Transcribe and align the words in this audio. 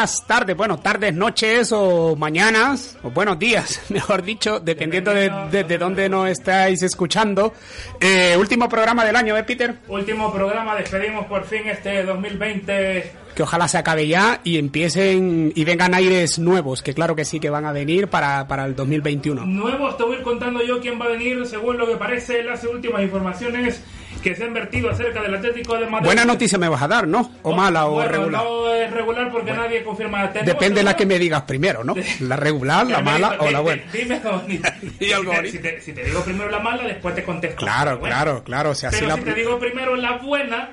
buenas 0.00 0.26
tardes, 0.26 0.56
bueno, 0.56 0.78
tardes, 0.78 1.12
noches 1.12 1.72
o 1.72 2.16
mañanas, 2.16 2.96
o 3.02 3.10
buenos 3.10 3.38
días, 3.38 3.82
mejor 3.90 4.22
dicho, 4.22 4.58
dependiendo 4.58 5.12
de, 5.12 5.28
de, 5.50 5.76
dónde 5.76 6.08
nos 6.08 6.26
estáis 6.30 6.82
escuchando. 6.82 7.52
Eh, 8.00 8.34
último 8.38 8.66
programa 8.66 9.04
del 9.04 9.14
año, 9.14 9.36
¿eh, 9.36 9.44
Peter? 9.44 9.76
Último 9.88 10.32
programa, 10.32 10.74
despedimos 10.74 11.26
por 11.26 11.44
fin 11.44 11.66
este 11.66 12.02
2020 12.02 13.12
que 13.34 13.42
ojalá 13.42 13.68
se 13.68 13.76
acabe 13.76 14.08
ya 14.08 14.40
y 14.42 14.58
empiecen 14.58 15.52
y 15.54 15.64
vengan 15.64 15.92
aires 15.92 16.38
nuevos, 16.38 16.82
que 16.82 16.94
claro 16.94 17.14
que 17.14 17.26
sí 17.26 17.38
que 17.38 17.50
van 17.50 17.66
a 17.66 17.72
venir 17.72 18.08
para, 18.08 18.48
para 18.48 18.64
el 18.64 18.74
2021. 18.74 19.44
Nuevos, 19.44 19.98
te 19.98 20.02
voy 20.02 20.14
a 20.14 20.18
ir 20.18 20.24
contando 20.24 20.62
yo 20.62 20.80
quién 20.80 20.98
va 20.98 21.04
a 21.04 21.08
venir 21.08 21.44
según 21.46 21.76
lo 21.76 21.86
que 21.86 21.96
parece 21.96 22.42
las 22.42 22.64
últimas 22.64 23.02
informaciones 23.02 23.82
que 24.22 24.34
se 24.34 24.44
han 24.44 24.54
vertido 24.54 24.90
acerca 24.90 25.22
del 25.22 25.34
Atlético 25.34 25.76
de 25.76 25.86
Madrid. 25.86 26.06
Buena 26.06 26.24
noticia 26.24 26.58
me 26.58 26.68
vas 26.68 26.82
a 26.82 26.88
dar, 26.88 27.08
¿no? 27.08 27.30
¿O 27.42 27.54
mala 27.54 27.86
o 27.86 28.02
regular? 28.06 28.42
No 28.44 28.72
es 28.72 28.90
regular 28.90 29.30
porque 29.30 29.52
nadie 29.52 29.82
confirma. 29.82 30.28
Depende 30.28 30.80
de 30.80 30.84
la 30.84 30.96
que 30.96 31.06
me 31.06 31.18
digas 31.18 31.42
primero, 31.42 31.84
¿no? 31.84 31.94
La 32.20 32.36
regular, 32.36 32.86
la 32.86 33.00
mala 33.00 33.36
o 33.38 33.50
la 33.50 33.60
buena. 33.60 33.82
Dime 33.92 34.20
algo 35.14 35.32
si, 35.50 35.58
te, 35.58 35.80
si, 35.80 35.92
te, 35.92 36.04
digo 36.04 36.22
primero 36.22 36.50
la 36.50 36.60
mala, 36.60 36.84
después 36.84 37.14
te 37.14 37.24
contesto. 37.24 37.56
Claro, 37.56 38.00
claro, 38.00 38.44
claro. 38.44 38.72
Pero 38.80 39.16
si 39.16 39.22
te 39.22 39.34
digo 39.34 39.58
primero 39.58 39.96
la 39.96 40.18
buena, 40.18 40.70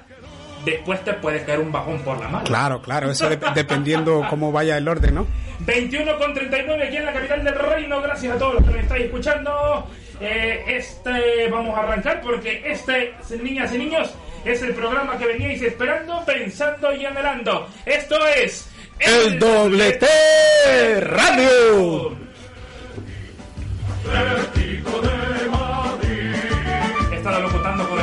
después 0.65 1.03
te 1.03 1.13
puede 1.13 1.43
caer 1.43 1.59
un 1.59 1.71
bajón 1.71 1.99
por 1.99 2.19
la 2.19 2.27
mala. 2.27 2.43
Claro, 2.43 2.81
claro, 2.81 3.11
eso 3.11 3.29
dependiendo 3.55 4.25
cómo 4.29 4.51
vaya 4.51 4.77
el 4.77 4.87
orden, 4.87 5.15
¿no? 5.15 5.27
21 5.59 6.17
con 6.17 6.33
39 6.33 6.87
aquí 6.87 6.97
en 6.97 7.05
la 7.05 7.13
capital 7.13 7.43
del 7.43 7.55
reino, 7.55 8.01
gracias 8.01 8.35
a 8.35 8.37
todos 8.37 8.55
los 8.55 8.63
que 8.63 8.71
me 8.71 8.79
estáis 8.79 9.05
escuchando. 9.05 9.87
Eh, 10.19 10.63
este 10.67 11.47
vamos 11.49 11.77
a 11.77 11.83
arrancar 11.83 12.21
porque 12.21 12.63
este, 12.65 13.13
niñas 13.41 13.71
y 13.73 13.77
niños, 13.77 14.13
es 14.45 14.61
el 14.61 14.73
programa 14.73 15.17
que 15.17 15.27
veníais 15.27 15.61
esperando, 15.61 16.23
pensando 16.25 16.93
y 16.93 17.05
anhelando. 17.05 17.67
Esto 17.85 18.15
es 18.27 18.67
el, 18.99 19.33
el 19.33 19.39
Doblete 19.39 21.01
Radio. 21.01 22.17
Está 27.13 27.39
locutando 27.39 27.89
con 27.89 27.96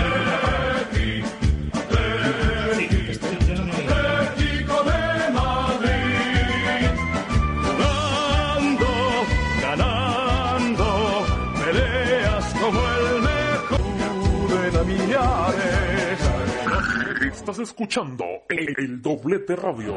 Estás 17.44 17.58
escuchando 17.58 18.24
el, 18.48 18.74
el 18.78 19.02
doblete 19.02 19.54
radio. 19.54 19.94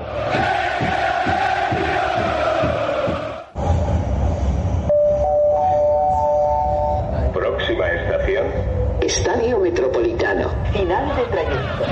Próxima 7.33 7.87
estación. 7.87 8.47
Estadio 8.99 9.59
Metropolitano. 9.59 10.49
Final 10.73 11.15
de 11.15 11.23
trayecto. 11.23 11.85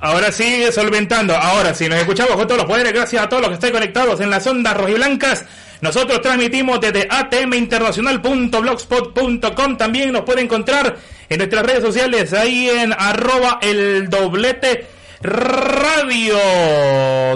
Ahora 0.00 0.30
sí, 0.30 0.62
solventando. 0.72 1.34
Ahora 1.34 1.74
sí, 1.74 1.88
nos 1.88 1.98
escuchamos 1.98 2.36
con 2.36 2.46
todos 2.46 2.58
los 2.58 2.70
poderes. 2.70 2.92
Gracias 2.92 3.20
a 3.22 3.28
todos 3.28 3.42
los 3.42 3.50
que 3.50 3.54
están 3.54 3.72
conectados 3.72 4.20
en 4.20 4.30
las 4.30 4.46
ondas 4.46 4.76
rojiblancas. 4.76 5.44
Nosotros 5.80 6.20
transmitimos 6.20 6.80
desde 6.80 7.08
atminternacional.blogspot.com. 7.10 9.76
También 9.76 10.12
nos 10.12 10.22
puede 10.22 10.42
encontrar 10.42 10.96
en 11.28 11.38
nuestras 11.38 11.66
redes 11.66 11.82
sociales, 11.82 12.32
ahí 12.32 12.68
en 12.68 12.92
arroba 12.92 13.58
el 13.60 14.08
doblete 14.08 14.86
radio. 15.20 16.36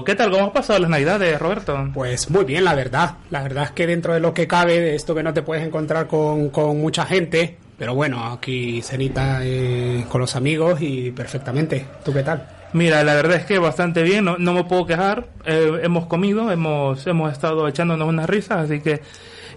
¿Qué 0.04 0.14
tal? 0.14 0.30
¿Cómo 0.30 0.46
has 0.46 0.52
pasado 0.52 0.78
las 0.78 0.90
navidades, 0.90 1.38
Roberto? 1.38 1.90
Pues 1.92 2.30
muy 2.30 2.44
bien, 2.44 2.64
la 2.64 2.74
verdad. 2.74 3.16
La 3.30 3.42
verdad 3.42 3.64
es 3.64 3.70
que 3.72 3.86
dentro 3.86 4.14
de 4.14 4.20
lo 4.20 4.32
que 4.32 4.46
cabe, 4.46 4.80
de 4.80 4.94
esto 4.94 5.14
que 5.14 5.22
no 5.22 5.34
te 5.34 5.42
puedes 5.42 5.64
encontrar 5.64 6.06
con, 6.06 6.50
con 6.50 6.80
mucha 6.80 7.04
gente, 7.06 7.58
pero 7.82 7.96
bueno, 7.96 8.24
aquí 8.32 8.80
cenita 8.80 9.40
eh, 9.42 10.04
con 10.08 10.20
los 10.20 10.36
amigos 10.36 10.80
y 10.80 11.10
perfectamente. 11.10 11.84
¿Tú 12.04 12.12
qué 12.12 12.22
tal? 12.22 12.48
Mira, 12.74 13.02
la 13.02 13.16
verdad 13.16 13.38
es 13.38 13.44
que 13.44 13.58
bastante 13.58 14.04
bien, 14.04 14.24
no, 14.24 14.38
no 14.38 14.52
me 14.52 14.62
puedo 14.62 14.86
quejar. 14.86 15.26
Eh, 15.44 15.80
hemos 15.82 16.06
comido, 16.06 16.52
hemos, 16.52 17.04
hemos 17.08 17.32
estado 17.32 17.66
echándonos 17.66 18.08
unas 18.08 18.30
risas, 18.30 18.70
así 18.70 18.78
que 18.78 19.00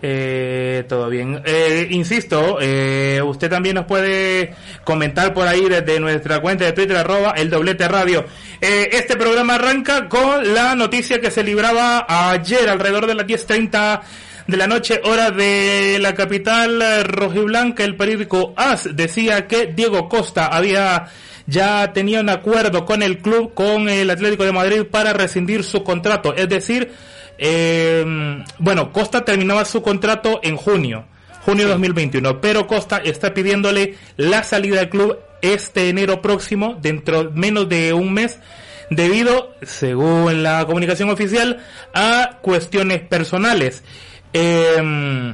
eh, 0.02 0.85
todo 0.90 1.08
bien. 1.08 1.40
Eh, 1.46 1.88
insisto, 1.91 2.58
eh, 2.59 3.22
usted 3.24 3.47
también 3.47 3.75
nos 3.75 3.85
puede 3.85 4.56
comentar 4.84 5.31
por 5.31 5.47
ahí 5.47 5.69
desde 5.69 6.00
nuestra 6.00 6.40
cuenta 6.40 6.66
de 6.66 6.72
Twitter, 6.72 6.97
arroba 6.97 7.35
el 7.38 7.52
doblete 7.52 7.88
radio. 7.88 8.25
Eh, 8.59 8.90
este 8.94 9.18
programa 9.18 9.53
arranca 9.53 10.09
con 10.09 10.52
la 10.52 10.74
noticia 10.74 11.22
que 11.22 11.30
se 11.30 11.44
libraba 11.44 12.08
ayer 12.31 12.69
alrededor 12.69 13.06
de 13.06 13.14
las 13.14 13.28
10.30 13.28 14.02
de 14.47 14.57
la 14.57 14.67
noche, 14.67 15.01
hora 15.03 15.31
de 15.31 15.97
la 16.00 16.13
capital 16.13 17.03
rojiblanca. 17.06 17.83
El 17.83 17.95
periódico 17.95 18.53
AS 18.56 18.95
decía 18.95 19.47
que 19.47 19.67
Diego 19.67 20.07
Costa 20.07 20.47
había 20.47 21.07
ya 21.47 21.94
tenía 21.94 22.22
un 22.22 22.29
acuerdo 22.29 22.85
con 22.85 23.03
el 23.03 23.19
club, 23.19 23.53
con 23.53 23.88
el 23.88 24.09
Atlético 24.09 24.45
de 24.45 24.51
Madrid 24.51 24.84
para 24.89 25.13
rescindir 25.13 25.63
su 25.63 25.84
contrato. 25.84 26.34
Es 26.35 26.50
decir, 26.50 26.91
eh, 27.38 28.44
bueno, 28.57 28.91
Costa 28.91 29.23
terminaba 29.23 29.66
su 29.66 29.81
contrato 29.81 30.39
en 30.44 30.57
junio, 30.57 31.05
junio 31.41 31.66
de 31.66 31.72
2021, 31.72 32.41
pero 32.41 32.66
Costa 32.66 32.97
está 32.97 33.34
pidiéndole 33.34 33.96
la 34.17 34.43
salida 34.43 34.78
del 34.78 34.90
club 34.90 35.20
este 35.41 35.90
enero 35.90 36.22
próximo, 36.22 36.78
dentro 36.81 37.31
menos 37.31 37.70
de 37.70 37.93
un 37.93 38.14
mes, 38.14 38.40
debido, 38.90 39.53
según 39.61 40.41
la 40.41 40.66
comunicación 40.66 41.09
oficial, 41.09 41.59
a 41.93 42.40
cuestiones 42.41 43.02
personales. 43.02 43.84
Eh, 44.37 45.34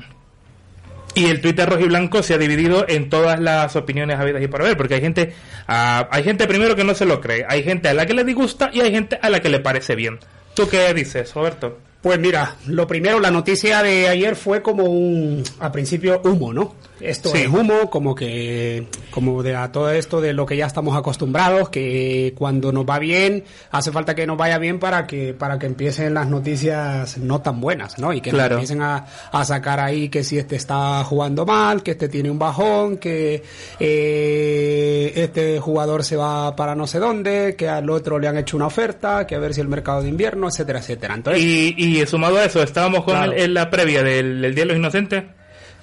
y 1.16 1.26
el 1.26 1.42
Twitter 1.42 1.68
rojo 1.68 1.82
y 1.82 1.88
blanco 1.88 2.24
se 2.24 2.36
ha 2.36 2.38
dividido 2.38 2.86
en 2.88 3.10
todas 3.10 3.40
las 3.40 3.76
opiniones 3.76 4.20
habidas 4.20 4.44
y 4.44 4.48
por 4.48 4.62
haber, 4.62 4.78
porque 4.78 4.96
hay 4.96 5.02
gente, 5.02 5.34
uh, 5.68 6.06
hay 6.10 6.24
gente 6.24 6.48
primero 6.48 6.76
que 6.76 6.84
no 6.84 6.94
se 6.94 7.06
lo 7.06 7.20
cree, 7.20 7.46
hay 7.50 7.64
gente 7.64 7.90
a 7.90 7.94
la 7.94 8.06
que 8.06 8.14
le 8.14 8.24
disgusta 8.24 8.70
y 8.72 8.82
hay 8.82 8.92
gente 8.92 9.20
a 9.22 9.30
la 9.30 9.42
que 9.42 9.50
le 9.50 9.60
parece 9.60 9.96
bien. 9.96 10.20
¿Tú 10.54 10.70
qué 10.70 10.94
dices, 10.94 11.34
Roberto? 11.34 11.80
Pues 12.02 12.20
mira, 12.20 12.56
lo 12.68 12.88
primero, 12.88 13.20
la 13.20 13.32
noticia 13.32 13.84
de 13.84 14.08
ayer 14.08 14.36
fue 14.36 14.62
como 14.62 14.86
un, 14.86 15.44
a 15.60 15.72
principio, 15.72 16.22
humo, 16.24 16.54
¿no? 16.54 16.76
Esto 17.04 17.34
es 17.36 17.48
humo, 17.48 17.90
como 17.90 18.14
que, 18.16 18.88
como 19.10 19.42
de 19.44 19.56
a 19.56 19.72
todo 19.72 19.90
esto 19.92 20.22
de 20.22 20.34
lo 20.34 20.46
que 20.46 20.56
ya 20.58 20.66
estamos 20.68 20.96
acostumbrados, 20.96 21.70
que 21.70 22.34
cuando 22.38 22.72
nos 22.72 22.86
va 22.86 23.00
bien, 23.00 23.44
hace 23.72 23.92
falta 23.92 24.14
que 24.16 24.26
nos 24.28 24.38
vaya 24.38 24.58
bien 24.58 24.80
para 24.80 25.08
que, 25.08 25.34
para 25.34 25.58
que 25.60 25.66
empiecen 25.66 26.14
las 26.14 26.28
noticias 26.28 27.18
no 27.18 27.42
tan 27.42 27.60
buenas, 27.62 27.98
¿no? 28.00 28.14
Y 28.14 28.22
que 28.22 28.30
Claro. 28.32 28.56
empiecen 28.56 28.82
a, 28.82 29.06
a 29.32 29.46
sacar 29.46 29.80
ahí 29.80 30.10
que 30.10 30.24
si 30.24 30.38
este 30.38 30.56
está 30.56 31.04
jugando 31.04 31.46
mal, 31.46 31.84
que 31.84 31.92
este 31.92 32.08
tiene 32.10 32.30
un 32.30 32.40
bajón, 32.40 32.98
que 32.98 33.44
eh, 33.80 35.12
este 35.16 35.60
jugador 35.60 36.04
se 36.04 36.16
va 36.16 36.56
para 36.56 36.76
no 36.76 36.88
sé 36.88 37.00
dónde, 37.00 37.56
que 37.58 37.68
al 37.68 37.90
otro 37.90 38.20
le 38.20 38.28
han 38.28 38.38
hecho 38.38 38.58
una 38.58 38.68
oferta, 38.68 39.26
que 39.28 39.36
a 39.36 39.40
ver 39.40 39.54
si 39.54 39.62
el 39.62 39.68
mercado 39.68 40.02
de 40.04 40.10
invierno, 40.10 40.48
etcétera, 40.48 40.80
etcétera. 40.80 41.16
Entonces, 41.16 41.44
Y, 41.44 41.76
y 41.78 42.06
sumado 42.06 42.38
a 42.38 42.46
eso, 42.46 42.62
estábamos 42.64 43.04
con 43.04 43.16
Claro. 43.16 43.32
el- 43.34 43.40
en 43.42 43.54
la 43.54 43.70
previa 43.70 44.04
del, 44.04 44.42
del 44.42 44.56
Día 44.56 44.64
de 44.64 44.68
los 44.70 44.78
Inocentes. 44.78 45.24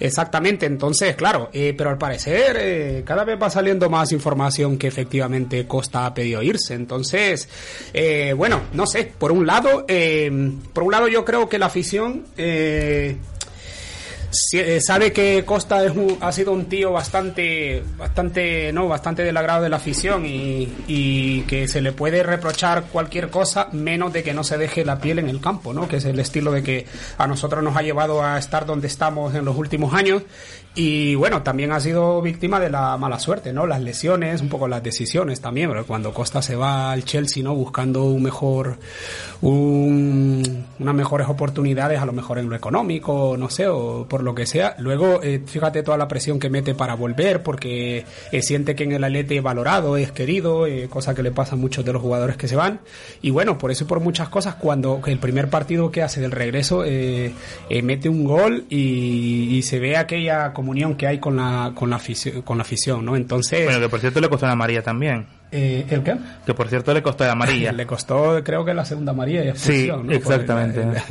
Exactamente, 0.01 0.67
entonces, 0.67 1.17
claro, 1.17 1.51
eh, 1.53 1.75
pero 1.77 1.91
al 1.91 1.99
parecer 1.99 2.57
eh, 2.61 3.03
cada 3.05 3.25
vez 3.25 3.39
va 3.41 3.51
saliendo 3.51 3.91
más 3.91 4.13
información 4.13 4.79
que 4.79 4.87
efectivamente 4.87 5.67
Costa 5.67 6.07
ha 6.07 6.15
pedido 6.15 6.43
irse. 6.43 6.75
Entonces, 6.75 7.49
eh, 7.93 8.33
bueno, 8.37 8.63
no 8.73 8.87
sé, 8.87 9.13
por 9.19 9.33
un 9.33 9.47
lado, 9.47 9.85
eh, 9.89 10.31
por 10.73 10.85
un 10.85 10.93
lado 10.93 11.09
yo 11.09 11.25
creo 11.25 11.49
que 11.49 11.59
la 11.59 11.67
afición 11.67 12.25
eh, 12.37 13.17
sabe 14.31 15.13
que 15.13 15.45
Costa 15.45 15.85
es 15.85 15.93
un- 15.93 16.19
ha 16.21 16.33
sido 16.33 16.53
un 16.53 16.67
tío 16.67 16.93
bastante, 16.93 17.83
bastante, 17.97 18.73
no, 18.73 18.87
bastante 18.89 19.23
del 19.25 19.37
agrado 19.37 19.63
de 19.63 19.69
la 19.71 19.77
afición 19.77 20.27
y, 20.27 20.69
y 20.87 21.43
que 21.43 21.67
se 21.69 21.81
le 21.81 21.93
puede 21.93 22.23
reprochar 22.23 22.85
cualquier 22.93 23.31
cosa 23.31 23.69
menos 23.73 24.13
de 24.13 24.23
que 24.23 24.35
no 24.35 24.45
se 24.45 24.59
deje 24.59 24.85
la 24.85 24.99
piel 25.01 25.19
en 25.19 25.29
el 25.29 25.41
campo, 25.41 25.73
¿no? 25.73 25.89
Que 25.89 25.97
es 25.97 26.05
el 26.05 26.19
estilo 26.21 26.53
de 26.53 26.63
que 26.63 26.87
a 27.17 27.27
nosotros 27.27 27.63
nos 27.63 27.77
ha 27.77 27.83
llevado 27.83 28.23
a 28.23 28.39
estar 28.39 28.67
donde 28.67 28.87
estamos 28.87 29.35
en 29.35 29.45
los 29.45 29.57
últimos 29.57 29.95
años 29.95 30.23
y 30.81 31.17
bueno, 31.17 31.43
también 31.43 31.73
ha 31.73 31.81
sido 31.81 32.23
víctima 32.23 32.61
de 32.61 32.71
la 32.71 32.97
mala 32.97 33.19
suerte, 33.19 33.53
¿no? 33.53 33.67
Las 33.67 33.83
lesiones, 33.83 34.41
un 34.41 34.49
poco 34.49 34.69
las 34.69 34.81
decisiones 34.81 35.41
también, 35.41 35.71
porque 35.71 35.83
cuando 35.83 36.15
Costa 36.15 36.41
se 36.41 36.55
va 36.55 36.93
al 36.93 37.05
Chelsea, 37.05 37.43
¿no? 37.43 37.53
Buscando 37.53 38.05
un 38.05 38.23
mejor, 38.23 38.79
un, 39.41 40.67
unas 40.79 40.95
mejores 40.95 41.29
oportunidades, 41.29 41.99
a 41.99 42.07
lo 42.07 42.13
mejor 42.13 42.39
en 42.39 42.49
lo 42.49 42.55
económico, 42.55 43.35
no 43.37 43.51
sé, 43.51 43.67
o 43.67 44.07
por 44.09 44.23
lo 44.23 44.37
que 44.37 44.47
sea. 44.47 44.77
Luego, 44.79 45.21
eh, 45.21 45.43
fíjate 45.45 45.83
toda 45.83 45.99
la 45.99 46.07
presión 46.07 46.39
que 46.39 46.49
mete 46.49 46.77
para 46.77 46.95
volver, 46.95 47.43
porque 47.43 48.05
eh, 48.31 48.43
siente 48.43 48.77
que 48.77 48.85
en 48.85 48.93
el 48.93 49.03
Atleti 49.03 49.39
es 49.39 49.43
valorado, 49.43 49.97
es 49.97 50.13
querido, 50.13 50.69
eh, 50.69 50.89
cosa 50.89 51.13
que 51.13 51.25
le 51.25 51.33
pasa 51.33 51.57
a 51.57 51.59
muchos 51.59 51.85
de 51.85 51.93
los 51.93 52.01
jugadores 52.01 52.37
que 52.37 52.47
se 52.47 52.55
van. 52.55 52.79
Y 53.21 53.31
bueno, 53.31 53.59
por 53.59 53.73
eso 53.73 53.83
y 53.83 53.89
por 53.89 53.99
muchas 53.99 54.29
cosas, 54.29 54.55
cuando 54.55 55.01
el 55.07 55.19
primer 55.19 55.51
partido 55.51 55.91
que 55.91 56.05
hace 56.05 56.21
del 56.21 56.31
regreso, 56.31 56.85
eh, 56.87 57.33
mete 57.83 58.09
un 58.09 58.23
gol 58.23 58.67
y, 58.71 59.57
y 59.57 59.63
se 59.63 59.81
ve 59.81 59.97
aquella 59.97 60.53
comunión 60.69 60.97
que 60.97 61.07
hay 61.07 61.19
con 61.19 61.37
la, 61.37 61.73
con 61.75 61.89
la 61.89 61.97
afición, 61.97 62.43
con 62.43 62.59
la 62.59 62.63
afición, 62.63 63.03
¿no? 63.03 63.17
Entonces, 63.17 63.65
Bueno, 63.65 63.81
que 63.81 63.89
por 63.89 64.01
cierto 64.01 64.21
le 64.21 64.29
costó 64.29 64.45
la 64.45 64.53
amarilla 64.53 64.83
también. 64.83 65.25
Eh, 65.51 65.87
¿el 65.91 66.03
qué? 66.03 66.17
Que 66.45 66.55
por 66.55 66.69
cierto 66.69 66.93
le 66.93 67.03
costó 67.03 67.25
la 67.25 67.33
amarilla. 67.33 67.73
Le 67.79 67.87
costó, 67.87 68.43
creo 68.45 68.65
que 68.65 68.75
la 68.75 68.85
segunda 68.85 69.13
María 69.13 69.45
y 69.45 69.49
expulsión, 69.49 70.03
Sí, 70.03 70.07
¿no? 70.09 70.13
exactamente. 70.13 70.81
El, 70.83 70.89
el- 70.89 71.03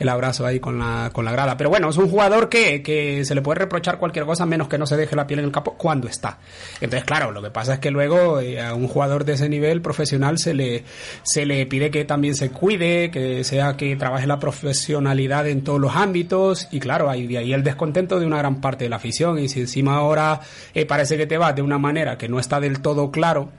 el 0.00 0.08
abrazo 0.08 0.44
ahí 0.46 0.58
con 0.60 0.78
la, 0.78 1.10
con 1.12 1.24
la 1.24 1.32
grada. 1.32 1.56
Pero 1.56 1.70
bueno, 1.70 1.88
es 1.90 1.96
un 1.96 2.08
jugador 2.08 2.48
que, 2.48 2.82
que 2.82 3.24
se 3.24 3.34
le 3.34 3.42
puede 3.42 3.60
reprochar 3.60 3.98
cualquier 3.98 4.24
cosa 4.24 4.46
menos 4.46 4.68
que 4.68 4.78
no 4.78 4.86
se 4.86 4.96
deje 4.96 5.14
la 5.16 5.26
piel 5.26 5.40
en 5.40 5.44
el 5.46 5.52
campo 5.52 5.74
cuando 5.78 6.08
está. 6.08 6.38
Entonces, 6.80 7.04
claro, 7.04 7.30
lo 7.30 7.40
que 7.42 7.50
pasa 7.50 7.74
es 7.74 7.78
que 7.80 7.90
luego 7.90 8.40
eh, 8.40 8.60
a 8.60 8.74
un 8.74 8.88
jugador 8.88 9.24
de 9.24 9.34
ese 9.34 9.48
nivel 9.48 9.80
profesional 9.82 10.38
se 10.38 10.54
le, 10.54 10.84
se 11.22 11.46
le 11.46 11.64
pide 11.66 11.90
que 11.90 12.04
también 12.04 12.34
se 12.34 12.50
cuide, 12.50 13.10
que 13.10 13.44
sea 13.44 13.76
que 13.76 13.94
trabaje 13.96 14.26
la 14.26 14.38
profesionalidad 14.38 15.46
en 15.46 15.62
todos 15.62 15.80
los 15.80 15.94
ámbitos 15.94 16.68
y 16.70 16.80
claro, 16.80 17.08
ahí, 17.10 17.26
de 17.26 17.38
ahí 17.38 17.52
el 17.52 17.62
descontento 17.62 18.18
de 18.18 18.26
una 18.26 18.38
gran 18.38 18.60
parte 18.60 18.84
de 18.84 18.90
la 18.90 18.96
afición 18.96 19.38
y 19.38 19.48
si 19.48 19.60
encima 19.60 19.94
ahora 19.96 20.40
eh, 20.74 20.84
parece 20.86 21.16
que 21.16 21.26
te 21.26 21.38
va 21.38 21.52
de 21.52 21.62
una 21.62 21.78
manera 21.78 22.18
que 22.18 22.28
no 22.28 22.38
está 22.38 22.60
del 22.60 22.80
todo 22.80 23.10
claro, 23.10 23.50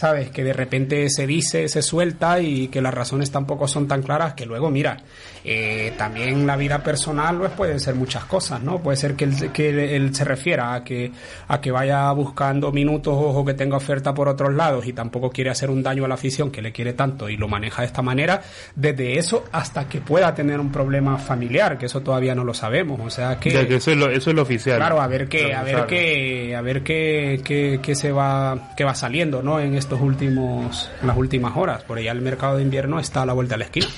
¿sabes? 0.00 0.30
Que 0.30 0.42
de 0.42 0.54
repente 0.54 1.10
se 1.10 1.26
dice, 1.26 1.68
se 1.68 1.82
suelta 1.82 2.40
y 2.40 2.68
que 2.68 2.80
las 2.80 2.94
razones 2.94 3.30
tampoco 3.30 3.68
son 3.68 3.86
tan 3.86 4.00
claras 4.00 4.32
que 4.32 4.46
luego, 4.46 4.70
mira, 4.70 4.96
eh, 5.44 5.92
también 5.98 6.46
la 6.46 6.56
vida 6.56 6.82
personal 6.82 7.36
pues 7.36 7.50
pueden 7.50 7.78
ser 7.80 7.96
muchas 7.96 8.24
cosas, 8.24 8.62
¿no? 8.62 8.78
Puede 8.78 8.96
ser 8.96 9.14
que 9.14 9.24
él, 9.24 9.52
que 9.52 9.96
él 9.96 10.14
se 10.14 10.24
refiera 10.24 10.72
a 10.72 10.84
que, 10.84 11.12
a 11.48 11.60
que 11.60 11.70
vaya 11.70 12.10
buscando 12.12 12.72
minutos 12.72 13.14
o 13.14 13.44
que 13.44 13.52
tenga 13.52 13.76
oferta 13.76 14.14
por 14.14 14.26
otros 14.26 14.54
lados 14.54 14.86
y 14.86 14.94
tampoco 14.94 15.28
quiere 15.28 15.50
hacer 15.50 15.68
un 15.68 15.82
daño 15.82 16.06
a 16.06 16.08
la 16.08 16.14
afición 16.14 16.50
que 16.50 16.62
le 16.62 16.72
quiere 16.72 16.94
tanto 16.94 17.28
y 17.28 17.36
lo 17.36 17.46
maneja 17.46 17.82
de 17.82 17.86
esta 17.86 18.00
manera, 18.00 18.40
desde 18.74 19.18
eso 19.18 19.44
hasta 19.52 19.86
que 19.86 20.00
pueda 20.00 20.34
tener 20.34 20.60
un 20.60 20.72
problema 20.72 21.18
familiar, 21.18 21.76
que 21.76 21.86
eso 21.86 22.00
todavía 22.00 22.34
no 22.34 22.42
lo 22.42 22.54
sabemos, 22.54 22.98
o 23.04 23.10
sea 23.10 23.38
que... 23.38 23.50
Ya 23.50 23.68
que 23.68 23.76
eso 23.76 23.90
es 23.90 23.98
lo, 23.98 24.08
eso 24.08 24.30
es 24.30 24.36
lo 24.36 24.40
oficial. 24.40 24.78
Claro, 24.78 25.02
a 25.02 25.06
ver 25.06 25.28
qué, 25.28 25.52
a 25.52 25.62
ver 25.62 25.84
qué, 25.84 26.56
a 26.56 26.62
ver 26.62 26.82
qué, 26.82 27.42
qué, 27.44 27.80
qué 27.82 27.94
se 27.94 28.12
va, 28.12 28.70
qué 28.78 28.84
va 28.84 28.94
saliendo, 28.94 29.42
¿no? 29.42 29.60
En 29.60 29.74
estos 29.90 30.06
últimos, 30.06 30.88
las 31.02 31.16
últimas 31.16 31.56
horas, 31.56 31.82
porque 31.84 32.04
ya 32.04 32.12
el 32.12 32.20
mercado 32.20 32.58
de 32.58 32.62
invierno 32.62 33.00
está 33.00 33.22
a 33.22 33.26
la 33.26 33.32
vuelta 33.32 33.54
de 33.54 33.58
la 33.58 33.64
esquina. 33.64 33.88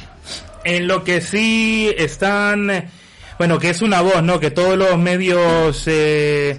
En 0.65 0.89
lo 0.89 1.05
que 1.05 1.21
sí 1.21 1.93
están, 1.99 2.87
bueno, 3.37 3.59
que 3.59 3.69
es 3.69 3.83
una 3.83 4.00
voz, 4.00 4.23
¿no? 4.23 4.41
Que 4.41 4.50
todos 4.50 4.79
los 4.79 4.97
medios 4.97 5.87
eh, 5.87 6.59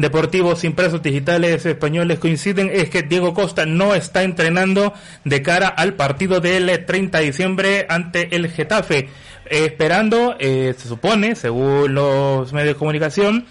deportivos 0.00 0.64
impresos 0.64 1.00
digitales 1.04 1.64
españoles 1.64 2.18
coinciden 2.18 2.68
es 2.72 2.90
que 2.90 3.02
Diego 3.02 3.32
Costa 3.32 3.64
no 3.64 3.94
está 3.94 4.24
entrenando 4.24 4.92
de 5.24 5.40
cara 5.40 5.68
al 5.68 5.94
partido 5.94 6.40
del 6.40 6.84
30 6.84 7.18
de 7.18 7.24
diciembre 7.26 7.86
ante 7.88 8.34
el 8.34 8.50
Getafe, 8.50 9.08
esperando, 9.48 10.34
eh, 10.40 10.74
se 10.76 10.88
supone, 10.88 11.36
según 11.36 11.94
los 11.94 12.52
medios 12.52 12.74
de 12.74 12.78
comunicación, 12.78 13.46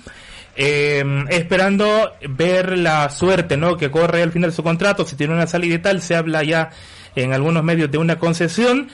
eh, 0.56 1.04
esperando 1.30 2.14
ver 2.30 2.78
la 2.78 3.10
suerte 3.10 3.58
no 3.58 3.78
que 3.78 3.90
corre 3.92 4.22
al 4.22 4.32
final 4.32 4.52
de 4.52 4.56
su 4.56 4.64
contrato 4.64 5.06
si 5.06 5.16
tiene 5.16 5.34
una 5.34 5.48
salida 5.48 5.76
y 5.76 5.80
tal 5.80 6.02
se 6.02 6.16
habla 6.16 6.44
ya 6.44 6.70
en 7.16 7.34
algunos 7.34 7.64
medios 7.64 7.90
de 7.92 7.98
una 7.98 8.20
concesión 8.20 8.90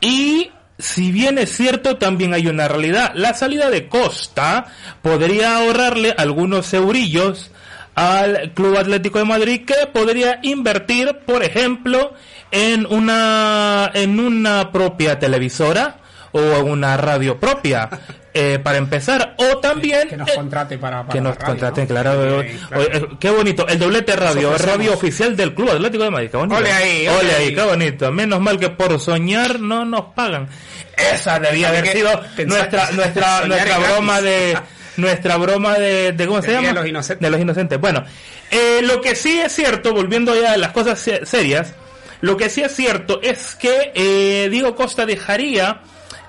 y 0.00 0.50
si 0.78 1.10
bien 1.10 1.38
es 1.38 1.56
cierto, 1.56 1.96
también 1.96 2.34
hay 2.34 2.48
una 2.48 2.68
realidad. 2.68 3.12
La 3.14 3.34
salida 3.34 3.70
de 3.70 3.88
Costa 3.88 4.66
podría 5.02 5.58
ahorrarle 5.58 6.14
algunos 6.16 6.72
eurillos 6.74 7.50
al 7.94 8.52
Club 8.52 8.76
Atlético 8.76 9.18
de 9.18 9.24
Madrid 9.24 9.64
que 9.64 9.86
podría 9.92 10.38
invertir, 10.42 11.20
por 11.24 11.42
ejemplo, 11.42 12.12
en 12.50 12.84
una 12.86 13.90
en 13.94 14.20
una 14.20 14.70
propia 14.70 15.18
televisora 15.18 15.96
o 16.32 16.40
en 16.40 16.70
una 16.70 16.96
radio 16.96 17.40
propia. 17.40 17.88
eh, 18.38 18.58
para 18.58 18.78
empezar, 18.78 19.34
o 19.38 19.58
también 19.58 20.08
Que 20.08 20.16
nos 20.16 20.28
eh, 20.28 20.34
contrate 20.34 20.78
para, 20.78 21.02
para 21.02 21.12
que 21.12 21.20
nos 21.20 21.34
radio, 21.36 21.46
contraten, 21.46 21.84
¿no? 21.84 21.88
claro. 21.88 22.42
Sí, 22.42 22.48
claro. 22.68 22.82
Oye, 22.84 22.96
eh, 22.98 23.06
qué 23.18 23.30
bonito. 23.30 23.66
El 23.66 23.78
doblete 23.78 24.14
radio, 24.16 24.56
radio 24.58 24.92
oficial 24.94 25.34
del 25.36 25.54
Club 25.54 25.70
Atlético 25.70 26.04
de 26.04 26.10
Madrid. 26.10 26.28
Qué 26.30 26.36
bonito. 26.36 26.56
Ole 26.56 26.72
ahí, 26.72 27.08
ole 27.08 27.18
ole 27.18 27.34
ahí, 27.34 27.44
ahí. 27.48 27.54
qué 27.54 27.62
bonito. 27.62 28.12
Menos 28.12 28.40
mal 28.40 28.58
que 28.58 28.70
por 28.70 28.98
soñar 29.00 29.58
no 29.60 29.84
nos 29.84 30.06
pagan. 30.14 30.48
Esa 30.96 31.38
debía 31.40 31.68
haber 31.68 31.86
sido 31.88 32.10
nuestra 32.46 32.90
nuestra 32.92 33.46
nuestra 33.46 33.78
broma 33.78 34.20
de 34.20 34.58
nuestra 34.96 35.36
broma 35.36 35.74
de, 35.78 36.12
de 36.12 36.26
¿cómo 36.26 36.40
se 36.42 36.52
llama? 36.52 36.68
de 36.68 36.74
los 36.74 36.86
Inocentes. 36.86 37.20
De 37.22 37.30
los 37.30 37.40
inocentes. 37.40 37.80
Bueno, 37.80 38.04
eh, 38.50 38.80
lo 38.82 39.00
que 39.00 39.14
sí 39.14 39.38
es 39.40 39.52
cierto, 39.52 39.92
volviendo 39.92 40.34
ya 40.40 40.52
a 40.52 40.56
las 40.56 40.72
cosas 40.72 40.98
se- 40.98 41.26
serias, 41.26 41.74
lo 42.22 42.36
que 42.38 42.48
sí 42.48 42.62
es 42.62 42.74
cierto 42.74 43.20
es 43.22 43.54
que 43.56 43.92
eh, 43.94 44.48
Diego 44.50 44.74
Costa 44.74 45.04
dejaría 45.04 45.80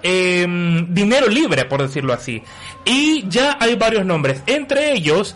eh, 0.04 0.46
dinero 0.90 1.28
libre, 1.28 1.66
por 1.66 1.82
decirlo 1.82 2.14
así. 2.14 2.42
Y 2.86 3.28
ya 3.28 3.58
hay 3.60 3.76
varios 3.76 4.06
nombres. 4.06 4.42
Entre 4.46 4.94
ellos, 4.94 5.36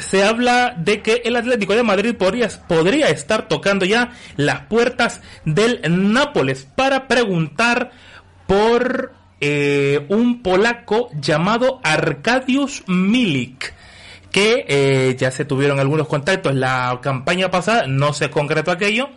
se 0.00 0.24
habla 0.24 0.74
de 0.76 1.02
que 1.02 1.22
el 1.24 1.36
Atlético 1.36 1.74
de 1.74 1.82
Madrid 1.82 2.14
podría, 2.14 2.48
podría 2.68 3.08
estar 3.08 3.48
tocando 3.48 3.84
ya 3.84 4.12
las 4.36 4.62
puertas 4.62 5.20
del 5.44 5.80
Nápoles 6.12 6.66
para 6.76 7.08
preguntar 7.08 7.90
por 8.46 9.12
eh, 9.40 10.04
un 10.08 10.42
polaco 10.42 11.08
llamado 11.14 11.80
Arkadiusz 11.82 12.82
Milik 12.86 13.72
que 14.30 14.64
eh, 14.68 15.16
ya 15.18 15.30
se 15.30 15.44
tuvieron 15.44 15.80
algunos 15.80 16.06
contactos 16.06 16.54
la 16.54 16.98
campaña 17.02 17.50
pasada, 17.50 17.86
no 17.86 18.12
se 18.12 18.30
concretó 18.30 18.70
aquello, 18.70 19.08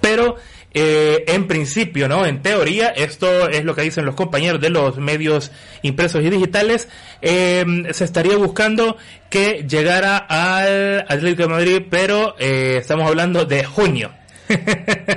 pero 0.00 0.36
eh, 0.74 1.24
en 1.28 1.46
principio, 1.46 2.08
¿no? 2.08 2.26
En 2.26 2.42
teoría, 2.42 2.88
esto 2.88 3.48
es 3.48 3.64
lo 3.64 3.74
que 3.74 3.82
dicen 3.82 4.04
los 4.04 4.14
compañeros 4.14 4.60
de 4.60 4.70
los 4.70 4.98
medios 4.98 5.50
impresos 5.82 6.22
y 6.22 6.30
digitales, 6.30 6.88
eh, 7.22 7.64
se 7.92 8.04
estaría 8.04 8.36
buscando 8.36 8.96
que 9.30 9.64
llegara 9.68 10.18
al 10.18 11.00
Atlético 11.08 11.42
de 11.44 11.48
Madrid, 11.48 11.82
pero 11.90 12.34
eh, 12.38 12.76
estamos 12.78 13.06
hablando 13.08 13.44
de 13.44 13.64
junio. 13.64 14.10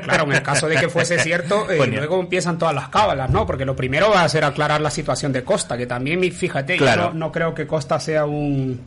Claro, 0.03 0.25
en 0.25 0.33
el 0.33 0.41
caso 0.41 0.67
de 0.67 0.75
que 0.75 0.89
fuese 0.89 1.19
cierto, 1.19 1.69
eh, 1.69 1.85
luego 1.87 2.19
empiezan 2.19 2.57
todas 2.57 2.75
las 2.75 2.89
cábalas, 2.89 3.29
¿no? 3.29 3.45
Porque 3.45 3.63
lo 3.65 3.75
primero 3.77 4.09
va 4.09 4.23
a 4.23 4.29
ser 4.29 4.43
aclarar 4.43 4.81
la 4.81 4.91
situación 4.91 5.31
de 5.31 5.43
Costa, 5.43 5.77
que 5.77 5.85
también, 5.85 6.21
fíjate, 6.33 6.75
Claro. 6.75 7.03
yo 7.03 7.07
no, 7.13 7.27
no 7.27 7.31
creo 7.31 7.53
que 7.53 7.65
Costa 7.65 7.97
sea 7.99 8.25
un 8.25 8.81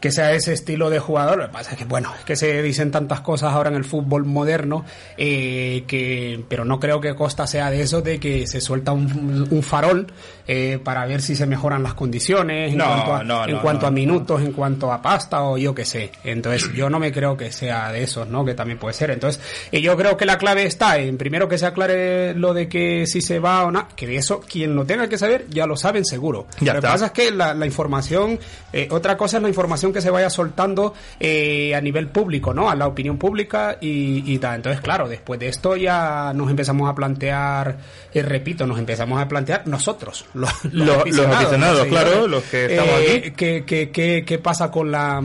que 0.00 0.12
sea 0.12 0.32
ese 0.32 0.52
estilo 0.52 0.90
de 0.90 0.98
jugador. 0.98 1.38
Lo 1.38 1.46
que 1.46 1.52
pasa 1.52 1.72
es 1.72 1.78
que, 1.78 1.84
bueno, 1.84 2.12
es 2.18 2.24
que 2.24 2.36
se 2.36 2.62
dicen 2.62 2.90
tantas 2.90 3.20
cosas 3.20 3.52
ahora 3.52 3.70
en 3.70 3.76
el 3.76 3.84
fútbol 3.84 4.24
moderno, 4.24 4.84
eh, 5.16 5.84
que, 5.86 6.44
pero 6.48 6.64
no 6.64 6.78
creo 6.80 7.00
que 7.00 7.14
Costa 7.14 7.46
sea 7.46 7.70
de 7.70 7.82
eso, 7.82 8.02
de 8.02 8.20
que 8.20 8.46
se 8.46 8.60
suelta 8.60 8.92
un, 8.92 9.48
un 9.50 9.62
farol 9.62 10.06
eh, 10.46 10.78
para 10.82 11.06
ver 11.06 11.22
si 11.22 11.34
se 11.34 11.46
mejoran 11.46 11.82
las 11.82 11.94
condiciones, 11.94 12.72
en 12.72 12.78
No, 12.78 12.84
cuanto, 12.84 13.14
a, 13.14 13.24
no, 13.24 13.44
en 13.44 13.50
no, 13.52 13.62
cuanto 13.62 13.86
a 13.86 13.90
minutos, 13.90 14.42
en 14.42 14.52
cuanto 14.52 14.92
a 14.92 15.00
pasta 15.02 15.42
o 15.42 15.58
yo 15.58 15.74
qué 15.74 15.84
sé. 15.84 16.12
Entonces, 16.24 16.72
yo 16.74 16.90
no 16.90 16.98
me 16.98 17.12
creo 17.12 17.36
que 17.36 17.50
sea 17.52 17.90
de 17.90 18.02
esos, 18.02 18.28
¿no? 18.28 18.44
Que 18.44 18.54
también 18.54 18.78
puede 18.78 18.94
ser. 18.94 19.10
Entonces, 19.10 19.42
y 19.70 19.80
yo 19.80 19.96
creo 19.96 20.16
que 20.16 20.26
la 20.26 20.38
clave 20.38 20.64
está 20.64 20.98
en 20.98 21.16
primero 21.16 21.48
que 21.48 21.58
se 21.58 21.66
aclare 21.66 22.34
lo 22.34 22.54
de 22.54 22.68
que 22.68 23.06
si 23.06 23.20
se 23.20 23.38
va 23.38 23.64
o 23.64 23.70
no, 23.70 23.88
que 23.96 24.06
de 24.06 24.16
eso 24.16 24.40
quien 24.40 24.74
lo 24.76 24.84
tenga 24.84 25.08
que 25.08 25.18
saber 25.18 25.46
ya 25.48 25.66
lo 25.66 25.76
saben 25.76 26.04
seguro. 26.04 26.46
Ya 26.60 26.74
lo 26.74 26.80
que 26.80 26.86
pasa 26.86 27.06
es 27.06 27.12
que 27.12 27.30
la, 27.30 27.54
la 27.54 27.66
información, 27.66 28.38
eh, 28.72 28.88
otra 28.90 29.16
cosa 29.16 29.38
es 29.38 29.42
la 29.42 29.48
información 29.48 29.85
información 29.86 29.92
que 29.92 30.00
se 30.00 30.10
vaya 30.10 30.30
soltando 30.30 30.94
eh, 31.20 31.74
a 31.74 31.80
nivel 31.80 32.08
público, 32.08 32.52
¿no? 32.52 32.68
A 32.68 32.74
la 32.74 32.86
opinión 32.86 33.18
pública 33.18 33.78
y, 33.80 34.32
y 34.32 34.38
tal. 34.38 34.56
Entonces, 34.56 34.80
claro, 34.80 35.08
después 35.08 35.40
de 35.40 35.48
esto 35.48 35.76
ya 35.76 36.32
nos 36.34 36.50
empezamos 36.50 36.88
a 36.88 36.94
plantear, 36.94 37.76
eh, 38.12 38.22
repito, 38.22 38.66
nos 38.66 38.78
empezamos 38.78 39.20
a 39.20 39.28
plantear 39.28 39.66
nosotros, 39.66 40.26
los, 40.34 40.50
los, 40.72 41.26
aficionados, 41.26 41.86
claro, 41.86 42.26
los 42.26 42.44
que 42.44 42.66
estamos 42.66 43.00
eh, 43.00 43.18
aquí. 43.18 43.30
¿qué, 43.32 43.64
qué, 43.64 43.90
qué, 43.90 44.24
¿Qué 44.26 44.38
pasa 44.38 44.70
con 44.70 44.90
la... 44.90 45.22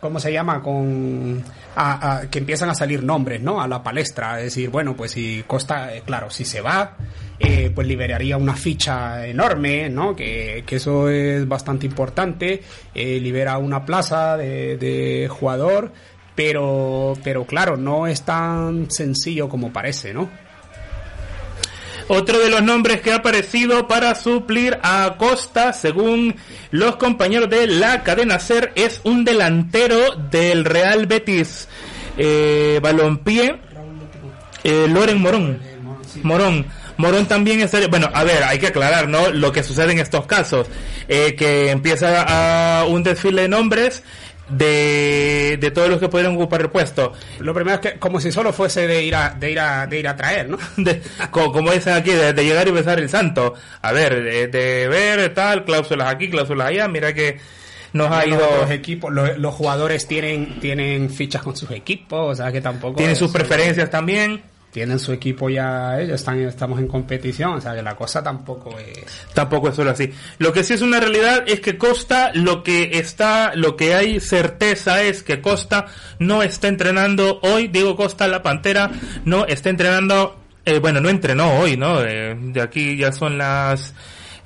¿Cómo 0.00 0.20
se 0.20 0.32
llama? 0.32 0.62
Con 0.62 1.42
a, 1.74 2.22
que 2.30 2.38
empiezan 2.38 2.70
a 2.70 2.74
salir 2.74 3.02
nombres, 3.02 3.42
¿no? 3.42 3.60
A 3.60 3.66
la 3.66 3.82
palestra, 3.82 4.38
es 4.38 4.44
decir, 4.46 4.70
bueno, 4.70 4.94
pues 4.96 5.12
si 5.12 5.44
Costa, 5.46 5.94
eh, 5.94 6.02
claro, 6.04 6.30
si 6.30 6.44
se 6.44 6.60
va, 6.60 6.96
eh, 7.38 7.70
pues 7.74 7.86
liberaría 7.86 8.36
una 8.36 8.54
ficha 8.54 9.26
enorme, 9.26 9.88
¿no? 9.88 10.14
Que, 10.14 10.62
que 10.66 10.76
eso 10.76 11.08
es 11.08 11.46
bastante 11.48 11.86
importante, 11.86 12.62
eh, 12.94 13.18
libera 13.20 13.58
una 13.58 13.84
plaza 13.84 14.36
de, 14.36 14.76
de 14.76 15.28
jugador, 15.28 15.92
pero, 16.34 17.14
pero 17.24 17.44
claro, 17.44 17.76
no 17.76 18.06
es 18.06 18.22
tan 18.22 18.90
sencillo 18.90 19.48
como 19.48 19.72
parece, 19.72 20.14
¿no? 20.14 20.28
Otro 22.08 22.38
de 22.38 22.48
los 22.48 22.62
nombres 22.62 23.02
que 23.02 23.12
ha 23.12 23.16
aparecido 23.16 23.86
para 23.86 24.14
suplir 24.14 24.78
a 24.82 25.16
Costa, 25.18 25.74
según 25.74 26.36
los 26.70 26.96
compañeros 26.96 27.50
de 27.50 27.66
la 27.66 28.02
cadena 28.02 28.38
SER, 28.38 28.72
es 28.76 29.02
un 29.04 29.24
delantero 29.24 30.14
del 30.30 30.64
Real 30.64 31.06
Betis 31.06 31.68
eh, 32.16 32.80
Balompié, 32.82 33.60
eh, 34.64 34.86
Loren 34.88 35.20
Morón. 35.20 35.60
Morón. 36.22 36.66
Morón 36.96 37.26
también 37.26 37.60
es... 37.60 37.90
Bueno, 37.90 38.10
a 38.12 38.24
ver, 38.24 38.42
hay 38.42 38.58
que 38.58 38.68
aclarar, 38.68 39.06
¿no? 39.06 39.30
Lo 39.30 39.52
que 39.52 39.62
sucede 39.62 39.92
en 39.92 40.00
estos 40.00 40.26
casos. 40.26 40.66
Eh, 41.08 41.36
que 41.36 41.70
empieza 41.70 42.80
a 42.80 42.86
un 42.86 43.02
desfile 43.02 43.42
de 43.42 43.48
nombres 43.48 44.02
de, 44.48 45.58
de 45.60 45.70
todos 45.70 45.88
los 45.88 46.00
que 46.00 46.08
pudieran 46.08 46.34
ocupar 46.34 46.60
el 46.60 46.70
puesto. 46.70 47.12
Lo 47.40 47.54
primero 47.54 47.76
es 47.76 47.80
que 47.80 47.98
como 47.98 48.20
si 48.20 48.32
solo 48.32 48.52
fuese 48.52 48.86
de 48.86 49.02
ir 49.02 49.14
a, 49.14 49.30
de 49.30 49.50
ir 49.50 49.60
a, 49.60 49.86
de 49.86 49.98
ir 49.98 50.08
a 50.08 50.16
traer, 50.16 50.48
¿no? 50.48 50.58
De, 50.76 51.02
como, 51.30 51.52
como, 51.52 51.72
dicen 51.72 51.94
aquí, 51.94 52.10
de, 52.10 52.32
de, 52.32 52.44
llegar 52.44 52.66
y 52.68 52.70
besar 52.70 52.98
el 52.98 53.08
santo. 53.08 53.54
A 53.82 53.92
ver, 53.92 54.22
de, 54.22 54.48
de, 54.48 54.88
ver 54.88 55.34
tal, 55.34 55.64
cláusulas 55.64 56.08
aquí, 56.08 56.30
cláusulas 56.30 56.68
allá, 56.68 56.88
mira 56.88 57.12
que 57.12 57.38
nos 57.92 58.10
ha 58.10 58.26
ido... 58.26 58.38
Los 58.60 58.70
equipos, 58.70 59.12
los, 59.12 59.36
los, 59.38 59.54
jugadores 59.54 60.06
tienen, 60.06 60.60
tienen 60.60 61.10
fichas 61.10 61.42
con 61.42 61.56
sus 61.56 61.70
equipos, 61.70 62.32
o 62.32 62.34
sea 62.34 62.52
que 62.52 62.60
tampoco... 62.60 62.96
Tienen 62.96 63.16
sus 63.16 63.30
preferencias 63.30 63.90
también 63.90 64.42
tienen 64.70 64.98
su 64.98 65.12
equipo 65.12 65.48
ya, 65.48 66.00
ellos 66.00 66.16
están, 66.16 66.38
estamos 66.40 66.78
en 66.78 66.86
competición, 66.86 67.54
o 67.54 67.60
sea 67.60 67.74
que 67.74 67.82
la 67.82 67.96
cosa 67.96 68.22
tampoco 68.22 68.78
es... 68.78 69.26
Tampoco 69.34 69.70
es 69.70 69.76
solo 69.76 69.90
así. 69.90 70.12
Lo 70.38 70.52
que 70.52 70.64
sí 70.64 70.74
es 70.74 70.82
una 70.82 71.00
realidad 71.00 71.44
es 71.46 71.60
que 71.60 71.78
Costa, 71.78 72.30
lo 72.34 72.62
que 72.62 72.98
está, 72.98 73.52
lo 73.54 73.76
que 73.76 73.94
hay 73.94 74.20
certeza 74.20 75.02
es 75.02 75.22
que 75.22 75.40
Costa 75.40 75.86
no 76.18 76.42
está 76.42 76.68
entrenando 76.68 77.40
hoy, 77.42 77.68
digo 77.68 77.96
Costa 77.96 78.28
la 78.28 78.42
Pantera, 78.42 78.90
no 79.24 79.46
está 79.46 79.70
entrenando, 79.70 80.38
eh, 80.64 80.78
bueno, 80.78 81.00
no 81.00 81.08
entrenó 81.08 81.58
hoy, 81.58 81.76
¿no? 81.76 82.02
Eh, 82.02 82.36
de 82.38 82.60
aquí 82.60 82.96
ya 82.96 83.12
son 83.12 83.38
las 83.38 83.94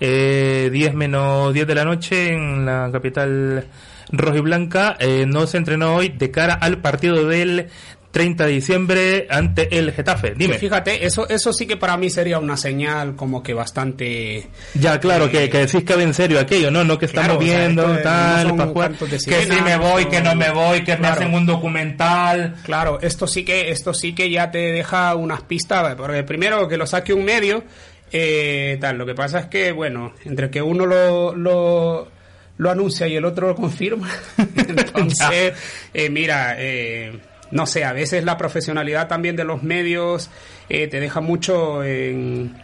eh, 0.00 0.70
10 0.72 0.94
menos 0.94 1.54
10 1.54 1.66
de 1.66 1.74
la 1.74 1.84
noche 1.84 2.32
en 2.32 2.64
la 2.66 2.90
capital 2.92 3.66
rojiblanca, 4.10 4.96
eh, 4.98 5.26
no 5.26 5.46
se 5.46 5.56
entrenó 5.56 5.94
hoy 5.94 6.08
de 6.10 6.30
cara 6.30 6.54
al 6.54 6.78
partido 6.78 7.26
del 7.26 7.68
30 8.12 8.44
de 8.44 8.52
diciembre 8.52 9.26
ante 9.30 9.76
el 9.76 9.90
Getafe. 9.90 10.34
Dime. 10.36 10.58
Fíjate, 10.58 11.04
eso, 11.04 11.26
eso 11.28 11.52
sí 11.52 11.66
que 11.66 11.78
para 11.78 11.96
mí 11.96 12.10
sería 12.10 12.38
una 12.38 12.58
señal 12.58 13.16
como 13.16 13.42
que 13.42 13.54
bastante... 13.54 14.46
Ya, 14.74 15.00
claro, 15.00 15.26
eh, 15.26 15.30
que, 15.30 15.50
que 15.50 15.58
decís 15.58 15.82
que 15.82 15.94
en 15.94 16.12
serio 16.12 16.38
aquello, 16.38 16.70
¿no? 16.70 16.84
No 16.84 16.98
que 16.98 17.06
estamos 17.06 17.38
viendo, 17.38 17.86
o 17.86 17.94
sea, 17.94 18.02
tal, 18.02 18.48
no 18.48 18.56
para 18.56 18.70
jugar, 18.70 18.92
que 18.92 19.18
si 19.18 19.62
me 19.62 19.78
voy, 19.78 20.04
que 20.06 20.20
no 20.20 20.36
me 20.36 20.50
voy, 20.50 20.80
que 20.80 20.96
claro. 20.96 21.00
me 21.00 21.08
hacen 21.08 21.34
un 21.34 21.46
documental. 21.46 22.56
Claro, 22.64 22.98
esto 23.00 23.26
sí 23.26 23.44
que, 23.44 23.70
esto 23.70 23.94
sí 23.94 24.14
que 24.14 24.30
ya 24.30 24.50
te 24.50 24.58
deja 24.58 25.14
unas 25.14 25.42
pistas, 25.42 25.94
porque 25.94 26.22
primero 26.22 26.68
que 26.68 26.76
lo 26.76 26.86
saque 26.86 27.14
un 27.14 27.24
medio, 27.24 27.64
eh, 28.12 28.76
tal, 28.78 28.98
lo 28.98 29.06
que 29.06 29.14
pasa 29.14 29.40
es 29.40 29.46
que, 29.46 29.72
bueno, 29.72 30.12
entre 30.24 30.50
que 30.50 30.60
uno 30.60 30.86
lo... 30.86 31.34
lo 31.34 32.22
lo 32.58 32.70
anuncia 32.70 33.08
y 33.08 33.16
el 33.16 33.24
otro 33.24 33.48
lo 33.48 33.54
confirma. 33.56 34.08
Entonces, 34.56 35.54
eh, 35.92 36.10
mira, 36.10 36.54
eh, 36.58 37.18
no 37.52 37.66
sé, 37.66 37.84
a 37.84 37.92
veces 37.92 38.24
la 38.24 38.36
profesionalidad 38.36 39.06
también 39.06 39.36
de 39.36 39.44
los 39.44 39.62
medios 39.62 40.30
eh, 40.68 40.88
te 40.88 40.98
deja 40.98 41.20
mucho 41.20 41.84
en... 41.84 42.54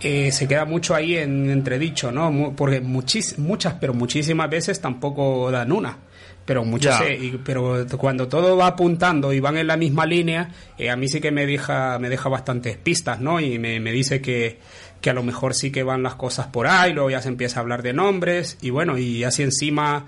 Eh, 0.00 0.30
se 0.30 0.46
queda 0.46 0.64
mucho 0.66 0.94
ahí 0.94 1.16
en 1.16 1.50
entredicho, 1.50 2.12
¿no? 2.12 2.52
Porque 2.54 2.80
muchis, 2.80 3.38
muchas, 3.38 3.74
pero 3.74 3.94
muchísimas 3.94 4.48
veces 4.50 4.80
tampoco 4.80 5.50
dan 5.50 5.72
una. 5.72 5.96
Pero 6.44 6.64
muchas, 6.64 7.00
eh, 7.00 7.38
pero 7.44 7.84
cuando 7.98 8.28
todo 8.28 8.56
va 8.56 8.68
apuntando 8.68 9.32
y 9.32 9.40
van 9.40 9.56
en 9.56 9.66
la 9.66 9.76
misma 9.76 10.06
línea, 10.06 10.50
eh, 10.78 10.90
a 10.90 10.96
mí 10.96 11.08
sí 11.08 11.20
que 11.20 11.32
me 11.32 11.44
deja, 11.46 11.98
me 11.98 12.08
deja 12.08 12.28
bastantes 12.28 12.76
pistas, 12.76 13.20
¿no? 13.20 13.40
Y 13.40 13.58
me, 13.58 13.80
me 13.80 13.90
dice 13.90 14.20
que, 14.20 14.60
que 15.00 15.10
a 15.10 15.14
lo 15.14 15.24
mejor 15.24 15.54
sí 15.54 15.72
que 15.72 15.82
van 15.82 16.04
las 16.04 16.14
cosas 16.14 16.46
por 16.46 16.68
ahí, 16.68 16.92
luego 16.92 17.10
ya 17.10 17.20
se 17.20 17.28
empieza 17.28 17.58
a 17.58 17.62
hablar 17.62 17.82
de 17.82 17.94
nombres, 17.94 18.58
y 18.60 18.70
bueno, 18.70 18.98
y 18.98 19.24
así 19.24 19.42
encima 19.42 20.06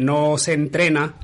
no 0.00 0.38
se 0.38 0.52
entrena 0.52 1.14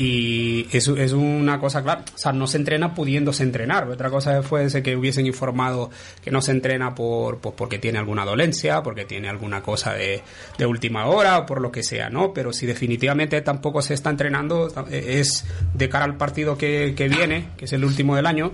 y 0.00 0.68
es, 0.70 0.86
es 0.86 1.12
una 1.12 1.58
cosa 1.58 1.82
clara, 1.82 2.04
o 2.14 2.18
sea, 2.18 2.32
no 2.32 2.46
se 2.46 2.56
entrena 2.56 2.94
pudiéndose 2.94 3.42
entrenar. 3.42 3.88
Otra 3.88 4.10
cosa 4.10 4.44
fue 4.44 4.68
que 4.80 4.94
hubiesen 4.94 5.26
informado 5.26 5.90
que 6.22 6.30
no 6.30 6.40
se 6.40 6.52
entrena 6.52 6.94
por, 6.94 7.38
pues 7.38 7.56
porque 7.58 7.80
tiene 7.80 7.98
alguna 7.98 8.24
dolencia, 8.24 8.80
porque 8.84 9.06
tiene 9.06 9.28
alguna 9.28 9.60
cosa 9.60 9.94
de, 9.94 10.22
de 10.56 10.66
última 10.66 11.06
hora 11.06 11.38
o 11.38 11.46
por 11.46 11.60
lo 11.60 11.72
que 11.72 11.82
sea, 11.82 12.10
¿no? 12.10 12.32
Pero 12.32 12.52
si 12.52 12.64
definitivamente 12.64 13.40
tampoco 13.40 13.82
se 13.82 13.94
está 13.94 14.10
entrenando, 14.10 14.72
es 14.88 15.44
de 15.74 15.88
cara 15.88 16.04
al 16.04 16.16
partido 16.16 16.56
que, 16.56 16.94
que 16.96 17.08
viene, 17.08 17.48
que 17.56 17.64
es 17.64 17.72
el 17.72 17.84
último 17.84 18.14
del 18.14 18.26
año, 18.26 18.52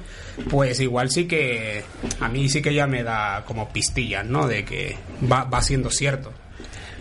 pues 0.48 0.80
igual 0.80 1.10
sí 1.10 1.26
que 1.26 1.84
a 2.20 2.28
mí 2.30 2.48
sí 2.48 2.62
que 2.62 2.72
ya 2.72 2.86
me 2.86 3.02
da 3.02 3.44
como 3.46 3.68
pistillas, 3.68 4.24
¿no? 4.24 4.46
De 4.46 4.64
que 4.64 4.96
va, 5.30 5.44
va 5.44 5.60
siendo 5.60 5.90
cierto. 5.90 6.32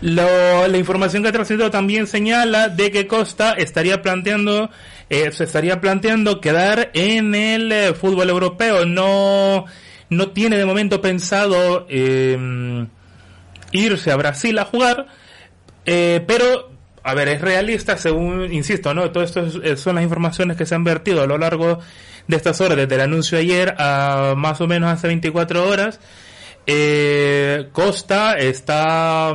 Lo, 0.04 0.68
la 0.68 0.76
información 0.76 1.22
que 1.22 1.30
ha 1.30 1.32
trascendido 1.32 1.70
también 1.70 2.06
señala 2.06 2.68
de 2.68 2.90
que 2.90 3.06
Costa 3.06 3.52
estaría 3.52 4.02
planteando, 4.02 4.68
eh, 5.08 5.32
se 5.32 5.44
estaría 5.44 5.80
planteando 5.80 6.42
quedar 6.42 6.90
en 6.92 7.34
el 7.34 7.72
eh, 7.72 7.94
fútbol 7.94 8.28
europeo. 8.28 8.84
No, 8.84 9.64
no 10.10 10.28
tiene 10.32 10.58
de 10.58 10.66
momento 10.66 11.00
pensado 11.00 11.86
eh, 11.88 12.86
irse 13.72 14.10
a 14.12 14.16
Brasil 14.16 14.58
a 14.58 14.66
jugar, 14.66 15.06
eh, 15.86 16.22
pero 16.26 16.70
a 17.02 17.14
ver, 17.14 17.28
es 17.28 17.40
realista 17.40 17.96
según, 17.96 18.52
insisto, 18.52 18.92
¿no? 18.92 19.10
Todo 19.10 19.24
esto 19.24 19.46
es, 19.62 19.80
son 19.80 19.94
las 19.94 20.04
informaciones 20.04 20.58
que 20.58 20.66
se 20.66 20.74
han 20.74 20.84
vertido 20.84 21.22
a 21.22 21.26
lo 21.26 21.38
largo 21.38 21.78
de 22.28 22.36
estas 22.36 22.60
horas, 22.60 22.76
desde 22.76 22.94
el 22.94 23.00
anuncio 23.00 23.38
ayer 23.38 23.74
a 23.78 24.34
más 24.36 24.60
o 24.60 24.66
menos 24.66 24.92
hace 24.92 25.06
24 25.06 25.66
horas. 25.66 25.98
Eh, 26.66 27.68
Costa 27.72 28.38
está 28.38 29.34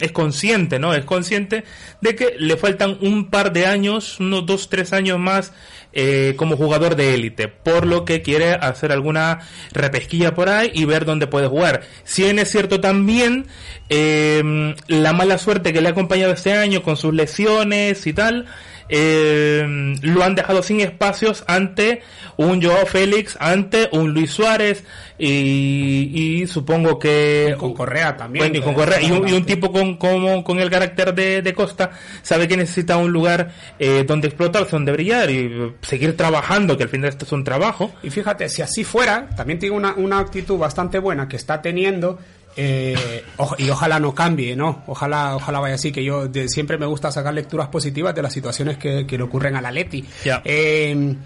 es 0.00 0.12
consciente, 0.12 0.78
¿no? 0.78 0.92
Es 0.94 1.04
consciente 1.04 1.64
de 2.00 2.16
que 2.16 2.34
le 2.38 2.56
faltan 2.56 2.98
un 3.00 3.30
par 3.30 3.52
de 3.52 3.66
años, 3.66 4.18
unos 4.18 4.44
dos, 4.44 4.68
tres 4.68 4.92
años 4.92 5.18
más 5.18 5.52
eh, 5.92 6.34
como 6.36 6.56
jugador 6.56 6.96
de 6.96 7.14
élite, 7.14 7.46
por 7.46 7.86
lo 7.86 8.04
que 8.04 8.22
quiere 8.22 8.54
hacer 8.54 8.90
alguna 8.90 9.40
repesquilla 9.72 10.34
por 10.34 10.48
ahí 10.48 10.72
y 10.74 10.84
ver 10.84 11.04
dónde 11.04 11.28
puede 11.28 11.46
jugar. 11.46 11.82
Si 12.02 12.24
bien 12.24 12.40
es 12.40 12.50
cierto 12.50 12.80
también 12.80 13.46
eh, 13.88 14.74
la 14.88 15.12
mala 15.12 15.38
suerte 15.38 15.72
que 15.72 15.80
le 15.80 15.88
ha 15.88 15.92
acompañado 15.92 16.32
este 16.32 16.52
año 16.52 16.82
con 16.82 16.96
sus 16.96 17.14
lesiones 17.14 18.06
y 18.08 18.12
tal, 18.12 18.46
eh, 18.88 19.94
lo 20.02 20.22
han 20.22 20.34
dejado 20.34 20.62
sin 20.62 20.80
espacios 20.80 21.44
ante 21.46 22.02
un 22.36 22.62
Joao 22.62 22.86
Félix, 22.86 23.36
ante 23.40 23.88
un 23.92 24.12
Luis 24.12 24.30
Suárez 24.30 24.84
y, 25.18 26.10
y 26.12 26.46
supongo 26.46 26.98
que... 26.98 27.52
Y 27.54 27.58
con 27.58 27.74
Correa 27.74 28.16
también. 28.16 28.44
Bueno, 28.46 28.58
y 28.58 28.62
con 28.62 28.74
Correa. 28.74 29.00
Y 29.00 29.10
un, 29.10 29.28
y 29.28 29.32
un 29.32 29.44
tipo 29.44 29.70
con, 29.70 29.96
con, 29.96 30.42
con, 30.42 30.58
el 30.58 30.70
carácter 30.70 31.14
de, 31.14 31.42
de, 31.42 31.54
Costa 31.54 31.90
sabe 32.22 32.48
que 32.48 32.56
necesita 32.56 32.96
un 32.96 33.12
lugar 33.12 33.52
eh, 33.78 34.04
donde 34.06 34.28
explotarse, 34.28 34.72
donde 34.72 34.92
brillar 34.92 35.30
y 35.30 35.72
seguir 35.82 36.16
trabajando, 36.16 36.76
que 36.76 36.82
al 36.82 36.88
final 36.88 37.08
esto 37.08 37.24
es 37.24 37.32
un 37.32 37.44
trabajo. 37.44 37.92
Y 38.02 38.10
fíjate, 38.10 38.48
si 38.48 38.62
así 38.62 38.84
fuera, 38.84 39.28
también 39.36 39.58
tiene 39.58 39.76
una, 39.76 39.94
una 39.94 40.18
actitud 40.18 40.58
bastante 40.58 40.98
buena 40.98 41.28
que 41.28 41.36
está 41.36 41.62
teniendo 41.62 42.18
eh, 42.56 43.24
y 43.58 43.70
ojalá 43.70 43.98
no 44.00 44.14
cambie, 44.14 44.56
¿no? 44.56 44.82
Ojalá, 44.86 45.36
ojalá 45.36 45.60
vaya 45.60 45.74
así, 45.74 45.92
que 45.92 46.04
yo 46.04 46.28
de, 46.28 46.48
siempre 46.48 46.78
me 46.78 46.86
gusta 46.86 47.10
sacar 47.10 47.34
lecturas 47.34 47.68
positivas 47.68 48.14
de 48.14 48.22
las 48.22 48.32
situaciones 48.32 48.78
que, 48.78 49.06
que 49.06 49.18
le 49.18 49.24
ocurren 49.24 49.56
a 49.56 49.60
la 49.60 49.70
Leti. 49.70 50.04
Yeah. 50.24 50.42
Eh, 50.44 51.16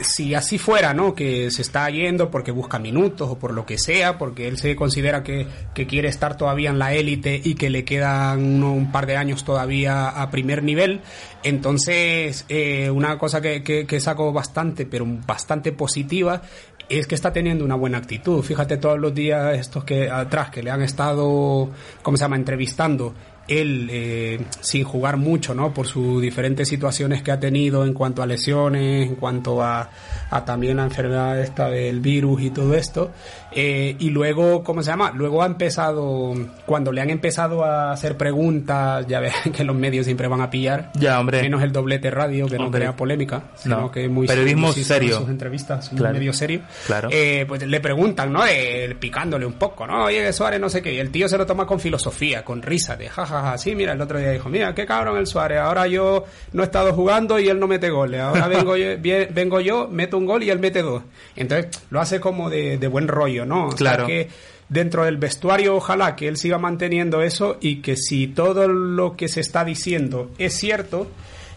si 0.00 0.34
así 0.34 0.58
fuera, 0.58 0.94
¿no? 0.94 1.14
Que 1.14 1.50
se 1.50 1.62
está 1.62 1.88
yendo 1.90 2.30
porque 2.30 2.50
busca 2.50 2.78
minutos 2.78 3.28
o 3.30 3.38
por 3.38 3.52
lo 3.52 3.66
que 3.66 3.78
sea, 3.78 4.18
porque 4.18 4.48
él 4.48 4.58
se 4.58 4.74
considera 4.76 5.22
que, 5.22 5.46
que 5.74 5.86
quiere 5.86 6.08
estar 6.08 6.36
todavía 6.36 6.70
en 6.70 6.78
la 6.78 6.94
élite 6.94 7.40
y 7.42 7.54
que 7.54 7.70
le 7.70 7.84
quedan 7.84 8.42
uno, 8.42 8.72
un 8.72 8.92
par 8.92 9.06
de 9.06 9.16
años 9.16 9.44
todavía 9.44 10.08
a 10.08 10.30
primer 10.30 10.62
nivel. 10.62 11.00
Entonces, 11.42 12.44
eh, 12.48 12.90
una 12.90 13.18
cosa 13.18 13.40
que, 13.40 13.62
que, 13.62 13.86
que 13.86 14.00
saco 14.00 14.32
bastante, 14.32 14.86
pero 14.86 15.06
bastante 15.26 15.72
positiva, 15.72 16.42
es 16.90 17.06
que 17.06 17.14
está 17.14 17.32
teniendo 17.32 17.64
una 17.64 17.76
buena 17.76 17.98
actitud. 17.98 18.42
Fíjate 18.42 18.76
todos 18.76 18.98
los 18.98 19.14
días 19.14 19.56
estos 19.58 19.84
que 19.84 20.10
atrás 20.10 20.50
que 20.50 20.62
le 20.62 20.70
han 20.70 20.82
estado, 20.82 21.70
¿cómo 22.02 22.16
se 22.16 22.24
llama?, 22.24 22.36
entrevistando 22.36 23.14
él 23.46 23.88
eh, 23.90 24.40
sin 24.60 24.84
jugar 24.84 25.16
mucho, 25.16 25.54
¿no? 25.54 25.74
Por 25.74 25.86
sus 25.86 26.22
diferentes 26.22 26.68
situaciones 26.68 27.22
que 27.22 27.32
ha 27.32 27.40
tenido 27.40 27.84
en 27.84 27.94
cuanto 27.94 28.22
a 28.22 28.26
lesiones, 28.26 29.08
en 29.08 29.16
cuanto 29.16 29.62
a, 29.62 29.90
a 30.30 30.44
también 30.44 30.76
la 30.76 30.84
enfermedad 30.84 31.40
esta 31.40 31.68
del 31.68 32.00
virus 32.00 32.42
y 32.42 32.50
todo 32.50 32.74
esto. 32.74 33.10
Eh, 33.52 33.96
y 33.98 34.10
luego, 34.10 34.62
¿cómo 34.62 34.82
se 34.82 34.90
llama? 34.90 35.12
Luego 35.14 35.42
ha 35.42 35.46
empezado, 35.46 36.34
cuando 36.66 36.92
le 36.92 37.00
han 37.00 37.10
empezado 37.10 37.64
a 37.64 37.92
hacer 37.92 38.16
preguntas, 38.16 39.06
ya 39.08 39.20
ven 39.20 39.32
que 39.56 39.64
los 39.64 39.74
medios 39.76 40.06
siempre 40.06 40.28
van 40.28 40.40
a 40.40 40.50
pillar. 40.50 40.90
Ya, 40.94 41.18
hombre. 41.20 41.42
Menos 41.42 41.62
el 41.62 41.72
doblete 41.72 42.10
radio, 42.10 42.46
que 42.46 42.58
no 42.58 42.70
crea 42.70 42.94
polémica, 42.96 43.44
sino 43.56 43.80
No. 43.80 43.90
que 43.90 44.04
es 44.04 44.10
muy 44.10 44.26
Periodismo 44.26 44.68
muy 44.68 44.76
en 44.78 44.84
serio. 44.84 45.18
sus 45.18 45.28
entrevistas, 45.28 45.88
Claro. 45.90 46.06
un 46.14 46.18
medio 46.18 46.32
serio. 46.32 46.60
Claro. 46.86 47.08
Eh, 47.12 47.44
pues 47.48 47.66
le 47.66 47.80
preguntan, 47.80 48.32
¿no? 48.32 48.44
Eh, 48.46 48.94
picándole 48.98 49.46
un 49.46 49.54
poco, 49.54 49.86
¿no? 49.86 50.04
Oye, 50.04 50.32
Suárez, 50.32 50.60
no 50.60 50.68
sé 50.68 50.82
qué. 50.82 50.94
Y 50.94 50.98
el 50.98 51.10
tío 51.10 51.28
se 51.28 51.36
lo 51.38 51.46
toma 51.46 51.66
con 51.66 51.80
filosofía, 51.80 52.44
con 52.44 52.62
risa, 52.62 52.96
de 52.96 53.08
jajaja. 53.08 53.56
Sí, 53.58 53.74
mira, 53.74 53.92
el 53.92 54.00
otro 54.00 54.18
día 54.18 54.30
dijo, 54.30 54.48
mira, 54.48 54.74
qué 54.74 54.86
cabrón 54.86 55.18
el 55.18 55.26
Suárez. 55.26 55.58
Ahora 55.58 55.86
yo 55.86 56.24
no 56.52 56.62
he 56.62 56.66
estado 56.66 56.92
jugando 56.92 57.38
y 57.38 57.48
él 57.48 57.58
no 57.58 57.66
mete 57.66 57.90
goles. 57.90 58.20
Ahora 58.20 58.48
vengo 58.48 58.76
yo, 58.76 58.86
vengo 59.34 59.60
yo 59.60 59.88
meto 59.88 60.18
un 60.18 60.26
gol 60.26 60.42
y 60.42 60.50
él 60.50 60.58
mete 60.58 60.82
dos. 60.82 61.02
Entonces, 61.36 61.82
lo 61.90 62.00
hace 62.00 62.20
como 62.20 62.50
de, 62.50 62.78
de 62.78 62.88
buen 62.88 63.08
rollo, 63.08 63.39
¿no? 63.46 63.66
O 63.66 63.70
sea, 63.70 63.76
Claro. 63.78 64.06
que 64.06 64.28
dentro 64.68 65.04
del 65.04 65.16
vestuario, 65.16 65.74
ojalá 65.76 66.14
que 66.16 66.28
él 66.28 66.36
siga 66.36 66.58
manteniendo 66.58 67.22
eso 67.22 67.58
y 67.60 67.76
que 67.82 67.96
si 67.96 68.28
todo 68.28 68.68
lo 68.68 69.16
que 69.16 69.28
se 69.28 69.40
está 69.40 69.64
diciendo 69.64 70.30
es 70.38 70.54
cierto, 70.54 71.10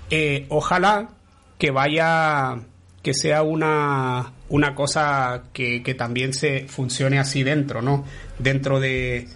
eh, 0.09 0.45
ojalá 0.49 1.09
que 1.57 1.71
vaya 1.71 2.59
que 3.01 3.13
sea 3.13 3.43
una, 3.43 4.31
una 4.49 4.73
cosa 4.75 5.43
que, 5.53 5.83
que 5.83 5.93
también 5.93 6.33
se 6.33 6.65
funcione 6.67 7.19
así 7.19 7.43
dentro, 7.43 7.81
¿no? 7.81 8.05
Dentro 8.39 8.79
de 8.79 9.27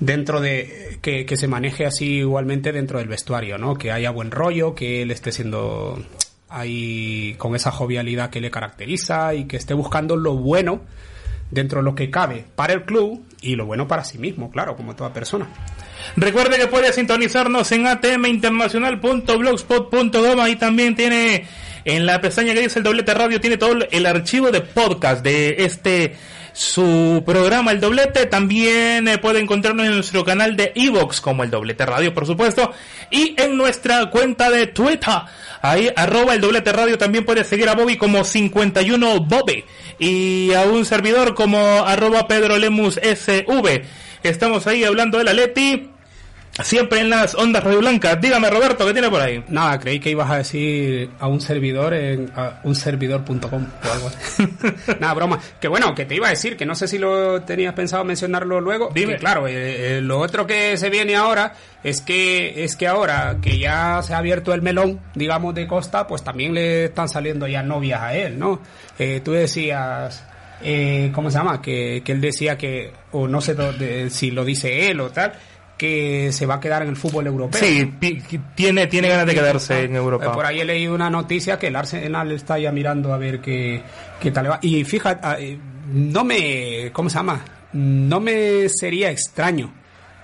dentro 0.00 0.40
de 0.40 0.98
que, 1.00 1.24
que 1.24 1.36
se 1.36 1.46
maneje 1.46 1.86
así 1.86 2.16
igualmente 2.18 2.72
dentro 2.72 2.98
del 2.98 3.06
vestuario, 3.06 3.56
¿no? 3.56 3.76
Que 3.76 3.92
haya 3.92 4.10
buen 4.10 4.32
rollo, 4.32 4.74
que 4.74 5.02
él 5.02 5.12
esté 5.12 5.30
siendo 5.30 6.04
ahí 6.48 7.34
con 7.38 7.54
esa 7.54 7.70
jovialidad 7.70 8.28
que 8.30 8.40
le 8.40 8.50
caracteriza 8.50 9.32
y 9.34 9.44
que 9.44 9.56
esté 9.56 9.74
buscando 9.74 10.16
lo 10.16 10.34
bueno 10.34 10.80
dentro 11.52 11.78
de 11.78 11.84
lo 11.84 11.94
que 11.94 12.10
cabe 12.10 12.44
para 12.56 12.72
el 12.72 12.82
club 12.82 13.24
y 13.40 13.54
lo 13.54 13.66
bueno 13.66 13.86
para 13.86 14.02
sí 14.02 14.18
mismo, 14.18 14.50
claro, 14.50 14.74
como 14.74 14.96
toda 14.96 15.12
persona. 15.12 15.46
Recuerde 16.16 16.58
que 16.58 16.66
puede 16.66 16.92
sintonizarnos 16.92 17.70
en 17.70 17.86
atminternacional.blogspot.com. 17.86 20.40
Ahí 20.40 20.56
también 20.56 20.96
tiene 20.96 21.46
en 21.84 22.06
la 22.06 22.20
pestaña 22.20 22.54
que 22.54 22.62
dice 22.62 22.80
el 22.80 22.84
doblete 22.84 23.14
radio, 23.14 23.40
tiene 23.40 23.58
todo 23.58 23.76
el 23.90 24.06
archivo 24.06 24.50
de 24.50 24.62
podcast 24.62 25.22
de 25.22 25.54
este 25.58 26.16
su 26.52 27.22
programa 27.24 27.70
El 27.72 27.80
Doblete. 27.80 28.26
También 28.26 29.08
eh, 29.08 29.18
puede 29.18 29.40
encontrarnos 29.40 29.86
en 29.86 29.94
nuestro 29.94 30.24
canal 30.24 30.56
de 30.56 30.72
Evox 30.74 31.20
como 31.20 31.44
El 31.44 31.50
Doblete 31.50 31.86
Radio, 31.86 32.12
por 32.14 32.26
supuesto. 32.26 32.72
Y 33.10 33.34
en 33.40 33.56
nuestra 33.56 34.10
cuenta 34.10 34.50
de 34.50 34.66
Twitter. 34.66 35.14
Ahí, 35.62 35.88
arroba 35.94 36.34
el 36.34 36.40
doblete 36.40 36.72
radio, 36.72 36.98
también 36.98 37.24
puede 37.24 37.44
seguir 37.44 37.68
a 37.68 37.76
Bobby 37.76 37.96
como 37.96 38.24
51 38.24 39.20
Bobby. 39.20 39.64
Y 39.98 40.52
a 40.54 40.62
un 40.62 40.84
servidor 40.84 41.34
como 41.34 41.58
arroba 41.58 42.26
Pedro 42.26 42.58
Lemus 42.58 42.96
SV. 42.96 43.84
Estamos 44.24 44.66
ahí 44.66 44.82
hablando 44.82 45.18
de 45.18 45.24
la 45.24 45.32
Leti. 45.32 45.91
Siempre 46.62 47.00
en 47.00 47.08
las 47.08 47.34
ondas 47.34 47.64
radio 47.64 47.78
blancas. 47.78 48.20
Dígame, 48.20 48.50
Roberto, 48.50 48.84
¿qué 48.86 48.92
tiene 48.92 49.08
por 49.08 49.22
ahí? 49.22 49.42
Nada, 49.48 49.78
creí 49.80 49.98
que 49.98 50.10
ibas 50.10 50.30
a 50.30 50.36
decir 50.36 51.08
a 51.18 51.26
un 51.26 51.40
servidor 51.40 51.94
en 51.94 52.30
a 52.36 52.60
un 52.64 52.74
servidor.com 52.74 53.66
o 53.88 53.92
algo 53.92 54.08
así. 54.08 54.46
Nada, 55.00 55.14
broma. 55.14 55.38
Que 55.58 55.68
bueno, 55.68 55.94
que 55.94 56.04
te 56.04 56.14
iba 56.14 56.26
a 56.26 56.30
decir, 56.30 56.58
que 56.58 56.66
no 56.66 56.74
sé 56.74 56.88
si 56.88 56.98
lo 56.98 57.40
tenías 57.42 57.72
pensado 57.72 58.04
mencionarlo 58.04 58.60
luego. 58.60 58.90
Dime. 58.94 59.14
Que 59.14 59.18
claro, 59.20 59.48
eh, 59.48 59.96
eh, 59.96 60.00
lo 60.02 60.18
otro 60.18 60.46
que 60.46 60.76
se 60.76 60.90
viene 60.90 61.16
ahora 61.16 61.54
es 61.82 62.02
que 62.02 62.62
es 62.62 62.76
que 62.76 62.86
ahora 62.86 63.38
que 63.40 63.58
ya 63.58 64.02
se 64.02 64.12
ha 64.12 64.18
abierto 64.18 64.52
el 64.52 64.60
melón, 64.60 65.00
digamos, 65.14 65.54
de 65.54 65.66
Costa, 65.66 66.06
pues 66.06 66.22
también 66.22 66.52
le 66.52 66.84
están 66.84 67.08
saliendo 67.08 67.46
ya 67.48 67.62
novias 67.62 68.02
a 68.02 68.14
él, 68.14 68.38
¿no? 68.38 68.60
Eh, 68.98 69.22
tú 69.24 69.32
decías... 69.32 70.26
Eh, 70.64 71.10
¿Cómo 71.12 71.28
se 71.28 71.38
llama? 71.38 71.60
Que, 71.60 72.02
que 72.04 72.12
él 72.12 72.20
decía 72.20 72.56
que, 72.56 72.92
o 73.10 73.26
no 73.26 73.40
sé 73.40 73.54
dónde- 73.54 74.10
si 74.10 74.30
lo 74.30 74.44
dice 74.44 74.90
él 74.90 75.00
o 75.00 75.10
tal, 75.10 75.32
que 75.78 76.30
se 76.32 76.46
va 76.46 76.54
a 76.54 76.60
quedar 76.60 76.82
en 76.82 76.88
el 76.90 76.96
fútbol 76.96 77.26
europeo. 77.26 77.60
Sí, 77.60 77.92
tiene, 78.54 78.86
tiene 78.86 79.08
ganas 79.08 79.26
de 79.26 79.34
quedarse 79.34 79.84
en 79.84 79.94
Eh, 79.94 79.98
Europa. 79.98 80.32
Por 80.32 80.46
ahí 80.46 80.60
he 80.60 80.64
leído 80.64 80.94
una 80.94 81.10
noticia 81.10 81.58
que 81.58 81.68
el 81.68 81.76
Arsenal 81.76 82.30
está 82.32 82.58
ya 82.58 82.70
mirando 82.70 83.12
a 83.12 83.18
ver 83.18 83.40
qué, 83.40 83.82
qué 84.20 84.30
tal 84.30 84.44
le 84.44 84.50
va. 84.50 84.58
Y 84.62 84.84
fíjate, 84.84 85.20
ah, 85.26 85.36
eh, 85.40 85.58
no 85.92 86.22
me, 86.24 86.90
¿cómo 86.92 87.10
se 87.10 87.16
llama? 87.16 87.40
No 87.72 88.20
me 88.20 88.68
sería 88.68 89.10
extraño 89.10 89.72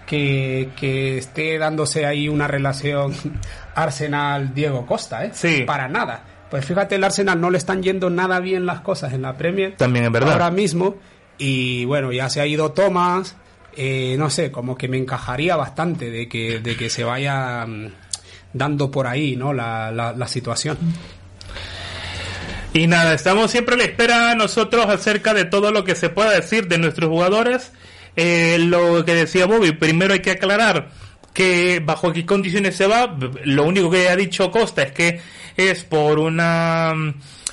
que, 0.06 0.70
que 0.78 1.18
esté 1.18 1.58
dándose 1.58 2.06
ahí 2.06 2.28
una 2.28 2.46
relación 2.46 3.14
Arsenal-Diego 3.74 4.86
Costa, 4.86 5.24
¿eh? 5.24 5.30
Sí. 5.32 5.64
Para 5.66 5.88
nada. 5.88 6.24
Pues 6.50 6.64
fíjate, 6.64 6.94
el 6.94 7.04
Arsenal 7.04 7.40
no 7.40 7.50
le 7.50 7.58
están 7.58 7.82
yendo 7.82 8.08
nada 8.10 8.40
bien 8.40 8.64
las 8.64 8.80
cosas 8.80 9.12
en 9.12 9.22
la 9.22 9.36
Premier. 9.36 9.76
También 9.76 10.04
es 10.06 10.12
verdad. 10.12 10.32
Ahora 10.32 10.50
mismo. 10.50 10.96
Y 11.36 11.84
bueno, 11.84 12.10
ya 12.12 12.28
se 12.28 12.40
ha 12.40 12.46
ido 12.46 12.72
Thomas. 12.72 13.36
Eh, 13.78 14.16
no 14.18 14.28
sé, 14.28 14.50
como 14.50 14.76
que 14.76 14.88
me 14.88 14.96
encajaría 14.96 15.54
bastante 15.54 16.10
de 16.10 16.28
que, 16.28 16.58
de 16.58 16.76
que 16.76 16.90
se 16.90 17.04
vaya 17.04 17.64
mm, 17.64 17.92
dando 18.52 18.90
por 18.90 19.06
ahí, 19.06 19.36
¿no? 19.36 19.52
La, 19.52 19.92
la, 19.92 20.12
la 20.12 20.26
situación. 20.26 20.76
Y 22.74 22.88
nada, 22.88 23.14
estamos 23.14 23.50
siempre 23.50 23.76
a 23.76 23.78
la 23.78 23.84
espera 23.84 24.34
nosotros 24.34 24.86
acerca 24.86 25.32
de 25.32 25.44
todo 25.44 25.70
lo 25.70 25.84
que 25.84 25.94
se 25.94 26.10
pueda 26.10 26.32
decir 26.32 26.66
de 26.66 26.78
nuestros 26.78 27.08
jugadores. 27.08 27.72
Eh, 28.16 28.56
lo 28.58 29.04
que 29.04 29.14
decía 29.14 29.46
Bobby, 29.46 29.70
primero 29.70 30.12
hay 30.12 30.20
que 30.20 30.32
aclarar 30.32 30.90
que 31.32 31.80
bajo 31.84 32.12
qué 32.12 32.26
condiciones 32.26 32.74
se 32.74 32.88
va. 32.88 33.16
Lo 33.44 33.64
único 33.64 33.90
que 33.90 34.08
ha 34.08 34.16
dicho 34.16 34.50
Costa 34.50 34.82
es 34.82 34.92
que 34.92 35.20
es 35.56 35.84
por 35.84 36.18
una 36.18 36.94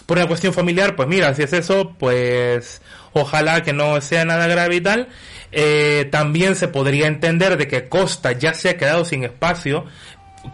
por 0.08 0.18
una 0.18 0.28
cuestión 0.28 0.54
familiar. 0.54 0.96
Pues 0.96 1.08
mira, 1.08 1.36
si 1.36 1.44
es 1.44 1.54
eso, 1.54 1.96
pues 2.00 2.82
ojalá 3.14 3.62
que 3.64 3.74
no 3.74 4.02
sea 4.02 4.26
nada 4.26 4.48
grave 4.48 4.78
y 4.78 4.82
tal. 4.82 5.08
Eh, 5.58 6.10
también 6.12 6.58
se 6.58 6.68
podría 6.68 7.08
entender 7.08 7.56
de 7.56 7.70
que 7.70 7.88
Costa 7.88 8.34
ya 8.34 8.54
se 8.54 8.68
ha 8.68 8.78
quedado 8.78 9.06
sin 9.06 9.24
espacio, 9.24 9.86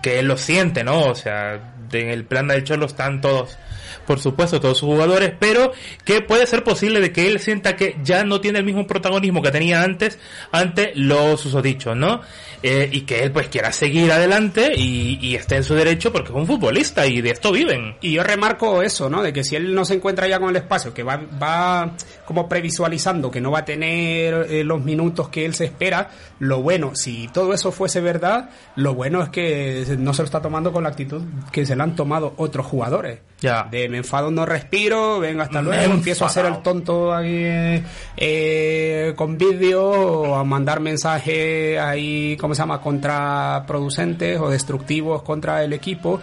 que 0.04 0.20
él 0.20 0.28
lo 0.28 0.38
siente, 0.38 0.84
¿no? 0.84 1.06
O 1.08 1.16
sea, 1.16 1.74
en 1.92 2.10
el 2.10 2.24
plan 2.24 2.48
del 2.48 2.64
Cholo 2.64 2.86
están 2.86 3.20
todos, 3.20 3.58
por 4.06 4.20
supuesto, 4.20 4.60
todos 4.60 4.78
sus 4.78 4.88
jugadores, 4.88 5.34
pero 5.40 5.72
que 6.06 6.22
puede 6.22 6.48
ser 6.48 6.64
posible 6.64 7.00
de 7.00 7.12
que 7.12 7.28
él 7.28 7.40
sienta 7.40 7.76
que 7.76 7.98
ya 8.04 8.24
no 8.24 8.42
tiene 8.42 8.60
el 8.60 8.66
mismo 8.66 8.88
protagonismo 8.88 9.42
que 9.42 9.52
tenía 9.52 9.84
antes 9.84 10.20
ante 10.52 10.92
los 10.96 11.40
susodichos, 11.40 11.96
¿no? 11.96 12.22
Eh, 12.64 12.90
y 12.92 13.02
que 13.02 13.24
él 13.24 13.32
pues 13.32 13.48
quiera 13.48 13.72
seguir 13.72 14.12
adelante 14.12 14.74
y, 14.76 15.18
y 15.20 15.36
esté 15.36 15.56
en 15.56 15.64
su 15.64 15.74
derecho 15.74 16.12
porque 16.12 16.30
es 16.30 16.36
un 16.36 16.46
futbolista 16.46 17.08
y 17.08 17.22
de 17.22 17.32
esto 17.32 17.52
viven. 17.52 17.96
Y 18.02 18.14
yo 18.14 18.24
remarco 18.24 18.84
eso, 18.84 19.10
¿no? 19.10 19.24
De 19.24 19.34
que 19.34 19.44
si 19.44 19.56
él 19.56 19.74
no 19.74 19.84
se 19.84 19.96
encuentra 19.96 20.28
ya 20.28 20.40
con 20.40 20.50
el 20.50 20.58
espacio, 20.58 20.94
que 20.94 21.02
va, 21.02 21.20
va 21.42 21.92
como 22.26 22.48
previsualizando 22.48 23.32
que 23.32 23.42
no 23.42 23.52
va 23.52 23.60
a 23.60 23.66
tener 23.66 24.48
eh, 24.50 24.64
los 24.64 24.84
minutos 24.84 25.30
que 25.30 25.46
él 25.46 25.56
se 25.56 25.66
espera, 25.66 26.10
lo 26.40 26.62
bueno, 26.62 26.96
si 26.96 27.28
todo 27.30 27.54
eso 27.54 27.72
fuese 27.72 28.00
verdad, 28.00 28.50
lo 28.76 28.94
bueno 28.94 29.24
es 29.24 29.30
que 29.30 29.86
no 29.98 30.14
se 30.14 30.22
lo 30.22 30.26
está 30.26 30.42
tomando 30.42 30.72
con 30.72 30.84
la 30.84 30.90
actitud 30.90 31.24
que 31.52 31.66
se 31.66 31.76
la 31.76 31.84
han 31.84 31.96
tomado 31.96 32.34
otros 32.38 32.66
jugadores. 32.66 33.20
Ya. 33.42 33.68
De 33.72 33.90
me 33.92 33.98
enfado, 33.98 34.32
no 34.32 34.46
respiro, 34.46 35.20
venga 35.20 35.44
hasta 35.44 35.62
luego, 35.62 35.94
empiezo 35.94 36.24
a 36.24 36.28
hacer 36.28 36.46
el 36.46 36.64
tonto 36.64 37.14
ahí 37.14 37.84
eh, 38.18 39.14
con 39.16 39.38
vídeo 39.38 39.84
o 39.84 40.36
a 40.36 40.44
mandar 40.44 40.80
mensajes 40.80 41.78
ahí, 41.80 42.38
¿cómo 42.40 42.56
se 42.56 42.62
llama?, 42.62 42.82
contraproducentes 42.82 44.40
o 44.40 44.50
destructivos 44.50 45.22
contra 45.22 45.64
el 45.64 45.74
equipo 45.74 46.20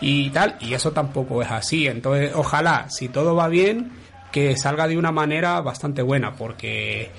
y 0.00 0.30
tal, 0.30 0.56
y 0.60 0.74
eso 0.74 0.92
tampoco 0.92 1.40
es 1.42 1.50
así. 1.50 1.86
Entonces, 1.86 2.32
ojalá, 2.34 2.86
si 2.90 3.08
todo 3.08 3.34
va 3.34 3.48
bien, 3.48 3.92
que 4.32 4.56
salga 4.56 4.88
de 4.88 4.98
una 4.98 5.12
manera 5.12 5.60
bastante 5.60 6.02
buena, 6.02 6.32
porque 6.34 7.10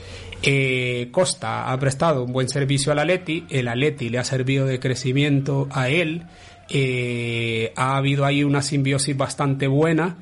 eh, 0.41 1.07
Costa 1.11 1.71
ha 1.71 1.79
prestado 1.79 2.23
un 2.25 2.33
buen 2.33 2.49
servicio 2.49 2.91
al 2.91 2.99
Atleti, 2.99 3.45
el 3.49 3.69
Atleti 3.69 4.09
le 4.09 4.17
ha 4.17 4.23
servido 4.25 4.65
de 4.65 4.79
crecimiento 4.79 5.69
a 5.71 5.87
él, 5.87 6.23
eh, 6.69 7.73
ha 7.75 7.97
habido 7.97 8.25
ahí 8.25 8.43
una 8.43 8.61
simbiosis 8.61 9.15
bastante 9.15 9.67
buena 9.67 10.15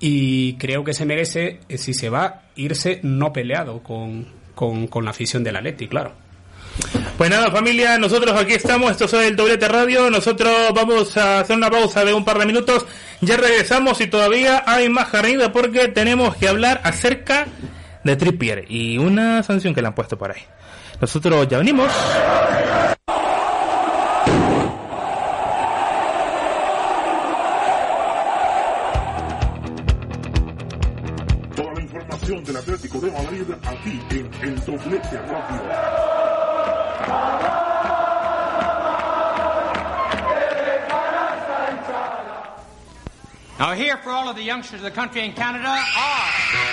y 0.00 0.54
creo 0.54 0.84
que 0.84 0.94
se 0.94 1.04
merece, 1.04 1.60
eh, 1.68 1.78
si 1.78 1.94
se 1.94 2.08
va, 2.08 2.42
irse 2.56 3.00
no 3.02 3.32
peleado 3.32 3.82
con, 3.82 4.26
con, 4.54 5.04
la 5.04 5.10
afición 5.10 5.42
del 5.44 5.56
Atleti, 5.56 5.88
claro. 5.88 6.12
Pues 7.16 7.30
nada, 7.30 7.50
familia, 7.50 7.98
nosotros 7.98 8.40
aquí 8.40 8.52
estamos, 8.52 8.92
esto 8.92 9.06
es 9.06 9.12
el 9.14 9.34
Doblete 9.34 9.66
Radio, 9.66 10.10
nosotros 10.10 10.52
vamos 10.72 11.16
a 11.16 11.40
hacer 11.40 11.56
una 11.56 11.70
pausa 11.70 12.04
de 12.04 12.14
un 12.14 12.24
par 12.24 12.38
de 12.38 12.46
minutos, 12.46 12.86
ya 13.20 13.36
regresamos 13.36 14.00
y 14.00 14.06
todavía 14.06 14.62
hay 14.64 14.88
más 14.88 15.08
jarrida 15.08 15.52
porque 15.52 15.88
tenemos 15.88 16.36
que 16.36 16.48
hablar 16.48 16.80
acerca 16.84 17.46
de 18.04 18.14
Trippier 18.14 18.64
y 18.68 18.98
una 18.98 19.42
sanción 19.42 19.74
que 19.74 19.82
le 19.82 19.88
han 19.88 19.94
puesto 19.94 20.16
por 20.16 20.30
ahí. 20.30 20.42
Nosotros 21.00 21.48
ya 21.48 21.58
venimos. 21.58 21.92
poder 33.00 33.14
aquí 33.62 34.00
en 34.10 34.30
el 34.42 34.64
doblete 34.64 35.18
rápido. 35.18 35.62
Now, 43.58 43.72
here 43.72 43.96
for 43.98 44.10
all 44.10 44.28
of 44.28 44.36
the 44.36 44.42
youngsters 44.42 44.80
of 44.80 44.84
the 44.84 44.90
country 44.90 45.22
and 45.22 45.34
Canada 45.34 45.68
are. 45.68 46.67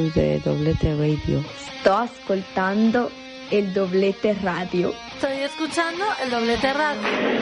To 0.00 0.10
the 0.12 0.40
Doblete 0.42 0.96
Radio. 0.96 1.42
Sto 1.80 1.92
ascoltando 1.92 3.10
il 3.50 3.70
Doblete 3.70 4.34
Radio. 4.40 4.94
Estoy 5.12 5.42
escuchando 5.42 6.04
el 6.22 6.30
Doblete 6.30 6.72
Radio. 6.72 7.39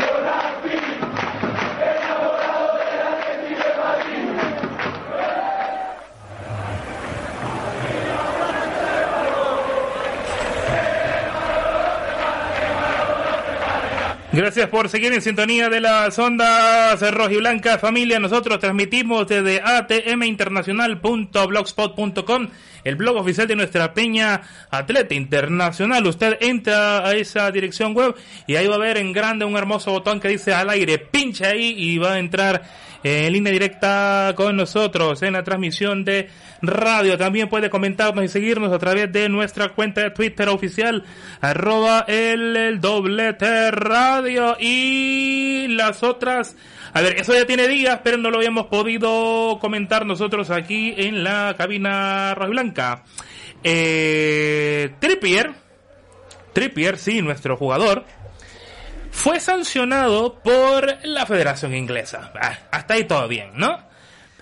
Gracias 14.38 14.68
por 14.68 14.88
seguir 14.88 15.12
en 15.12 15.20
sintonía 15.20 15.68
de 15.68 15.80
las 15.80 16.16
ondas 16.16 17.00
roja 17.12 17.32
y 17.32 17.38
blanca 17.38 17.76
familia. 17.76 18.20
Nosotros 18.20 18.60
transmitimos 18.60 19.26
desde 19.26 19.60
atminternacional.blogspot.com, 19.60 22.48
el 22.84 22.94
blog 22.94 23.16
oficial 23.16 23.48
de 23.48 23.56
nuestra 23.56 23.92
peña 23.92 24.42
Atleta 24.70 25.16
Internacional. 25.16 26.06
Usted 26.06 26.36
entra 26.40 27.04
a 27.04 27.14
esa 27.14 27.50
dirección 27.50 27.94
web 27.94 28.14
y 28.46 28.54
ahí 28.54 28.68
va 28.68 28.76
a 28.76 28.78
ver 28.78 28.98
en 28.98 29.12
grande 29.12 29.44
un 29.44 29.56
hermoso 29.56 29.90
botón 29.90 30.20
que 30.20 30.28
dice 30.28 30.54
al 30.54 30.70
aire. 30.70 30.98
Pincha 30.98 31.48
ahí 31.48 31.74
y 31.76 31.98
va 31.98 32.12
a 32.12 32.20
entrar 32.20 32.62
en 33.02 33.32
línea 33.32 33.52
directa 33.52 34.32
con 34.36 34.56
nosotros 34.56 35.22
en 35.22 35.34
la 35.34 35.42
transmisión 35.44 36.04
de 36.04 36.28
radio. 36.62 37.16
También 37.16 37.48
puede 37.48 37.70
comentarnos 37.70 38.24
y 38.24 38.28
seguirnos 38.28 38.72
a 38.72 38.78
través 38.78 39.12
de 39.12 39.28
nuestra 39.28 39.70
cuenta 39.70 40.02
de 40.02 40.10
Twitter 40.10 40.48
oficial, 40.48 41.04
arroba 41.40 42.04
el, 42.08 42.56
el 42.56 42.80
doblete 42.80 43.70
radio 43.70 44.56
y 44.58 45.66
las 45.68 46.02
otras. 46.02 46.56
A 46.92 47.00
ver, 47.00 47.18
eso 47.18 47.34
ya 47.34 47.46
tiene 47.46 47.68
días, 47.68 48.00
pero 48.02 48.16
no 48.16 48.30
lo 48.30 48.38
habíamos 48.38 48.66
podido 48.66 49.58
comentar 49.60 50.06
nosotros 50.06 50.50
aquí 50.50 50.94
en 50.96 51.22
la 51.22 51.54
cabina 51.56 52.34
roja 52.34 52.48
y 52.48 52.50
blanca. 52.50 53.04
Eh, 53.62 54.90
Trippier, 54.98 55.52
Trippier, 56.52 56.98
sí, 56.98 57.20
nuestro 57.22 57.56
jugador, 57.56 58.04
fue 59.10 59.40
sancionado 59.40 60.34
por 60.42 60.98
la 61.04 61.26
Federación 61.26 61.74
Inglesa. 61.74 62.32
Ah, 62.40 62.58
hasta 62.70 62.94
ahí 62.94 63.04
todo 63.04 63.26
bien, 63.28 63.50
¿no? 63.54 63.86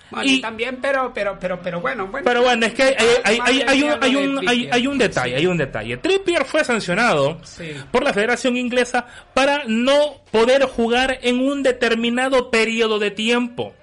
Bueno, 0.09 0.29
y 0.31 0.39
también, 0.39 0.77
pero, 0.81 1.11
pero, 1.13 1.37
pero, 1.37 1.59
pero 1.61 1.81
bueno, 1.81 2.07
bueno. 2.07 2.23
Pero 2.23 2.41
bueno, 2.41 2.65
es 2.65 2.73
que 2.73 2.83
hay, 2.83 2.95
hay, 3.25 3.39
hay, 3.43 3.61
hay 3.67 3.83
un, 3.83 4.03
hay, 4.03 4.15
un, 4.15 4.47
hay, 4.49 4.69
hay 4.71 4.87
un 4.87 4.97
detalle, 4.97 5.35
hay 5.35 5.45
un 5.45 5.57
detalle. 5.57 5.97
Trippier 5.97 6.45
fue 6.45 6.63
sancionado 6.63 7.39
Sí. 7.43 7.73
por 7.91 8.03
la 8.03 8.13
Federación 8.13 8.55
Inglesa 8.55 9.05
para 9.33 9.63
no 9.67 10.21
poder 10.31 10.63
jugar 10.63 11.19
en 11.23 11.41
un 11.41 11.61
determinado 11.61 12.49
periodo 12.49 12.99
de 12.99 13.11
tiempo. 13.11 13.73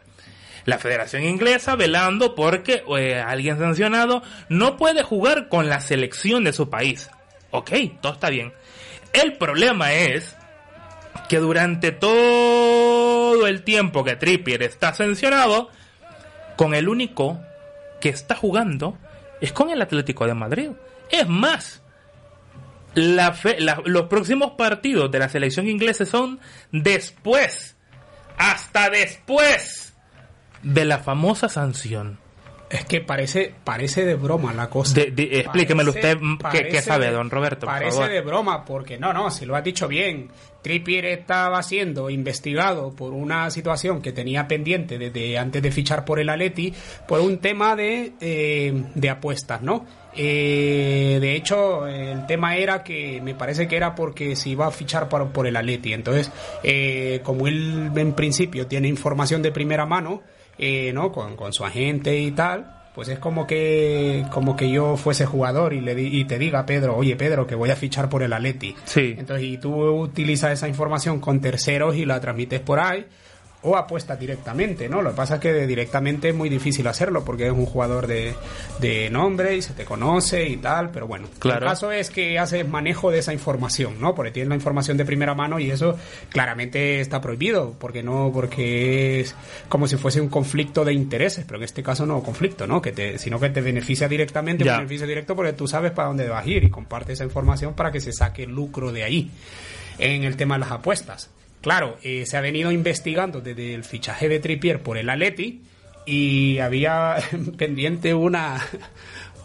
La 0.64 0.78
Federación 0.78 1.24
Inglesa 1.24 1.76
velando 1.76 2.34
porque 2.34 2.82
eh, 2.98 3.20
alguien 3.20 3.58
sancionado 3.58 4.22
no 4.48 4.78
puede 4.78 5.02
jugar 5.02 5.50
con 5.50 5.68
la 5.68 5.82
selección 5.82 6.42
de 6.44 6.54
su 6.54 6.70
país. 6.70 7.10
Ok, 7.50 7.70
todo 8.00 8.14
está 8.14 8.30
bien. 8.30 8.54
El 9.12 9.34
problema 9.36 9.92
es 9.92 10.34
que 11.28 11.38
durante 11.38 11.92
todo 11.92 13.46
el 13.46 13.62
tiempo 13.62 14.04
que 14.04 14.16
Trippier 14.16 14.62
está 14.62 14.94
sancionado, 14.94 15.70
con 16.56 16.74
el 16.74 16.88
único 16.88 17.40
que 18.00 18.08
está 18.10 18.34
jugando 18.34 18.98
es 19.40 19.52
con 19.52 19.70
el 19.70 19.82
Atlético 19.82 20.26
de 20.26 20.34
Madrid. 20.34 20.70
Es 21.10 21.28
más, 21.28 21.82
los 22.94 24.02
próximos 24.08 24.52
partidos 24.52 25.10
de 25.10 25.18
la 25.18 25.28
selección 25.28 25.68
inglesa 25.68 26.04
son 26.04 26.40
después, 26.70 27.76
hasta 28.36 28.90
después 28.90 29.94
de 30.62 30.84
la 30.84 30.98
famosa 30.98 31.48
sanción. 31.48 32.18
Es 32.74 32.84
que 32.86 33.00
parece, 33.00 33.54
parece 33.62 34.04
de 34.04 34.16
broma 34.16 34.52
la 34.52 34.68
cosa. 34.68 34.94
De- 34.94 35.12
de- 35.12 35.38
explíquemelo 35.40 35.92
Parece- 35.92 36.14
usted, 36.14 36.20
¿qué- 36.20 36.42
parece 36.42 36.68
qué 36.70 36.82
sabe, 36.82 37.06
de- 37.06 37.12
don 37.12 37.30
Roberto, 37.30 37.66
por 37.66 37.74
Parece 37.74 37.92
favor? 37.98 38.10
de 38.10 38.20
broma, 38.20 38.64
porque 38.64 38.98
no, 38.98 39.12
no, 39.12 39.30
si 39.30 39.46
lo 39.46 39.54
has 39.54 39.62
dicho 39.62 39.86
bien. 39.86 40.28
Trippier 40.60 41.04
estaba 41.04 41.62
siendo 41.62 42.08
investigado 42.10 42.90
por 42.96 43.12
una 43.12 43.50
situación 43.50 44.00
que 44.00 44.12
tenía 44.12 44.48
pendiente 44.48 44.98
desde 44.98 45.36
antes 45.38 45.62
de 45.62 45.70
fichar 45.70 46.04
por 46.06 46.18
el 46.18 46.28
Atleti, 46.30 46.72
por 47.06 47.20
un 47.20 47.36
tema 47.38 47.76
de, 47.76 48.14
eh, 48.20 48.72
de 48.94 49.10
apuestas, 49.10 49.60
¿no? 49.62 49.84
Eh, 50.16 51.18
de 51.20 51.36
hecho, 51.36 51.86
el 51.86 52.26
tema 52.26 52.56
era 52.56 52.82
que 52.82 53.20
me 53.22 53.34
parece 53.34 53.68
que 53.68 53.76
era 53.76 53.94
porque 53.94 54.36
se 54.36 54.48
iba 54.50 54.66
a 54.66 54.70
fichar 54.70 55.08
por, 55.08 55.28
por 55.32 55.46
el 55.46 55.56
Atleti. 55.56 55.92
Entonces, 55.92 56.30
eh, 56.62 57.20
como 57.22 57.46
él 57.46 57.90
en 57.94 58.14
principio 58.14 58.66
tiene 58.66 58.88
información 58.88 59.42
de 59.42 59.52
primera 59.52 59.84
mano, 59.86 60.22
eh, 60.58 60.92
¿no? 60.92 61.12
Con, 61.12 61.36
con 61.36 61.52
su 61.52 61.64
agente 61.64 62.18
y 62.20 62.30
tal, 62.32 62.70
pues 62.94 63.08
es 63.08 63.18
como 63.18 63.46
que 63.46 64.24
como 64.30 64.56
que 64.56 64.70
yo 64.70 64.96
fuese 64.96 65.26
jugador 65.26 65.72
y 65.72 65.80
le 65.80 65.94
di- 65.94 66.20
y 66.20 66.24
te 66.26 66.38
diga 66.38 66.64
Pedro, 66.64 66.96
oye 66.96 67.16
Pedro, 67.16 67.46
que 67.46 67.54
voy 67.56 67.70
a 67.70 67.76
fichar 67.76 68.08
por 68.08 68.22
el 68.22 68.32
Atleti. 68.32 68.74
Sí. 68.84 69.16
Entonces, 69.18 69.46
y 69.46 69.58
tú 69.58 69.74
utilizas 69.84 70.52
esa 70.52 70.68
información 70.68 71.20
con 71.20 71.40
terceros 71.40 71.96
y 71.96 72.04
la 72.04 72.20
transmites 72.20 72.60
por 72.60 72.78
ahí 72.78 73.04
o 73.64 73.76
apuestas 73.76 74.18
directamente, 74.20 74.88
¿no? 74.88 75.02
Lo 75.02 75.10
que 75.10 75.16
pasa 75.16 75.34
es 75.36 75.40
que 75.40 75.66
directamente 75.66 76.28
es 76.28 76.34
muy 76.34 76.48
difícil 76.48 76.86
hacerlo 76.86 77.24
porque 77.24 77.46
es 77.46 77.52
un 77.52 77.66
jugador 77.66 78.06
de, 78.06 78.34
de 78.78 79.10
nombre 79.10 79.56
y 79.56 79.62
se 79.62 79.72
te 79.72 79.84
conoce 79.84 80.46
y 80.48 80.58
tal, 80.58 80.90
pero 80.90 81.06
bueno. 81.06 81.28
Claro. 81.38 81.64
El 81.64 81.70
caso 81.72 81.90
es 81.90 82.10
que 82.10 82.38
haces 82.38 82.68
manejo 82.68 83.10
de 83.10 83.18
esa 83.20 83.32
información, 83.32 84.00
¿no? 84.00 84.14
Porque 84.14 84.30
tienes 84.32 84.48
la 84.50 84.54
información 84.54 84.96
de 84.96 85.04
primera 85.04 85.34
mano 85.34 85.58
y 85.58 85.70
eso 85.70 85.98
claramente 86.28 87.00
está 87.00 87.20
prohibido, 87.20 87.74
porque 87.78 88.02
no, 88.02 88.30
porque 88.32 89.20
es 89.20 89.34
como 89.68 89.86
si 89.88 89.96
fuese 89.96 90.20
un 90.20 90.28
conflicto 90.28 90.84
de 90.84 90.92
intereses, 90.92 91.44
pero 91.46 91.58
en 91.58 91.64
este 91.64 91.82
caso 91.82 92.04
no 92.06 92.22
conflicto, 92.22 92.66
¿no? 92.66 92.82
Que 92.82 92.92
te, 92.92 93.18
sino 93.18 93.40
que 93.40 93.48
te 93.50 93.60
beneficia 93.60 94.08
directamente, 94.08 94.64
Ya. 94.64 94.72
un 94.72 94.78
beneficio 94.78 95.06
directo 95.06 95.34
porque 95.34 95.52
tú 95.54 95.66
sabes 95.66 95.92
para 95.92 96.08
dónde 96.08 96.28
vas 96.28 96.44
a 96.44 96.48
ir 96.48 96.64
y 96.64 96.70
comparte 96.70 97.14
esa 97.14 97.24
información 97.24 97.74
para 97.74 97.90
que 97.90 98.00
se 98.00 98.12
saque 98.12 98.46
lucro 98.46 98.92
de 98.92 99.04
ahí 99.04 99.30
en 99.98 100.24
el 100.24 100.36
tema 100.36 100.56
de 100.56 100.60
las 100.60 100.70
apuestas. 100.72 101.30
Claro, 101.64 101.96
eh, 102.02 102.26
se 102.26 102.36
ha 102.36 102.40
venido 102.42 102.70
investigando 102.70 103.40
desde 103.40 103.72
el 103.74 103.84
fichaje 103.84 104.28
de 104.28 104.38
Trippier 104.38 104.82
por 104.82 104.98
el 104.98 105.08
Atleti 105.08 105.62
y 106.04 106.58
había 106.58 107.16
pendiente 107.58 108.12
una 108.14 108.60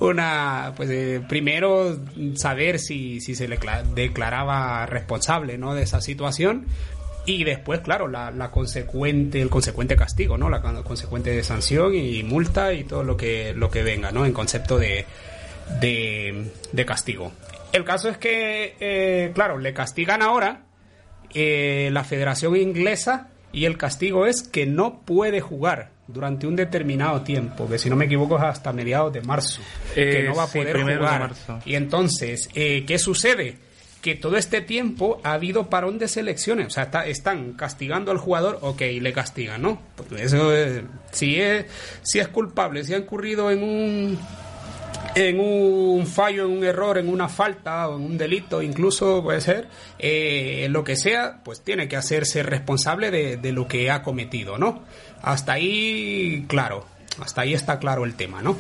una 0.02 0.74
pues 0.76 0.90
eh, 0.90 1.22
primero 1.28 1.98
saber 2.36 2.78
si, 2.80 3.22
si 3.22 3.36
se 3.36 3.48
le 3.48 3.58
cla- 3.58 3.84
declaraba 3.84 4.86
responsable 4.86 5.58
no 5.58 5.74
de 5.76 5.84
esa 5.84 6.02
situación 6.02 6.66
y 7.26 7.46
después 7.46 7.80
claro 7.80 8.08
la, 8.10 8.32
la 8.32 8.52
consecuente 8.52 9.42
el 9.42 9.50
consecuente 9.50 9.96
castigo 9.96 10.38
no 10.38 10.50
la 10.50 10.62
con- 10.62 10.84
consecuente 10.84 11.42
sanción 11.44 11.96
y 11.96 12.24
multa 12.24 12.74
y 12.74 12.84
todo 12.84 13.04
lo 13.04 13.16
que 13.16 13.54
lo 13.54 13.70
que 13.72 13.82
venga 13.84 14.12
no 14.12 14.26
en 14.26 14.34
concepto 14.34 14.78
de 14.78 15.06
de, 15.82 16.52
de 16.74 16.86
castigo. 16.86 17.32
El 17.72 17.86
caso 17.86 18.10
es 18.10 18.18
que 18.18 18.76
eh, 18.82 19.32
claro 19.34 19.58
le 19.58 19.74
castigan 19.74 20.22
ahora 20.22 20.64
eh, 21.34 21.90
la 21.92 22.04
Federación 22.04 22.56
Inglesa 22.56 23.28
y 23.52 23.66
el 23.66 23.78
castigo 23.78 24.26
es 24.26 24.44
que 24.44 24.66
no 24.66 25.02
puede 25.02 25.42
jugar 25.42 25.92
durante 26.08 26.48
un 26.48 26.56
determinado 26.56 27.22
tiempo, 27.22 27.68
que 27.70 27.78
si 27.78 27.90
no 27.90 27.96
me 27.96 28.06
equivoco 28.06 28.38
es 28.38 28.44
hasta 28.44 28.74
mediados 28.74 29.14
de 29.14 29.22
marzo, 29.22 29.62
que 29.94 30.22
Eh, 30.22 30.24
no 30.28 30.36
va 30.36 30.44
a 30.44 30.48
poder 30.48 30.76
jugar. 30.98 31.22
Y 31.66 31.76
entonces, 31.76 32.50
eh, 32.56 32.84
¿qué 32.88 32.98
sucede? 32.98 33.58
Que 34.02 34.16
todo 34.16 34.38
este 34.38 34.62
tiempo 34.62 35.20
ha 35.24 35.34
habido 35.34 35.70
parón 35.70 36.00
de 36.00 36.08
selecciones, 36.08 36.68
o 36.68 36.70
sea, 36.70 36.84
está- 36.84 37.06
están 37.06 37.54
castigando 37.54 38.12
al 38.12 38.18
jugador, 38.18 38.58
ok, 38.62 38.82
le 39.02 39.12
castigan, 39.14 39.62
¿no? 39.62 39.82
Porque 39.96 40.24
eso 40.24 40.56
es- 40.56 40.82
si 41.12 41.40
es, 41.40 41.66
si 42.02 42.20
es 42.20 42.28
culpable, 42.30 42.84
si 42.84 42.94
ha 42.94 42.98
incurrido 42.98 43.52
en 43.52 43.62
un 43.62 44.20
en 45.16 45.40
un 45.40 46.06
fallo, 46.08 46.46
en 46.46 46.52
un 46.58 46.64
error, 46.64 46.98
en 46.98 47.10
una 47.10 47.30
falta 47.30 47.86
en 47.86 48.02
un 48.02 48.18
delito, 48.18 48.62
incluso 48.62 49.24
puede 49.24 49.42
ser, 49.42 49.68
eh, 49.98 50.68
lo 50.70 50.84
que 50.84 50.96
sea, 50.96 51.42
pues 51.44 51.62
tiene 51.62 51.88
que 51.88 51.96
hacerse 51.96 52.44
responsable 52.44 53.12
de, 53.12 53.38
de 53.38 53.52
lo 53.52 53.68
que 53.68 53.92
ha 53.92 54.02
cometido, 54.04 54.58
¿no? 54.58 54.84
Hasta 55.22 55.54
ahí, 55.54 56.46
claro, 56.48 56.86
hasta 57.22 57.42
ahí 57.42 57.54
está 57.54 57.80
claro 57.80 58.06
el 58.06 58.16
tema, 58.16 58.42
¿no? 58.42 58.56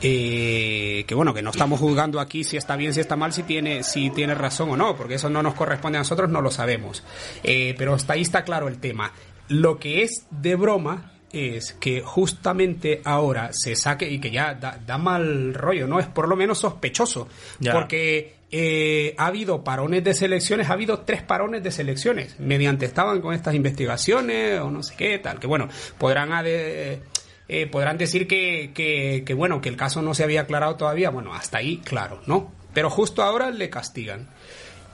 Eh, 0.00 1.04
que 1.08 1.14
bueno, 1.14 1.34
que 1.34 1.42
no 1.42 1.50
estamos 1.50 1.80
juzgando 1.80 2.20
aquí 2.20 2.44
si 2.44 2.56
está 2.56 2.76
bien, 2.76 2.94
si 2.94 3.00
está 3.00 3.16
mal, 3.16 3.32
si 3.32 3.42
tiene, 3.42 3.82
si 3.82 4.10
tiene 4.10 4.34
razón 4.34 4.70
o 4.70 4.76
no, 4.76 4.96
porque 4.96 5.14
eso 5.14 5.28
no 5.28 5.42
nos 5.42 5.54
corresponde 5.54 5.98
a 5.98 6.02
nosotros, 6.02 6.30
no 6.30 6.40
lo 6.40 6.50
sabemos. 6.50 7.02
Eh, 7.42 7.74
pero 7.76 7.94
hasta 7.94 8.12
ahí 8.12 8.22
está 8.22 8.44
claro 8.44 8.68
el 8.68 8.78
tema. 8.78 9.12
Lo 9.48 9.78
que 9.78 10.02
es 10.02 10.26
de 10.30 10.54
broma 10.54 11.12
es 11.32 11.72
que 11.74 12.00
justamente 12.00 13.00
ahora 13.04 13.50
se 13.52 13.76
saque 13.76 14.08
y 14.08 14.18
que 14.18 14.30
ya 14.30 14.54
da, 14.54 14.78
da 14.86 14.98
mal 14.98 15.54
rollo, 15.54 15.86
¿no? 15.86 16.00
Es 16.00 16.06
por 16.06 16.28
lo 16.28 16.36
menos 16.36 16.58
sospechoso. 16.58 17.28
Ya. 17.58 17.72
Porque 17.72 18.36
eh, 18.50 19.14
ha 19.18 19.26
habido 19.26 19.62
parones 19.62 20.02
de 20.04 20.14
selecciones, 20.14 20.70
ha 20.70 20.72
habido 20.72 21.00
tres 21.00 21.22
parones 21.22 21.62
de 21.62 21.70
selecciones. 21.70 22.40
Mediante 22.40 22.86
estaban 22.86 23.20
con 23.20 23.34
estas 23.34 23.54
investigaciones 23.54 24.60
o 24.60 24.70
no 24.70 24.82
sé 24.82 24.94
qué, 24.96 25.18
tal. 25.18 25.38
Que 25.38 25.46
bueno, 25.46 25.68
podrán 25.98 26.30
ade- 26.30 27.00
eh, 27.48 27.66
podrán 27.66 27.98
decir 27.98 28.26
que, 28.26 28.72
que, 28.74 29.22
que, 29.26 29.34
bueno, 29.34 29.60
que 29.60 29.68
el 29.68 29.76
caso 29.76 30.02
no 30.02 30.14
se 30.14 30.24
había 30.24 30.42
aclarado 30.42 30.76
todavía. 30.76 31.10
Bueno, 31.10 31.34
hasta 31.34 31.58
ahí, 31.58 31.78
claro, 31.84 32.20
¿no? 32.26 32.52
Pero 32.74 32.90
justo 32.90 33.22
ahora 33.22 33.50
le 33.50 33.70
castigan. 33.70 34.28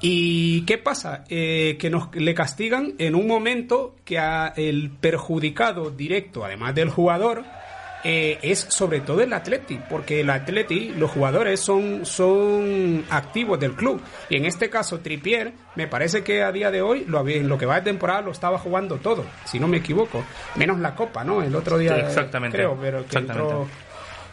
¿Y 0.06 0.66
qué 0.66 0.76
pasa? 0.76 1.24
Eh, 1.30 1.78
que 1.80 1.88
nos 1.88 2.14
le 2.14 2.34
castigan 2.34 2.92
en 2.98 3.14
un 3.14 3.26
momento 3.26 3.94
que 4.04 4.18
a 4.18 4.52
el 4.54 4.90
perjudicado 4.90 5.90
directo, 5.90 6.44
además 6.44 6.74
del 6.74 6.90
jugador, 6.90 7.42
eh, 8.06 8.38
es 8.42 8.58
sobre 8.68 9.00
todo 9.00 9.22
el 9.22 9.32
Atleti, 9.32 9.80
porque 9.88 10.20
el 10.20 10.28
Atleti, 10.28 10.90
los 10.90 11.10
jugadores 11.10 11.58
son, 11.60 12.04
son 12.04 13.02
activos 13.08 13.58
del 13.58 13.72
club. 13.72 13.98
Y 14.28 14.36
en 14.36 14.44
este 14.44 14.68
caso, 14.68 15.00
Tripier, 15.00 15.54
me 15.74 15.86
parece 15.86 16.22
que 16.22 16.42
a 16.42 16.52
día 16.52 16.70
de 16.70 16.82
hoy, 16.82 17.06
lo, 17.08 17.26
en 17.26 17.48
lo 17.48 17.56
que 17.56 17.64
va 17.64 17.76
de 17.76 17.80
temporada, 17.90 18.20
lo 18.20 18.32
estaba 18.32 18.58
jugando 18.58 18.96
todo, 18.98 19.24
si 19.46 19.58
no 19.58 19.68
me 19.68 19.78
equivoco. 19.78 20.22
Menos 20.56 20.80
la 20.80 20.94
Copa, 20.94 21.24
¿no? 21.24 21.42
El 21.42 21.56
otro 21.56 21.78
día, 21.78 21.94
Sí, 21.94 22.00
exactamente. 22.02 22.58
creo, 22.58 22.76
pero 22.78 22.98
que 22.98 23.04
Exactamente. 23.06 23.42
entró 23.50 23.68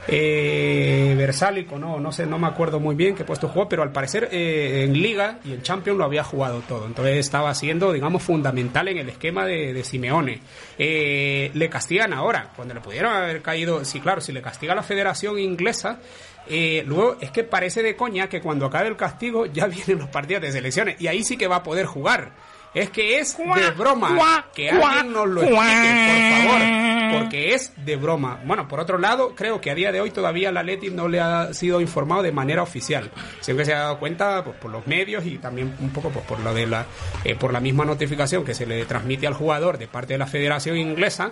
eh, 0.07 1.13
Versálico, 1.15 1.77
no, 1.77 1.99
no 1.99 2.11
sé, 2.11 2.25
no 2.25 2.39
me 2.39 2.47
acuerdo 2.47 2.79
muy 2.79 2.95
bien 2.95 3.15
qué 3.15 3.23
puesto 3.23 3.47
jugó, 3.47 3.69
pero 3.69 3.83
al 3.83 3.91
parecer 3.91 4.29
eh, 4.31 4.83
en 4.85 4.93
Liga 4.93 5.39
y 5.43 5.53
en 5.53 5.61
Champions 5.61 5.97
lo 5.97 6.05
había 6.05 6.23
jugado 6.23 6.61
todo, 6.67 6.87
entonces 6.87 7.17
estaba 7.17 7.53
siendo, 7.53 7.93
digamos, 7.93 8.23
fundamental 8.23 8.87
en 8.87 8.97
el 8.97 9.09
esquema 9.09 9.45
de, 9.45 9.83
Simeone. 9.83 10.41
Eh, 10.77 11.51
le 11.53 11.69
castigan 11.69 12.13
ahora, 12.13 12.51
cuando 12.55 12.73
le 12.73 12.81
pudieron 12.81 13.13
haber 13.13 13.41
caído, 13.41 13.85
sí, 13.85 13.99
claro, 13.99 14.21
si 14.21 14.31
le 14.31 14.41
castiga 14.41 14.75
la 14.75 14.83
Federación 14.83 15.39
Inglesa, 15.39 15.99
eh, 16.47 16.83
luego 16.85 17.17
es 17.21 17.31
que 17.31 17.43
parece 17.43 17.83
de 17.83 17.95
coña 17.95 18.27
que 18.27 18.41
cuando 18.41 18.65
acabe 18.65 18.87
el 18.87 18.97
castigo 18.97 19.45
ya 19.45 19.67
vienen 19.67 19.99
los 19.99 20.09
partidos 20.09 20.41
de 20.41 20.51
selecciones 20.51 20.99
y 20.99 21.07
ahí 21.07 21.23
sí 21.23 21.37
que 21.37 21.47
va 21.47 21.57
a 21.57 21.63
poder 21.63 21.85
jugar. 21.85 22.31
Es 22.73 22.89
que 22.89 23.19
es 23.19 23.37
de 23.37 23.71
broma. 23.71 24.45
Que 24.53 24.69
alguien 24.69 25.11
nos 25.11 25.27
lo 25.27 25.41
explique, 25.41 26.07
por 26.07 26.49
favor. 26.49 27.21
Porque 27.21 27.53
es 27.53 27.73
de 27.85 27.95
broma. 27.97 28.39
Bueno, 28.45 28.67
por 28.67 28.79
otro 28.79 28.97
lado, 28.97 29.35
creo 29.35 29.59
que 29.59 29.71
a 29.71 29.75
día 29.75 29.91
de 29.91 29.99
hoy 29.99 30.11
todavía 30.11 30.51
la 30.53 30.63
Leti 30.63 30.89
no 30.89 31.09
le 31.09 31.19
ha 31.19 31.53
sido 31.53 31.81
informado 31.81 32.23
de 32.23 32.31
manera 32.31 32.63
oficial. 32.63 33.11
Siempre 33.41 33.65
se 33.65 33.73
ha 33.73 33.79
dado 33.79 33.99
cuenta 33.99 34.43
pues, 34.45 34.55
por 34.55 34.71
los 34.71 34.87
medios 34.87 35.25
y 35.25 35.37
también 35.37 35.75
un 35.81 35.89
poco 35.89 36.09
pues, 36.09 36.25
por 36.25 36.39
lo 36.39 36.53
de 36.53 36.67
la, 36.67 36.85
eh, 37.25 37.35
por 37.35 37.51
la 37.51 37.59
misma 37.59 37.83
notificación 37.83 38.45
que 38.45 38.53
se 38.53 38.65
le 38.65 38.85
transmite 38.85 39.27
al 39.27 39.33
jugador 39.33 39.77
de 39.77 39.87
parte 39.89 40.13
de 40.13 40.19
la 40.19 40.27
Federación 40.27 40.77
Inglesa. 40.77 41.31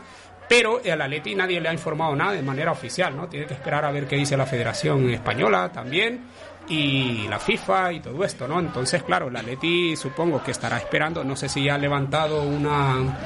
pero 0.49 0.81
al 0.83 1.01
Atleti 1.01 1.35
nadie 1.35 1.61
le 1.61 1.69
ha 1.69 1.73
informado 1.73 2.15
nada 2.15 2.33
de 2.33 2.41
manera 2.41 2.71
oficial, 2.71 3.15
¿no? 3.15 3.29
Tiene 3.29 3.45
que 3.45 3.53
esperar 3.53 3.85
a 3.85 3.91
ver 3.91 4.07
qué 4.07 4.17
dice 4.17 4.35
la 4.35 4.45
Federación 4.45 5.09
Española 5.09 5.71
también 5.71 6.25
y 6.69 7.27
la 7.27 7.39
FIFA 7.39 7.93
y 7.93 7.99
todo 7.99 8.23
esto, 8.23 8.47
¿no? 8.47 8.59
Entonces, 8.59 9.03
claro, 9.03 9.29
la 9.29 9.39
Atleti 9.39 9.95
supongo 9.95 10.43
que 10.43 10.51
estará 10.51 10.77
esperando, 10.77 11.23
no 11.23 11.35
sé 11.35 11.49
si 11.49 11.63
ya 11.63 11.75
ha 11.75 11.77
levantado 11.77 12.43
una 12.43 13.17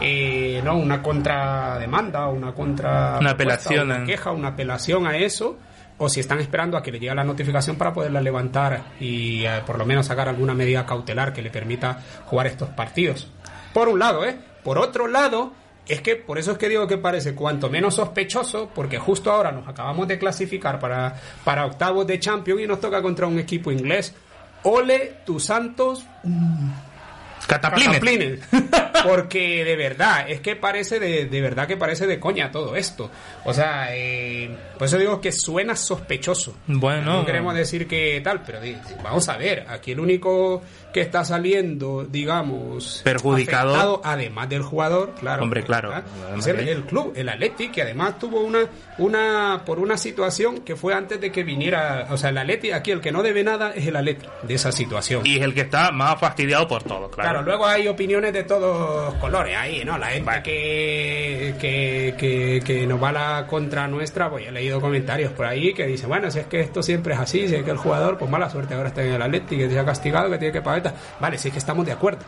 eh, 0.00 0.60
no 0.64 0.76
una 0.76 1.00
contrademanda, 1.00 2.28
una 2.28 2.52
contra 2.52 3.18
una 3.20 3.30
apelación, 3.30 3.90
una 3.90 4.04
queja, 4.04 4.32
una 4.32 4.48
apelación 4.48 5.06
a 5.06 5.16
eso 5.16 5.56
o 5.98 6.08
si 6.08 6.20
están 6.20 6.40
esperando 6.40 6.76
a 6.76 6.82
que 6.82 6.92
le 6.92 6.98
llegue 6.98 7.14
la 7.14 7.24
notificación 7.24 7.76
para 7.76 7.92
poderla 7.92 8.20
levantar 8.20 8.92
y 9.00 9.44
eh, 9.44 9.62
por 9.64 9.78
lo 9.78 9.86
menos 9.86 10.06
sacar 10.06 10.28
alguna 10.28 10.54
medida 10.54 10.84
cautelar 10.84 11.32
que 11.32 11.42
le 11.42 11.50
permita 11.50 12.00
jugar 12.26 12.48
estos 12.48 12.68
partidos. 12.70 13.30
Por 13.72 13.88
un 13.88 13.98
lado, 13.98 14.24
¿eh? 14.24 14.36
Por 14.62 14.78
otro 14.78 15.06
lado, 15.06 15.52
es 15.88 16.00
que 16.00 16.16
por 16.16 16.38
eso 16.38 16.52
es 16.52 16.58
que 16.58 16.68
digo 16.68 16.86
que 16.86 16.98
parece 16.98 17.34
cuanto 17.34 17.70
menos 17.70 17.94
sospechoso, 17.94 18.70
porque 18.74 18.98
justo 18.98 19.30
ahora 19.30 19.52
nos 19.52 19.68
acabamos 19.68 20.08
de 20.08 20.18
clasificar 20.18 20.78
para, 20.78 21.14
para 21.44 21.66
octavos 21.66 22.06
de 22.06 22.18
Champions 22.18 22.60
y 22.62 22.66
nos 22.66 22.80
toca 22.80 23.00
contra 23.02 23.26
un 23.26 23.38
equipo 23.38 23.70
inglés. 23.70 24.14
Ole, 24.64 25.14
tus 25.24 25.44
santos. 25.44 26.04
Cataplines. 27.46 28.40
Porque 29.04 29.64
de 29.64 29.76
verdad, 29.76 30.28
es 30.28 30.40
que 30.40 30.56
parece 30.56 30.98
de, 30.98 31.26
de, 31.26 31.40
verdad 31.40 31.66
que 31.66 31.76
parece 31.76 32.06
de 32.06 32.18
coña 32.18 32.50
todo 32.50 32.76
esto. 32.76 33.10
O 33.44 33.52
sea, 33.52 33.94
eh, 33.94 34.56
por 34.78 34.88
eso 34.88 34.98
digo 34.98 35.20
que 35.20 35.32
suena 35.32 35.76
sospechoso. 35.76 36.56
Bueno. 36.66 37.18
No 37.18 37.26
queremos 37.26 37.54
decir 37.54 37.86
que 37.86 38.20
tal, 38.22 38.42
pero 38.42 38.58
vamos 39.02 39.28
a 39.28 39.36
ver, 39.36 39.66
aquí 39.68 39.92
el 39.92 40.00
único 40.00 40.62
que 40.92 41.02
está 41.02 41.24
saliendo, 41.24 42.04
digamos, 42.04 43.02
perjudicado, 43.04 44.00
además 44.02 44.48
del 44.48 44.62
jugador, 44.62 45.14
claro. 45.20 45.42
Hombre, 45.42 45.62
claro. 45.62 45.92
Es 46.38 46.46
el, 46.46 46.66
el, 46.66 46.84
club, 46.84 47.12
el 47.14 47.28
Atleti, 47.28 47.68
que 47.68 47.82
además 47.82 48.18
tuvo 48.18 48.40
una, 48.40 48.60
una, 48.96 49.62
por 49.66 49.78
una 49.78 49.98
situación 49.98 50.62
que 50.62 50.74
fue 50.74 50.94
antes 50.94 51.20
de 51.20 51.30
que 51.30 51.44
viniera, 51.44 52.06
o 52.10 52.16
sea, 52.16 52.30
el 52.30 52.38
Atleti, 52.38 52.72
aquí 52.72 52.92
el 52.92 53.02
que 53.02 53.12
no 53.12 53.22
debe 53.22 53.44
nada 53.44 53.72
es 53.74 53.86
el 53.86 53.94
Atleti 53.94 54.26
de 54.42 54.54
esa 54.54 54.72
situación. 54.72 55.26
Y 55.26 55.36
es 55.36 55.42
el 55.42 55.52
que 55.52 55.60
está 55.60 55.92
más 55.92 56.18
fastidiado 56.18 56.66
por 56.66 56.82
todo, 56.82 57.10
claro. 57.10 57.30
Claro, 57.30 57.35
luego 57.42 57.66
hay 57.66 57.88
opiniones 57.88 58.32
de 58.32 58.44
todos 58.44 59.14
colores 59.14 59.56
ahí, 59.56 59.84
¿no? 59.84 59.98
La 59.98 60.08
gente 60.08 60.42
que, 60.42 61.54
que, 61.58 62.14
que, 62.18 62.62
que, 62.64 62.86
nos 62.86 63.02
va 63.02 63.12
la 63.12 63.46
contra 63.46 63.86
nuestra, 63.88 64.30
pues 64.30 64.46
he 64.46 64.52
leído 64.52 64.80
comentarios 64.80 65.32
por 65.32 65.46
ahí 65.46 65.74
que 65.74 65.86
dicen, 65.86 66.08
bueno, 66.08 66.30
si 66.30 66.40
es 66.40 66.46
que 66.46 66.60
esto 66.60 66.82
siempre 66.82 67.14
es 67.14 67.20
así, 67.20 67.48
si 67.48 67.54
es 67.54 67.64
que 67.64 67.70
el 67.70 67.76
jugador, 67.76 68.18
pues 68.18 68.30
mala 68.30 68.50
suerte 68.50 68.74
ahora 68.74 68.88
está 68.88 69.02
en 69.02 69.14
el 69.14 69.22
Atleti, 69.22 69.56
que 69.56 69.68
se 69.68 69.78
ha 69.78 69.84
castigado, 69.84 70.30
que 70.30 70.38
tiene 70.38 70.52
que 70.52 70.62
pagar. 70.62 70.94
Vale, 71.20 71.38
si 71.38 71.48
es 71.48 71.52
que 71.52 71.58
estamos 71.58 71.86
de 71.86 71.92
acuerdo. 71.92 72.24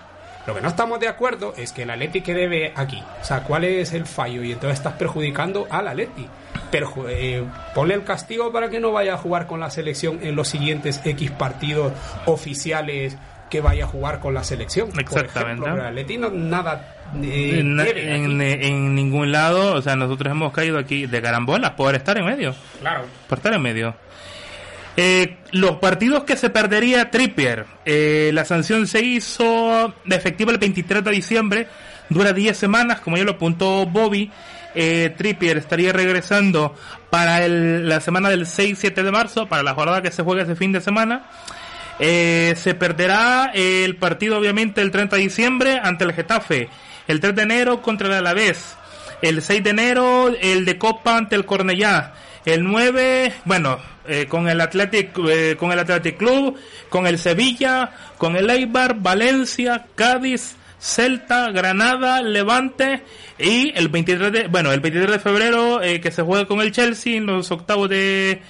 Lo 0.49 0.55
que 0.55 0.63
no 0.63 0.69
estamos 0.69 0.99
de 0.99 1.09
acuerdo 1.09 1.53
es 1.59 1.73
que 1.73 1.83
el 1.83 1.91
Atleti 1.91 2.23
que 2.23 2.33
debe 2.33 2.73
aquí. 2.75 3.03
O 3.21 3.25
sea, 3.25 3.43
¿cuál 3.43 3.65
es 3.65 3.93
el 3.93 4.07
fallo? 4.07 4.43
Y 4.43 4.53
entonces 4.53 4.79
estás 4.79 4.95
perjudicando 4.95 5.67
al 5.69 5.89
Atleti. 5.89 6.27
Pero 6.71 6.91
eh, 7.07 7.45
ponle 7.75 7.93
el 7.93 8.05
castigo 8.05 8.51
para 8.51 8.71
que 8.71 8.81
no 8.81 8.91
vaya 8.91 9.13
a 9.13 9.17
jugar 9.19 9.47
con 9.47 9.61
la 9.61 9.69
selección 9.69 10.21
en 10.23 10.37
los 10.37 10.49
siguientes 10.49 11.03
X 11.05 11.31
partidos 11.33 11.93
oficiales 12.25 13.19
que 13.49 13.61
vaya 13.61 13.85
a 13.85 13.87
jugar 13.89 14.21
con 14.21 14.35
la 14.35 14.45
selección. 14.45 14.89
Exactamente. 14.99 15.61
Por 15.61 15.69
ejemplo, 15.69 15.75
el 15.75 15.81
Atleti 15.89 16.19
no, 16.19 16.31
nada 16.31 16.97
eh, 17.23 17.61
en, 17.61 17.77
debe 17.77 18.15
en, 18.15 18.41
en, 18.41 18.95
ningún 18.95 19.33
lado, 19.33 19.75
o 19.75 19.83
sea, 19.83 19.97
nosotros 19.97 20.31
hemos 20.31 20.53
caído 20.53 20.79
aquí 20.79 21.07
de 21.07 21.23
carambolas 21.23 21.73
por 21.73 21.95
estar 21.95 22.17
en 22.19 22.27
medio. 22.27 22.55
Claro. 22.81 23.05
Por 23.29 23.39
estar 23.39 23.53
en 23.53 23.63
medio. 23.63 23.95
Eh, 25.01 25.37
los 25.53 25.77
partidos 25.77 26.25
que 26.25 26.37
se 26.37 26.51
perdería 26.51 27.09
Trippier, 27.09 27.67
eh, 27.85 28.33
la 28.35 28.45
sanción 28.45 28.89
se 28.89 29.01
hizo 29.01 29.95
efectiva 30.11 30.51
el 30.51 30.59
23 30.59 31.05
de 31.05 31.11
diciembre, 31.13 31.69
dura 32.09 32.33
10 32.33 32.57
semanas, 32.57 32.99
como 32.99 33.17
ya 33.17 33.23
lo 33.23 33.33
apuntó 33.33 33.87
Bobby. 33.87 34.29
Eh, 34.75 35.15
Trippier 35.17 35.57
estaría 35.57 35.93
regresando 35.93 36.75
para 37.11 37.45
el, 37.45 37.89
la 37.89 38.01
semana 38.01 38.29
del 38.29 38.45
6-7 38.45 39.03
de 39.05 39.13
marzo, 39.13 39.47
para 39.47 39.63
la 39.63 39.75
jornada 39.75 40.03
que 40.03 40.11
se 40.11 40.25
juega 40.25 40.43
ese 40.43 40.57
fin 40.57 40.73
de 40.73 40.81
semana. 40.81 41.27
Eh, 42.01 42.55
se 42.57 42.75
perderá 42.75 43.51
el 43.55 43.97
partido 43.97 44.39
obviamente 44.39 44.81
el 44.81 44.91
30 44.91 45.17
de 45.17 45.23
diciembre 45.23 45.81
ante 45.83 46.05
el 46.05 46.13
Getafe, 46.13 46.69
el 47.09 47.21
3 47.21 47.35
de 47.35 47.43
enero 47.43 47.83
contra 47.83 48.07
el 48.09 48.15
Alavés, 48.15 48.77
el 49.21 49.43
6 49.43 49.65
de 49.65 49.71
enero 49.71 50.29
el 50.41 50.65
de 50.65 50.79
Copa 50.79 51.17
ante 51.17 51.35
el 51.35 51.45
Cornellá, 51.45 52.15
el 52.45 52.65
9, 52.65 53.33
bueno, 53.45 53.79
eh, 54.07 54.27
con 54.27 54.49
el 54.49 54.61
Athletic, 54.61 55.19
eh, 55.29 55.57
con 55.59 55.73
el 55.73 55.79
Athletic 55.81 56.17
Club, 56.17 56.57
con 56.89 57.07
el 57.07 57.19
Sevilla, 57.19 57.91
con 58.17 58.37
el 58.37 58.49
Eibar, 58.49 58.95
Valencia, 59.01 59.87
Cádiz, 59.95 60.57
Celta, 60.81 61.51
Granada, 61.51 62.23
Levante 62.23 63.03
y 63.39 63.77
el 63.77 63.89
23 63.89 64.33
de, 64.33 64.47
bueno, 64.47 64.73
el 64.73 64.81
23 64.81 65.11
de 65.11 65.19
febrero 65.19 65.83
eh, 65.83 66.01
que 66.01 66.11
se 66.11 66.23
juega 66.23 66.47
con 66.47 66.61
el 66.61 66.73
Chelsea 66.73 67.17
en 67.17 67.27
los 67.27 67.51
octavos 67.51 67.89
de, 67.89 68.41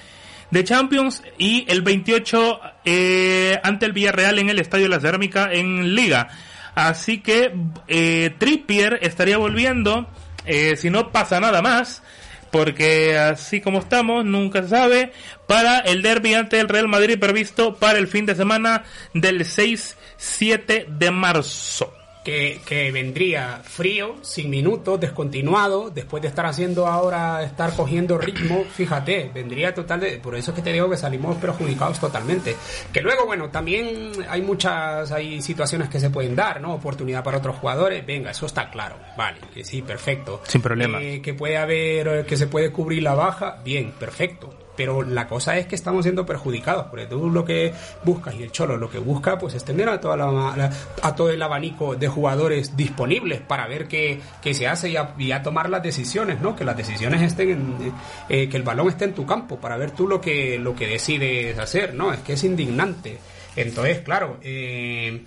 de 0.50 0.64
Champions 0.64 1.22
y 1.36 1.64
el 1.68 1.82
28 1.82 2.60
eh, 2.84 3.60
ante 3.62 3.86
el 3.86 3.92
Villarreal 3.92 4.38
en 4.38 4.48
el 4.48 4.58
Estadio 4.58 4.88
la 4.88 5.00
Cerámica 5.00 5.52
en 5.52 5.94
Liga. 5.94 6.28
Así 6.74 7.20
que 7.20 7.52
eh, 7.88 8.34
Trippier 8.38 9.00
estaría 9.02 9.36
volviendo, 9.36 10.06
eh, 10.46 10.76
si 10.76 10.90
no 10.90 11.10
pasa 11.10 11.40
nada 11.40 11.60
más, 11.60 12.02
porque 12.50 13.18
así 13.18 13.60
como 13.60 13.80
estamos, 13.80 14.24
nunca 14.24 14.62
se 14.62 14.68
sabe, 14.68 15.12
para 15.46 15.80
el 15.80 16.02
derby 16.02 16.34
ante 16.34 16.60
el 16.60 16.68
Real 16.68 16.88
Madrid 16.88 17.18
previsto 17.18 17.74
para 17.74 17.98
el 17.98 18.06
fin 18.06 18.26
de 18.26 18.34
semana 18.34 18.84
del 19.12 19.40
6-7 19.40 20.86
de 20.86 21.10
marzo. 21.10 21.97
Que, 22.28 22.60
que, 22.66 22.92
vendría 22.92 23.62
frío, 23.64 24.16
sin 24.20 24.50
minutos, 24.50 25.00
descontinuado, 25.00 25.88
después 25.88 26.20
de 26.20 26.28
estar 26.28 26.44
haciendo 26.44 26.86
ahora, 26.86 27.42
estar 27.42 27.74
cogiendo 27.74 28.18
ritmo, 28.18 28.64
fíjate, 28.70 29.30
vendría 29.32 29.72
total 29.72 30.00
de, 30.00 30.18
por 30.18 30.36
eso 30.36 30.50
es 30.50 30.56
que 30.56 30.60
te 30.60 30.70
digo 30.70 30.90
que 30.90 30.98
salimos 30.98 31.38
perjudicados 31.38 31.98
totalmente. 31.98 32.54
Que 32.92 33.00
luego, 33.00 33.24
bueno, 33.24 33.48
también 33.48 34.12
hay 34.28 34.42
muchas, 34.42 35.10
hay 35.10 35.40
situaciones 35.40 35.88
que 35.88 35.98
se 36.00 36.10
pueden 36.10 36.36
dar, 36.36 36.60
¿no? 36.60 36.74
Oportunidad 36.74 37.24
para 37.24 37.38
otros 37.38 37.56
jugadores, 37.56 38.04
venga, 38.04 38.30
eso 38.30 38.44
está 38.44 38.68
claro, 38.68 38.96
vale, 39.16 39.38
que 39.54 39.64
sí, 39.64 39.80
perfecto. 39.80 40.42
Sin 40.46 40.60
problema. 40.60 41.00
Eh, 41.00 41.22
que 41.22 41.32
puede 41.32 41.56
haber, 41.56 42.26
que 42.26 42.36
se 42.36 42.46
puede 42.46 42.70
cubrir 42.70 43.04
la 43.04 43.14
baja, 43.14 43.62
bien, 43.64 43.92
perfecto 43.92 44.67
pero 44.78 45.02
la 45.02 45.26
cosa 45.26 45.58
es 45.58 45.66
que 45.66 45.74
estamos 45.74 46.04
siendo 46.04 46.24
perjudicados, 46.24 46.86
porque 46.86 47.06
tú 47.06 47.28
lo 47.30 47.44
que 47.44 47.74
buscas 48.04 48.36
y 48.36 48.44
el 48.44 48.52
Cholo 48.52 48.76
lo 48.76 48.88
que 48.88 49.00
busca 49.00 49.36
pues 49.36 49.54
es 49.54 49.64
tener 49.64 49.88
a, 49.88 50.00
toda 50.00 50.16
la, 50.16 50.70
a 51.02 51.14
todo 51.16 51.30
el 51.30 51.42
abanico 51.42 51.96
de 51.96 52.06
jugadores 52.06 52.76
disponibles 52.76 53.40
para 53.40 53.66
ver 53.66 53.88
qué, 53.88 54.20
qué 54.40 54.54
se 54.54 54.68
hace 54.68 54.90
y 55.18 55.32
a, 55.32 55.42
tomar 55.42 55.68
las 55.68 55.82
decisiones, 55.82 56.40
¿no? 56.40 56.54
Que 56.54 56.64
las 56.64 56.76
decisiones 56.76 57.22
estén 57.22 57.50
en, 57.50 57.92
eh, 58.28 58.48
que 58.48 58.56
el 58.56 58.62
balón 58.62 58.86
esté 58.86 59.06
en 59.06 59.14
tu 59.14 59.26
campo 59.26 59.58
para 59.58 59.76
ver 59.76 59.90
tú 59.90 60.06
lo 60.06 60.20
que, 60.20 60.60
lo 60.60 60.76
que 60.76 60.86
decides 60.86 61.58
hacer, 61.58 61.92
¿no? 61.92 62.12
Es 62.12 62.20
que 62.20 62.34
es 62.34 62.44
indignante. 62.44 63.18
Entonces, 63.56 63.98
claro, 64.02 64.38
eh, 64.42 65.24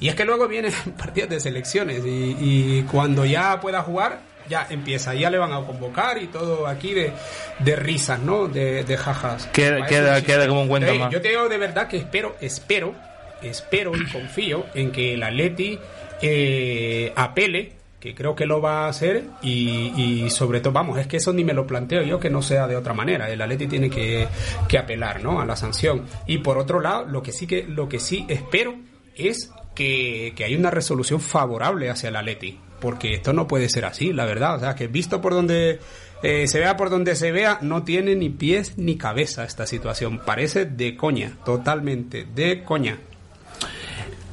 y 0.00 0.08
es 0.08 0.16
que 0.16 0.24
luego 0.24 0.48
vienen 0.48 0.72
partidos 0.98 1.30
de 1.30 1.38
selecciones 1.38 2.04
y, 2.04 2.36
y 2.40 2.82
cuando 2.90 3.24
ya 3.24 3.60
pueda 3.60 3.80
jugar 3.82 4.27
ya 4.48 4.66
empieza, 4.70 5.14
ya 5.14 5.30
le 5.30 5.38
van 5.38 5.52
a 5.52 5.64
convocar 5.64 6.18
y 6.22 6.26
todo 6.26 6.66
aquí 6.66 6.94
de, 6.94 7.12
de 7.58 7.76
risas, 7.76 8.20
¿no? 8.20 8.48
De, 8.48 8.84
de 8.84 8.96
jajas. 8.96 9.46
Queda, 9.52 9.86
queda, 9.86 10.22
queda, 10.22 10.48
como 10.48 10.62
un 10.62 10.68
cuento 10.68 10.94
más. 10.94 11.12
Yo 11.12 11.20
te 11.20 11.28
digo 11.28 11.48
de 11.48 11.58
verdad 11.58 11.88
que 11.88 11.96
espero, 11.96 12.36
espero, 12.40 12.94
espero 13.42 13.96
y 13.96 14.06
confío 14.10 14.66
en 14.74 14.90
que 14.90 15.14
el 15.14 15.22
Atleti 15.22 15.78
eh, 16.20 17.12
apele 17.16 17.78
que 18.00 18.14
creo 18.14 18.36
que 18.36 18.46
lo 18.46 18.60
va 18.60 18.84
a 18.84 18.88
hacer 18.88 19.24
y, 19.42 19.92
y, 19.96 20.30
sobre 20.30 20.60
todo, 20.60 20.72
vamos, 20.72 20.98
es 20.98 21.08
que 21.08 21.16
eso 21.16 21.32
ni 21.32 21.42
me 21.42 21.52
lo 21.52 21.66
planteo 21.66 22.02
yo 22.02 22.20
que 22.20 22.30
no 22.30 22.42
sea 22.42 22.68
de 22.68 22.76
otra 22.76 22.94
manera. 22.94 23.28
El 23.28 23.42
Atleti 23.42 23.66
tiene 23.66 23.90
que, 23.90 24.28
que 24.68 24.78
apelar, 24.78 25.22
¿no? 25.22 25.40
A 25.40 25.44
la 25.44 25.56
sanción. 25.56 26.04
Y 26.26 26.38
por 26.38 26.58
otro 26.58 26.80
lado, 26.80 27.06
lo 27.06 27.24
que 27.24 27.32
sí 27.32 27.48
que, 27.48 27.64
lo 27.64 27.88
que 27.88 27.98
sí 27.98 28.24
espero 28.28 28.76
es 29.16 29.52
que, 29.74 30.32
que 30.36 30.44
hay 30.44 30.54
una 30.54 30.70
resolución 30.70 31.20
favorable 31.20 31.90
hacia 31.90 32.10
el 32.10 32.16
Atleti 32.16 32.60
porque 32.80 33.14
esto 33.14 33.32
no 33.32 33.46
puede 33.46 33.68
ser 33.68 33.84
así, 33.84 34.12
la 34.12 34.24
verdad. 34.24 34.56
O 34.56 34.60
sea, 34.60 34.74
que 34.74 34.86
visto 34.86 35.20
por 35.20 35.34
donde 35.34 35.80
eh, 36.22 36.48
se 36.48 36.58
vea 36.58 36.76
por 36.76 36.90
donde 36.90 37.14
se 37.14 37.30
vea, 37.30 37.58
no 37.62 37.84
tiene 37.84 38.16
ni 38.16 38.28
pies 38.28 38.76
ni 38.76 38.96
cabeza 38.96 39.44
esta 39.44 39.66
situación. 39.66 40.18
Parece 40.24 40.64
de 40.64 40.96
coña, 40.96 41.32
totalmente 41.44 42.26
de 42.34 42.64
coña. 42.64 42.98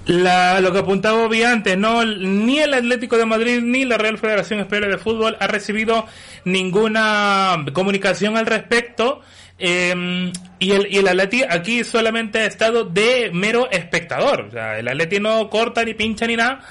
La, 0.08 0.62
lo 0.62 0.72
que 0.72 0.80
apuntaba 0.80 1.24
Bobby 1.24 1.44
antes, 1.44 1.78
no, 1.78 2.06
ni 2.06 2.60
el 2.60 2.74
Atlético 2.76 3.18
de 3.18 3.26
Madrid 3.26 3.60
ni 3.62 3.86
la 3.86 3.98
Real 3.98 4.20
Federación 4.20 4.60
Española 4.60 4.88
de 4.88 4.98
Fútbol 5.00 5.36
ha 5.40 5.48
recibido 5.48 6.06
ninguna 6.44 7.66
comunicación 7.74 8.38
al 8.38 8.46
respecto. 8.46 9.22
Eh, 9.58 10.32
y 10.60 10.72
el, 10.72 10.88
y 10.92 10.98
el 10.98 11.08
Atleti 11.08 11.44
aquí 11.44 11.84
solamente 11.84 12.40
ha 12.40 12.46
estado 12.46 12.84
de 12.84 13.32
mero 13.34 13.70
espectador. 13.72 14.42
O 14.42 14.52
sea, 14.52 14.78
el 14.78 14.88
Atleti 14.88 15.20
no 15.20 15.50
corta 15.50 15.84
ni 15.84 15.94
pincha 15.94 16.28
ni 16.28 16.36
nada 16.36 16.62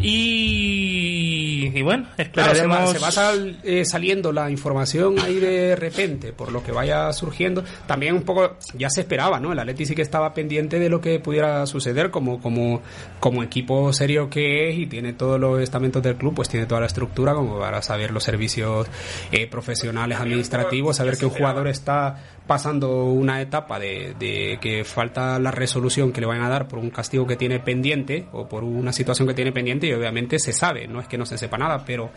y 0.00 1.72
y, 1.74 1.82
bueno, 1.82 2.06
Claro, 2.32 2.54
se 2.54 2.66
va, 2.66 2.84
esperaremos. 2.84 2.90
se 2.92 2.98
va 2.98 3.10
sal- 3.10 3.58
eh, 3.62 3.84
saliendo 3.84 4.32
la 4.32 4.50
información 4.50 5.18
ahí 5.20 5.36
de 5.36 5.76
repente, 5.76 6.32
por 6.32 6.50
lo 6.50 6.62
que 6.62 6.72
vaya 6.72 7.12
surgiendo. 7.12 7.62
También 7.86 8.14
un 8.14 8.22
poco, 8.22 8.56
ya 8.74 8.88
se 8.90 9.02
esperaba, 9.02 9.38
¿no? 9.38 9.52
El 9.52 9.58
Atleti 9.58 9.84
sí 9.86 9.94
que 9.94 10.02
estaba 10.02 10.32
pendiente 10.34 10.78
de 10.78 10.88
lo 10.88 11.00
que 11.00 11.20
pudiera 11.20 11.66
suceder 11.66 12.10
como, 12.10 12.40
como, 12.40 12.80
como 13.20 13.42
equipo 13.42 13.92
serio 13.92 14.30
que 14.30 14.70
es 14.70 14.78
y 14.78 14.86
tiene 14.86 15.12
todos 15.12 15.38
los 15.38 15.60
estamentos 15.60 16.02
del 16.02 16.16
club, 16.16 16.34
pues 16.34 16.48
tiene 16.48 16.66
toda 16.66 16.80
la 16.80 16.86
estructura 16.86 17.34
como 17.34 17.58
para 17.58 17.82
saber 17.82 18.10
los 18.10 18.24
servicios 18.24 18.86
eh, 19.30 19.46
profesionales, 19.46 20.18
administrativos, 20.18 20.96
saber 20.96 21.16
que 21.18 21.26
un 21.26 21.32
jugador 21.32 21.68
está 21.68 22.16
pasando 22.48 23.04
una 23.04 23.42
etapa 23.42 23.78
de, 23.78 24.58
que 24.60 24.82
falta 24.82 25.38
la 25.38 25.52
resolución 25.52 26.12
que 26.12 26.22
le 26.22 26.26
van 26.26 26.40
a 26.40 26.48
dar 26.48 26.66
por 26.66 26.80
un 26.80 26.90
castigo 26.90 27.26
que 27.26 27.36
tiene 27.36 27.60
pendiente 27.60 28.26
o 28.32 28.48
por 28.48 28.64
una 28.64 28.92
situación 28.92 29.28
que 29.28 29.34
tiene 29.34 29.52
pendiente 29.52 29.86
y 29.86 29.92
obviamente 29.92 30.38
se 30.40 30.52
sabe, 30.52 30.88
no 30.88 30.98
es 30.98 31.06
que 31.06 31.18
no 31.18 31.26
se 31.26 31.38
sepa 31.38 31.58
nada, 31.58 31.84
pero 31.84 32.10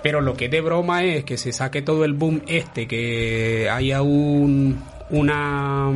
pero 0.00 0.20
lo 0.20 0.34
que 0.34 0.46
es 0.46 0.50
de 0.50 0.60
broma 0.60 1.02
es 1.02 1.24
que 1.24 1.36
se 1.36 1.52
saque 1.52 1.82
todo 1.82 2.04
el 2.04 2.12
boom 2.12 2.42
este, 2.46 2.86
que 2.86 3.68
haya 3.68 4.00
un 4.02 4.80
una 5.10 5.90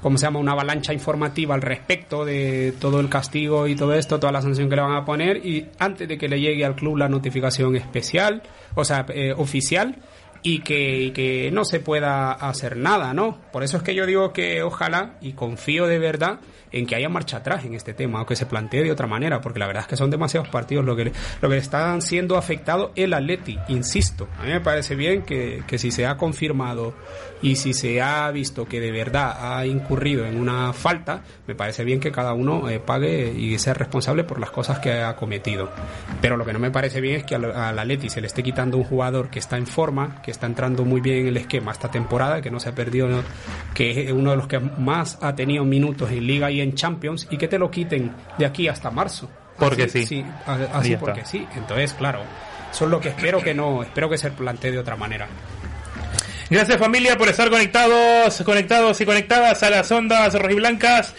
¿cómo 0.00 0.18
se 0.18 0.26
llama? 0.26 0.40
una 0.40 0.52
avalancha 0.52 0.92
informativa 0.92 1.54
al 1.54 1.62
respecto 1.62 2.24
de 2.24 2.74
todo 2.80 2.98
el 2.98 3.08
castigo 3.08 3.68
y 3.68 3.76
todo 3.76 3.94
esto, 3.94 4.18
toda 4.18 4.32
la 4.32 4.42
sanción 4.42 4.68
que 4.68 4.74
le 4.74 4.82
van 4.82 4.96
a 4.96 5.04
poner 5.04 5.46
y 5.46 5.68
antes 5.78 6.08
de 6.08 6.18
que 6.18 6.28
le 6.28 6.40
llegue 6.40 6.64
al 6.64 6.74
club 6.74 6.96
la 6.96 7.08
notificación 7.08 7.76
especial, 7.76 8.42
o 8.74 8.84
sea, 8.84 9.06
eh, 9.10 9.32
oficial 9.36 9.96
y 10.46 10.60
que, 10.60 11.00
y 11.00 11.10
que 11.12 11.50
no 11.50 11.64
se 11.64 11.80
pueda 11.80 12.30
hacer 12.30 12.76
nada, 12.76 13.14
¿no? 13.14 13.40
Por 13.50 13.64
eso 13.64 13.78
es 13.78 13.82
que 13.82 13.94
yo 13.94 14.04
digo 14.04 14.34
que 14.34 14.62
ojalá 14.62 15.14
y 15.22 15.32
confío 15.32 15.86
de 15.86 15.98
verdad 15.98 16.38
en 16.70 16.86
que 16.86 16.94
haya 16.94 17.08
marcha 17.08 17.38
atrás 17.38 17.64
en 17.64 17.72
este 17.72 17.94
tema 17.94 18.20
o 18.20 18.26
que 18.26 18.36
se 18.36 18.44
plantee 18.44 18.82
de 18.82 18.92
otra 18.92 19.06
manera, 19.06 19.40
porque 19.40 19.58
la 19.58 19.66
verdad 19.66 19.84
es 19.84 19.88
que 19.88 19.96
son 19.96 20.10
demasiados 20.10 20.50
partidos 20.50 20.84
lo 20.84 20.94
que, 20.96 21.12
lo 21.40 21.48
que 21.48 21.56
están 21.56 22.02
siendo 22.02 22.36
afectado 22.36 22.92
el 22.94 23.14
Atleti, 23.14 23.58
insisto. 23.68 24.28
A 24.38 24.42
mí 24.42 24.50
me 24.50 24.60
parece 24.60 24.94
bien 24.96 25.22
que, 25.22 25.62
que 25.66 25.78
si 25.78 25.90
se 25.90 26.04
ha 26.04 26.18
confirmado 26.18 26.92
y 27.44 27.56
si 27.56 27.74
se 27.74 28.00
ha 28.02 28.30
visto 28.30 28.64
que 28.66 28.80
de 28.80 28.90
verdad 28.90 29.36
ha 29.38 29.64
incurrido 29.66 30.24
en 30.26 30.36
una 30.40 30.72
falta, 30.72 31.22
me 31.46 31.54
parece 31.54 31.84
bien 31.84 32.00
que 32.00 32.10
cada 32.10 32.32
uno 32.32 32.68
eh, 32.68 32.80
pague 32.80 33.32
y 33.32 33.58
sea 33.58 33.74
responsable 33.74 34.24
por 34.24 34.40
las 34.40 34.50
cosas 34.50 34.78
que 34.80 34.92
ha 35.02 35.14
cometido. 35.14 35.70
Pero 36.20 36.36
lo 36.36 36.44
que 36.44 36.52
no 36.52 36.58
me 36.58 36.70
parece 36.70 37.00
bien 37.00 37.16
es 37.16 37.24
que 37.24 37.34
al, 37.34 37.44
al 37.44 37.78
Atleti 37.78 38.08
se 38.08 38.20
le 38.20 38.26
esté 38.26 38.42
quitando 38.42 38.76
un 38.78 38.84
jugador 38.84 39.28
que 39.30 39.38
está 39.38 39.56
en 39.56 39.66
forma, 39.66 40.20
que 40.22 40.30
está 40.30 40.46
entrando 40.46 40.84
muy 40.84 41.00
bien 41.00 41.18
en 41.18 41.26
el 41.28 41.36
esquema 41.36 41.70
esta 41.72 41.90
temporada, 41.90 42.40
que 42.42 42.50
no 42.50 42.58
se 42.58 42.70
ha 42.70 42.74
perdido, 42.74 43.08
que 43.74 44.06
es 44.06 44.12
uno 44.12 44.30
de 44.30 44.36
los 44.36 44.46
que 44.48 44.58
más 44.58 45.18
ha 45.20 45.34
tenido 45.34 45.64
minutos 45.64 46.10
en 46.10 46.26
Liga 46.26 46.50
y 46.50 46.60
en 46.60 46.74
Champions, 46.74 47.28
y 47.30 47.36
que 47.36 47.46
te 47.48 47.58
lo 47.58 47.70
quiten 47.70 48.12
de 48.38 48.46
aquí 48.46 48.68
hasta 48.68 48.90
marzo. 48.90 49.28
Porque 49.58 49.84
Así- 49.84 50.06
sí. 50.06 50.16
Y 50.16 50.50
así 50.72 50.96
porque 50.96 51.24
sí. 51.24 51.46
Entonces, 51.56 51.92
claro, 51.94 52.20
eso 52.72 52.84
es 52.86 52.90
lo 52.90 52.98
que 53.00 53.10
espero 53.10 53.40
que 53.40 53.54
no, 53.54 53.82
espero 53.82 54.08
que 54.08 54.18
se 54.18 54.30
plantee 54.30 54.72
de 54.72 54.78
otra 54.78 54.96
manera. 54.96 55.28
Gracias 56.50 56.78
familia 56.78 57.16
por 57.16 57.28
estar 57.28 57.48
conectados, 57.48 58.42
conectados 58.44 59.00
y 59.00 59.06
conectadas 59.06 59.62
a 59.62 59.70
las 59.70 59.90
ondas 59.90 60.34
rojiblancas. 60.34 61.14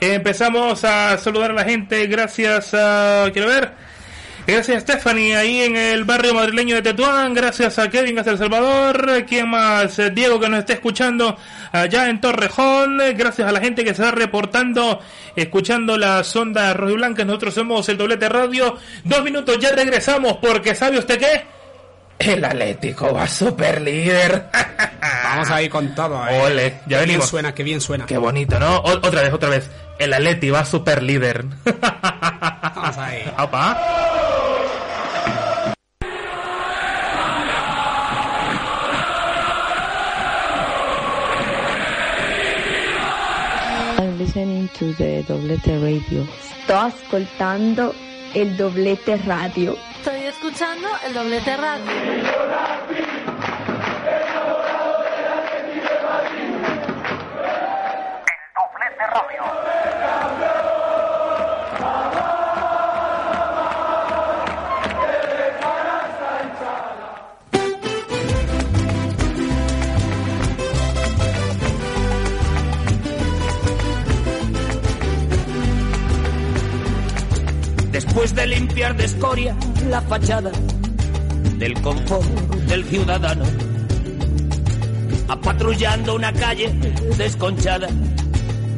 Empezamos 0.00 0.84
a 0.84 1.18
saludar 1.18 1.50
a 1.50 1.54
la 1.54 1.64
gente. 1.64 2.06
Gracias 2.06 2.72
a, 2.72 3.28
quiero 3.30 3.48
ver. 3.48 3.72
Gracias 4.46 4.78
a 4.78 4.80
Stephanie 4.80 5.36
ahí 5.36 5.60
en 5.60 5.76
el 5.76 6.04
barrio 6.04 6.32
madrileño 6.32 6.76
de 6.76 6.82
Tetuán. 6.82 7.34
Gracias 7.34 7.78
a 7.78 7.90
Kevin 7.90 8.18
hasta 8.18 8.30
El 8.30 8.38
Salvador. 8.38 9.26
¿Quién 9.28 9.50
más? 9.50 10.00
Diego 10.14 10.40
que 10.40 10.48
nos 10.48 10.60
está 10.60 10.72
escuchando 10.72 11.36
allá 11.72 12.08
en 12.08 12.18
Torrejón. 12.18 12.98
Gracias 13.18 13.46
a 13.46 13.52
la 13.52 13.60
gente 13.60 13.84
que 13.84 13.94
se 13.94 14.02
está 14.02 14.12
reportando, 14.12 15.00
escuchando 15.36 15.98
las 15.98 16.34
ondas 16.34 16.74
rojiblancas. 16.74 17.26
Nosotros 17.26 17.52
somos 17.52 17.86
el 17.90 17.98
doblete 17.98 18.30
radio. 18.30 18.78
Dos 19.04 19.22
minutos 19.22 19.58
ya 19.60 19.72
regresamos 19.72 20.38
porque 20.38 20.74
¿sabe 20.74 20.98
usted 20.98 21.18
qué? 21.18 21.59
El 22.20 22.44
Atlético 22.44 23.12
va 23.14 23.26
super 23.26 23.80
líder. 23.80 24.46
Vamos 25.24 25.50
a 25.50 25.62
ir 25.62 25.70
con 25.70 25.94
todo. 25.94 26.26
eh. 26.28 26.40
Ole, 26.42 26.70
ya 26.70 26.70
Qué 26.70 26.86
bien 26.88 27.00
venimos. 27.00 27.28
suena, 27.28 27.54
qué 27.54 27.62
bien 27.62 27.80
suena. 27.80 28.04
Qué 28.06 28.18
bonito, 28.18 28.58
¿no? 28.60 28.76
O- 28.78 28.90
otra 28.92 29.22
vez, 29.22 29.32
otra 29.32 29.48
vez. 29.48 29.70
El 29.98 30.12
Atleti 30.12 30.50
va 30.50 30.64
super 30.64 31.02
líder. 31.02 31.44
Vamos 31.80 32.98
ahí. 32.98 33.24
Opa. 33.38 33.76
I'm 43.98 44.18
listening 44.18 44.68
to 44.78 44.92
the 44.94 45.22
Doblete 45.28 45.78
Radio. 45.82 46.26
Sto 46.64 46.76
ascoltando 46.78 47.94
il 48.34 48.54
doblete 48.56 49.16
radio. 49.26 49.76
Estoy 49.96 50.26
escuchando 50.26 50.88
el 51.06 51.14
doblete 51.14 51.56
radio. 51.56 51.90
Después 58.56 58.98
de 58.98 59.59
limpiar 78.70 78.96
de 78.96 79.04
escoria 79.04 79.56
la 79.88 80.00
fachada 80.02 80.52
del 81.58 81.74
confort 81.82 82.24
del 82.68 82.84
ciudadano, 82.84 83.44
apatrullando 85.26 86.14
una 86.14 86.32
calle 86.32 86.68
desconchada 87.18 87.88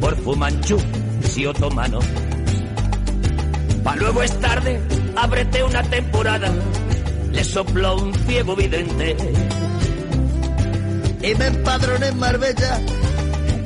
por 0.01 0.17
fumanchú 0.17 0.79
y 1.37 1.45
otomanos. 1.45 2.05
Pa' 3.85 3.97
luego 3.97 4.23
es 4.23 4.41
tarde, 4.41 4.81
ábrete 5.15 5.63
una 5.63 5.83
temporada, 5.83 6.51
le 7.31 7.45
sopló 7.45 7.97
un 7.97 8.15
ciego 8.15 8.57
vidente. 8.57 9.15
y 11.23 11.35
me 11.35 11.47
empadroné 11.49 12.09
en 12.09 12.19
Marbella 12.19 12.81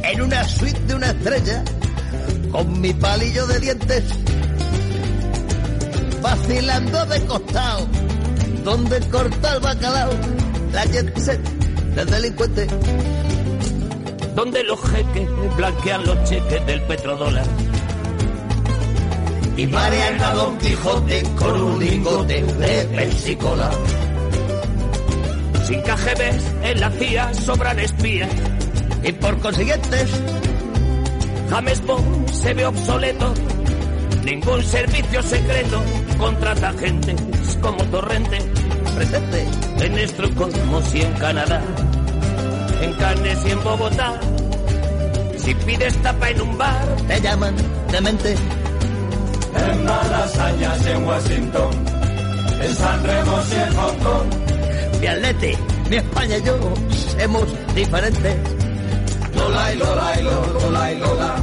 en 0.02 0.22
una 0.22 0.42
suite 0.42 0.80
de 0.88 0.94
una 0.94 1.06
estrella 1.06 1.64
con 2.50 2.80
mi 2.80 2.92
palillo 2.94 3.46
de 3.46 3.60
dientes 3.60 4.25
vacilando 6.26 7.06
de 7.06 7.24
costado 7.26 7.86
donde 8.64 8.98
corta 9.10 9.54
el 9.54 9.60
bacalao 9.60 10.10
la 10.72 10.84
jet 10.86 11.16
set 11.16 11.40
del 11.94 12.10
delincuente 12.10 12.66
donde 14.34 14.64
los 14.64 14.80
jeques 14.90 15.28
blanquean 15.56 16.04
los 16.04 16.28
cheques 16.28 16.66
del 16.66 16.82
petrodólar. 16.82 17.46
y 19.56 19.66
marean 19.68 20.20
a 20.20 20.34
Don 20.34 20.58
Quijote 20.58 21.22
con 21.38 21.62
un 21.62 21.78
lingote 21.78 22.42
de 22.42 22.84
pensicola 22.96 23.70
Sin 25.64 25.80
KGBs 25.82 26.44
en 26.62 26.80
la 26.80 26.90
CIA 26.90 27.34
sobran 27.34 27.78
espías. 27.78 28.30
y 29.04 29.12
por 29.12 29.38
consiguiente 29.38 29.98
James 31.50 31.80
Bond 31.86 32.28
se 32.32 32.52
ve 32.54 32.66
obsoleto. 32.66 33.32
Ningún 34.24 34.60
servicio 34.64 35.22
secreto 35.22 35.80
contrata 36.18 36.68
agentes 36.68 37.16
como 37.60 37.84
Torrente. 37.84 38.38
presente 38.94 39.46
En 39.80 39.98
Estocolmo 39.98 40.80
y 40.92 41.00
en 41.02 41.12
Canadá. 41.14 41.62
En 42.80 42.92
Cannes 42.94 43.38
y 43.46 43.50
en 43.50 43.64
Bogotá. 43.64 44.20
Si 45.38 45.54
pides 45.54 45.94
tapa 46.02 46.30
en 46.30 46.40
un 46.40 46.58
bar, 46.58 46.86
te 47.06 47.20
llaman 47.20 47.54
demente 47.92 48.34
En 48.34 49.84
Malasañas 49.84 50.86
y 50.86 50.90
en 50.90 51.04
Washington, 51.04 51.70
en 52.62 52.74
San 52.74 53.04
Remo 53.04 53.38
y 53.48 53.54
en 53.54 53.76
Hong 53.76 53.98
Kong. 53.98 55.00
mi 55.00 55.06
atleti 55.06 55.52
mi 55.88 55.96
España 55.96 56.36
y 56.38 56.42
yo 56.42 56.58
somos 57.18 57.74
diferentes 57.74 58.36
Lola 59.36 59.72
y 59.72 59.78
Lola 59.78 60.14
y 60.18 60.22
Lola, 60.22 60.60
Lola 60.60 60.92
y 60.92 60.98
Lola. 60.98 61.36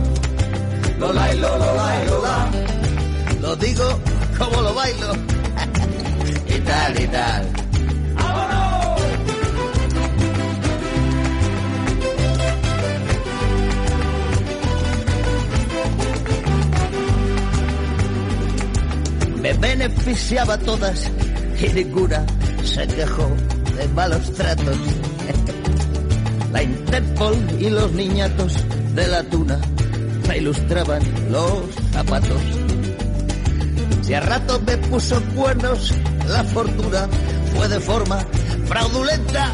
Lola 0.99 1.34
y 1.34 1.39
Lola, 1.39 1.65
Lola 1.65 2.03
y 2.03 2.07
Lola. 2.09 2.49
lo 3.41 3.55
digo 3.57 3.99
como 4.38 4.61
lo 4.61 4.73
bailo 4.73 5.13
y 6.47 6.59
tal 6.59 7.01
y 7.01 7.07
tal 7.07 7.63
me 19.43 19.51
beneficiaba 19.51 20.57
todas 20.57 21.11
y 21.59 21.67
ninguna 21.73 22.25
se 22.63 22.88
quejó 22.88 23.29
de 23.77 23.88
malos 23.89 24.31
tratos. 24.34 24.77
La 26.53 26.63
Interpol 26.63 27.36
y 27.59 27.69
los 27.69 27.91
niñatos 27.91 28.55
de 28.95 29.07
la 29.07 29.21
tuna 29.23 29.59
me 30.29 30.38
ilustraban 30.38 31.01
los 31.29 31.65
zapatos. 31.91 32.62
Si 34.04 34.14
a 34.14 34.20
rato 34.20 34.60
me 34.68 34.78
puso 34.78 35.22
cuernos 35.34 35.93
la 36.28 36.43
fortuna 36.43 37.08
fue 37.56 37.70
de 37.70 37.80
forma 37.80 38.20
fraudulenta. 38.66 39.49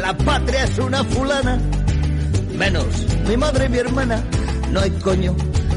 La 0.00 0.16
patria 0.16 0.64
es 0.64 0.78
una 0.78 1.04
fulana, 1.04 1.60
menos 2.56 2.86
mi 3.28 3.36
madre 3.36 3.66
y 3.66 3.68
mi 3.68 3.78
hermana. 3.78 4.20
No 4.72 4.80
hay 4.80 4.90
coño 4.90 5.36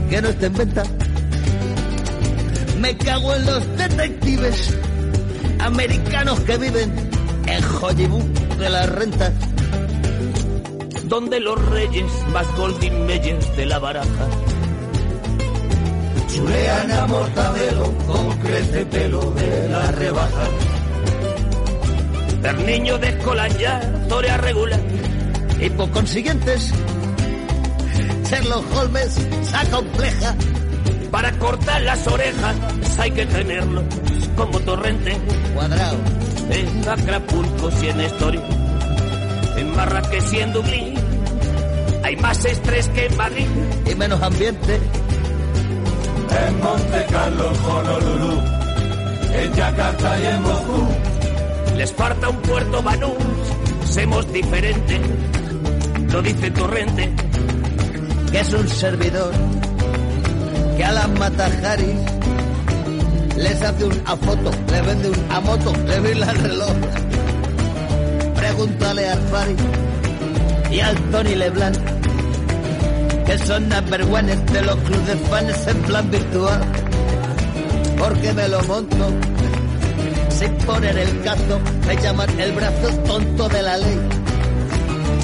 que 0.10 0.20
no 0.20 0.30
esté 0.30 0.48
en 0.48 0.54
venta. 0.54 0.84
Me 2.80 2.98
cago 2.98 3.36
en 3.36 3.46
los 3.46 3.78
detectives 3.78 4.78
americanos 5.60 6.40
que 6.40 6.58
viven 6.58 6.92
en 7.46 7.64
Hollywood 7.82 8.24
de 8.58 8.70
las 8.70 8.90
rentas. 8.90 9.34
Donde 11.04 11.40
los 11.40 11.64
reyes 11.70 12.12
más 12.34 12.48
golden 12.56 13.06
meyers 13.06 13.56
de 13.56 13.66
la 13.68 13.78
baraja 13.78 14.28
chulean 16.40 16.92
a 16.92 17.08
mortadelo 17.08 17.98
con 18.08 18.38
crece 18.40 18.86
pelo 18.86 19.32
de 19.32 19.70
la 19.70 19.92
rebaja. 19.92 20.46
El 22.44 22.66
niño 22.66 22.98
de 22.98 23.10
escolar 23.10 23.58
ya 23.58 23.80
torea 24.08 24.38
regular 24.38 24.80
y 25.60 25.70
por 25.72 25.92
consiguientes 25.92 26.72
Sherlock 28.24 28.66
Holmes 28.76 29.14
se 29.44 29.56
acompleja. 29.56 30.36
Para 31.12 31.32
cortar 31.40 31.82
las 31.82 32.08
orejas 32.08 32.56
hay 33.00 33.12
que 33.12 33.26
tenerlo 33.26 33.84
como 34.36 34.60
torrente. 34.60 35.18
Cuadrado. 35.54 35.98
En 36.52 36.88
Acapulco 36.88 37.70
y 37.82 37.88
en 37.88 38.02
Estoril. 38.02 38.42
En 39.58 39.76
Marrakech 39.76 40.34
y 40.34 40.40
en 40.40 40.54
Dublín. 40.54 40.94
Hay 42.04 42.16
más 42.18 42.46
estrés 42.46 42.88
que 42.90 43.08
en 43.08 43.18
Madrid. 43.18 43.48
Y 43.92 43.96
menos 43.96 44.22
ambiente. 44.22 44.80
En 46.32 46.60
Monte 46.60 47.06
Carlo, 47.10 47.52
Honolulu. 47.68 48.42
En 49.34 49.54
Yakarta 49.54 50.20
y 50.20 50.26
en 50.26 50.42
Moscú. 50.42 50.88
Les 51.78 51.94
falta 51.94 52.30
un 52.30 52.38
puerto 52.38 52.82
Banús. 52.82 53.14
Semos 53.86 54.32
diferentes. 54.34 55.00
Lo 56.12 56.22
dice 56.22 56.52
Torrente. 56.52 57.12
Que 58.32 58.40
es 58.40 58.54
un 58.54 58.68
servidor. 58.68 59.32
Que 60.78 60.86
a 60.86 60.92
las 60.92 61.10
Matajaris 61.10 62.20
les 63.40 63.62
hace 63.62 63.86
un 63.86 64.02
a 64.06 64.16
foto, 64.18 64.52
le 64.72 64.82
vende 64.82 65.10
un 65.10 65.32
a 65.32 65.40
moto, 65.40 65.74
le 65.88 66.00
vende 66.02 66.26
el 66.26 66.38
reloj. 66.40 66.76
Pregúntale 68.36 69.10
al 69.10 69.20
Fari 69.30 69.56
y 70.72 70.80
al 70.82 70.96
Tony 71.12 71.36
Leblanc, 71.36 71.78
que 73.30 73.38
son 73.46 73.70
number 73.70 74.02
one 74.06 74.36
de 74.36 74.62
los 74.64 74.76
clubes 74.78 75.06
de 75.06 75.16
fans 75.30 75.68
en 75.68 75.82
plan 75.84 76.10
virtual. 76.10 76.62
Porque 78.00 78.34
me 78.34 78.48
lo 78.48 78.64
monto 78.64 79.06
sin 80.32 80.52
poner 80.66 80.98
el 80.98 81.22
caso, 81.22 81.60
me 81.86 81.96
llaman 81.98 82.40
el 82.40 82.52
brazo 82.54 82.88
tonto 83.06 83.50
de 83.50 83.62
la 83.62 83.78
ley. 83.78 84.00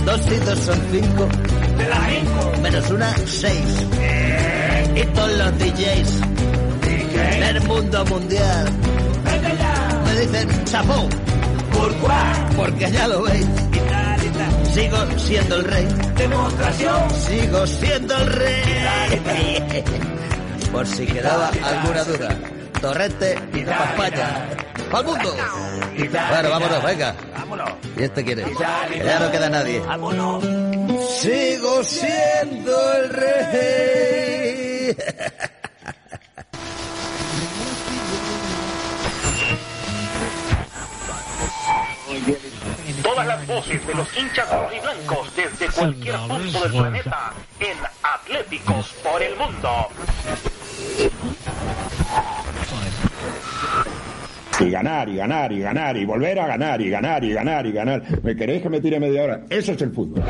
Dos 0.05 0.21
y 0.27 0.35
dos 0.45 0.59
son 0.59 0.79
cinco, 0.91 1.27
de 1.77 1.87
la 1.89 2.09
cinco. 2.09 2.61
menos 2.61 2.91
una, 2.91 3.15
seis. 3.25 3.85
Y 4.95 5.01
todos 5.15 5.37
los 5.39 5.57
DJs 5.57 6.09
del 7.39 7.61
mundo 7.61 8.05
mundial. 8.05 8.65
Me 10.05 10.19
dicen 10.19 10.65
chapó. 10.65 11.09
¿Por 11.73 11.95
cuál? 11.95 12.49
Porque 12.55 12.91
ya 12.91 13.07
lo 13.07 13.23
veis. 13.23 13.47
Sigo 14.75 14.97
siendo 15.15 15.55
el 15.55 15.63
rey. 15.63 15.87
Demostración. 16.17 17.09
Sigo 17.11 17.65
siendo 17.65 18.17
el 18.17 18.27
rey. 18.27 19.83
Por 20.69 20.85
si 20.85 21.05
quedaba 21.05 21.47
alguna 21.47 22.03
duda. 22.03 22.37
Torrente 22.81 23.39
y 23.53 23.59
España. 23.59 24.49
¡Para 24.91 24.99
el 24.99 25.05
mundo! 25.05 25.33
Bueno, 25.97 26.49
vámonos, 26.49 26.83
venga. 26.83 27.15
Vámonos. 27.37 27.69
¿Y 27.97 28.03
este 28.03 28.25
quiere? 28.25 28.43
Ya 28.59 29.19
no 29.19 29.31
queda 29.31 29.49
nadie. 29.49 29.79
Vámonos. 29.79 30.43
Sigo 31.21 31.81
siendo 31.81 32.93
el 32.95 33.09
rey. 33.11 34.97
Todas 43.15 43.27
las 43.27 43.47
voces 43.47 43.87
de 43.87 43.93
los 43.93 44.17
hinchas 44.17 44.51
rojiblancos 44.51 45.35
desde 45.37 45.67
cualquier 45.67 46.15
punto 46.17 46.59
del 46.63 46.71
planeta 46.71 47.33
en 47.61 47.77
Atléticos 48.03 48.93
por 49.01 49.23
el 49.23 49.37
Mundo. 49.37 49.87
Y 54.59 54.69
ganar, 54.69 55.07
y 55.07 55.15
ganar, 55.15 55.49
y 55.53 55.59
ganar, 55.61 55.95
y 55.95 56.03
volver 56.03 56.41
a 56.41 56.47
ganar, 56.47 56.81
y 56.81 56.89
ganar, 56.89 57.23
y 57.23 57.31
ganar, 57.31 57.65
y 57.65 57.71
ganar. 57.71 58.03
¿Me 58.21 58.35
queréis 58.35 58.61
que 58.61 58.69
me 58.69 58.81
tire 58.81 58.99
media 58.99 59.23
hora? 59.23 59.41
Eso 59.49 59.71
es 59.71 59.81
el 59.81 59.93
fútbol. 59.93 60.21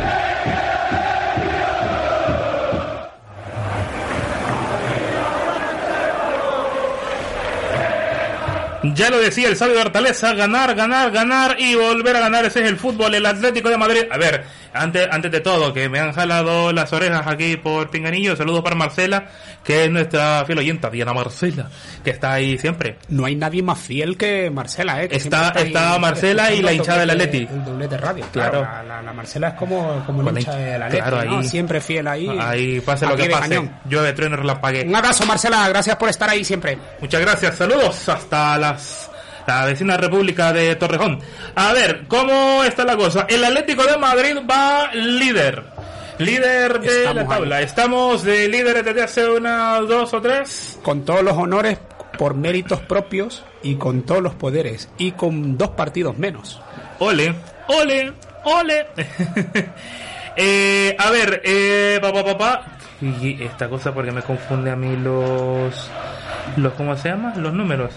Ya 8.94 9.10
lo 9.10 9.20
decía 9.20 9.48
el 9.48 9.56
sabio 9.56 9.76
de 9.76 9.82
Hortaleza, 9.82 10.34
ganar, 10.34 10.76
ganar, 10.76 11.12
ganar 11.12 11.56
y 11.60 11.76
volver 11.76 12.16
a 12.18 12.20
ganar. 12.20 12.46
Ese 12.46 12.62
es 12.62 12.70
el 12.70 12.78
fútbol, 12.78 13.16
el 13.16 13.26
Atlético 13.26 13.70
de 13.70 13.78
Madrid. 13.78 14.04
A 14.12 14.18
ver, 14.18 14.44
antes, 14.76 15.08
antes 15.12 15.32
de 15.32 15.40
todo, 15.42 15.74
que 15.74 15.90
me 15.90 16.00
han 16.00 16.12
jalado 16.12 16.72
las 16.74 16.92
orejas 16.94 17.26
aquí 17.28 17.58
por 17.58 17.90
Pinganillo. 17.90 18.36
Saludos 18.36 18.62
para 18.64 18.76
Marcela, 18.76 19.26
que 19.64 19.86
es 19.86 19.92
nuestra 19.92 20.44
fiel 20.46 20.60
oyenta, 20.60 20.90
Diana 20.90 21.14
Marcela, 21.14 21.70
que 22.04 22.10
está 22.12 22.34
ahí 22.34 22.58
siempre. 22.58 22.98
No 23.10 23.26
hay 23.26 23.36
nadie 23.36 23.64
más 23.64 23.80
fiel 23.80 24.18
que 24.18 24.50
Marcela, 24.50 25.04
¿eh? 25.04 25.08
Que 25.08 25.16
Está, 25.16 25.50
está 25.50 25.98
Marcela 26.00 26.52
y 26.54 26.62
la 26.62 26.74
hinchada 26.74 27.00
del 27.00 27.10
el 27.12 27.22
Atleti. 27.22 27.48
El 27.52 27.66
doblete 27.66 27.98
radio, 27.98 28.26
claro. 28.32 28.60
Claro. 28.62 28.78
La, 28.78 28.84
la- 28.96 29.02
la 29.02 29.14
Marcela 29.14 29.48
es 29.50 29.54
como, 29.56 30.04
como 30.06 30.22
la 30.24 30.40
hincha 30.40 30.52
hincha- 30.54 30.58
del 30.58 30.84
Atleti, 30.84 31.02
claro, 31.10 31.26
¿no? 31.32 31.38
ahí. 31.40 31.44
Siempre 31.46 31.82
fiel 31.82 32.08
ahí. 32.08 32.38
Ahí 32.40 32.82
pase 32.82 33.06
lo 33.08 33.16
que 33.16 33.30
pase. 33.30 33.50
cañón. 33.50 33.72
Llueve, 33.90 34.14
trueno, 34.14 34.36
relampague. 34.36 34.84
Un 34.86 34.96
abrazo, 34.96 35.26
Marcela. 35.26 35.68
Gracias 35.70 35.96
por 35.96 36.10
estar 36.10 36.30
ahí 36.30 36.44
siempre. 36.44 36.78
Muchas 37.00 37.22
gracias, 37.22 37.56
saludos 37.56 38.10
hasta 38.10 38.58
las 38.58 39.10
la 39.48 39.66
vecina 39.66 39.98
República 39.98 40.54
de 40.54 40.76
Torrejón. 40.76 41.20
A 41.56 41.74
ver, 41.74 42.06
¿cómo 42.08 42.64
está 42.64 42.84
la 42.84 42.98
cosa? 42.98 43.26
El 43.30 43.44
Atlético 43.44 43.84
de 43.84 43.98
Madrid 43.98 44.38
va 44.50 44.92
líder. 44.94 45.64
Líder 46.18 46.80
de 46.80 47.00
Estamos 47.00 47.16
la 47.24 47.28
tabla. 47.28 47.62
Estamos 47.62 48.24
de 48.24 48.48
líderes 48.48 48.86
desde 48.86 49.04
hace 49.04 49.30
unas 49.30 49.88
dos 49.88 50.14
o 50.14 50.22
tres. 50.22 50.80
Con 50.82 51.04
todos 51.04 51.24
los 51.24 51.34
honores 51.38 51.78
por 52.18 52.36
méritos 52.36 52.80
propios 52.82 53.44
y 53.62 53.76
con 53.76 54.04
todos 54.04 54.22
los 54.22 54.34
poderes 54.36 54.90
y 54.98 55.12
con 55.12 55.58
dos 55.58 55.72
partidos 55.72 56.18
menos. 56.18 56.62
Ole, 57.00 57.36
ole, 57.68 58.14
ole. 58.44 58.88
Eh, 60.38 60.94
a 61.00 61.12
ver, 61.12 61.42
eh, 61.46 61.98
papá, 62.02 62.26
papá. 62.26 62.66
Y 63.02 63.42
esta 63.42 63.70
cosa 63.70 63.94
porque 63.94 64.12
me 64.12 64.22
confunde 64.22 64.70
a 64.70 64.76
mí 64.76 64.98
los, 64.98 65.90
los, 66.58 66.74
¿cómo 66.74 66.98
se 66.98 67.08
llama? 67.08 67.34
Los 67.38 67.54
números. 67.54 67.94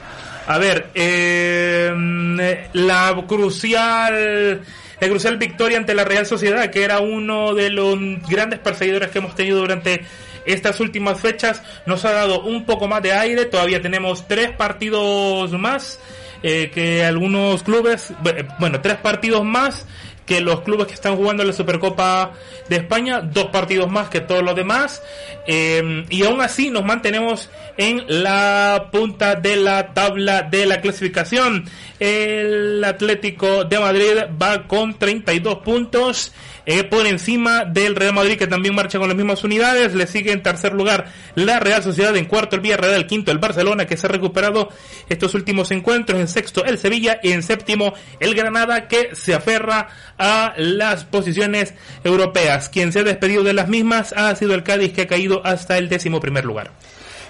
A 0.49 0.57
ver, 0.57 0.89
eh, 0.95 1.93
la 2.73 3.25
crucial, 3.29 4.63
la 4.99 5.09
crucial 5.09 5.37
victoria 5.37 5.77
ante 5.77 5.95
la 5.95 6.05
Real 6.05 6.25
Sociedad, 6.25 6.71
que 6.71 6.85
era 6.85 7.01
uno 7.01 7.55
de 7.55 7.69
los 7.69 7.99
grandes 8.27 8.59
perseguidores 8.59 9.11
que 9.11 9.19
hemos 9.19 9.35
tenido 9.35 9.59
durante 9.59 10.07
estas 10.47 10.81
últimas 10.81 11.21
fechas, 11.21 11.63
nos 11.85 12.07
ha 12.07 12.13
dado 12.13 12.41
un 12.45 12.65
poco 12.65 12.89
más 12.89 13.03
de 13.03 13.13
aire. 13.13 13.45
Todavía 13.45 13.83
tenemos 13.83 14.27
tres 14.27 14.51
partidos 14.53 15.53
más 15.53 16.01
eh, 16.43 16.71
que 16.73 17.05
algunos 17.05 17.63
clubes, 17.63 18.15
bueno, 18.59 18.81
tres 18.81 18.97
partidos 18.97 19.45
más 19.45 19.85
que 20.29 20.43
los 20.43 20.61
clubes 20.61 20.87
que 20.87 20.95
están 20.95 21.17
jugando 21.17 21.43
la 21.43 21.55
Supercopa 21.55 22.33
de 22.69 22.77
España, 22.77 23.23
dos 23.23 23.47
partidos 23.47 23.91
más 23.91 24.11
que 24.11 24.21
todos 24.21 24.43
los 24.43 24.55
demás, 24.55 25.03
eh, 25.47 26.05
y 26.11 26.23
aún 26.25 26.43
así 26.43 26.71
nos 26.71 26.85
mantenemos 26.85 27.49
en 27.79 28.05
la 28.07 28.91
punta 28.93 29.37
de 29.37 29.57
la 29.57 29.95
tabla 29.95 30.43
de 30.43 30.67
la 30.67 30.83
clasificación. 30.83 31.65
El 31.99 32.85
Atlético 32.85 33.65
de 33.65 33.79
Madrid 33.79 34.11
va 34.41 34.69
con 34.69 34.99
32 34.99 35.59
puntos. 35.61 36.33
Eh, 36.71 36.85
por 36.85 37.07
encima 37.07 37.65
del 37.65 37.97
Real 37.97 38.13
Madrid 38.13 38.37
que 38.37 38.47
también 38.47 38.75
marcha 38.75 38.99
con 38.99 39.09
las 39.09 39.17
mismas 39.17 39.43
unidades, 39.43 39.95
le 39.95 40.07
sigue 40.07 40.33
en 40.33 40.43
tercer 40.43 40.75
lugar 40.75 41.07
la 41.35 41.59
Real 41.59 41.83
Sociedad, 41.83 42.15
en 42.15 42.27
cuarto 42.27 42.57
el 42.57 42.61
Villarreal, 42.61 43.07
quinto 43.07 43.33
el 43.33 43.39
Barcelona 43.39 43.87
que 43.87 43.97
se 43.97 44.07
ha 44.07 44.11
recuperado 44.11 44.69
estos 45.09 45.33
últimos 45.33 45.71
encuentros, 45.71 46.21
en 46.21 46.29
sexto 46.29 46.67
el 46.67 46.77
Sevilla 46.77 47.21
y 47.23 47.33
en 47.33 47.43
séptimo 47.43 47.95
el 48.21 48.35
Granada 48.35 48.87
que 48.87 49.15
se 49.15 49.33
aferra 49.33 49.89
a 50.19 50.53
las 50.59 51.07
posiciones 51.07 51.73
europeas. 52.05 52.69
Quien 52.69 52.93
se 52.93 52.99
ha 52.99 53.03
despedido 53.03 53.43
de 53.45 53.55
las 53.55 53.69
mismas 53.69 54.13
ha 54.13 54.37
sido 54.37 54.53
el 54.55 54.63
Cádiz 54.63 54.93
que 54.93 55.01
ha 55.01 55.07
caído 55.07 55.41
hasta 55.47 55.79
el 55.79 55.89
décimo 55.89 56.21
primer 56.21 56.45
lugar. 56.45 56.73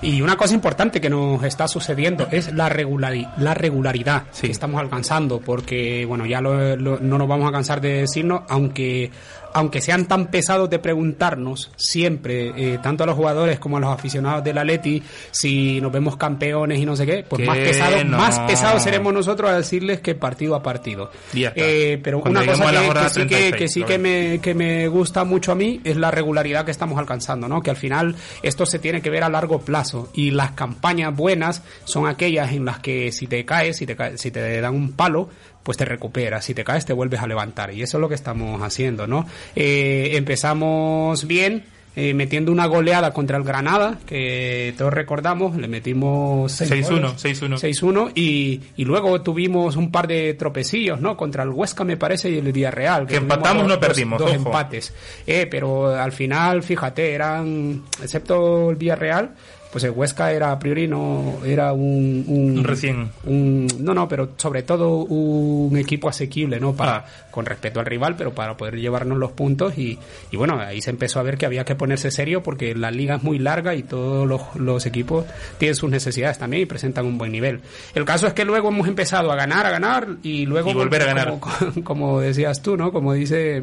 Y 0.01 0.23
una 0.23 0.37
cosa 0.37 0.55
importante 0.55 1.01
que 1.01 1.11
nos 1.11 1.43
está 1.43 1.67
sucediendo 1.67 2.29
es 2.31 2.53
la, 2.53 2.69
regulari- 2.71 3.29
la 3.39 3.53
regularidad 3.55 4.25
que 4.41 4.51
estamos 4.51 4.81
alcanzando, 4.81 5.41
porque 5.41 6.05
bueno, 6.07 6.25
ya 6.25 6.41
lo- 6.41 6.77
lo- 6.77 7.01
no 7.01 7.19
nos 7.19 7.27
vamos 7.29 7.49
a 7.49 7.53
cansar 7.53 7.81
de 7.81 8.01
decirnos, 8.03 8.43
aunque 8.49 9.11
aunque 9.59 9.81
sean 9.81 10.07
tan 10.07 10.29
pesados 10.29 10.71
de 10.71 10.79
preguntarnos 10.79 11.71
siempre, 11.77 12.53
eh, 12.57 12.79
tanto 12.83 13.05
a 13.05 13.07
los 13.07 13.17
jugadores 13.17 13.59
como 13.59 13.77
a 13.77 13.81
los 13.81 13.91
aficionados 13.91 14.45
del 14.45 14.59
Atleti, 14.59 15.03
si 15.31 15.81
nos 15.81 15.91
vemos 15.93 16.17
campeones 16.17 16.79
y 16.79 16.87
no 16.87 16.95
sé 16.97 17.07
qué, 17.07 17.25
pues 17.29 17.45
más 17.47 17.59
pesados, 17.59 18.05
no. 18.05 18.17
más 18.17 18.39
pesados 18.41 18.83
seremos 18.83 19.13
nosotros 19.13 19.51
a 19.51 19.57
decirles 19.57 20.01
que 20.01 20.15
partido 20.15 20.55
a 20.55 20.63
partido. 20.63 21.11
Eh, 21.57 22.01
pero 22.03 22.21
Cuando 22.21 22.41
una 22.41 22.53
cosa 22.53 22.65
que, 22.71 23.09
sí, 23.11 23.21
que, 23.27 23.27
36, 23.51 23.55
que 23.57 23.69
sí 23.69 23.83
que 23.83 23.99
me, 23.99 24.41
que 24.41 24.55
me 24.55 24.89
gusta 24.89 25.25
mucho 25.25 25.53
a 25.53 25.55
mí 25.55 25.81
es 25.85 25.97
la 25.97 26.11
regularidad 26.11 26.65
que 26.65 26.71
estamos 26.71 26.99
alcanzando, 26.99 27.49
¿no? 27.49 27.61
Que 27.61 27.71
al 27.71 27.77
final 27.77 28.15
esto 28.43 28.65
se 28.67 28.79
tiene 28.79 29.03
que 29.03 29.11
ver 29.11 29.25
a 29.25 29.29
largo 29.29 29.61
plazo 29.61 30.11
y 30.15 30.31
las 30.31 30.53
campañas 30.53 31.15
buenas 31.17 31.63
son 31.85 32.07
aquellas 32.07 32.53
en 32.53 32.65
las 32.65 32.79
que 32.79 33.11
si 33.13 33.27
te 33.27 33.45
caes, 33.45 33.77
si 33.77 33.87
te, 33.87 33.97
cae- 33.97 34.17
si 34.19 34.31
te 34.31 34.61
dan 34.61 34.75
un 34.75 34.93
palo, 34.93 35.29
pues 35.69 35.77
te 35.77 35.85
recuperas, 35.85 36.47
si 36.47 36.55
te 36.55 36.65
caes 36.65 36.87
te 36.87 36.95
vuelves 36.95 37.21
a 37.21 37.27
levantar 37.27 37.75
y 37.75 37.83
eso 37.83 37.99
es 37.99 38.01
lo 38.01 38.09
que 38.09 38.15
estamos 38.15 38.63
haciendo, 38.63 39.07
¿no? 39.07 39.27
Eh, 39.55 40.13
empezamos 40.15 41.27
bien. 41.27 41.65
eh, 41.97 42.15
metiendo 42.15 42.53
una 42.53 42.67
goleada 42.67 43.13
contra 43.13 43.37
el 43.37 43.43
Granada, 43.43 43.99
que 44.07 44.73
todos 44.79 44.93
recordamos, 44.95 45.57
le 45.57 45.67
metimos 45.67 46.53
seis 46.53 46.71
6-1, 46.71 46.89
goles. 46.91 47.25
6-1. 47.25 47.59
6-1 47.59 48.13
y, 48.15 48.61
y 48.77 48.85
luego 48.85 49.21
tuvimos 49.21 49.75
un 49.75 49.91
par 49.91 50.07
de 50.07 50.35
tropecillos, 50.35 51.01
¿no? 51.01 51.17
Contra 51.17 51.43
el 51.43 51.49
Huesca 51.49 51.83
me 51.83 51.97
parece 51.97 52.31
y 52.31 52.39
el 52.39 52.53
Villarreal. 52.53 53.07
Que 53.09 53.17
tuvimos 53.19 53.37
empatamos, 53.37 53.63
dos- 53.65 53.69
no 53.69 53.77
dos- 53.79 53.87
perdimos, 53.89 54.19
Dos, 54.21 54.29
ojo. 54.31 54.37
empates. 54.37 54.95
Eh, 55.27 55.49
pero 55.51 55.89
al 55.97 56.13
final, 56.13 56.63
fíjate, 56.63 57.13
eran, 57.13 57.83
excepto 58.01 58.71
el 58.71 58.77
Villarreal, 58.77 59.35
pues 59.71 59.85
el 59.85 59.91
Huesca 59.91 60.33
era 60.33 60.51
a 60.53 60.59
priori 60.59 60.89
no 60.89 61.39
era 61.45 61.73
un, 61.73 62.25
un- 62.27 62.65
Recién. 62.65 63.11
un- 63.25 63.67
no 63.81 63.93
no 63.95 64.09
pero 64.09 64.31
sobre 64.37 64.63
todo 64.63 64.97
un 65.05 65.77
equipo 65.77 66.09
asequible 66.09 66.59
no 66.59 66.75
para 66.75 66.97
Ah. 66.97 67.05
con 67.31 67.45
respeto 67.45 67.79
al 67.81 67.87
rival 67.87 68.17
pero 68.17 68.33
para 68.35 68.57
poder 68.57 68.77
llevarnos 68.77 69.19
los 69.19 69.33
puntos 69.33 69.77
y, 69.77 69.99
y 70.31 70.37
bueno 70.37 70.59
ahí 70.59 70.81
se 70.81 70.91
empezó 70.91 71.21
a 71.21 71.23
ver 71.23 71.37
que 71.37 71.45
había 71.47 71.65
que 71.65 71.75
ponerse 71.75 72.11
serio 72.11 72.43
porque 72.43 72.75
la 72.75 72.91
liga 72.91 73.17
es 73.17 73.23
muy 73.23 73.39
larga 73.39 73.75
y 73.75 73.83
todos 73.83 74.27
los, 74.27 74.41
los 74.57 74.87
equipos 74.87 75.27
tienen 75.59 75.75
sus 75.75 75.91
necesidades 75.91 76.39
también 76.39 76.63
y 76.63 76.67
presentan 76.67 77.05
un 77.07 77.19
buen 77.19 77.31
nivel 77.33 77.61
el 77.95 78.05
caso 78.07 78.27
es 78.27 78.33
que 78.33 78.45
luego 78.47 78.69
hemos 78.69 78.89
empezado 78.89 79.31
a 79.31 79.37
ganar 79.37 79.67
a 79.67 79.71
ganar 79.71 80.09
y 80.23 80.47
luego 80.47 80.71
Y 80.71 80.75
volver 80.75 81.03
a 81.03 81.07
ganar. 81.07 81.39
como, 81.41 81.85
como 81.85 82.21
decías 82.21 82.63
tú 82.63 82.77
no 82.77 82.91
como 82.91 83.13
dice 83.13 83.63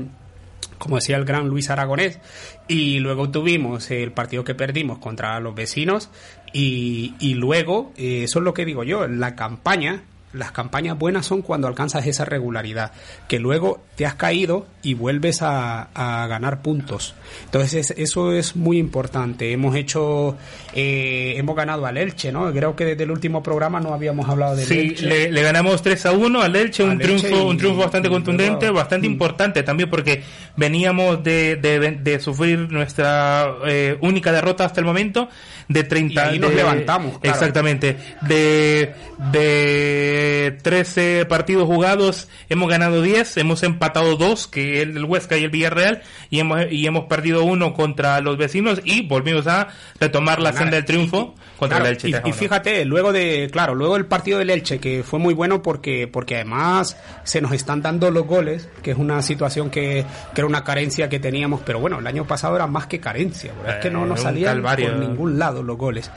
como 0.78 0.97
decía 0.97 1.16
el 1.16 1.24
gran 1.24 1.47
Luis 1.47 1.70
Aragonés, 1.70 2.20
y 2.68 2.99
luego 2.99 3.30
tuvimos 3.30 3.91
el 3.91 4.11
partido 4.11 4.43
que 4.43 4.55
perdimos 4.55 4.99
contra 4.99 5.39
los 5.39 5.55
vecinos, 5.55 6.09
y, 6.53 7.13
y 7.20 7.34
luego, 7.36 7.91
eh, 7.97 8.24
eso 8.24 8.39
es 8.39 8.45
lo 8.45 8.53
que 8.53 8.66
digo 8.66 8.84
yo, 8.84 9.07
la 9.07 9.36
campaña, 9.36 10.03
las 10.34 10.51
campañas 10.51 10.97
buenas 10.97 11.26
son 11.26 11.41
cuando 11.41 11.68
alcanzas 11.68 12.07
esa 12.07 12.26
regularidad, 12.26 12.91
que 13.28 13.39
luego 13.39 13.84
te 13.95 14.05
has 14.05 14.16
caído 14.16 14.66
y 14.86 14.94
vuelves 14.94 15.42
a, 15.42 15.90
a 15.94 16.28
ganar 16.28 16.62
puntos. 16.62 17.16
Entonces 17.46 17.92
es- 17.92 17.98
eso 17.98 18.32
es 18.32 18.56
muy 18.56 18.78
importante. 18.78 19.52
Hemos 19.52 19.76
hecho, 19.76 20.38
eh, 20.74 21.34
hemos 21.38 21.56
ganado 21.56 21.86
al 21.86 21.98
Elche, 21.98 22.32
¿no? 22.32 22.52
Creo 22.54 22.76
que 22.76 22.86
desde 22.86 23.04
el 23.04 23.12
último 23.12 23.42
programa 23.44 23.80
no 23.80 23.94
habíamos 23.94 24.30
hablado 24.30 24.56
del 24.56 24.68
Sí, 24.68 24.80
Elche. 24.80 25.06
le, 25.08 25.32
le 25.32 25.42
ganamos 25.42 25.82
3 25.82 26.06
a 26.06 26.12
1 26.12 26.42
al 26.42 26.56
Elche, 26.56 26.84
un 26.84 26.92
Elche 26.92 27.04
triunfo, 27.04 27.28
y- 27.30 27.50
un 27.50 27.58
triunfo 27.58 27.80
bastante 27.82 28.08
y 28.08 28.12
contundente, 28.12 28.66
luego- 28.68 28.74
mm. 28.74 28.78
bastante 28.78 29.08
importante 29.08 29.64
también 29.64 29.90
porque 29.90 30.24
veníamos 30.56 31.24
de, 31.24 31.56
de, 31.58 31.80
de 32.02 32.20
sufrir 32.20 32.60
nuestra 32.72 33.48
eh, 33.68 33.98
única 34.02 34.32
derrota 34.32 34.66
hasta 34.66 34.80
el 34.80 34.86
momento 34.86 35.28
de 35.68 35.84
30 35.84 36.36
Y 36.36 36.40
nos 36.40 36.52
de- 36.52 36.56
levantamos, 36.58 37.18
claro. 37.20 37.36
Exactamente. 37.36 37.98
De 38.22 38.94
de 39.34 40.58
13 40.62 41.26
partidos 41.28 41.66
jugados 41.66 42.28
hemos 42.50 42.70
ganado 42.70 43.02
10, 43.02 43.38
hemos 43.38 43.64
empatado 43.64 44.16
2, 44.16 44.48
que 44.48 44.74
es 44.82 44.88
el 44.95 45.03
Huesca 45.05 45.38
y 45.38 45.43
el 45.43 45.49
Villarreal 45.49 46.01
y 46.30 46.39
hemos 46.39 46.71
y 46.71 46.86
hemos 46.88 47.05
perdido 47.05 47.43
uno 47.43 47.73
contra 47.73 48.19
los 48.21 48.38
vecinos 48.38 48.82
y 48.84 49.01
volvimos 49.07 49.47
a 49.47 49.67
retomar 49.99 50.39
la 50.41 50.53
senda 50.53 50.76
del 50.76 50.86
triunfo 50.86 51.36
contra 51.57 51.78
Claro, 51.78 51.86
el 51.89 51.95
Elche. 51.95 52.07
y, 52.09 52.11
3 52.11 52.23
a 52.23 52.28
y 52.28 52.32
1. 52.32 52.38
fíjate, 52.39 52.86
luego 52.86 53.13
de, 53.13 53.49
claro, 53.51 53.76
luego 53.76 53.95
el 53.97 54.05
partido 54.05 54.39
del 54.39 54.49
Elche, 54.49 54.80
que 54.80 55.03
fue 55.03 55.19
muy 55.19 55.34
bueno 55.34 55.61
porque, 55.61 56.07
porque 56.07 56.36
además 56.36 56.97
se 57.23 57.41
nos 57.41 57.51
están 57.53 57.82
dando 57.82 58.11
los 58.11 58.26
goles, 58.28 58.67
que 58.84 58.91
es 58.91 58.97
una 58.97 59.21
situación 59.21 59.69
que, 59.69 60.05
que 60.34 60.41
era 60.41 60.47
una 60.47 60.63
carencia 60.63 61.07
que 61.09 61.19
teníamos, 61.19 61.61
pero 61.65 61.80
bueno, 61.80 61.99
el 61.99 62.07
año 62.07 62.26
pasado 62.26 62.55
era 62.55 62.67
más 62.67 62.88
que 62.88 62.99
carencia, 62.99 63.53
es 63.67 63.76
que 63.76 63.89
no 63.89 64.03
Eh, 64.05 64.07
nos 64.07 64.21
salían 64.21 64.55
calvario. 64.55 64.89
por 64.91 64.99
ningún 64.99 65.39
lado 65.39 65.63
los 65.63 65.78
goles. 65.78 66.11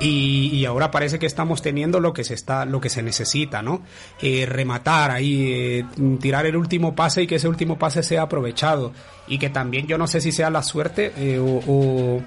Y, 0.00 0.50
y 0.52 0.64
ahora 0.64 0.90
parece 0.90 1.18
que 1.18 1.26
estamos 1.26 1.62
teniendo 1.62 2.00
lo 2.00 2.12
que 2.12 2.24
se 2.24 2.34
está, 2.34 2.64
lo 2.64 2.80
que 2.80 2.88
se 2.88 3.02
necesita, 3.02 3.62
¿no? 3.62 3.82
Eh, 4.20 4.46
rematar 4.46 5.10
ahí, 5.10 5.44
eh, 5.52 5.84
tirar 6.20 6.44
el 6.46 6.56
último 6.56 6.94
pase 6.94 7.22
y 7.22 7.26
que 7.26 7.36
ese 7.36 7.48
último 7.48 7.78
pase 7.78 8.01
sea 8.02 8.22
aprovechado. 8.22 8.92
Y 9.28 9.38
que 9.38 9.50
también 9.50 9.86
yo 9.86 9.98
no 9.98 10.06
sé 10.06 10.20
si 10.20 10.32
sea 10.32 10.50
la 10.50 10.62
suerte 10.62 11.12
eh, 11.16 11.38
o- 11.38 12.22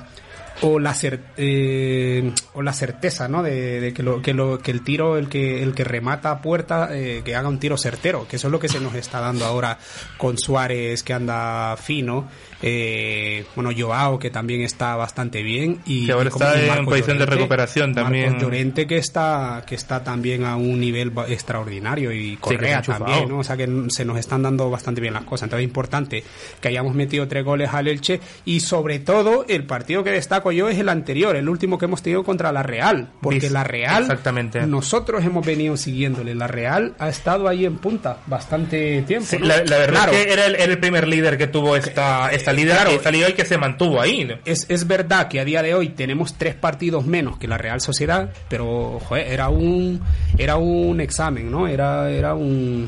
o 0.62 0.80
la 0.80 0.96
eh, 1.36 2.32
o 2.54 2.62
la 2.62 2.72
certeza 2.72 3.28
no 3.28 3.44
de, 3.44 3.92
que 3.94 4.02
lo 4.04 4.22
que 4.22 4.34
lo 4.34 4.60
que 4.60 4.72
el 4.72 4.86
tiro 4.86 5.18
el 5.18 5.28
que 5.28 5.62
el 5.62 5.74
que 5.76 5.84
remata 5.84 6.42
puerta 6.42 6.90
eh, 6.94 7.24
que 7.26 7.36
haga 7.36 7.50
un 7.50 7.60
tiro 7.60 7.78
certero 7.78 8.26
que 8.26 8.38
eso 8.38 8.48
es 8.48 8.52
lo 8.54 8.60
que 8.62 8.70
se 8.70 8.80
nos 8.80 8.96
está 8.96 9.20
dando 9.20 9.44
ahora 9.44 9.78
con 10.18 10.38
Suárez 10.38 11.04
que 11.04 11.12
anda 11.14 11.76
fino 11.76 12.30
eh, 12.68 13.46
bueno 13.56 13.70
Joao 13.78 14.18
que 14.18 14.32
también 14.32 14.62
está 14.62 14.96
bastante 14.96 15.44
bien 15.44 15.82
y 15.86 16.08
Que 16.08 16.14
ahora 16.14 16.30
y 16.30 16.32
como- 16.32 16.46
está 16.46 16.60
y 16.66 16.80
en 16.80 16.86
posición 16.86 17.20
de 17.20 17.26
recuperación 17.28 17.94
también. 17.94 18.26
Marcos 18.26 18.42
Llorente 18.42 18.88
que 18.88 18.98
está 18.98 19.64
que 19.68 19.76
está 19.76 20.04
también 20.04 20.44
a 20.46 20.56
un 20.56 20.80
nivel 20.80 21.12
extraordinario 21.28 22.12
y 22.12 22.38
Correa 22.38 22.78
enchufado. 22.78 23.06
también 23.06 23.30
¿no? 23.30 23.38
o 23.38 23.44
sea 23.44 23.56
que 23.56 23.70
se 23.90 24.04
nos 24.04 24.18
están 24.18 24.42
dando 24.42 24.68
bastante 24.72 25.00
bien 25.00 25.14
las 25.14 25.26
cosas 25.26 25.44
entonces 25.44 25.64
es 25.66 25.70
importante 25.70 26.24
que 26.60 26.68
hayamos 26.68 26.96
metido 26.96 27.28
tres 27.28 27.46
goles 27.46 27.70
al 27.72 27.88
Elche 27.88 28.20
y 28.46 28.62
sobre 28.62 28.98
todo 28.98 29.46
el 29.48 29.66
partido 29.66 30.04
que 30.04 30.10
destaco 30.10 30.52
yo 30.52 30.68
es 30.68 30.80
el 30.80 30.90
anterior 30.90 31.36
el 31.36 31.48
último 31.48 31.78
que 31.78 31.86
hemos 31.86 32.02
tenido 32.02 32.24
contra 32.24 32.52
la 32.52 32.64
Real 32.64 33.10
porque 33.22 33.42
Vis- 33.42 33.52
la 33.52 33.64
Real 33.64 34.02
Exactamente. 34.02 34.66
nosotros 34.66 35.24
hemos 35.24 35.46
venido 35.46 35.78
siguiéndole 35.78 36.34
la 36.34 36.48
Real 36.48 36.96
ha 36.98 37.10
estado 37.10 37.48
ahí 37.48 37.64
en 37.66 37.78
punta 37.78 38.18
bastante 38.26 39.04
tiempo 39.04 39.28
Sí, 39.30 39.38
¿no? 39.38 39.46
la, 39.46 39.64
la 39.64 39.78
verdad 39.78 39.94
Claro. 40.06 40.12
es 40.14 40.26
que 40.26 40.34
era 40.34 40.46
el, 40.48 40.56
era 40.56 40.64
el 40.66 40.80
primer 40.80 41.08
líder 41.08 41.38
que 41.38 41.46
tuvo 41.48 41.76
esta, 41.76 42.32
esta 42.32 42.55
líder, 42.56 42.74
claro. 42.76 42.92
esta 42.92 43.12
liga 43.12 43.30
y 43.30 43.34
que 43.34 43.46
se 43.46 43.58
mantuvo 43.58 44.00
ahí. 44.02 44.26
¿no? 44.26 44.36
Es, 44.46 44.66
es 44.70 44.88
verdad 44.88 45.28
que 45.28 45.40
a 45.40 45.46
día 45.46 45.62
de 45.62 45.74
hoy 45.74 45.90
tenemos 45.90 46.36
tres 46.38 46.56
partidos 46.56 47.06
menos 47.06 47.38
que 47.38 47.48
la 47.48 47.58
Real 47.58 47.82
Sociedad, 47.82 48.30
pero 48.50 49.00
joder, 49.06 49.28
era 49.32 49.50
un 49.50 50.02
era 50.38 50.58
un 50.58 51.00
examen, 51.02 51.50
¿no? 51.52 51.68
Era 51.68 52.10
era 52.12 52.34
un, 52.36 52.88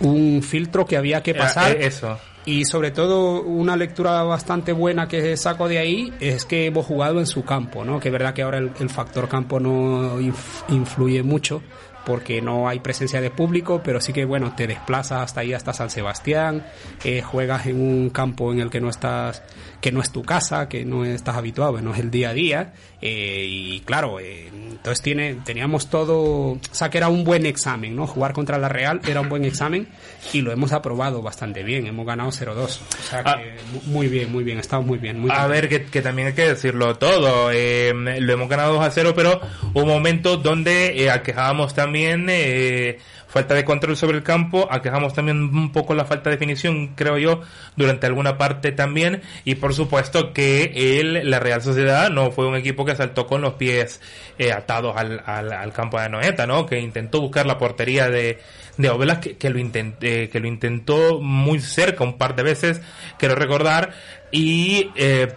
un 0.00 0.42
filtro 0.42 0.86
que 0.86 0.96
había 0.96 1.22
que 1.22 1.30
Era, 1.32 1.40
pasar. 1.44 1.72
eh, 1.72 1.86
eso. 1.86 2.18
Y 2.46 2.64
sobre 2.64 2.92
todo 2.92 3.42
una 3.42 3.76
lectura 3.76 4.22
bastante 4.22 4.72
buena 4.72 5.06
que 5.06 5.36
saco 5.36 5.68
de 5.68 5.78
ahí 5.78 6.14
es 6.18 6.46
que 6.46 6.64
hemos 6.66 6.86
jugado 6.86 7.18
en 7.20 7.26
su 7.26 7.44
campo, 7.44 7.84
¿no? 7.84 8.00
Que 8.00 8.08
es 8.08 8.12
verdad 8.12 8.32
que 8.32 8.40
ahora 8.40 8.56
el, 8.56 8.70
el 8.80 8.88
factor 8.88 9.28
campo 9.28 9.60
no 9.60 10.18
inf- 10.18 10.64
influye 10.70 11.22
mucho 11.22 11.60
porque 12.08 12.40
no 12.40 12.70
hay 12.70 12.80
presencia 12.80 13.20
de 13.20 13.30
público, 13.30 13.82
pero 13.84 14.00
sí 14.00 14.14
que 14.14 14.24
bueno, 14.24 14.54
te 14.56 14.66
desplazas 14.66 15.24
hasta 15.24 15.42
ahí, 15.42 15.52
hasta 15.52 15.74
San 15.74 15.90
Sebastián, 15.90 16.64
eh, 17.04 17.20
juegas 17.20 17.66
en 17.66 17.78
un 17.78 18.08
campo 18.08 18.50
en 18.50 18.60
el 18.60 18.70
que 18.70 18.80
no 18.80 18.88
estás, 18.88 19.42
que 19.80 19.92
no 19.92 20.00
es 20.00 20.10
tu 20.10 20.22
casa, 20.22 20.68
que 20.68 20.84
no 20.84 21.04
estás 21.04 21.36
habituado, 21.36 21.80
no 21.80 21.94
es 21.94 22.00
el 22.00 22.10
día 22.10 22.30
a 22.30 22.32
día, 22.34 22.72
eh, 23.00 23.46
y 23.48 23.80
claro, 23.80 24.18
eh, 24.18 24.48
entonces 24.48 25.02
tiene, 25.02 25.34
teníamos 25.44 25.88
todo, 25.88 26.18
o 26.52 26.58
sea 26.72 26.90
que 26.90 26.98
era 26.98 27.08
un 27.08 27.22
buen 27.22 27.46
examen, 27.46 27.94
¿no? 27.94 28.06
Jugar 28.06 28.32
contra 28.32 28.58
la 28.58 28.68
Real 28.68 29.00
era 29.06 29.20
un 29.20 29.28
buen 29.28 29.44
examen 29.44 29.88
y 30.32 30.40
lo 30.40 30.50
hemos 30.50 30.72
aprobado 30.72 31.22
bastante 31.22 31.62
bien, 31.62 31.86
hemos 31.86 32.04
ganado 32.06 32.30
0-2, 32.32 32.56
o 32.58 33.02
sea 33.08 33.22
que 33.22 33.30
Ah. 33.30 33.38
mu- 33.72 33.82
muy 33.92 34.08
bien, 34.08 34.32
muy 34.32 34.42
bien, 34.42 34.58
estamos 34.58 34.84
muy 34.86 34.98
bien. 34.98 35.20
Muy 35.20 35.30
A 35.30 35.46
bien. 35.46 35.50
ver, 35.50 35.68
que, 35.68 35.84
que 35.84 36.02
también 36.02 36.28
hay 36.28 36.34
que 36.34 36.48
decirlo 36.48 36.96
todo. 36.96 37.50
eh, 37.52 37.92
lo 37.94 38.32
hemos 38.32 38.48
ganado 38.48 38.74
2 38.74 38.84
a 38.84 38.90
0, 38.90 39.12
pero 39.14 39.40
hubo 39.74 39.86
momentos 39.86 40.42
donde 40.42 41.00
eh, 41.04 41.10
aquejábamos 41.10 41.72
también 41.74 42.26
eh, 42.28 42.98
falta 43.38 43.54
de 43.54 43.64
control 43.64 43.96
sobre 43.96 44.16
el 44.16 44.24
campo, 44.24 44.66
aquejamos 44.68 45.14
también 45.14 45.38
un 45.38 45.70
poco 45.70 45.94
la 45.94 46.04
falta 46.04 46.28
de 46.28 46.36
definición, 46.36 46.88
creo 46.96 47.18
yo, 47.18 47.42
durante 47.76 48.04
alguna 48.06 48.36
parte 48.36 48.72
también. 48.72 49.22
Y 49.44 49.54
por 49.54 49.74
supuesto 49.74 50.32
que 50.32 50.98
el, 50.98 51.30
la 51.30 51.38
Real 51.38 51.62
Sociedad 51.62 52.10
no 52.10 52.32
fue 52.32 52.48
un 52.48 52.56
equipo 52.56 52.84
que 52.84 52.96
saltó 52.96 53.28
con 53.28 53.40
los 53.40 53.54
pies 53.54 54.00
eh, 54.38 54.50
atados 54.50 54.96
al, 54.96 55.22
al, 55.24 55.72
campo 55.72 56.00
de 56.00 56.08
Noeta, 56.08 56.48
¿no? 56.48 56.66
Que 56.66 56.80
intentó 56.80 57.20
buscar 57.20 57.46
la 57.46 57.58
portería 57.58 58.10
de, 58.10 58.40
de 58.76 58.90
Ovelas, 58.90 59.18
que, 59.18 59.36
que 59.36 59.50
lo 59.50 59.60
intenté, 59.60 60.28
que 60.28 60.40
lo 60.40 60.48
intentó 60.48 61.20
muy 61.20 61.60
cerca 61.60 62.02
un 62.02 62.18
par 62.18 62.34
de 62.34 62.42
veces, 62.42 62.80
quiero 63.18 63.36
recordar, 63.36 63.92
y 64.32 64.90
eh, 64.96 65.28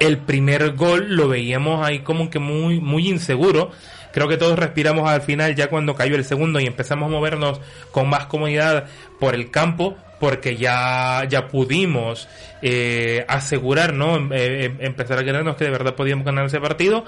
el 0.00 0.18
primer 0.18 0.72
gol 0.72 1.14
lo 1.14 1.28
veíamos 1.28 1.86
ahí 1.86 2.00
como 2.00 2.30
que 2.30 2.40
muy, 2.40 2.80
muy 2.80 3.08
inseguro. 3.08 3.70
Creo 4.12 4.28
que 4.28 4.36
todos 4.36 4.58
respiramos 4.58 5.08
al 5.08 5.22
final 5.22 5.54
ya 5.54 5.68
cuando 5.68 5.94
cayó 5.94 6.16
el 6.16 6.24
segundo 6.24 6.60
y 6.60 6.66
empezamos 6.66 7.08
a 7.08 7.12
movernos 7.12 7.60
con 7.90 8.08
más 8.08 8.26
comodidad 8.26 8.86
por 9.18 9.34
el 9.34 9.50
campo 9.50 9.96
porque 10.18 10.56
ya, 10.56 11.24
ya 11.28 11.48
pudimos 11.48 12.28
eh, 12.60 13.24
asegurar, 13.26 13.94
¿no? 13.94 14.16
Em- 14.16 14.30
eh, 14.32 14.76
empezar 14.80 15.18
a 15.18 15.22
creernos 15.22 15.56
que 15.56 15.64
de 15.64 15.70
verdad 15.70 15.94
podíamos 15.94 16.26
ganar 16.26 16.44
ese 16.44 16.60
partido 16.60 17.04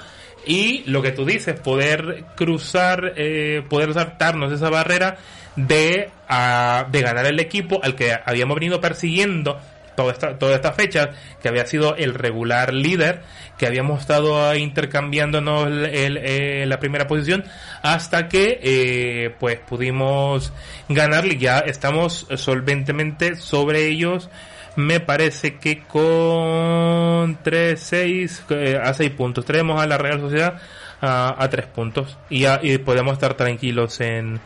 y 0.46 0.82
lo 0.86 1.02
que 1.02 1.12
tú 1.12 1.24
dices, 1.24 1.60
poder 1.60 2.24
cruzar, 2.36 3.12
eh, 3.16 3.62
poder 3.68 3.92
saltarnos 3.92 4.52
esa 4.52 4.70
barrera 4.70 5.18
de, 5.56 6.10
ah, 6.28 6.86
de 6.90 7.02
ganar 7.02 7.26
el 7.26 7.38
equipo 7.38 7.80
al 7.82 7.94
que 7.94 8.16
habíamos 8.24 8.56
venido 8.56 8.80
persiguiendo 8.80 9.60
toda 9.94 10.12
esta, 10.12 10.38
toda 10.38 10.54
esta 10.54 10.72
fecha, 10.72 11.10
que 11.40 11.48
había 11.48 11.66
sido 11.66 11.96
el 11.96 12.14
regular 12.14 12.72
líder, 12.72 13.22
que 13.58 13.66
habíamos 13.66 14.00
estado 14.00 14.54
intercambiándonos 14.54 15.66
el, 15.66 16.16
eh, 16.16 16.64
la 16.66 16.78
primera 16.80 17.06
posición, 17.06 17.44
hasta 17.82 18.28
que 18.28 18.58
eh, 18.62 19.34
pues 19.38 19.58
pudimos 19.60 20.52
ganarle, 20.88 21.36
ya 21.36 21.60
estamos 21.60 22.26
solventemente 22.36 23.36
sobre 23.36 23.86
ellos, 23.86 24.30
me 24.74 25.00
parece 25.00 25.58
que 25.58 25.82
con 25.82 27.38
3, 27.42 27.78
6, 27.78 28.44
eh, 28.50 28.80
a 28.82 28.94
6 28.94 29.10
puntos, 29.10 29.44
tenemos 29.44 29.80
a 29.80 29.86
la 29.86 29.98
Real 29.98 30.20
Sociedad 30.20 30.60
a, 31.00 31.36
a 31.38 31.50
3 31.50 31.66
puntos 31.66 32.18
y, 32.30 32.40
ya, 32.40 32.58
y 32.62 32.78
podemos 32.78 33.12
estar 33.14 33.34
tranquilos 33.34 34.00
en, 34.00 34.40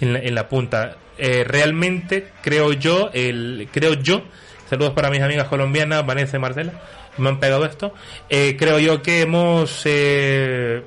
en, 0.00 0.12
la, 0.12 0.18
en 0.18 0.34
la 0.34 0.48
punta. 0.48 0.96
Realmente 1.18 2.28
creo 2.42 2.72
yo, 2.72 3.10
el, 3.12 3.68
creo 3.72 3.94
yo, 3.94 4.22
saludos 4.68 4.92
para 4.92 5.10
mis 5.10 5.20
amigas 5.20 5.48
colombianas, 5.48 6.04
Vanessa 6.04 6.36
y 6.36 6.40
Marcela, 6.40 6.72
me 7.18 7.28
han 7.28 7.40
pegado 7.40 7.64
esto, 7.64 7.92
eh, 8.28 8.56
creo 8.58 8.78
yo 8.78 9.02
que 9.02 9.22
hemos... 9.22 9.82
Eh, 9.84 10.82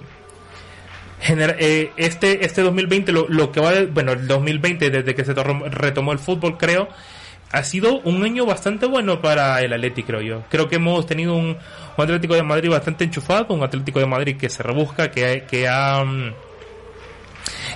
eh, 1.23 1.91
este 1.97 2.43
este 2.43 2.63
2020 2.63 3.11
lo, 3.11 3.27
lo 3.29 3.51
que 3.51 3.59
va 3.59 3.73
bueno 3.91 4.13
el 4.13 4.27
2020 4.27 4.89
desde 4.89 5.13
que 5.13 5.23
se 5.23 5.35
retomó 5.35 6.13
el 6.13 6.17
fútbol 6.17 6.57
creo 6.57 6.87
ha 7.51 7.61
sido 7.61 7.99
un 7.99 8.23
año 8.23 8.43
bastante 8.47 8.87
bueno 8.87 9.21
para 9.21 9.61
el 9.61 9.71
Atleti 9.71 10.01
creo 10.01 10.21
yo. 10.21 10.43
Creo 10.49 10.67
que 10.67 10.77
hemos 10.77 11.05
tenido 11.05 11.35
un, 11.35 11.57
un 11.97 12.03
Atlético 12.03 12.33
de 12.33 12.41
Madrid 12.41 12.71
bastante 12.71 13.03
enchufado 13.03 13.53
un 13.53 13.61
Atlético 13.61 13.99
de 13.99 14.07
Madrid 14.07 14.35
que 14.35 14.49
se 14.49 14.63
rebusca 14.63 15.11
que, 15.11 15.45
que 15.47 15.67
ha 15.67 16.03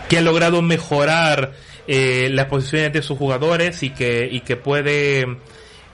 que 0.09 0.17
ha 0.17 0.21
logrado 0.21 0.63
mejorar 0.63 1.51
las 1.87 2.45
posiciones 2.47 2.93
de 2.93 3.03
sus 3.03 3.15
jugadores 3.15 3.83
y 3.83 3.91
que, 3.91 4.27
y 4.31 4.39
que 4.39 4.55
puede 4.55 5.37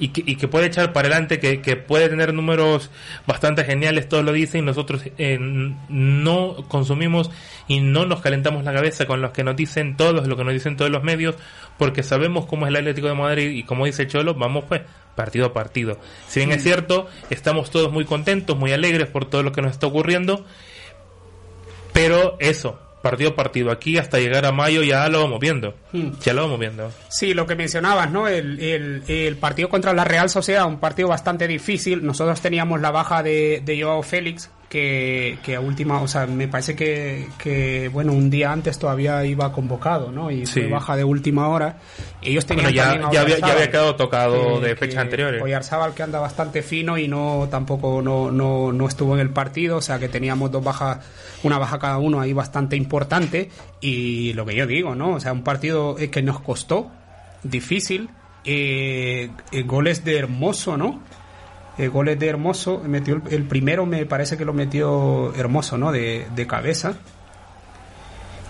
y 0.02 0.08
que, 0.10 0.24
y 0.26 0.36
que 0.36 0.48
puede 0.48 0.66
echar 0.66 0.94
para 0.94 1.08
adelante, 1.08 1.40
que, 1.40 1.62
que 1.62 1.76
puede 1.78 2.10
tener 2.10 2.34
números 2.34 2.90
bastante 3.28 3.64
geniales, 3.64 4.10
todos 4.10 4.26
lo 4.26 4.34
dicen, 4.34 4.66
nosotros 4.66 5.04
eh, 5.20 5.38
no 5.40 6.66
consumimos 6.68 7.30
y 7.68 7.82
no 7.82 8.08
nos 8.08 8.20
calentamos 8.20 8.64
la 8.64 8.74
cabeza 8.74 9.06
con 9.06 9.22
los 9.22 9.30
que 9.30 9.44
nos 9.44 9.56
dicen 9.56 9.96
todos, 9.96 10.28
lo 10.28 10.36
que 10.36 10.44
nos 10.44 10.54
dicen 10.54 10.76
todos 10.76 10.90
los 10.90 11.04
medios, 11.04 11.36
porque 11.78 12.02
sabemos 12.02 12.48
cómo 12.48 12.66
es 12.66 12.72
el 12.72 12.78
Atlético 12.78 13.10
de 13.10 13.14
Madrid 13.14 13.52
y 13.52 13.62
como 13.62 13.86
dice 13.86 14.08
Cholo, 14.08 14.34
vamos 14.34 14.66
pues 14.68 14.82
partido 15.16 15.46
a 15.46 15.54
partido. 15.54 16.00
Si 16.28 16.40
bien 16.40 16.52
es 16.52 16.64
cierto, 16.64 17.08
estamos 17.30 17.70
todos 17.70 17.92
muy 17.92 18.06
contentos, 18.06 18.58
muy 18.58 18.72
alegres 18.74 19.08
por 19.08 19.26
todo 19.26 19.44
lo 19.44 19.52
que 19.52 19.62
nos 19.62 19.74
está 19.74 19.86
ocurriendo, 19.86 20.44
pero 21.94 22.38
eso, 22.40 22.80
partido 23.02 23.32
a 23.32 23.36
partido. 23.36 23.72
Aquí 23.72 23.98
hasta 23.98 24.20
llegar 24.20 24.46
a 24.46 24.52
mayo 24.52 24.84
ya 24.84 25.08
lo 25.10 25.22
vamos 25.22 25.40
viendo. 25.40 25.76
Hmm. 25.92 26.12
Ya 26.24 26.34
lo 26.34 26.44
vamos 26.44 26.60
viendo. 26.60 26.92
Sí, 27.10 27.34
lo 27.34 27.46
que 27.48 27.56
mencionabas, 27.56 28.12
¿no? 28.12 28.28
El, 28.28 28.60
el, 28.60 29.04
el 29.08 29.38
partido 29.38 29.70
contra 29.70 29.94
la 29.94 30.04
Real 30.04 30.30
Sociedad, 30.30 30.66
un 30.68 30.80
partido 30.80 31.10
bastante 31.10 31.48
difícil. 31.48 32.06
Nosotros 32.06 32.40
teníamos 32.42 32.82
la 32.82 32.92
baja 32.92 33.24
de, 33.24 33.62
de 33.64 33.82
Joao 33.82 34.04
Félix, 34.04 34.50
que, 34.72 35.38
que 35.44 35.58
a 35.58 35.60
última, 35.60 36.02
o 36.02 36.08
sea, 36.08 36.26
me 36.28 36.48
parece 36.48 36.78
que, 36.78 37.28
que, 37.38 37.90
bueno, 37.90 38.14
un 38.14 38.30
día 38.30 38.54
antes 38.54 38.80
todavía 38.80 39.26
iba 39.26 39.52
convocado, 39.52 40.14
¿no? 40.14 40.32
Y 40.32 40.46
fue 40.46 40.64
Sí. 40.64 40.68
baja 40.70 40.96
de 40.96 41.04
última 41.04 41.50
hora. 41.50 41.76
Ellos 42.22 42.46
tenían 42.46 42.72
ya, 42.72 42.84
también 42.86 43.06
a 43.10 43.12
ya, 43.12 43.22
había, 43.22 43.40
ya 43.40 43.52
había 43.52 43.70
quedado 43.70 43.98
tocado 43.98 44.62
que- 44.62 44.68
de 44.70 44.76
fechas 44.78 45.00
anteriores. 45.02 45.42
Oyarzábal 45.42 45.94
que 45.94 46.04
anda 46.04 46.20
bastante 46.22 46.62
fino 46.62 46.98
y 46.98 47.10
no 47.10 47.50
tampoco 47.52 48.02
no, 48.02 48.32
no, 48.32 48.72
no 48.72 48.88
estuvo 48.88 49.14
en 49.14 49.20
el 49.20 49.32
partido, 49.32 49.76
o 49.76 49.82
sea 49.82 50.00
que 50.00 50.08
teníamos 50.08 50.50
dos 50.52 50.64
bajas, 50.64 51.00
una 51.44 51.58
baja 51.58 51.78
cada 51.78 51.98
uno 51.98 52.22
ahí 52.22 52.32
bastante 52.32 52.78
importante 52.78 53.50
y 53.82 54.32
lo 54.34 54.46
que 54.46 54.56
yo 54.56 54.66
digo, 54.66 54.96
¿no? 54.96 55.16
O 55.16 55.20
sea, 55.20 55.34
un 55.34 55.44
partido 55.44 55.98
eh, 56.00 56.10
que 56.10 56.22
nos 56.22 56.40
costó, 56.40 56.90
difícil, 57.44 58.10
eh, 58.46 59.30
eh, 59.52 59.64
goles 59.64 60.06
de 60.06 60.18
Hermoso, 60.18 60.78
¿no? 60.78 61.02
Eh, 61.78 61.88
goles 61.88 62.20
de 62.20 62.28
Hermoso, 62.28 62.82
metió 62.86 63.16
el, 63.16 63.34
el 63.34 63.44
primero 63.46 63.86
me 63.86 64.06
parece 64.06 64.38
que 64.38 64.46
lo 64.46 64.54
metió 64.54 65.34
Hermoso, 65.36 65.78
¿no? 65.78 65.92
De, 65.92 66.28
de 66.36 66.48
cabeza. 66.48 66.96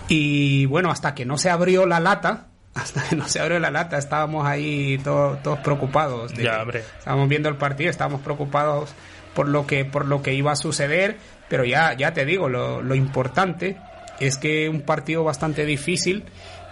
Y 0.08 0.66
bueno, 0.66 0.90
hasta 0.90 1.14
que 1.14 1.24
no 1.24 1.38
se 1.38 1.50
abrió 1.50 1.86
la 1.86 2.00
lata, 2.00 2.46
hasta 2.74 3.02
que 3.08 3.16
no 3.16 3.28
se 3.28 3.40
abrió 3.40 3.58
la 3.60 3.70
lata, 3.70 3.98
estábamos 3.98 4.46
ahí 4.46 4.98
todos, 5.04 5.42
todos 5.42 5.60
preocupados. 5.60 6.34
de- 6.34 6.44
Ya. 6.44 6.64
Estábamos 6.98 7.28
viendo 7.28 7.48
el 7.48 7.56
partido, 7.56 7.90
estábamos 7.90 8.20
preocupados 8.22 8.90
por 9.34 9.48
lo 9.48 9.66
que, 9.66 9.84
por 9.84 10.06
lo 10.06 10.20
que 10.22 10.34
iba 10.34 10.52
a 10.52 10.56
suceder, 10.56 11.16
pero 11.48 11.64
ya, 11.64 11.94
ya 11.94 12.12
te 12.12 12.24
digo, 12.26 12.48
lo, 12.48 12.82
lo 12.82 12.94
importante 12.94 13.76
es 14.20 14.36
que 14.36 14.68
un 14.68 14.82
partido 14.82 15.24
bastante 15.24 15.64
difícil 15.64 16.24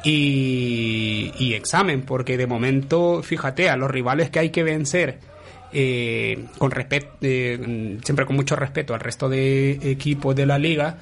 y, 0.04 1.32
y 1.38 1.54
examen, 1.54 2.02
porque 2.02 2.36
de 2.36 2.46
momento, 2.46 3.22
fíjate, 3.22 3.70
a 3.70 3.76
los 3.76 3.90
rivales 3.90 4.28
que 4.30 4.38
hay 4.40 4.50
que 4.50 4.62
vencer, 4.62 5.18
eh, 5.72 6.46
con 6.58 6.70
respeto, 6.70 7.16
siempre 7.20 8.26
con 8.26 8.36
mucho 8.36 8.56
respeto 8.56 8.94
al 8.94 9.00
resto 9.00 9.28
de 9.28 9.72
equipos 9.90 10.34
de 10.34 10.46
la 10.46 10.58
liga, 10.58 10.98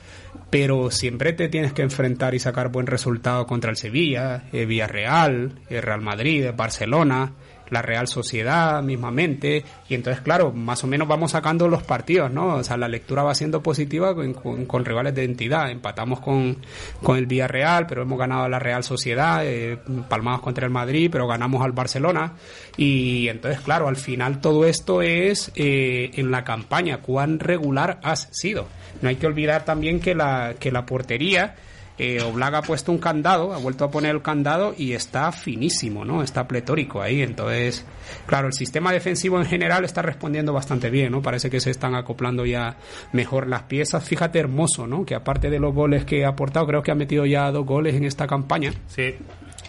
pero 0.50 0.90
siempre 0.90 1.32
te 1.32 1.48
tienes 1.48 1.72
que 1.72 1.82
enfrentar 1.82 2.34
y 2.34 2.38
sacar 2.38 2.70
buen 2.70 2.86
resultado 2.86 3.46
contra 3.46 3.70
el 3.70 3.76
Sevilla, 3.76 4.44
el 4.52 4.66
Villarreal, 4.66 5.52
el 5.68 5.82
Real 5.82 6.00
Madrid, 6.00 6.44
el 6.44 6.52
Barcelona, 6.52 7.32
la 7.70 7.82
Real 7.82 8.08
Sociedad 8.08 8.82
mismamente, 8.82 9.64
y 9.88 9.94
entonces 9.94 10.22
claro, 10.22 10.52
más 10.52 10.82
o 10.84 10.86
menos 10.86 11.08
vamos 11.08 11.32
sacando 11.32 11.68
los 11.68 11.82
partidos, 11.82 12.30
¿no? 12.30 12.54
O 12.56 12.64
sea, 12.64 12.76
la 12.76 12.88
lectura 12.88 13.22
va 13.22 13.34
siendo 13.34 13.62
positiva 13.62 14.14
con, 14.14 14.34
con- 14.64 14.84
rivales 14.84 15.14
de 15.14 15.24
entidad, 15.24 15.70
empatamos 15.70 16.20
con, 16.20 16.58
con 17.02 17.16
el 17.18 17.26
Villarreal, 17.26 17.86
pero 17.86 18.02
hemos 18.02 18.18
ganado 18.18 18.44
a 18.44 18.48
la 18.48 18.58
Real 18.58 18.84
Sociedad, 18.84 19.44
eh, 19.44 19.78
palmamos 20.08 20.40
contra 20.40 20.64
el 20.64 20.70
Madrid, 20.72 21.08
pero 21.10 21.26
ganamos 21.26 21.62
al 21.64 21.72
Barcelona, 21.72 22.34
y 22.76 23.28
entonces 23.28 23.60
claro, 23.60 23.88
al 23.88 23.96
final 23.96 24.40
todo 24.40 24.64
esto 24.64 25.02
es 25.02 25.50
eh, 25.54 26.10
en 26.14 26.30
la 26.30 26.44
campaña, 26.44 26.98
cuán 26.98 27.38
regular 27.40 28.00
has 28.02 28.28
sido. 28.32 28.66
No 29.02 29.08
hay 29.08 29.16
que 29.16 29.26
olvidar 29.26 29.64
también 29.64 30.00
que 30.00 30.14
la, 30.14 30.54
que 30.58 30.72
la 30.72 30.86
portería, 30.86 31.54
eh, 31.98 32.22
Oblak 32.22 32.54
ha 32.54 32.62
puesto 32.62 32.92
un 32.92 32.98
candado, 32.98 33.52
ha 33.52 33.58
vuelto 33.58 33.84
a 33.84 33.90
poner 33.90 34.14
el 34.14 34.22
candado 34.22 34.74
y 34.76 34.92
está 34.92 35.32
finísimo, 35.32 36.04
¿no? 36.04 36.22
Está 36.22 36.46
pletórico 36.46 37.02
ahí. 37.02 37.22
Entonces, 37.22 37.84
claro, 38.26 38.46
el 38.46 38.52
sistema 38.52 38.92
defensivo 38.92 39.38
en 39.38 39.46
general 39.46 39.84
está 39.84 40.02
respondiendo 40.02 40.52
bastante 40.52 40.90
bien, 40.90 41.12
¿no? 41.12 41.22
Parece 41.22 41.50
que 41.50 41.60
se 41.60 41.70
están 41.70 41.94
acoplando 41.94 42.46
ya 42.46 42.76
mejor 43.12 43.48
las 43.48 43.62
piezas. 43.64 44.04
Fíjate, 44.04 44.38
hermoso, 44.38 44.86
¿no? 44.86 45.04
Que 45.04 45.14
aparte 45.14 45.50
de 45.50 45.58
los 45.58 45.74
goles 45.74 46.04
que 46.04 46.24
ha 46.24 46.28
aportado, 46.28 46.66
creo 46.66 46.82
que 46.82 46.92
ha 46.92 46.94
metido 46.94 47.26
ya 47.26 47.50
dos 47.50 47.66
goles 47.66 47.94
en 47.94 48.04
esta 48.04 48.26
campaña. 48.26 48.72
Sí. 48.86 49.14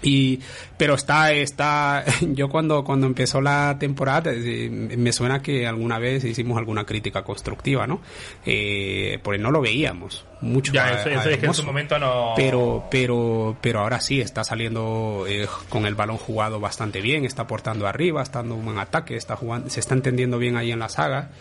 Y, 0.01 0.39
pero 0.77 0.93
está, 0.95 1.33
está, 1.33 2.05
yo 2.21 2.47
cuando, 2.47 2.85
cuando 2.85 3.05
empezó 3.05 3.41
la 3.41 3.75
temporada, 3.77 4.31
eh, 4.33 4.69
me 4.69 5.11
suena 5.11 5.41
que 5.41 5.67
alguna 5.67 5.99
vez 5.99 6.23
hicimos 6.23 6.57
alguna 6.57 6.85
crítica 6.85 7.23
constructiva, 7.23 7.85
¿no? 7.85 7.99
Eh, 8.45 9.19
porque 9.21 9.39
no 9.41 9.51
lo 9.51 9.59
veíamos 9.59 10.25
mucho. 10.39 10.71
Ya, 10.71 10.85
a- 10.85 11.01
eso, 11.01 11.09
a 11.09 11.13
eso 11.15 11.29
es 11.31 11.37
que 11.39 11.45
en 11.47 11.53
su 11.53 11.63
momento 11.65 11.99
no. 11.99 12.31
Pero, 12.37 12.85
pero, 12.89 13.57
pero 13.59 13.81
ahora 13.81 13.99
sí 13.99 14.21
está 14.21 14.45
saliendo 14.45 15.25
eh, 15.27 15.47
con 15.67 15.85
el 15.85 15.95
balón 15.95 16.15
jugado 16.17 16.61
bastante 16.61 17.01
bien, 17.01 17.25
está 17.25 17.41
aportando 17.41 17.85
arriba, 17.85 18.23
está 18.23 18.39
dando 18.39 18.55
un 18.55 18.63
buen 18.63 18.77
ataque, 18.79 19.17
está 19.17 19.35
jugando, 19.35 19.69
se 19.69 19.81
está 19.81 19.95
entendiendo 19.95 20.37
bien 20.37 20.55
ahí 20.55 20.71
en 20.71 20.79
la 20.79 20.87
saga 20.87 21.31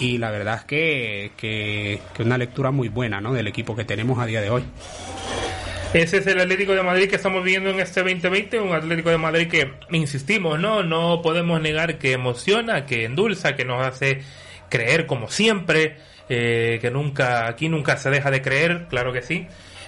y 0.00 0.18
la 0.18 0.32
verdad 0.32 0.56
es 0.56 0.64
que, 0.64 1.32
que, 1.36 2.00
que 2.14 2.22
una 2.24 2.36
lectura 2.36 2.72
muy 2.72 2.88
buena, 2.88 3.20
¿no? 3.20 3.32
Del 3.32 3.46
equipo 3.46 3.76
que 3.76 3.84
tenemos 3.84 4.18
a 4.18 4.26
día 4.26 4.40
de 4.40 4.50
hoy. 4.50 4.64
Ese 5.94 6.18
es 6.18 6.26
el 6.26 6.38
Atlético 6.38 6.74
de 6.74 6.82
Madrid 6.82 7.08
que 7.08 7.16
estamos 7.16 7.42
viendo 7.42 7.70
en 7.70 7.80
este 7.80 8.02
2020, 8.02 8.60
un 8.60 8.74
Atlético 8.74 9.08
de 9.08 9.16
Madrid 9.16 9.48
que, 9.48 9.72
insistimos, 9.90 10.60
no, 10.60 10.82
no 10.82 11.22
podemos 11.22 11.62
negar 11.62 11.96
que 11.96 12.12
emociona, 12.12 12.84
que 12.84 13.04
endulza, 13.04 13.56
que 13.56 13.64
nos 13.64 13.86
hace 13.86 14.20
creer 14.68 15.06
como 15.06 15.28
siempre, 15.28 15.96
eh, 16.28 16.78
que 16.82 16.90
nunca, 16.90 17.48
aquí 17.48 17.70
nunca 17.70 17.96
se 17.96 18.10
deja 18.10 18.30
de 18.30 18.42
creer, 18.42 18.86
claro 18.90 19.14
que 19.14 19.22
sí, 19.22 19.46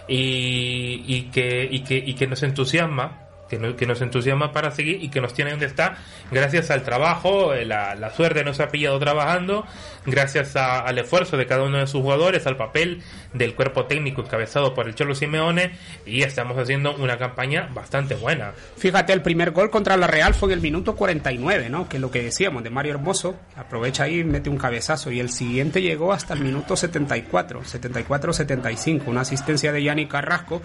y, 0.09 1.05
y 1.07 1.30
que, 1.30 1.68
y 1.70 1.80
que, 1.80 1.98
y 1.98 2.14
que 2.14 2.26
nos 2.26 2.42
entusiasma, 2.42 3.29
que, 3.51 3.59
no- 3.59 3.76
que 3.76 3.86
nos 3.86 4.01
entusiasma 4.01 4.53
para 4.53 4.70
seguir 4.70 5.03
y 5.03 5.11
que 5.11 5.20
nos 5.20 5.34
tiene 5.34 5.51
donde 5.51 5.66
está, 5.66 5.96
gracias 6.30 6.70
al 6.70 6.82
trabajo, 6.82 7.53
eh, 7.53 7.66
la, 7.66 7.94
la 7.96 8.11
suerte 8.14 8.44
nos 8.44 8.61
ha 8.61 8.68
pillado 8.68 8.98
trabajando, 8.98 9.66
gracias 10.07 10.57
a- 10.57 10.78
al 10.80 10.98
esfuerzo 10.98 11.36
de 11.36 11.46
cada 11.46 11.64
uno 11.64 11.78
de 11.78 11.86
sus 11.86 12.01
jugadores, 12.01 12.46
al 12.46 12.57
papel 12.57 13.03
del 13.34 13.55
cuerpo 13.55 13.84
técnico 13.86 14.22
encabezado 14.22 14.72
por 14.72 14.86
el 14.88 14.94
Cholo 14.94 15.14
Simeone, 15.14 15.72
y 16.07 16.22
estamos 16.22 16.57
haciendo 16.57 16.94
una 16.96 17.18
campaña 17.18 17.68
bastante 17.74 18.14
buena. 18.14 18.53
Fíjate, 18.78 19.12
el 19.12 19.22
primer 19.22 19.51
gol 19.51 19.70
contra 19.70 19.96
la 19.96 20.07
Real 20.07 20.32
fue 20.34 20.48
en 20.51 20.55
el 20.55 20.61
minuto 20.61 20.94
49, 20.96 21.68
¿no? 21.68 21.88
Que 21.88 21.96
es 21.96 22.01
lo 22.01 22.11
que 22.11 22.22
decíamos 22.22 22.62
de 22.62 22.70
Mario 22.70 22.92
Hermoso, 22.92 23.36
aprovecha 23.57 24.05
ahí 24.05 24.22
mete 24.24 24.48
un 24.48 24.57
cabezazo. 24.59 25.11
Y 25.11 25.18
el 25.20 25.30
siguiente 25.30 25.82
llegó 25.82 26.12
hasta 26.12 26.34
el 26.34 26.40
minuto 26.40 26.76
74, 26.76 27.62
74-75, 27.62 29.03
una 29.07 29.22
asistencia 29.22 29.72
de 29.72 29.82
Yanni 29.82 30.07
Carrasco, 30.07 30.62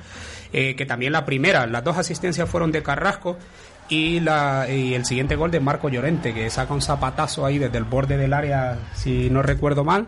eh, 0.58 0.74
que 0.78 0.86
también 0.86 1.12
la 1.12 1.26
primera, 1.26 1.68
las 1.68 1.84
dos 1.84 1.98
asistencias 1.98 2.50
fueron 2.50 2.72
de 2.72 2.82
Carrasco. 2.82 3.38
y, 3.90 4.22
la, 4.22 4.68
y 4.70 4.94
el 4.94 5.04
siguiente 5.06 5.36
gol 5.36 5.52
de 5.52 5.60
Marco 5.60 5.90
Llorente, 5.90 6.34
que 6.34 6.50
saca 6.50 6.74
un 6.74 6.82
zapatazo 6.82 7.46
ahí 7.46 7.58
desde 7.58 7.78
el 7.78 7.84
borde 7.84 8.16
del 8.16 8.32
área, 8.34 8.80
si 8.94 9.30
no 9.30 9.42
recuerdo 9.42 9.84
mal. 9.84 10.08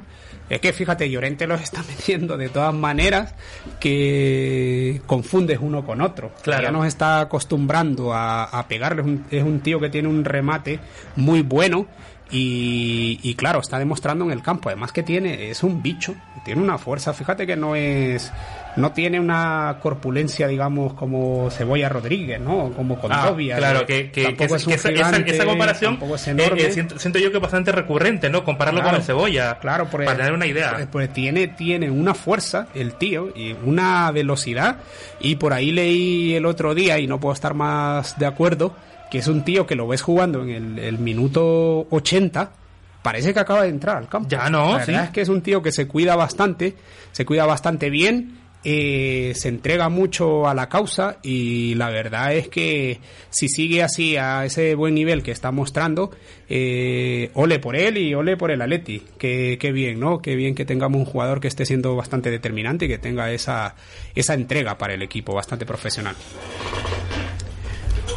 Es 0.49 0.61
que 0.61 0.71
fíjate, 0.71 1.09
Llorente 1.09 1.47
los 1.47 1.61
está 1.61 1.83
metiendo 1.89 2.37
de 2.37 2.47
todas 2.47 2.73
maneras 2.73 3.35
que 3.81 5.01
confundes 5.05 5.59
uno 5.61 5.85
con 5.85 5.99
otro. 5.99 6.31
Claro. 6.43 6.63
Ya 6.63 6.71
nos 6.71 6.87
está 6.87 7.19
acostumbrando 7.19 8.13
a, 8.13 8.45
a 8.45 8.67
pegarle. 8.69 9.01
Es 9.01 9.07
un, 9.07 9.25
es 9.29 9.43
un 9.43 9.59
tío 9.59 9.81
que 9.81 9.89
tiene 9.89 10.07
un 10.07 10.23
remate 10.23 10.79
muy 11.17 11.41
bueno 11.41 11.87
y, 12.32 13.19
y 13.23 13.36
claro, 13.36 13.59
está 13.59 13.80
demostrando 13.80 14.25
en 14.25 14.32
el 14.32 14.41
campo. 14.41 14.69
Además 14.69 14.91
que 14.91 15.03
tiene, 15.03 15.49
es 15.49 15.63
un 15.63 15.82
bicho, 15.82 16.15
tiene 16.45 16.61
una 16.61 16.78
fuerza. 16.78 17.13
Fíjate 17.13 17.47
que 17.47 17.55
no 17.55 17.75
es, 17.75 18.32
no 18.75 18.91
tiene 18.91 19.19
una 19.19 19.78
corpulencia, 19.82 20.47
digamos, 20.47 20.93
como 20.93 21.49
Cebolla 21.51 21.89
Rodríguez, 21.89 22.39
¿no? 22.39 22.71
Como 22.75 22.99
Condovia. 22.99 23.55
Ah, 23.55 23.59
claro, 23.59 23.80
¿no? 23.82 23.86
que, 23.86 24.11
que, 24.11 24.36
que 24.36 24.43
es 24.43 24.51
esa, 24.67 24.89
gigante, 24.89 25.32
esa 25.36 25.45
comparación 25.45 25.99
es 26.13 26.28
eh, 26.28 26.32
enorme. 26.32 26.61
eh, 26.63 26.71
siento, 26.71 26.99
siento 26.99 27.19
yo 27.19 27.32
que 27.32 27.38
es 27.38 27.41
bastante 27.41 27.71
recurrente, 27.71 28.30
¿no? 28.30 28.43
Compararlo 28.43 28.82
Claro. 28.82 28.95
con 28.95 29.01
el 29.01 29.05
cebolla. 29.05 29.57
Claro, 29.59 29.86
por 29.89 30.03
para 30.03 30.17
tener 30.17 30.34
una 30.34 30.45
idea. 30.45 30.73
Pues, 30.75 30.88
pues 30.91 31.13
tiene, 31.13 31.47
tiene 31.47 31.89
una 31.89 32.13
fuerza, 32.13 32.67
el 32.75 32.93
tío, 32.95 33.30
y 33.36 33.55
una 33.63 34.11
velocidad. 34.11 34.78
Y 35.19 35.36
por 35.38 35.53
ahí 35.53 35.71
leí 35.71 36.34
el 36.36 36.45
otro 36.45 36.75
día, 36.75 36.99
y 36.99 37.07
no 37.07 37.19
puedo 37.19 37.34
estar 37.34 37.53
más 37.53 38.19
de 38.19 38.25
acuerdo, 38.25 38.75
que 39.09 39.19
es 39.19 39.27
un 39.27 39.43
tío 39.43 39.65
que 39.65 39.75
lo 39.75 39.87
ves 39.87 40.01
jugando 40.01 40.43
en 40.43 40.49
el, 40.49 40.79
el 40.79 40.99
minuto 40.99 41.87
80. 41.89 42.51
Parece 43.01 43.33
que 43.33 43.39
acaba 43.39 43.63
de 43.63 43.69
entrar 43.69 43.97
al 43.97 44.09
campo. 44.09 44.27
Ya 44.29 44.49
no, 44.49 44.73
La 44.73 44.77
verdad 44.79 45.01
sí. 45.01 45.05
es 45.05 45.09
que 45.11 45.21
es 45.21 45.29
un 45.29 45.41
tío 45.41 45.61
que 45.61 45.71
se 45.71 45.87
cuida 45.87 46.15
bastante, 46.15 46.75
se 47.11 47.25
cuida 47.25 47.45
bastante 47.45 47.89
bien, 47.89 48.37
eh, 48.63 49.31
se 49.35 49.47
entrega 49.47 49.87
mucho 49.87 50.45
a 50.45 50.53
la 50.53 50.67
causa 50.67 51.19
y 51.23 51.75
la 51.75 51.89
verdad 51.89 52.33
es 52.33 52.49
que 52.49 52.99
si 53.29 53.47
sigue 53.47 53.81
así 53.81 54.17
a 54.17 54.43
ese 54.43 54.75
buen 54.75 54.93
nivel 54.93 55.23
que 55.23 55.31
está 55.31 55.51
mostrando, 55.51 56.11
eh, 56.49 57.31
ole 57.35 57.59
por 57.59 57.77
él 57.77 57.97
y 57.97 58.13
ole 58.13 58.35
por 58.35 58.51
el 58.51 58.61
Atleti. 58.61 59.03
Qué, 59.17 59.57
qué 59.57 59.71
bien, 59.71 60.01
¿no? 60.01 60.21
Qué 60.21 60.35
bien 60.35 60.53
que 60.53 60.65
tengamos 60.65 60.99
un 60.99 61.05
jugador 61.05 61.39
que 61.39 61.47
esté 61.47 61.65
siendo 61.65 61.95
bastante 61.95 62.29
determinante 62.29 62.85
y 62.85 62.87
que 62.89 62.97
tenga 62.97 63.31
esa, 63.31 63.75
esa 64.15 64.33
entrega 64.33 64.77
para 64.77 64.95
el 64.95 65.01
equipo, 65.01 65.33
bastante 65.33 65.65
profesional. 65.65 66.15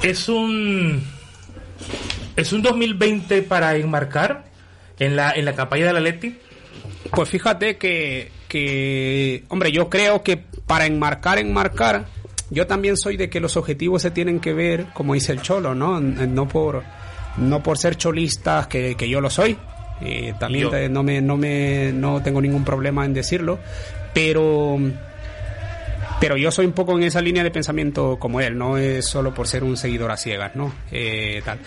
Es 0.02 0.28
un. 0.28 1.02
Es 2.36 2.52
un 2.52 2.62
2020 2.62 3.42
para 3.42 3.76
enmarcar 3.76 4.44
en 4.98 5.16
la, 5.16 5.32
en 5.32 5.44
la 5.44 5.54
campaña 5.54 5.86
de 5.86 5.92
la 5.92 6.00
Leti. 6.00 6.38
Pues 7.10 7.28
fíjate 7.28 7.76
que, 7.76 8.30
que, 8.48 9.44
hombre, 9.48 9.72
yo 9.72 9.88
creo 9.90 10.22
que 10.22 10.36
para 10.36 10.86
enmarcar, 10.86 11.38
enmarcar, 11.38 12.06
yo 12.50 12.66
también 12.66 12.96
soy 12.96 13.16
de 13.16 13.28
que 13.28 13.40
los 13.40 13.56
objetivos 13.56 14.02
se 14.02 14.10
tienen 14.10 14.38
que 14.40 14.52
ver, 14.52 14.86
como 14.94 15.14
dice 15.14 15.32
el 15.32 15.42
Cholo, 15.42 15.74
¿no? 15.74 16.00
No 16.00 16.46
por, 16.48 16.82
no 17.38 17.62
por 17.62 17.78
ser 17.78 17.96
cholistas, 17.96 18.66
que, 18.68 18.94
que 18.94 19.08
yo 19.08 19.20
lo 19.20 19.28
soy. 19.28 19.56
eh, 20.00 20.34
también 20.38 20.70
Yo. 20.70 20.88
no 20.88 21.02
me, 21.02 21.20
no 21.20 21.36
me, 21.36 21.92
no 21.92 22.22
tengo 22.22 22.40
ningún 22.40 22.64
problema 22.64 23.04
en 23.04 23.12
decirlo, 23.12 23.58
pero, 24.14 24.78
pero 26.20 26.36
yo 26.36 26.50
soy 26.52 26.66
un 26.66 26.72
poco 26.72 26.96
en 26.96 27.02
esa 27.04 27.20
línea 27.20 27.42
de 27.42 27.50
pensamiento 27.50 28.18
como 28.18 28.40
él, 28.40 28.56
no 28.56 28.76
es 28.76 29.06
solo 29.08 29.32
por 29.34 29.48
ser 29.48 29.64
un 29.64 29.76
seguidor 29.76 30.10
a 30.10 30.16
ciegas, 30.16 30.54
¿no? 30.54 30.72
Eh, 30.92 31.40
tal. 31.44 31.58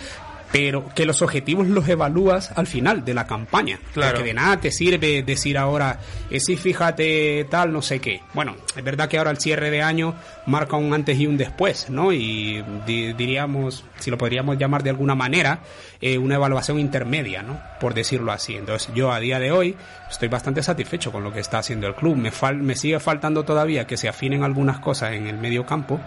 Pero 0.52 0.88
que 0.94 1.08
los 1.08 1.24
objetivos 1.24 1.66
los 1.68 1.88
evalúas 1.90 2.52
al 2.56 2.68
final 2.68 3.04
de 3.04 3.16
la 3.16 3.26
campaña. 3.26 3.80
Claro. 3.92 4.12
Porque 4.14 4.28
de 4.28 4.34
nada 4.36 4.58
te 4.60 4.70
sirve 4.70 5.24
decir 5.24 5.58
ahora, 5.58 6.00
eh, 6.30 6.40
sí, 6.40 6.56
fíjate, 6.58 7.48
tal, 7.50 7.74
no 7.74 7.82
sé 7.82 7.98
qué. 8.00 8.22
Bueno, 8.36 8.56
es 8.78 8.84
verdad 8.84 9.10
que 9.10 9.18
ahora 9.18 9.32
el 9.32 9.40
cierre 9.40 9.72
de 9.72 9.82
año 9.82 10.14
marca 10.46 10.76
un 10.76 10.94
antes 10.94 11.18
y 11.18 11.26
un 11.26 11.38
después, 11.38 11.90
¿no? 11.90 12.14
Y 12.14 12.64
di- 12.86 13.14
diríamos, 13.14 13.84
si 13.98 14.12
lo 14.12 14.18
podríamos 14.20 14.56
llamar 14.60 14.84
de 14.84 14.92
alguna 14.92 15.16
manera, 15.16 15.62
eh, 16.00 16.20
una 16.20 16.36
evaluación 16.36 16.80
intermedia, 16.80 17.42
¿no? 17.42 17.60
Por 17.80 17.96
decirlo 17.96 18.32
así. 18.32 18.56
Entonces, 18.56 18.94
yo 18.94 19.12
a 19.12 19.20
día 19.20 19.40
de 19.40 19.52
hoy 19.52 19.76
estoy 20.14 20.30
bastante 20.30 20.64
satisfecho 20.64 21.12
con 21.12 21.24
lo 21.24 21.34
que 21.34 21.40
está 21.40 21.58
haciendo 21.58 21.88
el 21.88 21.96
club. 21.96 22.16
Me, 22.16 22.32
fal- 22.32 22.62
me 22.62 22.76
sigue 22.76 23.00
faltando 23.00 23.44
todavía 23.44 23.86
que 23.86 23.98
se 23.98 24.08
afinen 24.08 24.44
algunas 24.44 24.80
cosas 24.80 25.14
en 25.14 25.28
el 25.28 25.38
medio 25.38 25.66
campo. 25.66 26.00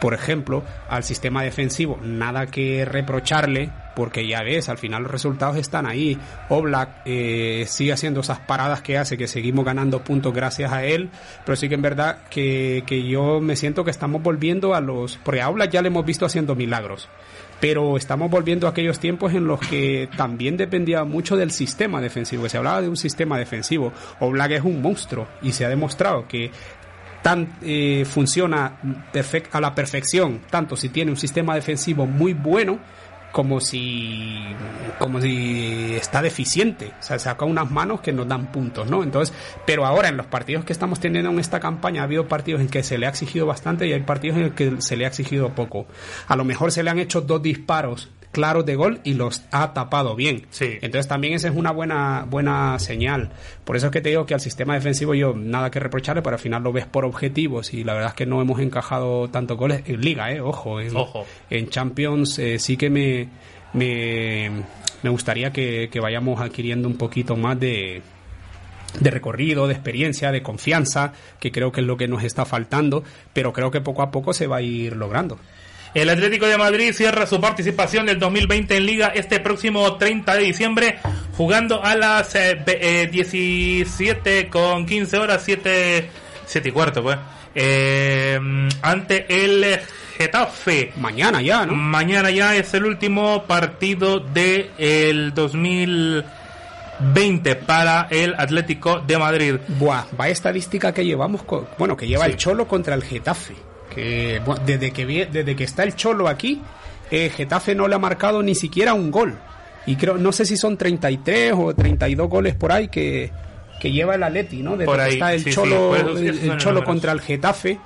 Por 0.00 0.14
ejemplo, 0.14 0.62
al 0.88 1.02
sistema 1.02 1.42
defensivo, 1.42 1.98
nada 2.02 2.46
que 2.46 2.84
reprocharle, 2.84 3.70
porque 3.96 4.26
ya 4.26 4.42
ves, 4.42 4.68
al 4.68 4.78
final 4.78 5.02
los 5.04 5.12
resultados 5.12 5.56
están 5.56 5.86
ahí. 5.86 6.18
Oblak 6.48 7.02
eh, 7.04 7.64
sigue 7.66 7.92
haciendo 7.92 8.20
esas 8.20 8.40
paradas 8.40 8.82
que 8.82 8.98
hace, 8.98 9.16
que 9.16 9.28
seguimos 9.28 9.64
ganando 9.64 10.02
puntos 10.02 10.34
gracias 10.34 10.72
a 10.72 10.84
él, 10.84 11.10
pero 11.44 11.56
sí 11.56 11.68
que 11.68 11.74
en 11.76 11.82
verdad 11.82 12.18
que, 12.28 12.82
yo 13.08 13.40
me 13.40 13.56
siento 13.56 13.84
que 13.84 13.90
estamos 13.90 14.22
volviendo 14.22 14.74
a 14.74 14.80
los... 14.80 15.16
Porque 15.18 15.40
a 15.40 15.48
Oblak 15.48 15.70
ya 15.70 15.80
le 15.82 15.88
hemos 15.88 16.04
visto 16.04 16.26
haciendo 16.26 16.54
milagros 16.54 17.08
pero 17.64 17.96
estamos 17.96 18.30
volviendo 18.30 18.66
a 18.66 18.70
aquellos 18.72 18.98
tiempos 18.98 19.32
en 19.32 19.46
los 19.46 19.58
que 19.58 20.10
también 20.18 20.58
dependía 20.58 21.02
mucho 21.04 21.34
del 21.34 21.50
sistema 21.50 21.98
defensivo, 21.98 22.42
que 22.42 22.50
se 22.50 22.58
hablaba 22.58 22.82
de 22.82 22.90
un 22.90 22.96
sistema 22.98 23.38
defensivo. 23.38 23.90
Oblak 24.20 24.50
es 24.50 24.64
un 24.64 24.82
monstruo 24.82 25.26
y 25.40 25.52
se 25.52 25.64
ha 25.64 25.70
demostrado 25.70 26.28
que 26.28 26.50
tan 27.22 27.56
eh, 27.62 28.04
funciona 28.04 28.78
a 29.50 29.60
la 29.62 29.74
perfección, 29.74 30.42
tanto 30.50 30.76
si 30.76 30.90
tiene 30.90 31.10
un 31.10 31.16
sistema 31.16 31.54
defensivo 31.54 32.04
muy 32.04 32.34
bueno 32.34 32.80
como 33.34 33.60
si 33.60 34.44
como 35.00 35.20
si 35.20 35.96
está 35.96 36.22
deficiente, 36.22 36.92
o 37.00 37.02
sea, 37.02 37.18
saca 37.18 37.44
unas 37.44 37.68
manos 37.68 38.00
que 38.00 38.12
nos 38.12 38.28
dan 38.28 38.52
puntos, 38.52 38.88
¿no? 38.88 39.02
Entonces, 39.02 39.34
pero 39.66 39.84
ahora 39.84 40.08
en 40.08 40.16
los 40.16 40.26
partidos 40.26 40.64
que 40.64 40.72
estamos 40.72 41.00
teniendo 41.00 41.30
en 41.30 41.40
esta 41.40 41.58
campaña 41.58 42.02
ha 42.02 42.04
habido 42.04 42.28
partidos 42.28 42.60
en 42.60 42.68
que 42.68 42.84
se 42.84 42.96
le 42.96 43.06
ha 43.06 43.08
exigido 43.08 43.44
bastante 43.44 43.88
y 43.88 43.92
hay 43.92 44.02
partidos 44.02 44.38
en 44.38 44.52
que 44.52 44.80
se 44.80 44.96
le 44.96 45.04
ha 45.04 45.08
exigido 45.08 45.52
poco. 45.52 45.86
A 46.28 46.36
lo 46.36 46.44
mejor 46.44 46.70
se 46.70 46.84
le 46.84 46.90
han 46.90 47.00
hecho 47.00 47.22
dos 47.22 47.42
disparos 47.42 48.08
claros 48.34 48.66
de 48.66 48.74
gol 48.74 49.00
y 49.04 49.14
los 49.14 49.42
ha 49.50 49.72
tapado 49.72 50.14
bien. 50.14 50.46
Entonces 50.60 51.08
también 51.08 51.32
esa 51.32 51.48
es 51.48 51.56
una 51.56 51.70
buena 51.70 52.26
buena 52.28 52.78
señal. 52.78 53.30
Por 53.64 53.76
eso 53.76 53.86
es 53.86 53.92
que 53.92 54.02
te 54.02 54.10
digo 54.10 54.26
que 54.26 54.34
al 54.34 54.40
sistema 54.40 54.74
defensivo 54.74 55.14
yo 55.14 55.32
nada 55.34 55.70
que 55.70 55.80
reprocharle, 55.80 56.20
pero 56.20 56.36
al 56.36 56.42
final 56.42 56.62
lo 56.62 56.72
ves 56.72 56.84
por 56.84 57.06
objetivos 57.06 57.72
y 57.72 57.84
la 57.84 57.94
verdad 57.94 58.10
es 58.10 58.14
que 58.14 58.26
no 58.26 58.42
hemos 58.42 58.60
encajado 58.60 59.28
tantos 59.28 59.56
goles 59.56 59.82
en 59.86 60.02
liga, 60.02 60.30
eh, 60.32 60.40
ojo, 60.40 60.80
en, 60.80 60.94
Ojo. 60.94 61.24
en 61.48 61.70
Champions 61.70 62.38
eh, 62.38 62.58
sí 62.58 62.76
que 62.76 62.90
me 62.90 63.28
me, 63.72 64.50
me 65.02 65.10
gustaría 65.10 65.52
que, 65.52 65.88
que 65.90 66.00
vayamos 66.00 66.40
adquiriendo 66.40 66.88
un 66.88 66.96
poquito 66.96 67.36
más 67.36 67.58
de 67.58 68.02
de 69.00 69.10
recorrido, 69.10 69.66
de 69.66 69.74
experiencia, 69.74 70.32
de 70.32 70.42
confianza, 70.42 71.12
que 71.40 71.50
creo 71.50 71.72
que 71.72 71.80
es 71.80 71.86
lo 71.86 71.96
que 71.96 72.08
nos 72.08 72.22
está 72.22 72.44
faltando, 72.44 73.02
pero 73.32 73.52
creo 73.52 73.70
que 73.70 73.80
poco 73.80 74.02
a 74.02 74.10
poco 74.10 74.32
se 74.32 74.46
va 74.46 74.56
a 74.58 74.62
ir 74.62 74.96
logrando. 74.96 75.38
El 75.94 76.08
Atlético 76.10 76.46
de 76.46 76.58
Madrid 76.58 76.92
cierra 76.92 77.24
su 77.26 77.40
participación 77.40 78.06
del 78.06 78.18
2020 78.18 78.76
en 78.76 78.86
Liga 78.86 79.12
este 79.14 79.38
próximo 79.38 79.94
30 79.96 80.34
de 80.34 80.42
diciembre, 80.42 80.98
jugando 81.36 81.84
a 81.84 81.94
las 81.94 82.34
eh, 82.34 82.60
ve- 82.66 83.02
eh, 83.02 83.06
17 83.06 84.48
con 84.48 84.86
15 84.86 85.18
horas, 85.18 85.42
7, 85.44 86.10
7 86.46 86.68
y 86.68 86.72
cuarto, 86.72 87.00
pues, 87.02 87.16
eh, 87.54 88.40
ante 88.82 89.44
el 89.44 89.78
Getafe. 90.18 90.92
Mañana 90.96 91.40
ya, 91.40 91.64
¿no? 91.64 91.76
Mañana 91.76 92.30
ya 92.32 92.56
es 92.56 92.74
el 92.74 92.86
último 92.86 93.44
partido 93.44 94.18
del 94.18 94.70
el 94.78 95.32
2020 95.34 97.54
para 97.54 98.08
el 98.10 98.34
Atlético 98.36 98.98
de 99.00 99.16
Madrid. 99.18 99.54
Buah, 99.78 100.06
va 100.20 100.28
estadística 100.28 100.92
que 100.92 101.04
llevamos, 101.04 101.44
co- 101.44 101.68
bueno, 101.78 101.96
que 101.96 102.08
lleva 102.08 102.24
Sí. 102.24 102.32
el 102.32 102.36
Cholo 102.36 102.66
contra 102.66 102.96
el 102.96 103.04
Getafe. 103.04 103.54
Que 103.94 104.40
bueno, 104.44 104.62
desde 104.66 104.90
que 104.90 105.06
desde 105.30 105.54
que 105.56 105.64
está 105.64 105.84
el 105.84 105.94
Cholo 105.94 106.28
aquí, 106.28 106.60
eh, 107.10 107.30
Getafe 107.30 107.74
no 107.74 107.86
le 107.88 107.94
ha 107.94 107.98
marcado 107.98 108.42
ni 108.42 108.54
siquiera 108.54 108.94
un 108.94 109.10
gol. 109.10 109.38
Y 109.86 109.96
creo, 109.96 110.16
no 110.16 110.32
sé 110.32 110.46
si 110.46 110.56
son 110.56 110.76
33 110.76 111.52
o 111.56 111.74
32 111.74 112.28
goles 112.28 112.54
por 112.54 112.72
ahí 112.72 112.88
que, 112.88 113.30
que 113.80 113.92
lleva 113.92 114.14
el 114.14 114.22
Atleti, 114.22 114.62
¿no? 114.62 114.72
Desde 114.72 114.86
Por 114.86 114.98
que 115.04 115.08
está 115.10 115.34
el 115.34 115.40
sí, 115.40 115.50
sí, 115.50 115.54
Cholo, 115.54 115.88
pues 115.90 116.02
el, 116.20 116.56
Cholo 116.56 116.80
números. 116.80 116.84
contra 116.84 117.12
el 117.12 117.20
Getafe. 117.20 117.78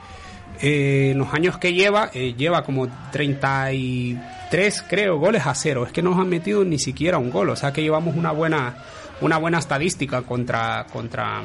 eh, 0.61 1.11
en 1.13 1.19
los 1.19 1.33
años 1.35 1.59
que 1.59 1.73
lleva, 1.75 2.11
eh, 2.15 2.35
lleva 2.37 2.63
como 2.63 2.89
33, 3.11 4.85
creo, 4.89 5.19
goles 5.19 5.47
a 5.47 5.55
cero. 5.55 5.85
Es 5.87 5.93
que 5.93 6.03
no 6.03 6.11
nos 6.11 6.21
han 6.21 6.29
metido 6.29 6.65
ni 6.65 6.79
siquiera 6.79 7.19
un 7.19 7.31
gol. 7.31 7.51
O 7.51 7.57
sea 7.57 7.73
que 7.73 7.83
llevamos 7.83 8.17
una 8.17 8.31
buena, 8.33 8.77
una 9.21 9.39
buena 9.39 9.59
estadística 9.59 10.23
contra, 10.23 10.87
contra, 10.93 11.43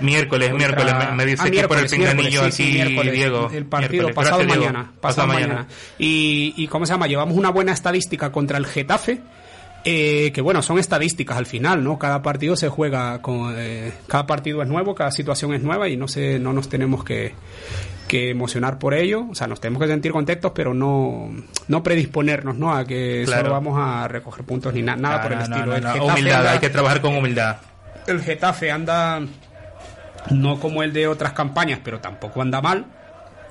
Miércoles, 0.00 0.50
Contra- 0.50 0.68
miércoles, 0.68 0.94
me, 1.10 1.14
me 1.16 1.26
dice 1.26 1.42
Ah, 1.42 1.50
que 1.50 1.68
por 1.68 1.76
el 1.78 1.82
miércoles, 1.84 1.92
pinganillo 1.92 2.28
miércoles, 2.30 2.54
sí, 2.54 2.62
aquí, 2.62 2.72
sí, 2.72 2.78
miércoles, 2.78 3.12
Diego. 3.14 3.50
El 3.52 3.66
partido 3.66 3.90
Miércoles. 4.04 4.14
pasado 4.14 4.38
Gracias, 4.38 4.58
mañana. 4.58 4.82
Pasado 5.00 5.00
Pasado 5.00 5.26
mañana. 5.28 5.66
Y, 5.98 6.54
y 6.56 6.66
¿cómo 6.68 6.86
se 6.86 6.92
llama? 6.92 7.06
Llevamos 7.06 7.36
una 7.36 7.50
buena 7.50 7.72
estadística 7.72 8.30
contra 8.32 8.58
el 8.58 8.66
Getafe. 8.66 9.20
eh, 9.84 10.32
que 10.34 10.40
bueno, 10.40 10.60
son 10.60 10.78
estadísticas 10.78 11.36
al 11.38 11.46
final, 11.46 11.82
¿no? 11.84 11.98
Cada 11.98 12.20
partido 12.20 12.56
se 12.56 12.68
juega 12.68 13.22
con. 13.22 13.54
eh, 13.56 13.92
cada 14.08 14.26
partido 14.26 14.60
es 14.62 14.68
nuevo, 14.68 14.94
cada 14.94 15.10
situación 15.12 15.54
es 15.54 15.62
nueva 15.62 15.88
y 15.88 15.96
no 15.96 16.08
sé, 16.08 16.38
no 16.40 16.52
nos 16.52 16.68
tenemos 16.68 17.04
que, 17.04 17.32
que 18.08 18.30
emocionar 18.30 18.78
por 18.78 18.92
ello. 18.92 19.26
O 19.30 19.34
sea, 19.36 19.46
nos 19.46 19.60
tenemos 19.60 19.80
que 19.80 19.88
sentir 19.88 20.10
contentos, 20.12 20.50
pero 20.54 20.74
no, 20.74 21.30
no 21.68 21.82
predisponernos, 21.82 22.56
¿no? 22.56 22.74
A 22.74 22.84
que 22.84 23.22
Claro. 23.24 23.42
solo 23.42 23.52
vamos 23.54 23.78
a 23.80 24.08
recoger 24.08 24.44
puntos 24.44 24.74
ni 24.74 24.82
na- 24.82 24.96
nada 24.96 25.18
No, 25.18 25.22
por 25.22 25.32
el 25.32 25.38
no, 25.38 25.44
estilo. 25.44 25.66
no, 25.80 25.94
El 25.94 26.00
Humildad, 26.02 26.38
anda- 26.38 26.52
hay 26.52 26.58
que 26.58 26.70
trabajar 26.70 27.00
con 27.00 27.16
humildad. 27.16 27.56
el 28.08 28.20
Getafe 28.20 28.70
anda 28.72 29.20
no 30.30 30.58
como 30.60 30.82
el 30.82 30.92
de 30.92 31.06
otras 31.08 31.32
campañas, 31.32 31.80
pero 31.82 32.00
tampoco 32.00 32.42
anda 32.42 32.60
mal. 32.60 32.86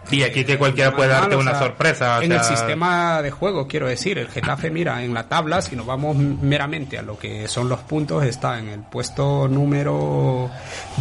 Y 0.10 0.24
aquí 0.24 0.46
que 0.46 0.58
cualquiera 0.58 0.96
puede 0.96 1.10
darte 1.10 1.36
o 1.36 1.40
una 1.40 1.60
sorpresa. 1.60 2.20
o 2.20 2.22
en 2.22 2.32
el 2.32 2.42
sistema 2.44 3.22
de 3.22 3.30
juego, 3.30 3.68
quiero 3.68 3.88
decir, 3.88 4.18
el 4.18 4.30
Getafe, 4.30 4.70
mira, 4.70 5.04
en 5.04 5.14
la 5.14 5.24
tabla, 5.28 5.62
si 5.62 5.76
nos 5.76 5.86
vamos 5.86 6.16
meramente 6.16 6.98
a 6.98 7.02
lo 7.02 7.20
que 7.20 7.48
son 7.50 7.68
los 7.68 7.80
puntos, 7.82 8.24
está 8.24 8.58
en 8.58 8.70
el 8.70 8.80
puesto 8.82 9.50
número 9.50 10.50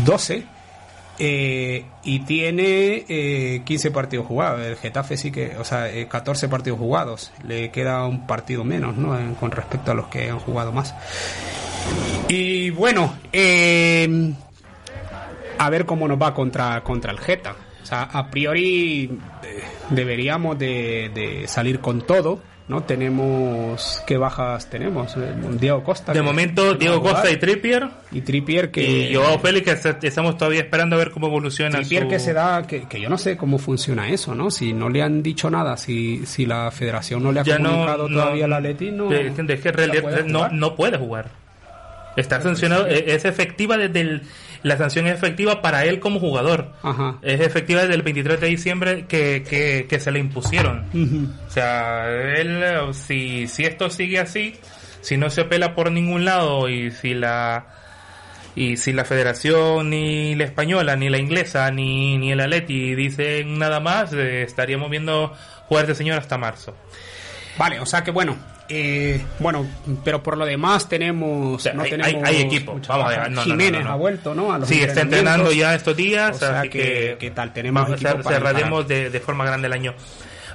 12 0.05 0.45
eh, 1.21 1.85
y 2.03 2.19
tiene 2.21 3.05
eh, 3.09 3.63
15 3.65 3.91
partidos 3.93 4.27
jugados. 4.27 4.61
El 4.63 4.75
Getafe 4.77 5.17
sí 5.17 5.31
que, 5.31 5.57
o 5.57 5.63
sea, 5.63 5.89
eh, 5.89 6.09
14 6.09 6.49
partidos 6.49 6.81
jugados. 6.81 7.31
Le 7.45 7.71
queda 7.71 8.05
un 8.07 8.27
partido 8.27 8.65
menos, 8.65 8.97
¿no? 8.97 9.17
En- 9.17 9.35
con 9.37 9.53
respecto 9.53 9.93
a 9.93 9.95
los 9.95 10.09
que 10.09 10.31
han 10.31 10.41
jugado 10.41 10.73
más. 10.73 10.95
Y 12.29 12.71
bueno, 12.71 13.15
eh, 13.33 14.33
a 15.59 15.71
ver 15.71 15.87
cómo 15.87 16.07
nos 16.09 16.21
va 16.21 16.33
contra, 16.35 16.83
contra 16.83 17.13
el 17.13 17.19
Geta. 17.19 17.55
O 17.83 17.87
sea, 17.87 18.03
a 18.03 18.31
priori 18.31 19.05
eh, 19.45 19.63
deberíamos 19.91 20.59
de, 20.59 21.11
de 21.15 21.47
salir 21.47 21.79
con 21.81 22.03
todo, 22.03 22.41
¿no? 22.67 22.83
Tenemos... 22.83 24.03
¿Qué 24.09 24.17
bajas 24.17 24.69
tenemos? 24.69 25.17
Eh, 25.17 25.33
Diego 25.53 25.85
Costa. 25.85 26.13
de 26.13 26.21
momento, 26.21 26.65
no 26.73 26.75
Diego 26.75 27.01
Costa 27.01 27.31
y 27.31 27.37
Trippier. 27.37 27.89
Y 28.11 28.23
Trippier 28.23 28.73
que... 28.73 28.83
Y 29.11 29.15
Joao 29.15 29.39
Félix, 29.39 29.65
que 29.83 29.89
est- 29.91 30.03
estamos 30.05 30.37
todavía 30.37 30.63
esperando 30.63 30.97
a 30.97 30.99
ver 30.99 31.13
cómo 31.13 31.29
evoluciona. 31.29 31.77
Trippier 31.79 32.03
su- 32.03 32.09
que 32.09 32.19
se 32.19 32.33
da, 32.33 32.67
que, 32.67 32.89
que 32.89 33.01
yo 33.01 33.09
no 33.09 33.19
sé 33.19 33.37
cómo 33.37 33.59
funciona 33.59 34.09
eso, 34.09 34.35
¿no? 34.35 34.51
Si 34.51 34.73
no 34.73 34.89
le 34.89 35.03
han 35.03 35.23
dicho 35.23 35.49
nada, 35.49 35.77
si, 35.77 36.27
si 36.27 36.45
la 36.45 36.73
federación 36.73 37.23
no 37.23 37.31
le 37.31 37.39
ha 37.39 37.43
ya 37.45 37.61
no, 37.61 37.69
comunicado 37.71 38.09
no- 38.09 38.19
todavía 38.21 38.45
al 38.47 38.53
Atleti, 38.55 38.91
no... 38.91 39.09
de 39.11 39.61
que 39.61 39.71
realidad 39.73 40.03
puede 40.03 40.25
no, 40.25 40.49
no 40.49 40.75
puede 40.75 40.99
jugar. 40.99 41.31
Está 42.17 42.41
sancionado, 42.41 42.89
e- 42.89 43.15
es 43.15 43.25
efectiva 43.27 43.77
desde 43.77 44.01
el, 44.01 44.23
la 44.63 44.77
sanción 44.77 45.07
es 45.07 45.15
efectiva 45.15 45.63
para 45.63 45.85
él 45.85 46.01
como 46.01 46.21
jugador. 46.21 46.73
Ajá. 46.83 47.19
Es 47.23 47.41
efectiva 47.41 47.83
desde 47.83 47.95
el 47.95 48.03
23 48.03 48.41
de 48.41 48.47
diciembre 48.47 49.05
que, 49.07 49.45
que, 49.49 49.87
que 49.89 50.01
se 50.01 50.11
le 50.11 50.19
impusieron. 50.19 50.87
O 51.47 51.51
sea, 51.51 52.09
él, 52.09 52.65
si, 52.93 53.47
si 53.47 53.65
esto 53.65 53.91
sigue 53.91 54.19
así, 54.19 54.55
si 55.01 55.17
no 55.17 55.31
se 55.31 55.43
apela 55.43 55.75
por 55.75 55.93
ningún 55.93 56.25
lado 56.25 56.69
y 56.69 56.91
si 56.91 57.15
la 57.15 57.67
y 58.57 58.79
si 58.79 58.93
la 58.93 59.05
federación 59.05 59.91
ni 59.91 60.35
la 60.35 60.45
española 60.45 60.97
ni 60.97 61.11
la 61.11 61.19
inglesa 61.19 61.71
ni, 61.71 62.17
ni 62.17 62.33
el 62.33 62.41
Atleti 62.41 62.95
dicen 62.95 63.59
nada 63.59 63.81
más 63.81 64.15
eh, 64.15 64.43
estaríamos 64.43 64.91
viendo 64.91 65.35
jugar 65.69 65.85
este 65.85 65.95
señor 65.95 66.19
hasta 66.19 66.39
marzo 66.39 66.75
Vale, 67.59 67.81
o 67.81 67.87
sea 67.87 68.03
que 68.05 68.11
bueno, 68.11 68.37
eh, 68.69 69.21
bueno, 69.39 69.67
pero 70.05 70.23
por 70.23 70.37
lo 70.37 70.45
demás 70.45 70.89
tenemos, 70.89 71.65
no 71.75 71.83
hay, 71.83 71.91
tenemos 71.91 72.15
hay- 72.25 72.37
hay 72.37 72.43
equipo 72.43 72.79
vamos 72.89 73.07
a 73.07 73.09
ver 73.09 73.31
no, 73.31 73.43
Jiménez 73.43 73.85
no, 73.85 73.91
ha 73.93 73.97
vuelto, 73.97 74.35
¿no? 74.35 74.53
A 74.53 74.59
los 74.59 74.69
sí 74.69 74.83
está 74.83 75.01
entrenando 75.03 75.53
ya 75.53 75.75
estos 75.75 75.97
días 75.97 76.37
O 76.37 76.39
sea 76.39 76.61
así 76.61 76.69
que, 76.71 76.79
que, 76.79 77.17
¿qué 77.21 77.31
tal? 77.31 77.53
Tenemos 77.53 77.83
vamos, 77.85 78.03
equipo 78.03 78.29
cerraremos 78.29 78.89
de, 78.89 79.11
de 79.11 79.21
forma 79.21 79.45
grande 79.45 79.67
el 79.67 79.73
año. 79.73 79.95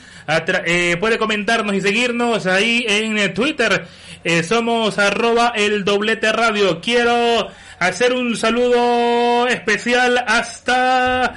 eh, 0.67 0.97
puede 1.01 1.19
comentarnos 1.19 1.75
y 1.75 1.81
seguirnos 1.81 2.47
ahí 2.47 2.85
en 2.89 3.19
eh, 3.19 3.29
Twitter. 3.31 3.87
Eh, 4.25 4.43
somos 4.45 4.99
arroba 4.99 5.53
el 5.57 5.85
doblete 5.85 6.31
radio. 6.33 6.81
Quiero 6.81 7.49
hacer 7.79 8.13
un 8.13 8.37
saludo 8.37 9.49
especial 9.49 10.23
hasta 10.27 11.35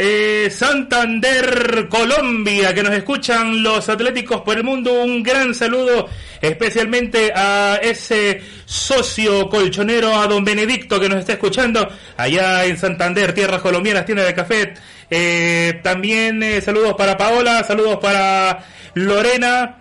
eh, 0.00 0.48
Santander, 0.48 1.88
Colombia, 1.88 2.72
que 2.72 2.84
nos 2.84 2.92
escuchan 2.92 3.64
los 3.64 3.88
atléticos 3.88 4.42
por 4.42 4.56
el 4.56 4.62
mundo. 4.62 5.02
Un 5.02 5.24
gran 5.24 5.56
saludo 5.56 6.08
especialmente 6.40 7.32
a 7.34 7.80
ese 7.82 8.40
socio 8.64 9.48
colchonero, 9.48 10.14
a 10.14 10.28
don 10.28 10.44
Benedicto, 10.44 11.00
que 11.00 11.08
nos 11.08 11.18
está 11.18 11.32
escuchando 11.32 11.88
allá 12.16 12.64
en 12.64 12.78
Santander, 12.78 13.32
tierras 13.34 13.60
colombianas, 13.60 14.06
tienda 14.06 14.22
de 14.22 14.34
café. 14.34 14.74
Eh, 15.10 15.80
también 15.82 16.44
eh, 16.44 16.60
saludos 16.60 16.94
para 16.94 17.16
Paola, 17.16 17.64
saludos 17.64 17.96
para 17.96 18.64
Lorena. 18.94 19.78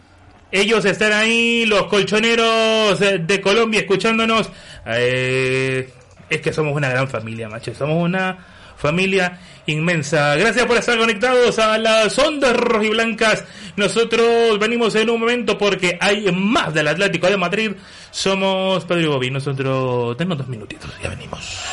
Ellos 0.51 0.83
están 0.85 1.13
ahí, 1.13 1.67
los 1.67 1.83
colchoneros 1.83 2.99
de 2.99 3.39
Colombia, 3.39 3.81
escuchándonos. 3.81 4.49
Eh, 4.87 5.91
es 6.27 6.41
que 6.41 6.51
somos 6.51 6.75
una 6.75 6.89
gran 6.89 7.07
familia, 7.07 7.47
macho. 7.49 7.75
Somos 7.75 8.03
una 8.03 8.56
familia 8.77 9.39
inmensa. 9.65 10.35
Gracias 10.35 10.65
por 10.65 10.77
estar 10.77 10.97
conectados 10.97 11.59
a 11.59 11.77
las 11.77 12.17
ondas 12.17 12.55
rojiblancas. 12.55 13.43
Nosotros 13.75 14.57
venimos 14.59 14.95
en 14.95 15.09
un 15.09 15.19
momento 15.19 15.57
porque 15.57 15.97
hay 15.99 16.31
más 16.31 16.73
del 16.73 16.87
Atlético 16.87 17.27
de 17.27 17.37
Madrid. 17.37 17.71
Somos 18.11 18.85
Pedro 18.85 19.01
y 19.01 19.07
Bobby. 19.07 19.29
Nosotros, 19.31 20.17
denos 20.17 20.37
dos 20.37 20.47
minutitos, 20.47 20.89
ya 21.03 21.09
venimos. 21.09 21.65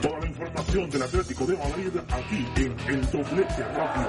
Toda 0.00 0.20
la 0.20 0.26
información 0.26 0.90
del 0.90 1.02
Atlético 1.02 1.46
de 1.46 1.56
Madrid 1.56 1.90
aquí 2.10 2.46
en 2.56 2.76
el 2.88 3.10
Doblete 3.10 3.64
Radio. 3.74 4.08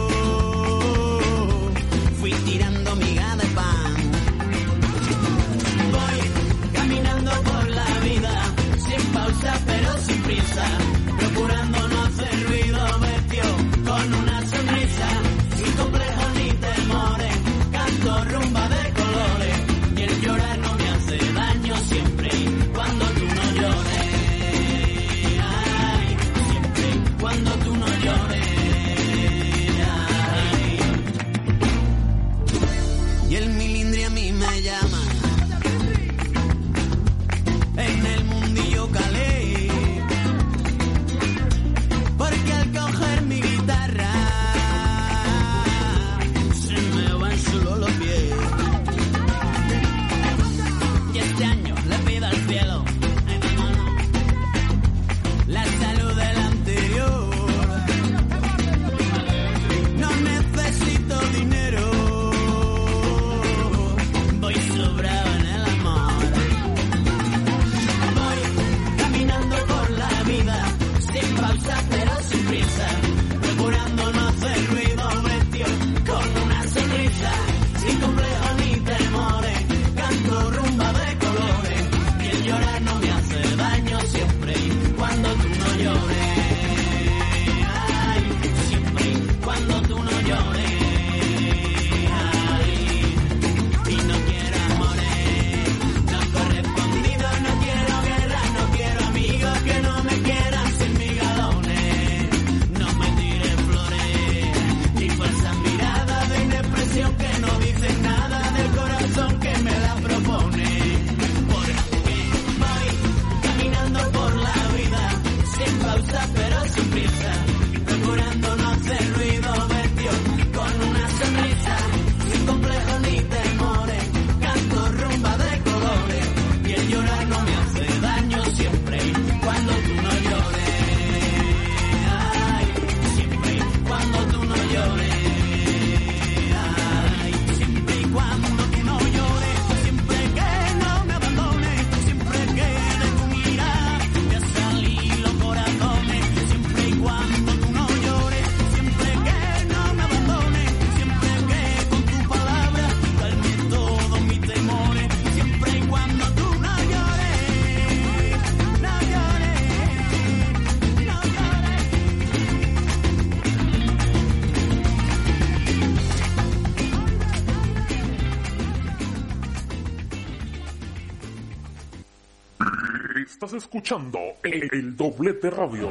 Escuchando 173.73 174.19
el, 174.43 174.97
doblete 174.97 175.49
radio. 175.49 175.89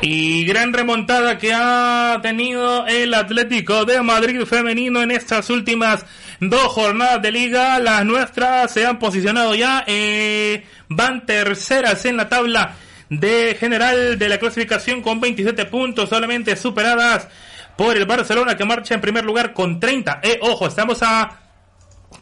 Y 0.00 0.44
gran 0.44 0.72
remontada 0.72 1.36
que 1.36 1.52
ha 1.52 2.20
tenido 2.22 2.86
el 2.86 3.12
Atlético 3.12 3.84
de 3.84 4.00
Madrid 4.02 4.44
femenino 4.44 5.02
en 5.02 5.10
estas 5.10 5.50
últimas 5.50 6.06
dos 6.38 6.68
jornadas 6.68 7.20
de 7.22 7.32
liga. 7.32 7.80
Las 7.80 8.04
nuestras 8.04 8.70
se 8.70 8.86
han 8.86 9.00
posicionado 9.00 9.56
ya, 9.56 9.82
eh, 9.88 10.64
van 10.88 11.26
terceras 11.26 12.04
en 12.04 12.16
la 12.16 12.28
tabla 12.28 12.76
de 13.10 13.56
general 13.58 14.18
de 14.18 14.28
la 14.28 14.38
clasificación 14.38 15.02
con 15.02 15.20
27 15.20 15.66
puntos, 15.66 16.08
solamente 16.08 16.56
superadas 16.56 17.28
por 17.76 17.96
el 17.96 18.06
Barcelona 18.06 18.56
que 18.56 18.64
marcha 18.64 18.94
en 18.94 19.00
primer 19.00 19.24
lugar 19.24 19.52
con 19.52 19.78
30. 19.78 20.20
Eh, 20.22 20.38
ojo, 20.42 20.66
estamos 20.66 21.02
a 21.02 21.40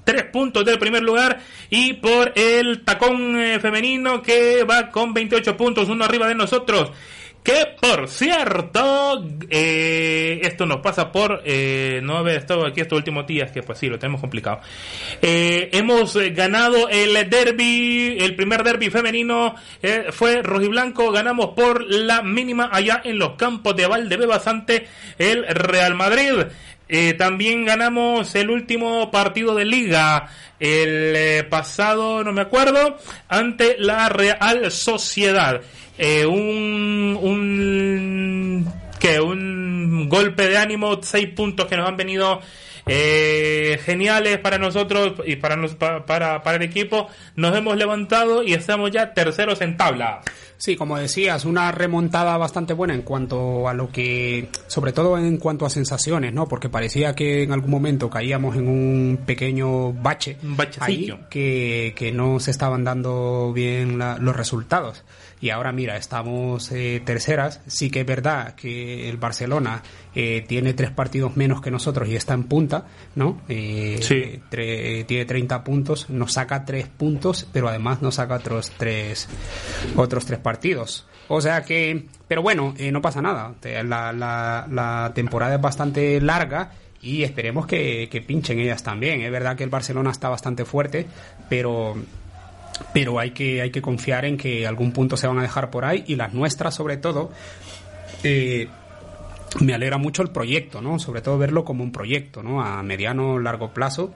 tres 0.04 0.24
puntos 0.24 0.64
del 0.64 0.78
primer 0.78 1.02
lugar 1.02 1.40
y 1.70 1.94
por 1.94 2.32
el 2.36 2.84
tacón 2.84 3.38
eh, 3.40 3.58
femenino 3.60 4.22
que 4.22 4.64
va 4.64 4.90
con 4.90 5.14
28 5.14 5.56
puntos, 5.56 5.88
uno 5.88 6.04
arriba 6.04 6.28
de 6.28 6.34
nosotros. 6.34 6.92
Que 7.46 7.64
por 7.80 8.08
cierto, 8.08 9.24
eh, 9.48 10.40
esto 10.42 10.66
nos 10.66 10.78
pasa 10.78 11.12
por 11.12 11.42
eh, 11.44 12.00
no 12.02 12.16
haber 12.16 12.38
estado 12.38 12.66
aquí 12.66 12.80
estos 12.80 12.96
últimos 12.96 13.24
días, 13.24 13.52
que 13.52 13.62
pues 13.62 13.78
sí, 13.78 13.86
lo 13.86 14.00
tenemos 14.00 14.20
complicado. 14.20 14.62
Eh, 15.22 15.70
hemos 15.72 16.16
ganado 16.34 16.88
el 16.88 17.30
derby, 17.30 18.16
el 18.18 18.34
primer 18.34 18.64
derby 18.64 18.90
femenino 18.90 19.54
fue 20.10 20.42
rojiblanco, 20.42 21.12
ganamos 21.12 21.50
por 21.54 21.84
la 21.88 22.20
mínima 22.20 22.68
allá 22.72 23.00
en 23.04 23.16
los 23.20 23.36
campos 23.36 23.76
de 23.76 23.86
Valdebebas 23.86 24.44
ante 24.48 24.88
el 25.16 25.46
Real 25.46 25.94
Madrid. 25.94 26.46
También 27.16 27.64
ganamos 27.64 28.34
el 28.34 28.50
último 28.50 29.10
partido 29.12 29.54
de 29.54 29.64
liga, 29.64 30.30
el 30.58 31.46
pasado, 31.46 32.24
no 32.24 32.32
me 32.32 32.42
acuerdo, 32.42 32.98
ante 33.28 33.76
la 33.78 34.08
Real 34.08 34.72
Sociedad. 34.72 35.62
Eh, 35.98 36.26
un, 36.26 37.18
un, 37.20 38.72
que 38.98 39.20
un 39.20 40.08
golpe 40.08 40.48
de 40.48 40.58
ánimo, 40.58 40.98
seis 41.02 41.28
puntos 41.28 41.66
que 41.66 41.76
nos 41.76 41.88
han 41.88 41.96
venido 41.96 42.40
eh, 42.86 43.80
geniales 43.84 44.38
para 44.38 44.58
nosotros 44.58 45.14
y 45.26 45.36
para, 45.36 45.56
nos- 45.56 45.74
pa- 45.74 46.04
para, 46.06 46.42
para 46.42 46.56
el 46.58 46.62
equipo. 46.62 47.08
Nos 47.34 47.56
hemos 47.56 47.76
levantado 47.76 48.42
y 48.42 48.52
estamos 48.54 48.90
ya 48.90 49.12
terceros 49.14 49.60
en 49.60 49.76
tabla. 49.76 50.20
Sí, 50.58 50.74
como 50.74 50.96
decías, 50.96 51.44
una 51.44 51.70
remontada 51.70 52.34
bastante 52.38 52.72
buena 52.72 52.94
en 52.94 53.02
cuanto 53.02 53.68
a 53.68 53.74
lo 53.74 53.90
que, 53.90 54.48
sobre 54.68 54.92
todo 54.92 55.18
en 55.18 55.36
cuanto 55.36 55.66
a 55.66 55.70
sensaciones, 55.70 56.32
¿no? 56.32 56.48
Porque 56.48 56.70
parecía 56.70 57.14
que 57.14 57.42
en 57.42 57.52
algún 57.52 57.70
momento 57.70 58.08
caíamos 58.08 58.56
en 58.56 58.66
un 58.68 59.18
pequeño 59.26 59.92
bache 59.92 60.38
Un 60.42 60.56
ahí 60.80 61.12
que, 61.28 61.92
que 61.94 62.10
no 62.12 62.40
se 62.40 62.52
estaban 62.52 62.84
dando 62.84 63.52
bien 63.52 63.98
la- 63.98 64.16
los 64.18 64.34
resultados. 64.34 65.04
Y 65.40 65.50
ahora 65.50 65.70
mira, 65.72 65.96
estamos 65.98 66.72
eh, 66.72 67.02
terceras. 67.04 67.60
Sí 67.66 67.90
que 67.90 68.00
es 68.00 68.06
verdad 68.06 68.54
que 68.54 69.08
el 69.08 69.18
Barcelona 69.18 69.82
eh, 70.14 70.44
tiene 70.48 70.72
tres 70.72 70.90
partidos 70.90 71.36
menos 71.36 71.60
que 71.60 71.70
nosotros 71.70 72.08
y 72.08 72.16
está 72.16 72.32
en 72.34 72.44
punta, 72.44 72.86
¿no? 73.14 73.42
Eh, 73.48 73.98
Sí. 74.00 74.40
tre- 74.50 75.04
tiene 75.06 75.26
30 75.26 75.62
puntos, 75.62 76.08
nos 76.08 76.32
saca 76.32 76.64
tres 76.64 76.88
puntos, 76.88 77.46
pero 77.52 77.68
además 77.68 78.00
nos 78.00 78.14
saca 78.14 78.36
otros 78.36 78.72
tres, 78.78 79.28
otros 79.96 80.24
tres 80.24 80.38
partidos. 80.38 81.06
O 81.28 81.40
sea 81.40 81.62
que, 81.62 82.06
pero 82.28 82.40
bueno, 82.40 82.72
eh, 82.78 82.90
no 82.92 83.02
pasa 83.02 83.20
nada. 83.20 83.54
La, 83.84 84.12
la, 84.12 84.66
la 84.70 85.12
temporada 85.14 85.56
es 85.56 85.60
bastante 85.60 86.20
larga 86.20 86.70
y 87.02 87.24
esperemos 87.24 87.66
que, 87.66 88.08
que 88.10 88.22
pinchen 88.22 88.58
ellas 88.60 88.82
también. 88.82 89.20
Es 89.22 89.30
verdad 89.30 89.56
que 89.56 89.64
el 89.64 89.70
Barcelona 89.70 90.12
está 90.12 90.28
bastante 90.28 90.64
fuerte, 90.64 91.06
pero 91.48 91.94
pero 92.92 93.18
hay 93.18 93.30
que 93.30 93.62
hay 93.62 93.70
que 93.70 93.82
confiar 93.82 94.24
en 94.24 94.36
que 94.36 94.66
algún 94.66 94.92
punto 94.92 95.16
se 95.16 95.26
van 95.26 95.38
a 95.38 95.42
dejar 95.42 95.70
por 95.70 95.84
ahí 95.84 96.04
y 96.06 96.16
las 96.16 96.34
nuestras 96.34 96.74
sobre 96.74 96.96
todo 96.96 97.30
eh, 98.22 98.68
me 99.60 99.74
alegra 99.74 99.98
mucho 99.98 100.22
el 100.22 100.30
proyecto, 100.30 100.82
¿no? 100.82 100.98
Sobre 100.98 101.22
todo 101.22 101.38
verlo 101.38 101.64
como 101.64 101.82
un 101.82 101.92
proyecto, 101.92 102.42
¿no? 102.42 102.60
A 102.60 102.82
mediano 102.82 103.38
largo 103.38 103.72
plazo 103.72 104.12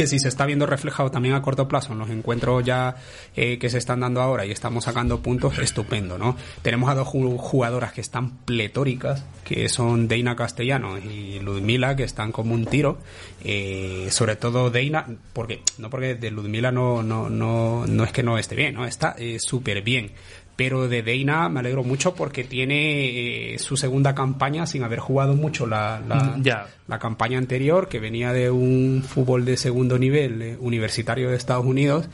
que 0.00 0.06
si 0.06 0.18
se 0.18 0.28
está 0.28 0.46
viendo 0.46 0.64
reflejado 0.64 1.10
también 1.10 1.34
a 1.34 1.42
corto 1.42 1.68
plazo 1.68 1.92
en 1.92 1.98
los 1.98 2.08
encuentros 2.08 2.64
ya 2.64 2.96
eh, 3.36 3.58
que 3.58 3.68
se 3.68 3.76
están 3.76 4.00
dando 4.00 4.22
ahora 4.22 4.46
y 4.46 4.50
estamos 4.50 4.84
sacando 4.84 5.20
puntos, 5.20 5.58
estupendo, 5.58 6.16
¿no? 6.16 6.36
Tenemos 6.62 6.88
a 6.88 6.94
dos 6.94 7.06
ju- 7.08 7.36
jugadoras 7.36 7.92
que 7.92 8.00
están 8.00 8.38
pletóricas, 8.46 9.26
que 9.44 9.68
son 9.68 10.08
Deina 10.08 10.36
Castellano 10.36 10.96
y 10.96 11.38
Ludmila, 11.40 11.96
que 11.96 12.04
están 12.04 12.32
como 12.32 12.54
un 12.54 12.64
tiro. 12.64 12.98
Eh, 13.44 14.08
sobre 14.10 14.36
todo 14.36 14.70
Deina, 14.70 15.06
porque 15.34 15.62
no 15.78 15.90
porque 15.90 16.14
de 16.14 16.30
Ludmila 16.30 16.72
no, 16.72 17.02
no, 17.02 17.28
no, 17.28 17.86
no 17.86 18.04
es 18.04 18.12
que 18.12 18.22
no 18.22 18.38
esté 18.38 18.54
bien, 18.54 18.74
¿no? 18.74 18.86
Está 18.86 19.14
eh, 19.18 19.36
súper 19.38 19.82
bien. 19.82 20.12
Pero 20.56 20.88
de 20.88 21.02
Deina 21.02 21.48
me 21.48 21.60
alegro 21.60 21.82
mucho 21.84 22.14
porque 22.14 22.44
tiene 22.44 23.54
eh, 23.54 23.58
su 23.58 23.78
segunda 23.78 24.14
campaña 24.14 24.66
sin 24.66 24.82
haber 24.82 24.98
jugado 24.98 25.34
mucho 25.34 25.66
la, 25.66 26.02
la, 26.06 26.36
Ya. 26.42 26.66
La 26.90 26.98
campaña 26.98 27.38
anterior, 27.38 27.88
que 27.88 28.00
venía 28.00 28.32
de 28.34 28.50
un 28.50 29.02
fútbol 29.06 29.44
de 29.46 29.56
segundo 29.56 29.98
nivel 29.98 30.42
eh, 30.42 30.56
universitario 30.60 31.30
de 31.30 31.36
Estados 31.36 31.64
Unidos, 31.64 32.08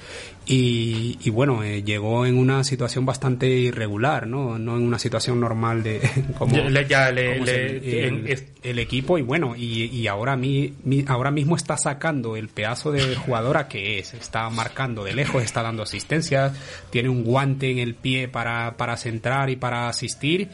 y, 0.48 1.18
y 1.24 1.30
bueno, 1.30 1.64
eh, 1.64 1.82
llegó 1.82 2.24
en 2.26 2.38
una 2.38 2.62
situación 2.62 3.04
bastante 3.04 3.48
irregular, 3.48 4.28
¿no? 4.28 4.58
No 4.60 4.76
en 4.76 4.82
una 4.84 4.98
situación 5.00 5.40
normal 5.40 5.82
de 5.82 6.00
como, 6.38 6.54
Ya 6.54 6.68
le- 6.70 6.86
ya 6.86 7.10
le- 7.10 7.32
como 7.38 7.44
es 7.46 7.52
le- 7.52 8.70
el, 8.70 8.78
equipo, 8.78 9.18
y 9.18 9.22
bueno, 9.22 9.54
y, 9.56 9.84
y 9.86 10.06
ahora, 10.06 10.36
mi, 10.36 10.74
mi- 10.84 11.04
ahora 11.08 11.30
mismo 11.30 11.56
está 11.56 11.76
sacando 11.76 12.36
el 12.36 12.48
pedazo 12.48 12.92
de 12.92 13.16
jugadora 13.16 13.66
que 13.68 13.98
es, 13.98 14.12
está 14.14 14.48
marcando 14.50 15.02
de 15.04 15.14
lejos, 15.14 15.42
está 15.42 15.62
dando 15.62 15.82
asistencias, 15.84 16.52
tiene 16.90 17.08
un 17.08 17.24
guante 17.24 17.70
en 17.70 17.78
el 17.78 17.94
pie 17.94 18.28
para, 18.28 18.76
para 18.76 18.96
centrar 18.98 19.50
y 19.50 19.56
para 19.56 19.88
asistir, 19.88 20.48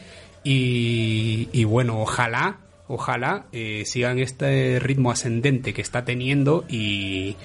y, 0.45 1.49
y 1.53 1.63
bueno, 1.65 1.99
ojalá 2.01 2.57
ojalá 2.87 3.45
eh, 3.51 3.83
sigan 3.85 4.19
este 4.19 4.79
ritmo 4.79 5.11
ascendente 5.11 5.73
que 5.73 5.81
está 5.81 6.05
teniendo 6.05 6.65
y, 6.69 7.35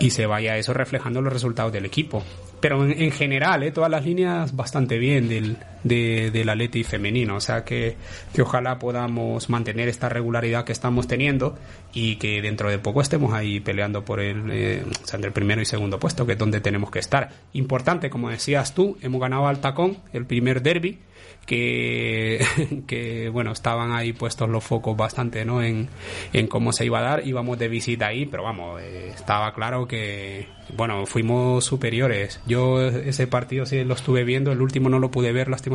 y 0.00 0.10
se 0.10 0.26
vaya 0.26 0.56
eso 0.56 0.72
reflejando 0.72 1.20
los 1.22 1.32
resultados 1.32 1.72
del 1.72 1.84
equipo. 1.84 2.22
Pero 2.60 2.84
en, 2.84 3.00
en 3.00 3.10
general, 3.10 3.62
eh, 3.62 3.72
todas 3.72 3.90
las 3.90 4.04
líneas 4.04 4.54
bastante 4.54 4.98
bien 4.98 5.28
del, 5.28 5.56
de, 5.84 6.30
del 6.30 6.48
Atleti 6.48 6.84
femenino. 6.84 7.36
O 7.36 7.40
sea 7.40 7.64
que, 7.64 7.96
que 8.34 8.42
ojalá 8.42 8.78
podamos 8.78 9.48
mantener 9.50 9.88
esta 9.88 10.08
regularidad 10.08 10.64
que 10.64 10.72
estamos 10.72 11.06
teniendo 11.06 11.56
y 11.92 12.16
que 12.16 12.40
dentro 12.42 12.70
de 12.70 12.78
poco 12.78 13.00
estemos 13.00 13.32
ahí 13.32 13.60
peleando 13.60 14.04
por 14.04 14.20
el, 14.20 14.50
eh, 14.50 14.84
primero 15.32 15.60
y 15.62 15.66
segundo 15.66 15.98
puesto, 15.98 16.26
que 16.26 16.32
es 16.32 16.38
donde 16.38 16.60
tenemos 16.60 16.90
que 16.90 16.98
estar. 16.98 17.30
Importante, 17.52 18.10
como 18.10 18.30
decías 18.30 18.74
tú, 18.74 18.96
hemos 19.02 19.20
ganado 19.20 19.46
al 19.46 19.60
tacón, 19.60 19.98
el 20.12 20.26
primer 20.26 20.62
derby 20.62 20.98
que, 21.46 22.44
que 22.86 23.28
bueno, 23.28 23.52
estaban 23.52 23.92
ahí 23.92 24.12
puestos 24.12 24.48
los 24.48 24.64
focos 24.64 24.96
bastante, 24.96 25.44
¿no? 25.44 25.62
En, 25.62 25.88
en 26.32 26.46
cómo 26.46 26.72
se 26.72 26.84
iba 26.84 26.98
a 27.00 27.02
dar, 27.02 27.26
íbamos 27.26 27.58
de 27.58 27.68
visita 27.68 28.06
ahí, 28.06 28.26
pero 28.26 28.42
vamos, 28.42 28.80
eh, 28.80 29.10
estaba 29.14 29.52
claro 29.52 29.86
que, 29.86 30.46
bueno, 30.76 31.04
fuimos 31.06 31.64
superiores. 31.64 32.40
Yo 32.46 32.80
ese 32.82 33.26
partido 33.26 33.66
sí 33.66 33.84
lo 33.84 33.94
estuve 33.94 34.24
viendo, 34.24 34.52
el 34.52 34.62
último 34.62 34.88
no 34.88 34.98
lo 34.98 35.10
pude 35.10 35.32
ver 35.32 35.48
lastimosamente, 35.48 35.71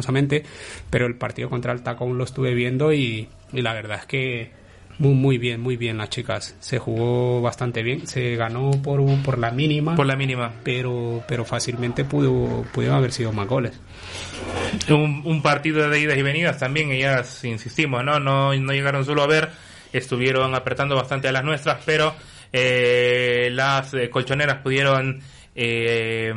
pero 0.89 1.05
el 1.05 1.15
partido 1.15 1.49
contra 1.49 1.73
el 1.73 1.81
Tacón 1.83 2.17
lo 2.17 2.23
estuve 2.23 2.53
viendo 2.53 2.93
y, 2.93 3.27
y 3.53 3.61
la 3.61 3.73
verdad 3.73 3.99
es 4.01 4.05
que 4.05 4.51
muy, 4.99 5.13
muy 5.13 5.37
bien, 5.37 5.61
muy 5.61 5.77
bien 5.77 5.97
las 5.99 6.09
chicas. 6.09 6.55
Se 6.59 6.79
jugó 6.79 7.39
bastante 7.41 7.83
bien. 7.83 8.07
Se 8.07 8.35
ganó 8.35 8.71
por, 8.71 8.99
un- 8.99 9.21
por 9.21 9.37
la 9.37 9.51
mínima. 9.51 9.95
Por 9.95 10.07
la 10.07 10.15
mínima. 10.15 10.51
Pero, 10.63 11.23
pero 11.27 11.45
fácilmente 11.45 12.03
pudo, 12.03 12.63
pudieron 12.73 12.97
haber 12.97 13.11
sido 13.11 13.31
más 13.31 13.47
goles. 13.47 13.79
un, 14.89 15.21
un 15.23 15.41
partido 15.43 15.87
de 15.89 15.99
idas 15.99 16.17
y 16.17 16.21
venidas 16.23 16.57
también, 16.57 16.91
ellas 16.91 17.43
insistimos, 17.43 18.03
¿no? 18.03 18.19
No, 18.19 18.55
no 18.55 18.73
llegaron 18.73 19.05
solo 19.05 19.21
a 19.21 19.27
ver, 19.27 19.49
estuvieron 19.93 20.55
apretando 20.55 20.95
bastante 20.95 21.27
a 21.27 21.31
las 21.31 21.43
nuestras, 21.43 21.77
pero 21.85 22.15
eh, 22.51 23.49
las 23.51 23.93
eh, 23.93 24.09
colchoneras 24.09 24.57
pudieron 24.63 25.19
eh, 25.53 26.33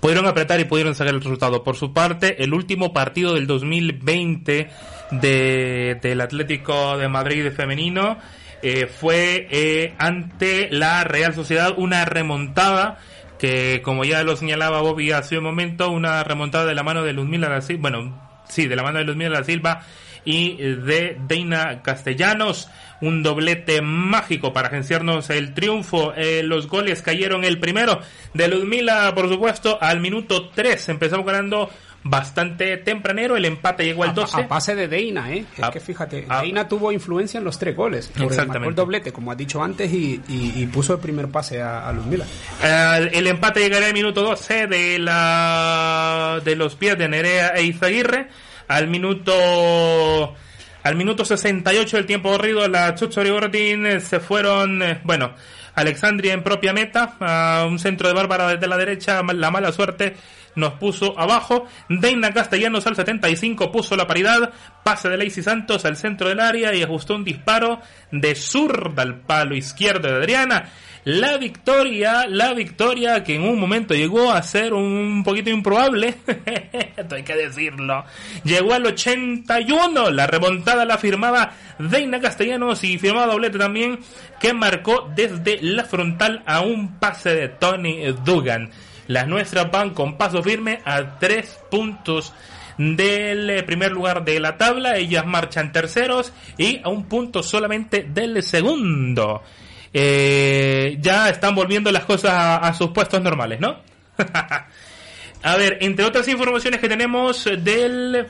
pudieron 0.00 0.26
apretar 0.26 0.58
y 0.60 0.64
pudieron 0.64 0.94
sacar 0.94 1.14
el 1.14 1.20
resultado. 1.20 1.62
Por 1.62 1.76
su 1.76 1.92
parte, 1.92 2.42
el 2.42 2.54
último 2.54 2.92
partido 2.92 3.34
del 3.34 3.46
2020 3.46 4.68
de, 5.12 5.98
del 6.02 6.20
Atlético 6.20 6.96
de 6.96 7.08
Madrid 7.08 7.50
femenino 7.52 8.18
eh, 8.62 8.86
fue 8.86 9.46
eh, 9.50 9.94
ante 9.98 10.68
la 10.70 11.04
Real 11.04 11.34
Sociedad 11.34 11.74
una 11.76 12.04
remontada 12.04 12.98
que 13.38 13.80
como 13.82 14.04
ya 14.04 14.22
lo 14.22 14.36
señalaba 14.36 14.82
Bobby 14.82 15.12
hace 15.12 15.38
un 15.38 15.44
momento, 15.44 15.90
una 15.90 16.22
remontada 16.24 16.66
de 16.66 16.74
la 16.74 16.82
mano 16.82 17.02
de 17.02 17.14
Luzmila 17.14 17.48
da 17.48 17.62
Silva, 17.62 17.90
bueno, 17.90 18.20
sí, 18.46 18.66
de 18.66 18.76
la 18.76 18.82
mano 18.82 18.98
de 18.98 19.04
Luzmila 19.04 19.38
da 19.38 19.44
Silva 19.44 19.82
y 20.26 20.56
de 20.56 21.16
Deina 21.26 21.80
Castellanos, 21.80 22.68
un 23.00 23.22
doblete 23.22 23.80
mágico 23.82 24.52
para 24.52 24.68
agenciarnos 24.68 25.30
el 25.30 25.54
triunfo. 25.54 26.12
Eh, 26.16 26.42
los 26.42 26.66
goles 26.68 27.02
cayeron 27.02 27.44
el 27.44 27.58
primero 27.58 28.00
de 28.34 28.48
Luzmila, 28.48 29.12
por 29.14 29.28
supuesto, 29.28 29.78
al 29.80 30.00
minuto 30.00 30.48
3. 30.50 30.88
Empezamos 30.90 31.24
ganando 31.26 31.70
bastante 32.02 32.78
tempranero, 32.78 33.36
el 33.36 33.44
empate 33.44 33.84
llegó 33.84 34.04
al 34.04 34.10
A, 34.10 34.12
12. 34.14 34.40
a 34.40 34.48
pase 34.48 34.74
de 34.74 34.88
Deina, 34.88 35.30
¿eh? 35.34 35.44
Es 35.54 35.62
A- 35.62 35.70
que 35.70 35.80
fíjate, 35.80 36.24
a- 36.30 36.40
Deina 36.40 36.66
tuvo 36.66 36.92
influencia 36.92 37.36
en 37.36 37.44
los 37.44 37.58
tres 37.58 37.76
goles. 37.76 38.06
Exactamente. 38.08 38.58
Marcó 38.58 38.68
el 38.70 38.74
doblete, 38.74 39.12
como 39.12 39.30
has 39.32 39.36
dicho 39.36 39.62
antes, 39.62 39.92
y, 39.92 40.18
y- 40.28 40.52
y 40.62 40.66
puso 40.66 40.94
el 40.94 41.00
primer 41.00 41.28
pase 41.28 41.60
a, 41.60 41.86
a 41.86 41.92
Luzmila. 41.92 42.24
Eh, 42.64 43.10
el 43.12 43.26
empate 43.26 43.60
llegará 43.60 43.86
al 43.86 43.92
minuto 43.92 44.22
12 44.22 44.66
de 44.66 44.98
la 44.98 46.40
de 46.42 46.56
los 46.56 46.74
pies 46.74 46.96
de 46.96 47.08
Nerea 47.08 47.48
e 47.48 47.64
Izaguirre. 47.64 48.28
Al 48.68 48.86
minuto 48.88 50.34
al 50.82 50.96
minuto 50.96 51.24
68 51.24 51.96
del 51.96 52.06
tiempo 52.06 52.30
corrido, 52.30 52.66
la 52.68 52.94
Chucho 52.94 53.22
Gordín 53.22 53.86
eh, 53.86 54.00
se 54.00 54.20
fueron, 54.20 54.82
eh, 54.82 55.00
bueno, 55.04 55.34
Alexandria 55.74 56.32
en 56.32 56.42
propia 56.42 56.72
meta, 56.72 57.16
a 57.20 57.66
un 57.66 57.78
centro 57.78 58.08
de 58.08 58.14
Bárbara 58.14 58.48
desde 58.48 58.66
la 58.66 58.76
derecha, 58.76 59.22
la 59.22 59.50
mala 59.50 59.72
suerte 59.72 60.14
nos 60.54 60.74
puso 60.74 61.18
abajo. 61.18 61.66
Deina 61.88 62.32
Castellanos 62.32 62.86
al 62.86 62.96
75 62.96 63.70
puso 63.70 63.96
la 63.96 64.06
paridad, 64.06 64.52
pase 64.82 65.08
de 65.08 65.16
Lacey 65.16 65.42
Santos 65.42 65.84
al 65.84 65.96
centro 65.96 66.28
del 66.28 66.40
área 66.40 66.74
y 66.74 66.82
ajustó 66.82 67.14
un 67.14 67.24
disparo 67.24 67.80
de 68.10 68.34
zurda 68.34 69.02
al 69.02 69.20
palo 69.20 69.54
izquierdo 69.54 70.08
de 70.08 70.16
Adriana. 70.16 70.70
La 71.04 71.38
victoria, 71.38 72.26
la 72.28 72.52
victoria 72.52 73.24
que 73.24 73.36
en 73.36 73.42
un 73.42 73.58
momento 73.58 73.94
llegó 73.94 74.30
a 74.30 74.42
ser 74.42 74.74
un 74.74 75.22
poquito 75.24 75.48
improbable, 75.48 76.14
esto 76.96 77.14
hay 77.14 77.22
que 77.22 77.36
decirlo, 77.36 78.04
llegó 78.44 78.74
al 78.74 78.84
81, 78.84 80.10
la 80.10 80.26
remontada 80.26 80.84
la 80.84 80.98
firmaba 80.98 81.52
Deina 81.78 82.20
Castellanos 82.20 82.84
y 82.84 82.98
firmaba 82.98 83.32
doblete 83.32 83.58
también 83.58 84.00
que 84.38 84.52
marcó 84.52 85.10
desde 85.16 85.62
la 85.62 85.84
frontal 85.84 86.42
a 86.44 86.60
un 86.60 86.98
pase 86.98 87.34
de 87.34 87.48
Tony 87.48 88.12
Dugan. 88.24 88.70
Las 89.06 89.26
nuestras 89.26 89.70
van 89.70 89.90
con 89.90 90.18
paso 90.18 90.42
firme 90.42 90.80
a 90.84 91.18
tres 91.18 91.58
puntos 91.70 92.34
del 92.76 93.50
eh, 93.50 93.62
primer 93.62 93.90
lugar 93.92 94.24
de 94.24 94.38
la 94.38 94.56
tabla. 94.56 94.96
Ellas 94.98 95.26
marchan 95.26 95.72
terceros 95.72 96.32
y 96.56 96.80
a 96.84 96.88
un 96.90 97.06
punto 97.06 97.42
solamente 97.42 98.06
del 98.08 98.42
segundo. 98.42 99.42
Eh, 99.92 100.98
ya 101.00 101.28
están 101.28 101.54
volviendo 101.54 101.90
las 101.90 102.04
cosas 102.04 102.32
a, 102.34 102.72
sus 102.74 102.90
puestos 102.90 103.20
normales, 103.22 103.60
¿no? 103.60 103.78
a 105.42 105.56
ver, 105.56 105.78
entre 105.80 106.04
otras 106.04 106.28
informaciones 106.28 106.80
que 106.80 106.88
tenemos 106.88 107.44
del 107.44 108.26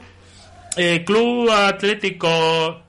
eh, 0.76 1.04
Club 1.04 1.50
Atlético 1.50 2.82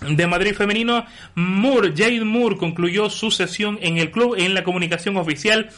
de 0.00 0.26
Madrid 0.26 0.54
femenino, 0.54 1.06
Moore, 1.36 1.92
Jade 1.96 2.24
Moore 2.24 2.56
concluyó 2.56 3.08
su 3.08 3.30
sesión 3.30 3.78
en 3.82 3.98
el 3.98 4.10
club 4.10 4.34
en 4.36 4.54
la 4.54 4.64
comunicación 4.64 5.16
oficial 5.16 5.70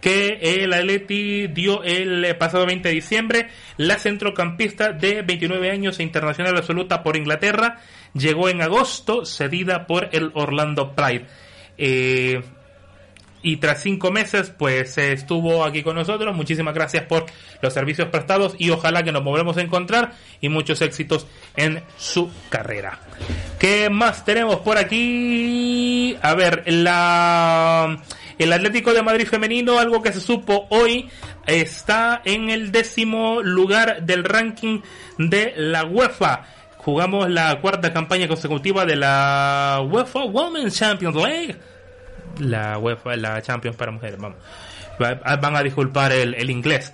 que 0.00 0.38
el 0.42 0.72
Atleti 0.72 1.46
dio 1.48 1.82
el 1.82 2.36
pasado 2.36 2.66
20 2.66 2.88
de 2.88 2.94
diciembre. 2.94 3.48
La 3.76 3.98
centrocampista 3.98 4.92
de 4.92 5.22
29 5.22 5.70
años 5.70 5.98
e 5.98 6.02
internacional 6.02 6.56
absoluta 6.56 7.02
por 7.02 7.16
Inglaterra 7.16 7.78
llegó 8.14 8.48
en 8.48 8.62
agosto 8.62 9.24
cedida 9.24 9.86
por 9.86 10.08
el 10.12 10.30
Orlando 10.34 10.94
Pride. 10.94 11.26
Eh, 11.82 12.42
y 13.42 13.56
tras 13.56 13.82
cinco 13.82 14.10
meses, 14.10 14.52
pues 14.56 14.98
estuvo 14.98 15.64
aquí 15.64 15.82
con 15.82 15.96
nosotros. 15.96 16.36
Muchísimas 16.36 16.74
gracias 16.74 17.04
por 17.04 17.24
los 17.62 17.72
servicios 17.72 18.08
prestados 18.08 18.54
y 18.58 18.68
ojalá 18.68 19.02
que 19.02 19.12
nos 19.12 19.24
volvamos 19.24 19.56
a 19.56 19.62
encontrar 19.62 20.12
y 20.42 20.50
muchos 20.50 20.82
éxitos 20.82 21.26
en 21.56 21.82
su 21.96 22.30
carrera. 22.50 23.00
¿Qué 23.58 23.88
más 23.88 24.26
tenemos 24.26 24.56
por 24.56 24.76
aquí? 24.76 26.16
A 26.20 26.34
ver, 26.34 26.64
la 26.66 28.02
el 28.40 28.54
Atlético 28.54 28.94
de 28.94 29.02
Madrid 29.02 29.26
femenino, 29.26 29.78
algo 29.78 30.02
que 30.02 30.14
se 30.14 30.20
supo 30.20 30.66
hoy, 30.70 31.10
está 31.46 32.22
en 32.24 32.48
el 32.48 32.72
décimo 32.72 33.42
lugar 33.42 34.02
del 34.02 34.24
ranking 34.24 34.80
de 35.18 35.52
la 35.56 35.84
UEFA. 35.84 36.46
Jugamos 36.84 37.28
la 37.30 37.60
cuarta 37.60 37.92
campaña 37.92 38.26
consecutiva 38.26 38.84
de 38.86 38.96
la 38.96 39.80
UEFA 39.86 40.24
Women's 40.24 40.76
Champions 40.78 41.14
League 41.16 41.56
la 42.38 42.78
UEFA, 42.78 43.16
la 43.16 43.42
Champions 43.42 43.76
para 43.76 43.90
mujeres, 43.92 44.18
vamos. 44.18 44.38
Va- 45.02 45.36
Van 45.36 45.56
a 45.56 45.62
disculpar 45.62 46.12
el, 46.12 46.34
el 46.34 46.48
inglés. 46.50 46.92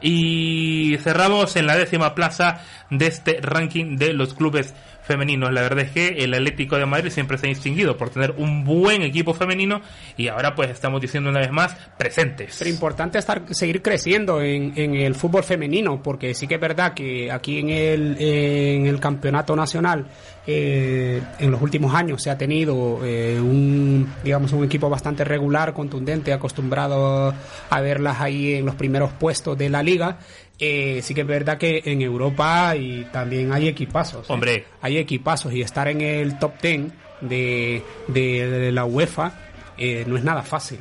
Y 0.00 0.96
cerramos 1.00 1.56
en 1.56 1.66
la 1.66 1.76
décima 1.76 2.14
plaza 2.14 2.60
de 2.88 3.06
este 3.08 3.38
ranking 3.42 3.96
de 3.96 4.12
los 4.14 4.32
clubes 4.34 4.74
femeninos. 5.08 5.52
La 5.52 5.62
verdad 5.62 5.86
es 5.86 5.90
que 5.90 6.22
el 6.22 6.32
Atlético 6.34 6.76
de 6.76 6.86
Madrid 6.86 7.10
siempre 7.10 7.38
se 7.38 7.46
ha 7.46 7.48
distinguido 7.48 7.96
por 7.96 8.10
tener 8.10 8.34
un 8.36 8.62
buen 8.62 9.02
equipo 9.02 9.34
femenino 9.34 9.80
y 10.16 10.28
ahora 10.28 10.54
pues 10.54 10.70
estamos 10.70 11.00
diciendo 11.00 11.30
una 11.30 11.40
vez 11.40 11.50
más 11.50 11.74
presentes. 11.96 12.56
Pero 12.58 12.70
importante 12.70 13.18
estar, 13.18 13.42
seguir 13.50 13.82
creciendo 13.82 14.40
en, 14.40 14.68
el 14.76 15.14
fútbol 15.14 15.42
femenino, 15.42 16.02
porque 16.02 16.34
sí 16.34 16.46
que 16.46 16.54
es 16.54 16.60
verdad 16.60 16.94
que 16.94 17.32
aquí 17.32 17.58
en 17.58 17.70
el, 17.70 18.16
en 18.20 18.86
el 18.86 19.00
campeonato 19.00 19.56
nacional, 19.56 20.06
eh, 20.46 21.22
en 21.38 21.50
los 21.50 21.60
últimos 21.60 21.94
años 21.94 22.22
se 22.22 22.30
ha 22.30 22.38
tenido 22.38 23.04
eh, 23.04 23.38
un, 23.38 24.10
digamos, 24.24 24.52
un 24.52 24.64
equipo 24.64 24.88
bastante 24.88 25.24
regular, 25.24 25.74
contundente, 25.74 26.32
acostumbrado 26.32 27.34
a 27.68 27.80
verlas 27.80 28.20
ahí 28.20 28.54
en 28.54 28.64
los 28.64 28.74
primeros 28.74 29.12
puestos 29.12 29.58
de 29.58 29.68
la 29.68 29.82
liga. 29.82 30.18
Eh, 30.58 31.00
sí 31.02 31.14
que 31.14 31.20
es 31.20 31.26
verdad 31.26 31.56
que 31.58 31.82
en 31.84 32.02
Europa 32.02 32.74
y 32.76 33.04
también 33.12 33.52
hay 33.52 33.68
equipazos. 33.68 34.28
¿eh? 34.28 34.32
Hombre. 34.32 34.64
Hay 34.80 34.98
equipazos 34.98 35.52
y 35.52 35.62
estar 35.62 35.86
en 35.88 36.00
el 36.00 36.38
top 36.38 36.60
10 36.60 36.92
de, 37.20 37.82
de, 38.08 38.48
de 38.50 38.72
la 38.72 38.84
UEFA 38.84 39.32
eh, 39.76 40.04
no 40.06 40.16
es 40.16 40.24
nada 40.24 40.42
fácil. 40.42 40.78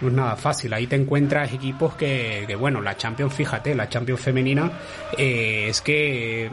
No 0.00 0.08
es 0.08 0.14
nada 0.14 0.34
fácil. 0.36 0.72
Ahí 0.72 0.86
te 0.86 0.96
encuentras 0.96 1.52
equipos 1.52 1.94
que, 1.94 2.44
que, 2.46 2.56
bueno, 2.56 2.80
la 2.80 2.96
Champions, 2.96 3.32
fíjate, 3.34 3.74
la 3.74 3.88
Champions 3.88 4.20
femenina 4.20 4.72
eh, 5.16 5.66
es 5.68 5.80
que 5.82 6.46
eh, 6.46 6.50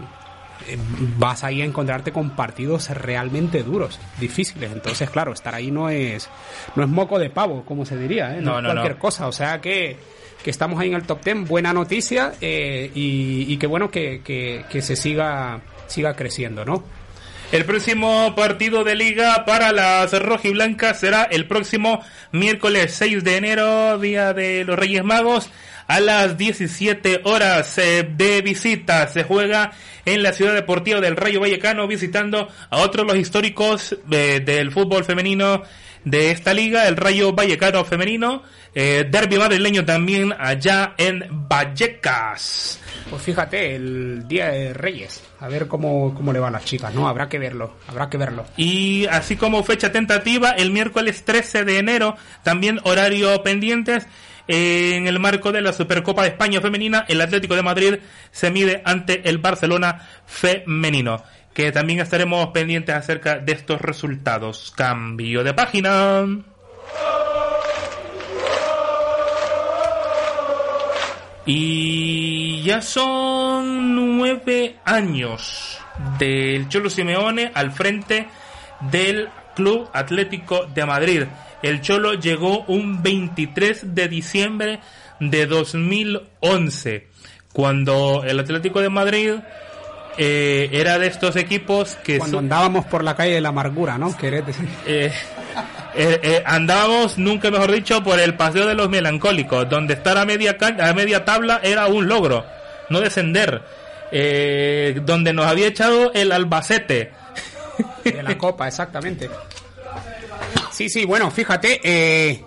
vas 1.17 1.43
ahí 1.43 1.61
a 1.61 1.65
encontrarte 1.65 2.11
con 2.11 2.31
partidos 2.31 2.89
realmente 2.89 3.63
duros, 3.63 3.99
difíciles. 4.19 4.71
Entonces, 4.71 5.09
claro, 5.09 5.31
estar 5.33 5.55
ahí 5.55 5.71
no 5.71 5.89
es 5.89 6.29
no 6.75 6.83
es 6.83 6.89
moco 6.89 7.17
de 7.17 7.29
pavo, 7.29 7.63
como 7.65 7.85
se 7.85 7.97
diría, 7.97 8.37
¿eh? 8.37 8.41
no, 8.41 8.51
No, 8.51 8.57
es 8.57 8.63
no, 8.63 8.69
cualquier 8.73 8.93
no. 8.95 8.99
cosa. 8.99 9.27
O 9.27 9.31
sea 9.31 9.61
que, 9.61 9.97
que 10.43 10.49
estamos 10.49 10.80
ahí 10.80 10.89
en 10.89 10.95
el 10.95 11.03
top 11.03 11.23
10, 11.23 11.47
buena 11.47 11.73
noticia 11.73 12.34
eh, 12.41 12.91
y, 12.93 13.45
y 13.47 13.57
que 13.57 13.68
bueno 13.68 13.91
que, 13.91 14.22
que, 14.23 14.65
que 14.69 14.81
se 14.81 14.95
siga 14.95 15.61
siga 15.88 16.15
creciendo, 16.15 16.65
¿no? 16.65 16.84
El 17.51 17.64
próximo 17.64 18.34
partido 18.35 18.84
de 18.84 18.95
liga 18.95 19.45
para 19.45 19.72
las 19.72 20.11
rojiblancas 20.22 20.99
será 20.99 21.23
el 21.23 21.47
próximo 21.47 22.03
miércoles 22.34 22.93
6 22.93 23.23
de 23.23 23.38
enero, 23.38 23.97
día 23.99 24.34
de 24.34 24.65
los 24.65 24.77
Reyes 24.77 25.05
Magos, 25.05 25.49
a 25.88 26.01
las 26.01 26.38
17 26.38 27.22
horas 27.23 27.77
eh, 27.77 28.05
de 28.18 28.41
visita. 28.41 29.07
Se 29.07 29.23
juega 29.23 29.72
en 30.03 30.23
la 30.23 30.34
ciudad 30.34 30.53
deportiva 30.55 30.99
del 30.99 31.15
Rayo 31.15 31.39
Vallecano 31.39 31.88
visitando 31.88 32.49
a 32.69 32.77
otros 32.80 33.07
los 33.07 33.15
históricos 33.15 33.95
eh, 34.11 34.41
del 34.43 34.72
fútbol 34.72 35.05
femenino 35.05 35.64
de 36.09 36.31
esta 36.31 36.53
liga, 36.53 36.88
el 36.88 36.95
Rayo 36.95 37.34
Vallecano 37.34 37.84
femenino, 37.84 38.41
eh, 38.73 39.05
derby 39.09 39.38
madrileño 39.38 39.84
también 39.84 40.34
allá 40.39 40.93
en 40.97 41.25
Vallecas. 41.29 42.79
Pues 43.09 43.21
fíjate, 43.21 43.75
el 43.75 44.25
Día 44.25 44.47
de 44.47 44.73
Reyes, 44.73 45.21
a 45.39 45.49
ver 45.49 45.67
cómo, 45.67 46.13
cómo 46.15 46.31
le 46.31 46.39
van 46.39 46.53
las 46.53 46.63
chicas, 46.63 46.93
¿no? 46.93 47.09
Habrá 47.09 47.27
que 47.27 47.39
verlo, 47.39 47.75
habrá 47.88 48.09
que 48.09 48.17
verlo. 48.17 48.45
Y 48.55 49.05
así 49.07 49.35
como 49.35 49.63
fecha 49.63 49.91
tentativa, 49.91 50.51
el 50.51 50.71
miércoles 50.71 51.25
13 51.25 51.65
de 51.65 51.79
enero, 51.79 52.15
también 52.41 52.79
horario 52.84 53.43
pendientes, 53.43 54.07
en 54.47 55.07
el 55.07 55.19
marco 55.19 55.51
de 55.51 55.61
la 55.61 55.73
Supercopa 55.73 56.21
de 56.21 56.29
España 56.29 56.61
femenina, 56.61 57.03
el 57.09 57.19
Atlético 57.19 57.55
de 57.55 57.63
Madrid 57.63 57.95
se 58.31 58.49
mide 58.49 58.81
ante 58.85 59.27
el 59.27 59.39
Barcelona 59.39 60.07
femenino. 60.25 61.21
Que 61.57 61.71
también 61.71 61.99
estaremos 62.01 62.49
pendientes 62.49 62.93
acerca 62.93 63.39
de 63.39 63.51
estos 63.53 63.81
resultados. 63.81 64.71
Cambio 64.75 65.43
de 65.43 65.55
página. 65.55 66.23
Y 71.47 72.61
ya 72.61 72.79
son 72.84 74.19
nueve 74.19 74.75
años 74.85 75.79
del 76.19 76.69
Cholo 76.69 76.91
Simeone 76.91 77.51
al 77.55 77.71
frente 77.71 78.27
del 78.91 79.27
Club 79.55 79.89
Atlético 79.93 80.67
de 80.67 80.85
Madrid. 80.85 81.23
El 81.63 81.81
Cholo 81.81 82.13
llegó 82.13 82.65
un 82.65 83.01
23 83.01 83.95
de 83.95 84.07
diciembre 84.07 84.79
de 85.19 85.47
2011, 85.47 87.07
cuando 87.51 88.23
el 88.23 88.39
Atlético 88.39 88.79
de 88.79 88.89
Madrid 88.89 89.31
eh, 90.18 90.69
era 90.72 90.99
de 90.99 91.07
estos 91.07 91.35
equipos 91.35 91.98
que... 92.03 92.18
Cuando 92.18 92.39
andábamos 92.39 92.85
por 92.85 93.03
la 93.03 93.15
calle 93.15 93.35
de 93.35 93.41
la 93.41 93.49
amargura, 93.49 93.98
¿no? 93.98 94.15
¿Querés 94.15 94.45
decir? 94.45 94.68
Eh, 95.99 96.19
eh, 96.22 96.44
andábamos, 96.45 97.18
nunca 97.18 97.49
mejor 97.49 97.72
dicho, 97.72 98.03
por 98.03 98.19
el 98.19 98.35
paseo 98.35 98.68
de 98.68 98.76
los 98.76 98.88
melancólicos, 98.88 99.68
donde 99.68 99.95
estar 99.95 100.15
a 100.15 100.26
media, 100.26 100.56
a 100.80 100.94
media 100.94 101.26
tabla 101.26 101.60
era 101.64 101.88
un 101.88 102.07
logro, 102.07 102.45
no 102.89 102.99
descender. 102.99 103.64
Donde 105.03 105.34
nos 105.34 105.48
había 105.48 105.65
echado 105.65 106.14
el 106.14 106.31
Albacete. 106.31 107.14
De 108.03 108.22
la 108.22 108.38
Copa, 108.38 108.68
exactamente. 108.68 109.27
Sí, 110.77 110.89
sí, 110.89 111.06
bueno, 111.06 111.31
fíjate, 111.31 111.81
eh, 111.84 112.44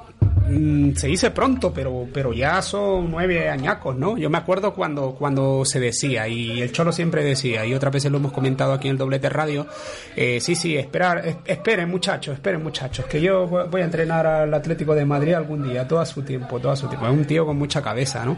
mm, 0.50 0.92
se 0.94 1.06
dice 1.06 1.30
pronto, 1.30 1.72
pero, 1.72 2.06
pero 2.12 2.32
ya 2.32 2.60
son 2.62 3.10
nueve 3.10 3.48
añacos, 3.48 3.96
¿no? 3.96 4.18
Yo 4.18 4.28
me 4.30 4.38
acuerdo 4.38 4.74
cuando, 4.74 5.14
cuando 5.14 5.64
se 5.64 5.80
decía, 5.80 6.28
y 6.28 6.60
el 6.60 6.72
Cholo 6.72 6.92
siempre 6.92 7.22
decía, 7.24 7.64
y 7.64 7.74
otras 7.74 7.92
veces 7.92 8.10
lo 8.10 8.18
hemos 8.18 8.32
comentado 8.32 8.72
aquí 8.72 8.88
en 8.88 8.92
el 8.92 8.98
Doblete 8.98 9.28
Radio, 9.28 9.66
eh, 10.16 10.40
sí, 10.40 10.54
sí, 10.54 10.76
esperar, 10.76 11.26
es- 11.26 11.36
esperen 11.46 11.88
muchachos, 11.90 12.34
esperen 12.34 12.62
muchachos, 12.62 13.06
que 13.06 13.20
yo 13.20 13.46
voy 13.46 13.80
a 13.80 13.84
entrenar 13.84 14.26
al 14.26 14.52
Atlético 14.52 14.94
de 14.94 15.04
Madrid 15.04 15.34
algún 15.34 15.68
día, 15.68 15.86
todo 15.86 16.00
a 16.00 16.06
su 16.06 16.22
tiempo, 16.22 16.58
todo 16.60 16.72
a 16.72 16.76
su 16.76 16.88
tiempo. 16.88 17.06
Es 17.06 17.12
un 17.12 17.24
tío 17.24 17.46
con 17.46 17.56
mucha 17.58 17.80
cabeza, 17.82 18.24
¿no? 18.24 18.36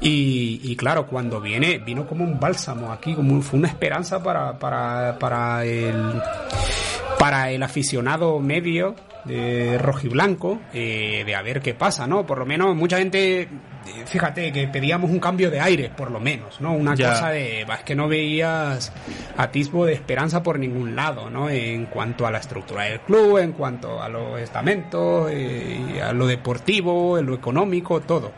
Y, 0.00 0.74
claro, 0.76 1.06
cuando 1.06 1.40
viene, 1.40 1.78
vino 1.78 2.06
como 2.06 2.24
un 2.24 2.38
bálsamo 2.38 2.92
aquí, 2.92 3.14
como 3.14 3.40
fue 3.42 3.58
una 3.58 3.68
esperanza 3.68 4.22
para, 4.22 4.58
para, 4.58 5.18
para 5.18 5.64
el 5.64 5.94
para 7.18 7.50
el 7.50 7.62
aficionado 7.62 8.38
medio 8.38 8.94
de 9.24 9.78
rojiblanco 9.78 10.60
eh, 10.72 11.22
de 11.24 11.34
a 11.34 11.42
ver 11.42 11.60
qué 11.60 11.74
pasa, 11.74 12.06
¿no? 12.06 12.26
Por 12.26 12.38
lo 12.38 12.46
menos 12.46 12.74
mucha 12.76 12.98
gente, 12.98 13.42
eh, 13.42 13.48
fíjate 14.06 14.52
que 14.52 14.68
pedíamos 14.68 15.10
un 15.10 15.18
cambio 15.18 15.50
de 15.50 15.60
aire, 15.60 15.90
por 15.96 16.10
lo 16.10 16.20
menos, 16.20 16.60
¿no? 16.60 16.72
Una 16.72 16.94
Ya. 16.94 17.10
cosa 17.10 17.30
de, 17.30 17.62
es 17.62 17.82
que 17.84 17.94
no 17.94 18.06
veías 18.08 18.92
atisbo 19.36 19.86
de 19.86 19.94
esperanza 19.94 20.42
por 20.42 20.58
ningún 20.58 20.94
lado, 20.94 21.30
¿no? 21.30 21.48
En 21.50 21.86
cuanto 21.86 22.26
a 22.26 22.30
la 22.30 22.38
estructura 22.38 22.84
del 22.84 23.00
club, 23.00 23.38
en 23.38 23.52
cuanto 23.52 24.02
a 24.02 24.08
los 24.08 24.38
estamentos, 24.40 25.30
eh, 25.32 26.00
a 26.02 26.12
lo 26.12 26.26
deportivo, 26.26 27.18
en 27.18 27.26
lo 27.26 27.34
económico, 27.34 28.00
todo. 28.00 28.32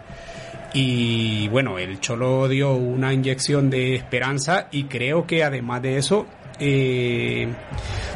Y 0.74 1.48
bueno, 1.48 1.78
el 1.78 2.00
Cholo 2.00 2.48
dio 2.48 2.74
una 2.74 3.12
inyección 3.12 3.70
de 3.70 3.94
esperanza 3.94 4.68
y 4.70 4.84
creo 4.84 5.26
que 5.26 5.42
además 5.42 5.80
de 5.80 5.96
eso, 5.96 6.26
eh, 6.58 7.48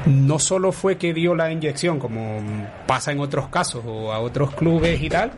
no 0.06 0.38
solo 0.38 0.72
fue 0.72 0.96
que 0.96 1.12
dio 1.12 1.34
la 1.34 1.52
inyección 1.52 1.98
como 1.98 2.42
pasa 2.86 3.12
en 3.12 3.20
otros 3.20 3.48
casos 3.48 3.82
o 3.86 4.12
a 4.12 4.20
otros 4.20 4.54
clubes 4.54 5.00
y 5.02 5.08
tal, 5.08 5.32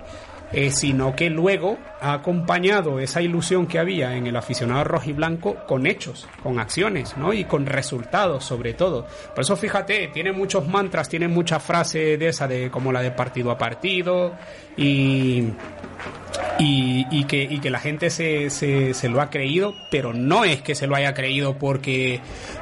eh, 0.53 0.71
sino 0.71 1.17
que 1.17 1.31
luego 1.31 1.79
ha 1.99 2.13
acompañado 2.13 3.01
esa 3.01 3.23
ilusión 3.23 3.67
que 3.67 3.79
había 3.79 4.15
en 4.15 4.27
el 4.27 4.37
aficionado 4.37 4.85
rojiblanco 4.85 5.57
con 5.67 5.87
hechos, 5.87 6.29
con 6.43 6.59
acciones, 6.59 7.17
¿no? 7.17 7.33
Y 7.33 7.45
con 7.45 7.65
resultados, 7.65 8.45
sobre 8.45 8.75
todo. 8.75 9.07
Por 9.35 9.45
eso, 9.45 9.57
fíjate, 9.57 10.09
tiene 10.09 10.31
muchos 10.31 10.69
mantras, 10.69 11.09
tiene 11.09 11.27
muchas 11.27 11.63
frases 11.63 12.19
de 12.19 12.29
esa, 12.29 12.47
de 12.47 12.71
como 12.71 12.93
la 12.93 13.01
de 13.01 13.13
partido 13.13 13.51
a 13.51 13.57
partido, 13.57 14.35
y, 14.77 15.49
y, 16.59 17.07
y 17.11 17.25
que, 17.25 17.43
y 17.43 17.61
que 17.61 17.71
la 17.71 17.81
gente 17.81 18.11
se, 18.11 18.51
se, 18.51 18.95
se 18.95 19.09
lo 19.09 19.21
ha 19.21 19.31
creído, 19.31 19.75
pero 19.91 20.13
no 20.13 20.45
es 20.45 20.63
que 20.63 20.75
se 20.75 20.87
lo 20.87 20.95
haya 20.95 21.15
creído 21.15 21.59
porque, 21.59 22.21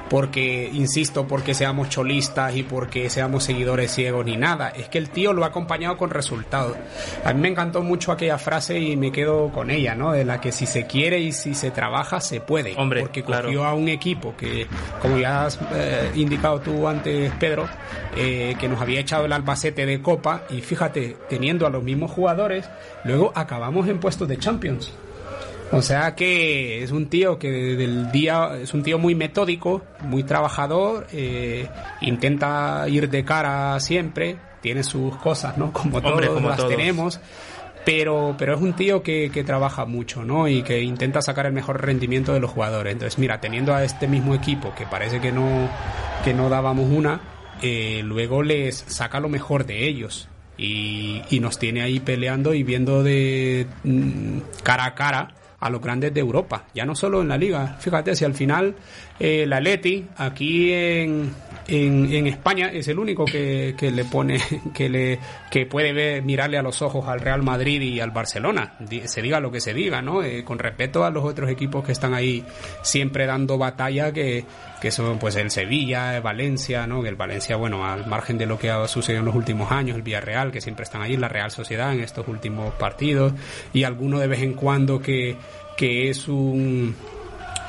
porque, 0.09 0.71
insisto, 0.73 1.27
porque 1.27 1.55
seamos 1.55 1.89
cholistas 1.89 2.57
y 2.57 2.63
porque 2.63 3.11
seamos 3.11 3.45
seguidores 3.45 3.93
ciegos 3.93 4.25
ni 4.25 4.37
nada. 4.37 4.71
Es 4.71 4.89
que 4.89 4.99
el 4.99 5.11
tío 5.11 5.33
lo 5.33 5.45
ha 5.45 5.49
acompañado 5.49 5.97
con 5.97 6.11
resultados. 6.11 6.77
A 7.25 7.33
mí 7.33 7.41
me 7.41 7.49
encantó 7.49 7.83
mucho 7.83 8.13
aquella 8.13 8.39
frase 8.39 8.79
y 8.79 8.97
me 8.97 9.13
quedo 9.13 9.51
con 9.53 9.71
ella, 9.71 9.95
¿no? 9.95 10.13
De 10.13 10.25
la 10.25 10.41
que 10.41 10.53
si 10.53 10.67
se 10.67 10.87
quiere 10.87 11.21
y 11.21 11.33
si 11.33 11.55
se 11.55 11.71
trabaja, 11.71 12.21
se 12.21 12.41
puede. 12.41 12.75
Hombre, 12.77 13.03
porque 13.03 13.23
claro. 13.23 13.49
cogió 13.49 13.65
a 13.65 13.75
un 13.75 13.89
equipo 13.89 14.35
que, 14.37 14.67
como 15.01 15.19
ya 15.19 15.47
has 15.47 15.59
eh, 15.75 16.11
indicado 16.15 16.61
tú 16.61 16.89
antes, 16.89 17.31
Pedro, 17.39 17.69
eh, 18.17 18.55
que 18.59 18.69
nos 18.69 18.81
había 18.81 19.01
echado 19.01 19.27
el 19.27 19.33
Albacete 19.33 19.85
de 19.85 20.01
Copa 20.01 20.45
y 20.51 20.61
fíjate, 20.61 21.17
teniendo 21.29 21.67
a 21.67 21.71
los 21.71 21.83
mismos 21.83 22.00
jugadores, 22.09 22.69
luego 23.05 23.33
acabamos 23.35 23.89
en 23.89 23.99
puestos 23.99 24.29
de 24.29 24.39
Champions. 24.39 24.93
O 25.73 25.83
sea 25.83 26.15
que 26.17 26.83
es 26.83 26.91
un 26.91 27.07
tío 27.07 27.39
que 27.39 27.51
desde 27.51 27.85
el 27.85 28.11
día 28.11 28.59
es 28.61 28.75
un 28.75 28.83
tío 28.83 28.99
muy 28.99 29.15
metódico, 29.15 29.83
muy 30.01 30.25
trabajador, 30.25 31.07
eh, 31.13 31.69
intenta 32.01 32.85
ir 32.89 33.09
de 33.09 33.25
cara 33.25 33.79
siempre, 33.79 34.37
tiene 34.61 34.83
sus 34.83 35.17
cosas, 35.17 35.57
¿no? 35.57 35.73
Como 35.73 35.99
Hombre, 35.99 36.27
todos 36.27 36.35
como 36.35 36.49
las 36.49 36.57
todos. 36.59 36.71
tenemos. 36.71 37.21
Pero, 37.85 38.35
pero 38.37 38.55
es 38.57 38.61
un 38.61 38.75
tío 38.75 39.03
que, 39.03 39.31
que 39.33 39.43
trabaja 39.43 39.87
mucho, 39.87 40.23
¿no? 40.23 40.49
Y 40.49 40.63
que 40.63 40.83
intenta 40.83 41.23
sacar 41.23 41.47
el 41.47 41.53
mejor 41.55 41.81
rendimiento 41.83 42.35
de 42.35 42.41
los 42.41 42.51
jugadores. 42.51 42.93
Entonces, 42.93 43.19
mira, 43.19 43.41
teniendo 43.41 43.75
a 43.75 43.85
este 43.85 44.07
mismo 44.07 44.35
equipo 44.35 44.75
que 44.75 44.85
parece 44.87 45.19
que 45.21 45.33
no, 45.33 45.69
que 46.23 46.35
no 46.35 46.51
dábamos 46.51 46.91
una, 46.91 47.21
eh, 47.63 48.03
luego 48.05 48.43
les 48.43 48.77
saca 48.77 49.19
lo 49.19 49.29
mejor 49.31 49.65
de 49.65 49.87
ellos. 49.89 50.29
Y, 50.63 51.23
y 51.31 51.41
nos 51.41 51.59
tiene 51.59 51.81
ahí 51.81 52.01
peleando 52.01 52.53
y 52.53 52.63
viendo 52.63 53.03
de 53.03 53.67
mm, 53.83 54.39
cara 54.63 54.85
a 54.85 54.95
cara 54.95 55.35
a 55.61 55.71
los 55.71 55.81
grandes 55.81 56.13
de 56.13 56.21
Europa, 56.21 56.65
ya 56.75 56.85
no 56.85 56.95
solo 56.95 57.21
en 57.21 57.29
la 57.29 57.37
liga. 57.37 57.77
Fíjate, 57.79 58.17
si 58.17 58.25
al 58.25 58.35
final 58.35 58.75
eh, 59.19 59.43
el 59.43 59.53
Atleti 59.53 60.07
aquí 60.17 60.73
en, 60.73 61.33
en, 61.71 62.13
en 62.13 62.27
España 62.27 62.71
es 62.73 62.89
el 62.89 62.99
único 62.99 63.25
que, 63.25 63.75
que 63.79 63.91
le 63.91 64.05
pone, 64.05 64.41
que 64.75 64.89
le 64.89 65.19
que 65.51 65.67
puede 65.67 65.93
ver, 65.93 66.23
mirarle 66.23 66.59
a 66.59 66.63
los 66.63 66.83
ojos 66.83 67.07
al 67.09 67.21
Real 67.21 67.43
Madrid 67.43 67.81
y 67.81 68.01
al 68.01 68.11
Barcelona, 68.11 68.75
se 69.05 69.23
diga 69.23 69.41
lo 69.41 69.51
que 69.51 69.61
se 69.61 69.73
diga, 69.73 70.03
¿no? 70.03 70.23
Eh, 70.23 70.45
con 70.45 70.59
respeto 70.59 71.05
a 71.05 71.11
los 71.11 71.25
otros 71.25 71.51
equipos 71.51 71.85
que 71.85 71.93
están 71.93 72.15
ahí 72.15 72.45
siempre 72.83 73.27
dando 73.27 73.57
batalla, 73.57 74.13
que, 74.13 74.45
que 74.81 74.91
son 74.91 75.19
pues 75.19 75.37
el 75.37 75.51
Sevilla, 75.51 76.17
el 76.17 76.23
Valencia, 76.23 76.87
¿no? 76.87 77.03
Que 77.03 77.09
el 77.09 77.17
Valencia, 77.17 77.57
bueno, 77.57 77.87
al 77.87 78.07
margen 78.07 78.37
de 78.39 78.47
lo 78.47 78.59
que 78.59 78.71
ha 78.71 78.87
sucedido 78.89 79.21
en 79.21 79.27
los 79.27 79.35
últimos 79.35 79.71
años, 79.71 79.97
el 79.97 80.03
Villarreal, 80.03 80.51
que 80.51 80.61
siempre 80.61 80.83
están 80.83 81.03
ahí, 81.03 81.17
la 81.17 81.29
Real 81.29 81.51
Sociedad 81.51 81.93
en 81.93 82.01
estos 82.01 82.27
últimos 82.29 82.75
partidos, 82.75 83.33
y 83.73 83.85
alguno 83.85 84.19
de 84.19 84.27
vez 84.27 84.43
en 84.43 84.55
cuando 84.55 85.01
que, 85.01 85.37
que 85.77 86.11
es 86.11 86.29
un, 86.29 86.95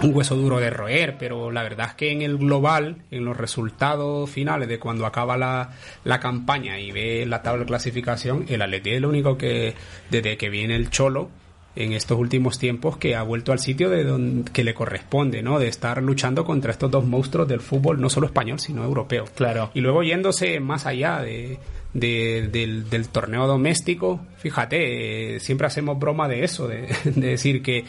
un 0.04 0.16
hueso 0.16 0.36
duro 0.36 0.60
de 0.60 0.70
roer, 0.70 1.16
pero 1.20 1.52
la 1.52 1.64
verdad 1.64 1.88
es 1.90 1.96
que 1.96 2.12
en 2.12 2.22
el 2.22 2.38
global, 2.38 2.98
en 3.12 3.26
los 3.26 3.38
resultados 3.38 4.30
finales 4.30 4.68
de 4.68 4.80
cuando 4.80 5.06
acaba 5.06 5.38
la, 5.38 5.72
la 6.04 6.20
campaña 6.20 6.80
y 6.80 6.92
ve 6.92 7.26
la 7.26 7.42
tabla 7.42 7.62
de 7.62 7.68
clasificación, 7.68 8.46
el 8.50 8.62
Atleti 8.62 8.92
es 8.92 9.02
lo 9.02 9.10
único 9.10 9.38
que, 9.38 9.74
desde 10.10 10.38
que 10.38 10.50
viene 10.50 10.76
el 10.76 10.90
Cholo, 10.90 11.30
en 11.74 11.94
estos 11.94 12.20
últimos 12.20 12.60
tiempos 12.60 12.98
que 12.98 13.16
ha 13.16 13.24
vuelto 13.24 13.54
al 13.54 13.60
sitio 13.60 13.90
de 13.90 14.04
donde 14.04 14.52
que 14.52 14.66
le 14.66 14.74
corresponde, 14.74 15.42
¿no? 15.42 15.58
De 15.58 15.70
estar 15.70 16.04
luchando 16.04 16.44
contra 16.44 16.72
estos 16.74 16.92
dos 16.92 17.06
monstruos 17.06 17.48
del 17.48 17.62
fútbol, 17.62 18.02
no 18.02 18.10
solo 18.10 18.28
español, 18.28 18.60
sino 18.60 18.84
europeo. 18.84 19.24
Claro. 19.36 19.72
Y 19.74 19.80
luego 19.80 20.04
yéndose 20.04 20.60
más 20.60 20.86
allá 20.86 21.20
de, 21.22 21.60
de- 21.94 22.50
del, 22.52 22.90
del 22.90 23.08
torneo 23.08 23.48
doméstico, 23.48 24.20
fíjate, 24.38 25.36
eh, 25.36 25.40
siempre 25.40 25.66
hacemos 25.66 25.98
broma 25.98 26.28
de 26.28 26.44
eso, 26.44 26.68
de, 26.68 26.88
de 27.06 27.28
decir 27.28 27.64
que 27.64 27.86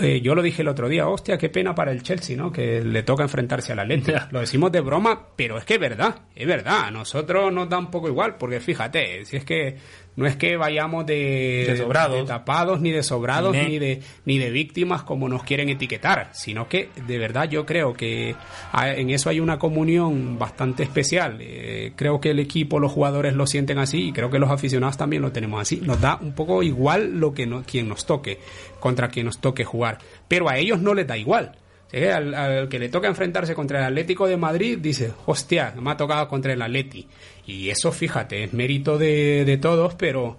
eh, 0.00 0.20
yo 0.20 0.34
lo 0.34 0.42
dije 0.42 0.62
el 0.62 0.68
otro 0.68 0.88
día, 0.88 1.08
hostia, 1.08 1.38
qué 1.38 1.48
pena 1.48 1.74
para 1.74 1.92
el 1.92 2.02
Chelsea, 2.02 2.36
¿no? 2.36 2.52
Que 2.52 2.82
le 2.82 3.02
toca 3.02 3.22
enfrentarse 3.22 3.72
al 3.72 3.80
Atlético. 3.80 4.18
Lo 4.30 4.40
decimos 4.40 4.72
de 4.72 4.80
broma, 4.80 5.28
pero 5.36 5.58
es 5.58 5.64
que 5.64 5.74
es 5.74 5.80
verdad, 5.80 6.22
es 6.34 6.46
verdad. 6.46 6.84
A 6.86 6.90
nosotros 6.90 7.52
nos 7.52 7.68
da 7.68 7.78
un 7.78 7.90
poco 7.90 8.08
igual, 8.08 8.36
porque 8.36 8.60
fíjate, 8.60 9.24
si 9.24 9.36
es 9.36 9.44
que 9.44 9.76
no 10.16 10.26
es 10.26 10.36
que 10.36 10.56
vayamos 10.56 11.06
de, 11.06 11.64
De 11.68 11.76
sobrados. 11.78 12.18
de 12.18 12.24
tapados 12.24 12.80
ni 12.80 12.90
de 12.90 13.02
sobrados 13.02 13.54
Ni- 13.56 13.64
ni 13.64 13.78
de 13.78 14.00
ni 14.26 14.38
de 14.38 14.50
víctimas 14.50 15.02
como 15.02 15.28
nos 15.28 15.42
quieren 15.44 15.68
etiquetar, 15.70 16.28
sino 16.32 16.68
que 16.68 16.90
de 17.06 17.18
verdad 17.18 17.48
yo 17.48 17.64
creo 17.64 17.94
que 17.94 18.34
en 18.74 19.10
eso 19.10 19.30
hay 19.30 19.40
una 19.40 19.58
comunión 19.58 20.38
bastante 20.38 20.82
especial. 20.82 21.38
Eh, 21.40 21.92
creo 21.96 22.20
que 22.20 22.30
el 22.30 22.38
equipo, 22.40 22.78
los 22.78 22.92
jugadores 22.92 23.34
lo 23.34 23.46
sienten 23.46 23.78
así 23.78 24.08
y 24.08 24.12
creo 24.12 24.30
que 24.30 24.38
los 24.38 24.50
aficionados 24.50 24.96
también 24.96 25.22
lo 25.22 25.32
tenemos 25.32 25.60
así. 25.62 25.80
Nos 25.82 26.00
da 26.00 26.18
un 26.20 26.32
poco 26.32 26.62
igual 26.62 27.18
lo 27.18 27.32
que 27.32 27.46
no, 27.46 27.62
quien 27.62 27.88
nos 27.88 28.04
toque, 28.06 28.38
contra 28.80 29.08
quien 29.08 29.26
nos 29.26 29.38
toque 29.40 29.64
jugar, 29.64 29.98
pero 30.28 30.48
a 30.48 30.58
ellos 30.58 30.80
no 30.80 30.92
les 30.94 31.06
da 31.06 31.16
igual. 31.16 31.52
Sí, 31.92 32.04
Al, 32.04 32.34
al 32.34 32.68
que 32.68 32.78
le 32.78 32.88
toca 32.88 33.06
enfrentarse 33.06 33.54
contra 33.54 33.80
el 33.80 33.84
Atlético 33.84 34.26
de 34.26 34.38
Madrid, 34.38 34.78
dice, 34.80 35.12
hostia, 35.26 35.74
me 35.78 35.90
ha 35.90 35.96
tocado 35.96 36.26
contra 36.26 36.52
el 36.54 36.62
Atleti. 36.62 37.06
Y 37.46 37.68
eso, 37.68 37.92
fíjate, 37.92 38.44
es 38.44 38.54
mérito 38.54 38.96
de, 38.96 39.44
de 39.44 39.58
todos, 39.58 39.94
pero, 39.94 40.38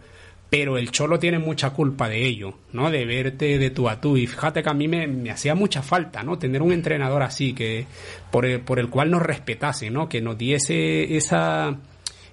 pero 0.50 0.78
el 0.80 0.90
Cholo 0.90 1.20
tiene 1.20 1.38
mucha 1.38 1.70
culpa 1.70 2.10
de 2.10 2.26
ello, 2.26 2.56
¿no? 2.72 2.90
De 2.90 3.06
verte 3.06 3.60
de 3.60 3.70
tú 3.70 3.88
a 3.88 4.02
tú. 4.02 4.18
Y 4.18 4.26
fíjate 4.26 4.64
que 4.64 4.70
a 4.70 4.74
mí 4.74 4.88
me, 4.88 5.06
me 5.08 5.30
hacía 5.30 5.54
mucha 5.54 5.84
falta, 5.84 6.24
¿no? 6.24 6.40
Tener 6.40 6.64
un 6.64 6.72
entrenador 6.72 7.22
así, 7.22 7.54
que 7.54 7.86
por 8.32 8.46
el, 8.46 8.62
por 8.62 8.80
el 8.80 8.90
cual 8.90 9.12
nos 9.12 9.22
respetase, 9.22 9.92
¿no? 9.92 10.10
Que 10.10 10.22
nos 10.22 10.38
diese 10.38 11.16
esa 11.16 11.78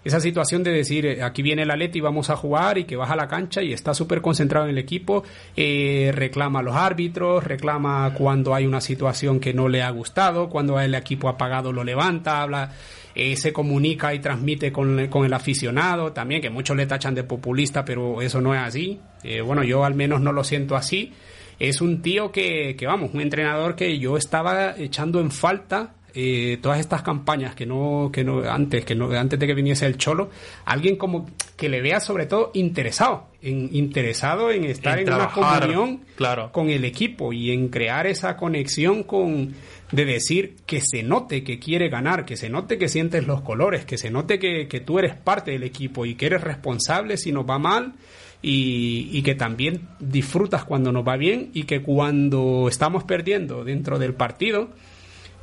esa 0.05 0.21
situación 0.21 0.63
de 0.63 0.73
decir 0.73 1.07
eh, 1.07 1.23
aquí 1.23 1.43
viene 1.43 1.63
el 1.63 1.71
Atleti 1.71 2.01
vamos 2.01 2.31
a 2.31 2.37
jugar 2.37 2.79
y 2.79 2.85
que 2.85 2.97
baja 2.97 3.15
a 3.15 3.17
la 3.17 3.29
cancha 3.29 3.63
y 3.63 3.73
está 3.73 3.95
súper 3.95 4.21
concentrado 4.21 4.67
en 4.67 4.73
el 4.73 4.79
equipo 4.79 5.25
eh, 5.57 6.13
reclama 6.15 6.61
a 6.61 6.63
los 6.63 6.77
árbitros 6.77 7.45
reclama 7.45 8.13
cuando 8.15 8.55
hay 8.55 8.67
una 8.67 8.81
situación 8.81 9.41
que 9.41 9.53
no 9.53 9.69
le 9.69 9.83
ha 9.83 9.91
gustado 9.91 10.49
cuando 10.49 10.79
el 10.81 10.95
equipo 10.95 11.29
apagado 11.29 11.73
lo 11.73 11.85
levanta 11.85 12.43
habla 12.43 12.73
eh, 13.15 13.37
se 13.37 13.53
comunica 13.53 14.15
y 14.15 14.21
transmite 14.21 14.71
con, 14.71 15.09
con 15.09 15.25
el 15.25 15.33
aficionado 15.33 16.13
también 16.13 16.41
que 16.41 16.51
muchos 16.51 16.77
le 16.77 16.87
tachan 16.87 17.15
de 17.15 17.25
populista 17.25 17.85
pero 17.85 18.23
eso 18.23 18.41
no 18.41 18.55
es 18.55 18.61
así. 18.61 19.01
Eh, 19.25 19.41
bueno 19.41 19.65
yo 19.65 19.85
al 19.85 19.95
menos 19.95 20.21
no 20.21 20.33
lo 20.33 20.45
siento 20.45 20.77
así. 20.77 21.13
Es 21.59 21.83
un 21.83 22.01
tío 22.01 22.33
que, 22.33 22.75
que 22.77 22.87
vamos 22.87 23.11
un 23.13 23.21
entrenador 23.21 23.77
que 23.77 23.99
yo 23.99 24.17
estaba 24.17 24.75
echando 24.79 25.21
en 25.21 25.31
falta 25.31 25.95
eh, 26.15 26.59
todas 26.61 26.81
estas 26.81 27.03
campañas 27.03 27.55
que 27.55 27.67
no 27.67 28.11
que 28.13 28.25
no 28.25 28.43
antes 28.51 28.85
que 28.85 28.95
no 28.95 29.11
antes 29.11 29.39
de 29.39 29.47
que 29.47 29.55
viniese 29.55 29.87
el 29.87 29.97
cholo 29.97 30.31
alguien 30.65 30.97
como 30.97 31.29
que 31.57 31.69
le 31.69 31.81
vea 31.81 32.01
sobre 32.01 32.27
todo 32.27 32.51
interesado 32.55 33.29
en 33.43 33.75
interesado 33.75 34.51
en 34.51 34.65
estar 34.65 34.99
En 34.99 35.09
en, 35.09 35.15
una 35.15 35.29
trabajar, 35.29 35.61
comunión 35.61 36.01
claro. 36.17 36.53
con 36.53 36.71
el 36.71 36.85
equipo 36.85 37.33
y 37.33 37.53
en 37.53 37.69
crear 37.69 38.07
esa 38.07 38.37
conexión 38.37 39.03
con 39.03 39.55
de 39.93 40.05
decir 40.05 40.57
que 40.67 40.81
se 40.81 41.03
note 41.03 41.43
que 41.43 41.59
quiere 41.59 41.89
ganar, 41.89 42.25
que 42.25 42.37
se 42.37 42.49
note 42.49 42.79
que 42.79 42.89
sientes 42.89 43.27
los 43.27 43.41
colores, 43.41 43.85
que 43.85 43.99
se 43.99 44.11
note 44.11 44.39
que, 44.39 44.69
que 44.69 44.81
tú 44.81 44.99
eres 44.99 45.17
parte 45.17 45.51
del 45.51 45.65
equipo 45.65 46.07
y 46.07 46.15
que 46.15 46.27
eres 46.27 46.43
responsable 46.43 47.17
si 47.17 47.33
nos 47.33 47.49
va 47.49 47.59
mal 47.59 47.95
y, 48.43 49.09
y 49.13 49.23
que 49.23 49.35
también 49.35 49.89
disfrutas 49.99 50.65
cuando 50.65 50.93
nos 50.93 51.07
va 51.07 51.17
bien 51.17 51.51
y 51.55 51.65
que 51.65 51.83
cuando 51.83 52.69
estamos 52.69 53.05
perdiendo 53.05 53.65
dentro 53.65 53.99
del 53.99 54.15
partido 54.15 54.71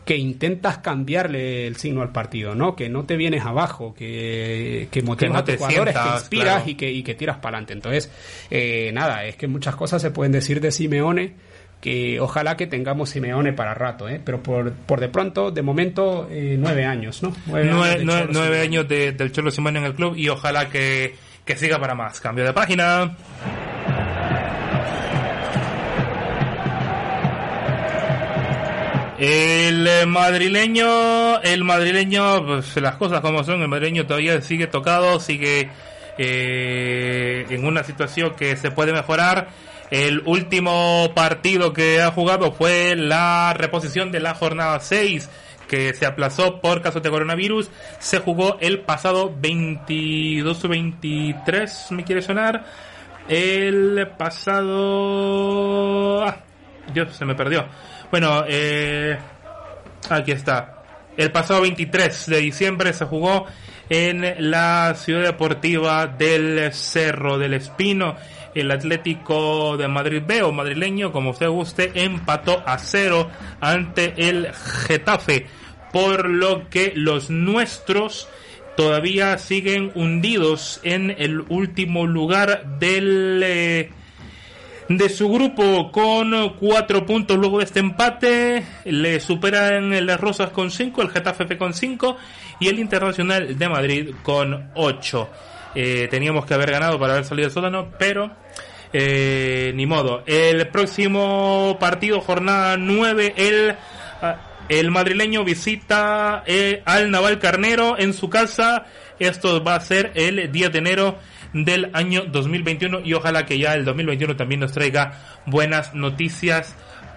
que 0.07 0.17
intentas 0.17 0.79
cambiarle 0.79 1.67
el 1.67 1.75
signo 1.75 2.01
al 2.01 2.11
partido, 2.11 2.55
¿no? 2.55 2.75
Que 2.75 2.89
no 2.89 3.03
te 3.05 3.15
vienes 3.15 3.45
abajo, 3.45 3.93
que, 3.93 4.87
que 4.89 5.01
motivas 5.03 5.33
no 5.33 5.39
a 5.39 5.43
tus 5.45 5.57
jugadores, 5.57 5.95
que 5.95 6.09
inspiras 6.13 6.45
claro. 6.55 6.69
y 6.71 6.75
que, 6.75 6.91
y 6.91 7.03
que 7.03 7.13
tiras 7.13 7.35
para 7.37 7.57
adelante. 7.57 7.73
Entonces, 7.73 8.09
eh, 8.49 8.89
nada, 8.93 9.25
es 9.25 9.35
que 9.35 9.47
muchas 9.47 9.75
cosas 9.75 10.01
se 10.01 10.09
pueden 10.09 10.31
decir 10.31 10.61
de 10.61 10.71
Simeone, 10.71 11.33
que 11.81 12.19
ojalá 12.19 12.57
que 12.57 12.65
tengamos 12.65 13.09
Simeone 13.11 13.53
para 13.53 13.75
rato, 13.75 14.09
¿eh? 14.09 14.19
Pero 14.23 14.41
por, 14.41 14.71
por 14.71 14.99
de 14.99 15.09
pronto, 15.09 15.51
de 15.51 15.61
momento, 15.61 16.27
eh, 16.31 16.55
nueve 16.57 16.85
años, 16.85 17.21
¿no? 17.21 17.35
Nueve 17.45 17.69
Nueve, 17.71 17.89
años 17.91 17.99
de 17.99 18.05
nueve- 18.05 18.21
Cholo 18.27 18.39
nueve 18.39 18.59
años 18.61 18.87
de- 18.87 19.11
del 19.11 19.31
Cholo 19.31 19.51
Simeone 19.51 19.79
en 19.79 19.85
el 19.85 19.93
club 19.93 20.15
y 20.15 20.27
ojalá 20.29 20.69
que, 20.69 21.13
que 21.45 21.55
siga 21.55 21.77
para 21.79 21.93
más. 21.93 22.19
Cambio 22.19 22.45
de 22.45 22.53
página. 22.53 23.15
El 29.17 29.87
eh, 29.87 30.05
madrileño, 30.05 31.41
el 31.41 31.63
madrileño, 31.63 32.45
pues 32.45 32.75
las 32.77 32.97
cosas 32.97 33.21
como 33.21 33.43
son, 33.43 33.63
el 33.63 33.67
madrileño 33.67 34.05
todavía 34.05 34.39
sigue 34.41 34.67
tocado, 34.67 35.19
sigue 35.19 35.69
eh, 36.19 37.47
en 37.49 37.65
una 37.65 37.83
situación 37.83 38.35
que 38.35 38.55
se 38.57 38.69
puede 38.69 38.93
mejorar. 38.93 39.47
El 39.89 40.21
último 40.25 41.11
partido 41.15 41.73
que 41.73 42.01
ha 42.01 42.11
jugado 42.11 42.51
fue 42.51 42.95
la 42.95 43.55
reposición 43.57 44.11
de 44.11 44.19
la 44.19 44.35
jornada 44.35 44.79
6 44.79 45.29
que 45.67 45.93
se 45.93 46.05
aplazó 46.05 46.61
por 46.61 46.81
caso 46.81 46.99
de 46.99 47.09
coronavirus. 47.09 47.69
Se 47.99 48.19
jugó 48.19 48.57
el 48.61 48.81
pasado 48.81 49.33
22 49.35 50.63
o 50.63 50.67
23, 50.67 51.87
me 51.91 52.03
quiere 52.03 52.21
sonar. 52.21 52.65
El 53.27 54.07
pasado... 54.17 56.23
Ah, 56.23 56.37
Dios, 56.93 57.15
se 57.15 57.25
me 57.25 57.35
perdió. 57.35 57.65
Bueno, 58.09 58.45
eh, 58.47 59.17
aquí 60.09 60.31
está. 60.31 60.83
El 61.17 61.31
pasado 61.31 61.61
23 61.61 62.27
de 62.27 62.37
diciembre 62.37 62.93
se 62.93 63.05
jugó 63.05 63.45
en 63.89 64.51
la 64.51 64.93
ciudad 64.95 65.23
deportiva 65.23 66.07
del 66.07 66.71
Cerro 66.71 67.37
del 67.37 67.53
Espino. 67.55 68.15
El 68.55 68.71
Atlético 68.71 69.75
de 69.77 69.87
Madrid 69.87 70.23
B 70.25 70.41
o 70.41 70.51
madrileño, 70.51 71.11
como 71.11 71.31
usted 71.31 71.49
guste, 71.49 71.91
empató 71.95 72.63
a 72.65 72.77
cero 72.77 73.29
ante 73.59 74.13
el 74.29 74.53
Getafe. 74.53 75.47
Por 75.91 76.29
lo 76.29 76.69
que 76.69 76.93
los 76.95 77.29
nuestros 77.29 78.29
todavía 78.77 79.37
siguen 79.37 79.91
hundidos 79.95 80.79
en 80.83 81.11
el 81.17 81.41
último 81.49 82.07
lugar 82.07 82.79
del... 82.79 83.41
eh, 83.43 83.89
de 84.89 85.09
su 85.09 85.29
grupo 85.29 85.91
con 85.91 86.55
cuatro 86.55 87.05
puntos 87.05 87.37
luego 87.37 87.57
de 87.57 87.65
este 87.65 87.79
empate 87.79 88.65
le 88.85 89.19
superan 89.19 90.05
las 90.05 90.19
Rosas 90.19 90.51
con 90.51 90.71
cinco 90.71 91.01
el 91.01 91.09
Getafe 91.09 91.57
con 91.57 91.73
cinco 91.73 92.17
y 92.59 92.69
el 92.69 92.79
Internacional 92.79 93.57
de 93.57 93.69
Madrid 93.69 94.15
con 94.23 94.71
ocho. 94.75 95.29
Eh, 95.75 96.07
teníamos 96.09 96.45
que 96.45 96.53
haber 96.53 96.71
ganado 96.71 96.97
para 96.97 97.13
haber 97.13 97.25
salido 97.25 97.49
sótano 97.49 97.89
pero 97.99 98.31
eh, 98.93 99.73
ni 99.75 99.85
modo. 99.85 100.23
El 100.25 100.67
próximo 100.69 101.77
partido 101.79 102.21
jornada 102.21 102.77
9 102.77 103.33
el 103.35 103.75
ah, 104.21 104.37
el 104.69 104.91
madrileño 104.91 105.43
visita 105.43 106.43
eh, 106.45 106.81
al 106.85 107.11
Naval 107.11 107.39
Carnero 107.39 107.97
en 107.97 108.13
su 108.13 108.29
casa. 108.29 108.85
Esto 109.19 109.63
va 109.63 109.75
a 109.75 109.81
ser 109.81 110.11
el 110.15 110.51
10 110.51 110.71
de 110.71 110.79
enero 110.79 111.19
del 111.53 111.89
año 111.93 112.23
2021 112.25 113.01
y 113.03 113.13
ojalá 113.13 113.45
que 113.45 113.57
ya 113.57 113.73
el 113.73 113.85
2021 113.85 114.35
también 114.35 114.61
nos 114.61 114.71
traiga 114.71 115.13
buenas 115.45 115.93
noticias 115.93 116.75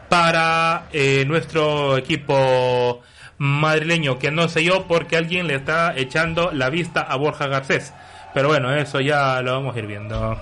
para 0.09 0.87
eh, 0.93 1.25
nuestro 1.27 1.97
equipo 1.97 3.03
madrileño 3.39 4.19
que 4.19 4.31
no 4.31 4.49
sé 4.49 4.65
yo 4.65 4.87
porque 4.87 5.17
alguien 5.17 5.47
le 5.47 5.55
está 5.57 5.95
echando 5.97 6.51
la 6.53 6.69
vista 6.69 7.01
a 7.01 7.17
Borja 7.17 7.47
Garcés 7.47 7.93
pero 8.35 8.49
bueno 8.49 8.75
eso 8.75 9.01
ya 9.01 9.41
lo 9.43 9.53
vamos 9.53 9.75
a 9.75 9.79
ir 9.79 9.87
viendo 9.87 10.37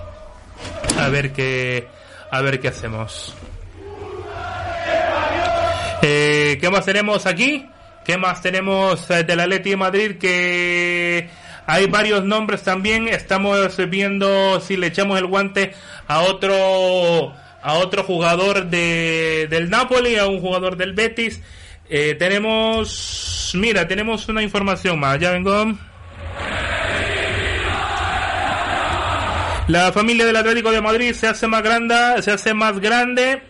a 0.99 1.07
ver 1.09 1.31
qué 1.31 1.87
a 2.31 2.41
ver 2.41 2.59
qué 2.59 2.67
hacemos 2.67 3.35
eh, 6.01 6.57
¿Qué 6.61 6.69
más 6.69 6.85
tenemos 6.85 7.25
aquí? 7.25 7.67
¿Qué 8.05 8.17
más 8.17 8.41
tenemos 8.41 9.09
eh, 9.11 9.23
de 9.23 9.35
la 9.35 9.45
Leti 9.45 9.71
de 9.71 9.77
Madrid? 9.77 10.17
Que 10.17 11.29
hay 11.69 11.85
varios 11.85 12.25
nombres 12.25 12.63
también. 12.63 13.07
Estamos 13.07 13.77
viendo 13.89 14.59
si 14.59 14.75
le 14.75 14.87
echamos 14.87 15.19
el 15.19 15.27
guante 15.27 15.73
a 16.07 16.21
otro 16.21 17.31
a 17.61 17.73
otro 17.73 18.03
jugador 18.03 18.65
de, 18.67 19.47
del 19.49 19.69
Napoli, 19.69 20.15
a 20.15 20.25
un 20.25 20.39
jugador 20.39 20.77
del 20.77 20.93
Betis. 20.93 21.41
Eh, 21.87 22.15
tenemos, 22.17 23.51
mira, 23.53 23.87
tenemos 23.87 24.27
una 24.29 24.41
información 24.41 24.99
más. 24.99 25.19
Ya 25.19 25.31
vengo. 25.31 25.73
La 29.67 29.91
familia 29.91 30.25
del 30.25 30.37
Atlético 30.37 30.71
de 30.71 30.81
Madrid 30.81 31.13
se 31.13 31.27
hace 31.27 31.45
más 31.45 31.61
grande, 31.61 32.23
se 32.23 32.31
hace 32.31 32.55
más 32.55 32.79
grande. 32.79 33.43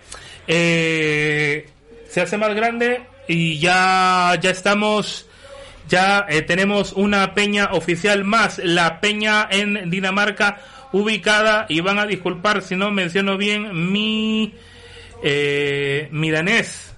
Eh, 0.45 1.69
se 2.09 2.19
hace 2.19 2.37
más 2.37 2.53
grande 2.53 3.01
y 3.27 3.59
ya 3.59 4.35
ya 4.41 4.49
estamos 4.49 5.28
ya 5.89 6.25
eh, 6.29 6.43
tenemos 6.43 6.93
una 6.93 7.33
peña 7.33 7.71
oficial 7.73 8.23
más 8.23 8.59
la 8.59 9.01
peña 9.01 9.47
en 9.49 9.89
Dinamarca 9.89 10.61
ubicada 10.91 11.65
y 11.67 11.81
van 11.81 11.99
a 11.99 12.05
disculpar 12.05 12.61
si 12.61 12.75
no 12.75 12.91
menciono 12.91 13.37
bien 13.37 13.91
mi 13.91 14.53
eh, 15.23 16.07
mi 16.11 16.31
danés. 16.31 16.93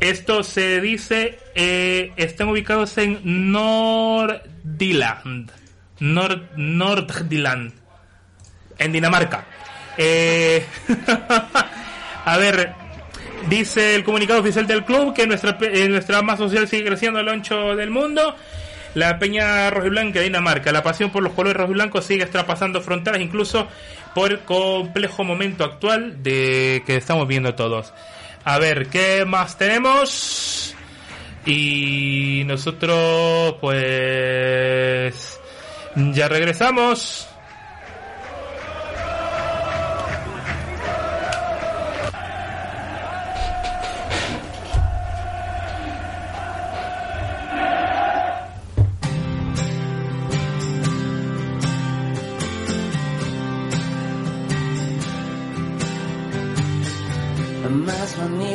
Esto 0.00 0.42
se 0.42 0.80
dice 0.80 1.38
eh, 1.54 2.12
están 2.16 2.48
ubicados 2.48 2.98
en 2.98 3.52
Nordiland 3.52 5.52
Nord 6.00 6.48
Nordland 6.56 7.72
en 8.78 8.92
Dinamarca. 8.92 9.44
Eh, 9.96 10.66
a 12.24 12.36
ver, 12.38 12.81
dice 13.48 13.94
el 13.94 14.04
comunicado 14.04 14.40
oficial 14.40 14.66
del 14.66 14.84
club 14.84 15.14
que 15.14 15.26
nuestra, 15.26 15.56
eh, 15.60 15.88
nuestra 15.88 16.22
más 16.22 16.38
social 16.38 16.68
sigue 16.68 16.84
creciendo 16.86 17.18
al 17.18 17.28
ancho 17.28 17.76
del 17.76 17.90
mundo. 17.90 18.34
La 18.94 19.18
Peña 19.18 19.70
Rojiblanca 19.70 20.18
de 20.18 20.26
Dinamarca, 20.26 20.70
la 20.70 20.82
pasión 20.82 21.10
por 21.10 21.22
los 21.22 21.32
colores 21.32 21.56
rojiblancos 21.56 22.04
sigue 22.04 22.26
traspasando 22.26 22.82
fronteras, 22.82 23.20
incluso 23.20 23.66
por 24.14 24.30
el 24.32 24.40
complejo 24.40 25.24
momento 25.24 25.64
actual 25.64 26.22
de 26.22 26.82
que 26.86 26.96
estamos 26.96 27.26
viendo 27.26 27.54
todos. 27.54 27.92
A 28.44 28.58
ver, 28.58 28.88
¿qué 28.88 29.24
más 29.24 29.56
tenemos? 29.56 30.74
Y 31.46 32.42
nosotros, 32.46 33.56
pues, 33.60 35.40
ya 35.96 36.28
regresamos. 36.28 37.31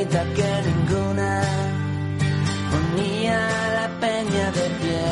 Que 0.10 0.62
ninguna, 0.68 1.42
ponía 2.72 3.40
la 3.78 3.88
peña 4.00 4.46
de 4.52 4.66
pie, 4.80 5.08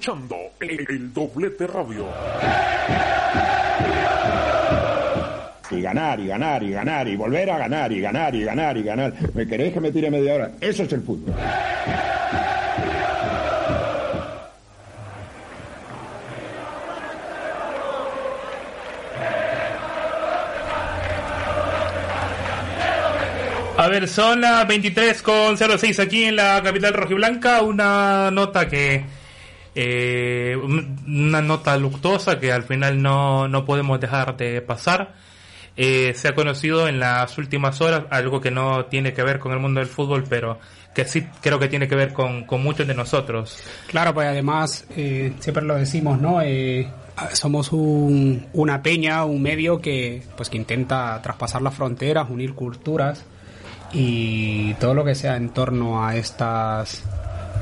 escuchando 0.00 0.36
el, 0.60 0.86
el 0.88 1.12
doblete 1.12 1.66
radio. 1.66 2.06
Y 5.70 5.82
ganar, 5.82 6.18
y 6.18 6.26
ganar, 6.26 6.62
y 6.62 6.70
ganar, 6.70 7.06
y 7.06 7.16
volver 7.16 7.50
a 7.50 7.58
ganar, 7.58 7.92
y 7.92 8.00
ganar, 8.00 8.34
y 8.34 8.42
ganar, 8.42 8.76
y 8.78 8.82
ganar. 8.82 9.12
¿Me 9.34 9.46
queréis 9.46 9.74
que 9.74 9.80
me 9.80 9.92
tire 9.92 10.10
media 10.10 10.34
hora? 10.34 10.52
Eso 10.58 10.84
es 10.84 10.92
el 10.94 11.02
fútbol. 11.02 11.34
A 23.76 23.88
ver, 23.88 24.08
son 24.08 24.40
las 24.40 24.66
23.06 24.66 25.98
aquí 26.02 26.24
en 26.24 26.36
la 26.36 26.62
capital 26.62 26.94
rojiblanca. 26.94 27.60
Una 27.62 28.30
nota 28.30 28.66
que. 28.66 29.19
Eh, 29.74 30.56
un- 30.62 30.96
una 31.06 31.40
nota 31.42 31.76
luctuosa 31.76 32.38
que 32.40 32.52
al 32.52 32.62
final 32.64 33.00
no, 33.00 33.48
no 33.48 33.64
podemos 33.64 34.00
dejar 34.00 34.36
de 34.36 34.60
pasar. 34.62 35.14
Eh, 35.76 36.12
se 36.14 36.28
ha 36.28 36.34
conocido 36.34 36.88
en 36.88 36.98
las 37.00 37.38
últimas 37.38 37.80
horas 37.80 38.02
algo 38.10 38.40
que 38.40 38.50
no 38.50 38.84
tiene 38.86 39.12
que 39.14 39.22
ver 39.22 39.38
con 39.38 39.52
el 39.52 39.60
mundo 39.60 39.80
del 39.80 39.88
fútbol, 39.88 40.24
pero 40.28 40.58
que 40.94 41.04
sí 41.04 41.24
creo 41.40 41.58
que 41.58 41.68
tiene 41.68 41.86
que 41.88 41.94
ver 41.94 42.12
con, 42.12 42.44
con 42.44 42.62
muchos 42.62 42.86
de 42.86 42.94
nosotros. 42.94 43.62
Claro, 43.86 44.12
pues 44.12 44.26
además, 44.28 44.84
eh, 44.96 45.32
siempre 45.38 45.64
lo 45.64 45.76
decimos, 45.76 46.20
¿no? 46.20 46.42
Eh, 46.42 46.88
somos 47.32 47.72
un- 47.72 48.46
una 48.52 48.82
peña, 48.82 49.24
un 49.24 49.40
medio 49.40 49.80
que, 49.80 50.22
pues, 50.36 50.50
que 50.50 50.56
intenta 50.58 51.20
traspasar 51.22 51.62
las 51.62 51.74
fronteras, 51.74 52.28
unir 52.28 52.54
culturas 52.54 53.24
y 53.92 54.74
todo 54.74 54.94
lo 54.94 55.04
que 55.04 55.14
sea 55.14 55.36
en 55.36 55.50
torno 55.50 56.04
a 56.04 56.16
estas 56.16 57.04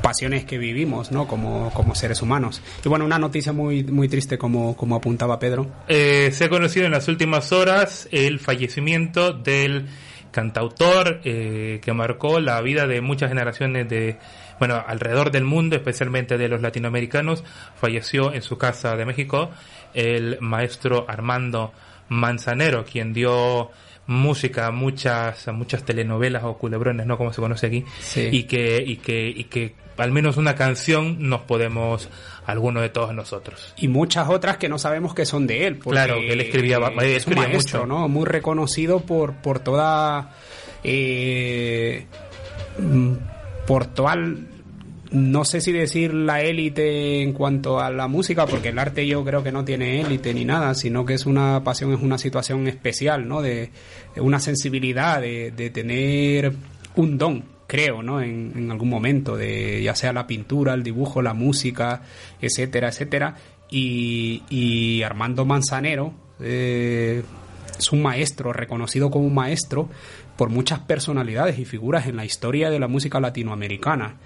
pasiones 0.01 0.45
que 0.45 0.57
vivimos, 0.57 1.11
¿no? 1.11 1.27
Como, 1.27 1.71
como 1.73 1.95
seres 1.95 2.21
humanos. 2.21 2.61
Y 2.83 2.89
bueno, 2.89 3.05
una 3.05 3.19
noticia 3.19 3.53
muy, 3.53 3.83
muy 3.83 4.07
triste 4.07 4.37
como, 4.37 4.75
como 4.75 4.95
apuntaba 4.95 5.39
Pedro. 5.39 5.67
Eh, 5.87 6.29
se 6.31 6.45
ha 6.45 6.49
conocido 6.49 6.85
en 6.85 6.91
las 6.91 7.07
últimas 7.07 7.51
horas 7.51 8.07
el 8.11 8.39
fallecimiento 8.39 9.33
del 9.33 9.87
cantautor 10.31 11.21
eh, 11.23 11.79
que 11.81 11.93
marcó 11.93 12.39
la 12.39 12.61
vida 12.61 12.87
de 12.87 13.01
muchas 13.01 13.29
generaciones 13.29 13.89
de 13.89 14.17
bueno, 14.59 14.83
alrededor 14.85 15.31
del 15.31 15.45
mundo, 15.45 15.77
especialmente 15.77 16.37
de 16.37 16.49
los 16.49 16.61
latinoamericanos, 16.61 17.43
falleció 17.75 18.33
en 18.33 18.41
su 18.41 18.57
casa 18.57 18.95
de 18.97 19.05
México 19.05 19.49
el 19.93 20.37
maestro 20.41 21.05
Armando 21.07 21.71
Manzanero, 22.09 22.83
quien 22.83 23.13
dio 23.13 23.71
música 24.07 24.67
a 24.67 24.71
muchas, 24.71 25.47
muchas 25.53 25.83
telenovelas 25.83 26.43
o 26.43 26.57
culebrones, 26.57 27.05
¿no? 27.05 27.17
Como 27.17 27.31
se 27.31 27.41
conoce 27.41 27.67
aquí. 27.67 27.85
Y 28.15 28.43
que, 28.43 28.83
y 28.85 28.97
que, 28.97 29.29
y 29.29 29.43
que 29.45 29.75
al 29.99 30.11
menos 30.11 30.37
una 30.37 30.55
canción 30.55 31.29
nos 31.29 31.41
podemos, 31.41 32.09
alguno 32.45 32.81
de 32.81 32.89
todos 32.89 33.13
nosotros. 33.13 33.73
Y 33.77 33.87
muchas 33.87 34.29
otras 34.29 34.57
que 34.57 34.69
no 34.69 34.79
sabemos 34.79 35.13
que 35.13 35.25
son 35.25 35.45
de 35.47 35.67
él. 35.67 35.75
Porque 35.77 35.91
Claro, 35.95 36.15
que 36.15 36.33
él 36.33 36.41
escribía, 36.41 36.77
es 37.01 37.27
un 37.27 37.35
maestro, 37.35 37.81
mucho. 37.81 37.85
¿no? 37.87 38.07
Muy 38.07 38.25
reconocido 38.25 39.01
por, 39.01 39.35
por 39.35 39.59
toda... 39.59 40.33
eh, 40.83 42.05
mm, 42.79 43.13
por 43.67 43.85
toda... 43.87 44.15
No 45.11 45.43
sé 45.43 45.59
si 45.59 45.71
decir 45.71 46.13
la 46.13 46.43
élite 46.43 47.23
en 47.23 47.33
cuanto 47.33 47.79
a 47.79 47.89
la 47.89 48.07
música, 48.07 48.45
porque 48.45 48.69
el 48.69 48.77
arte 48.77 49.07
yo 49.07 49.25
creo 49.25 49.41
que 49.43 49.51
no 49.51 49.65
tiene 49.65 50.01
élite 50.01 50.35
ni 50.35 50.45
nada, 50.45 50.75
sino 50.75 51.03
que 51.03 51.15
es 51.15 51.25
una 51.25 51.63
pasión, 51.63 51.91
es 51.93 51.99
una 51.99 52.19
situación 52.19 52.67
especial, 52.67 53.27
¿no? 53.27 53.41
De, 53.41 53.71
de 54.13 54.21
una 54.21 54.39
sensibilidad, 54.39 55.19
de, 55.19 55.49
de 55.49 55.71
tener 55.71 56.53
un 56.95 57.17
don, 57.17 57.43
creo, 57.69 58.01
¿no? 58.01 58.19
En, 58.19 58.51
en 58.55 58.71
algún 58.71 58.89
momento, 58.89 59.37
de 59.37 59.81
ya 59.83 59.95
sea 59.95 60.11
la 60.11 60.25
pintura, 60.25 60.73
el 60.73 60.83
dibujo, 60.83 61.21
la 61.21 61.33
música, 61.33 62.01
etcétera, 62.41 62.89
etcétera. 62.89 63.35
Y, 63.69 64.43
y 64.49 65.03
Armando 65.03 65.45
Manzanero 65.45 66.13
eh, 66.39 67.23
es 67.77 67.91
un 67.91 68.01
maestro, 68.01 68.51
reconocido 68.51 69.11
como 69.11 69.27
un 69.27 69.35
maestro 69.35 69.87
por 70.35 70.49
muchas 70.49 70.79
personalidades 70.79 71.59
y 71.59 71.65
figuras 71.65 72.07
en 72.07 72.15
la 72.15 72.25
historia 72.25 72.69
de 72.71 72.79
la 72.79 72.87
música 72.87 73.19
latinoamericana. 73.19 74.17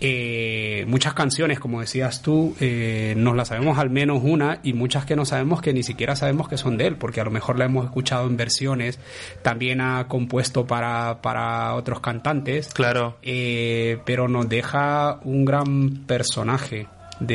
Eh, 0.00 0.84
muchas 0.86 1.14
canciones, 1.14 1.58
como 1.58 1.80
decías 1.80 2.22
tú, 2.22 2.54
eh, 2.60 3.14
nos 3.16 3.34
las 3.34 3.48
sabemos 3.48 3.78
al 3.78 3.90
menos 3.90 4.20
una 4.22 4.60
y 4.62 4.72
muchas 4.72 5.04
que 5.04 5.16
no 5.16 5.24
sabemos 5.24 5.60
que 5.60 5.72
ni 5.72 5.82
siquiera 5.82 6.14
sabemos 6.14 6.48
que 6.48 6.56
son 6.56 6.76
de 6.78 6.86
él, 6.86 6.96
porque 6.96 7.20
a 7.20 7.24
lo 7.24 7.32
mejor 7.32 7.58
la 7.58 7.64
hemos 7.64 7.84
escuchado 7.84 8.26
en 8.28 8.36
versiones, 8.36 9.00
también 9.42 9.80
ha 9.80 10.06
compuesto 10.06 10.66
para, 10.66 11.20
para 11.20 11.74
otros 11.74 12.00
cantantes. 12.00 12.68
Claro. 12.72 13.16
Eh, 13.22 13.98
pero 14.04 14.28
nos 14.28 14.48
deja 14.48 15.18
un 15.24 15.44
gran 15.44 15.90
personaje 16.06 16.86
de, 17.18 17.34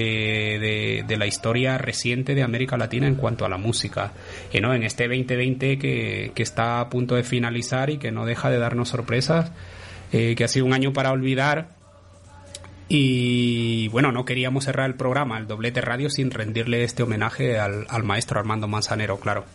de- 0.61 1.03
de 1.05 1.17
la 1.17 1.25
historia 1.25 1.77
reciente 1.77 2.33
de 2.33 2.43
América 2.43 2.77
Latina 2.77 3.07
en 3.07 3.15
cuanto 3.15 3.43
a 3.45 3.49
la 3.49 3.57
música. 3.57 4.13
Y 4.53 4.61
no, 4.61 4.73
en 4.73 4.83
este 4.83 5.09
2020 5.09 5.77
que, 5.77 6.31
que 6.33 6.43
está 6.43 6.79
a 6.79 6.89
punto 6.89 7.15
de 7.15 7.23
finalizar 7.23 7.89
y 7.89 7.97
que 7.97 8.09
no 8.11 8.25
deja 8.25 8.49
de 8.49 8.57
darnos 8.59 8.87
sorpresas, 8.87 9.51
eh, 10.13 10.35
que 10.37 10.45
ha 10.45 10.47
sido 10.47 10.65
un 10.65 10.71
año 10.73 10.93
para 10.93 11.11
olvidar. 11.11 11.67
Y 12.95 13.87
bueno, 13.87 14.11
no 14.11 14.23
queríamos 14.23 14.65
cerrar 14.65 14.87
el 14.87 14.93
programa, 14.93 15.39
el 15.39 15.47
doblete 15.47 15.81
radio, 15.81 16.11
sin 16.11 16.29
rendirle 16.29 16.83
este 16.83 17.01
homenaje 17.01 17.57
al, 17.57 17.87
al 17.89 18.03
maestro 18.03 18.39
Armando 18.39 18.67
Manzanero, 18.67 19.19
claro. 19.19 19.45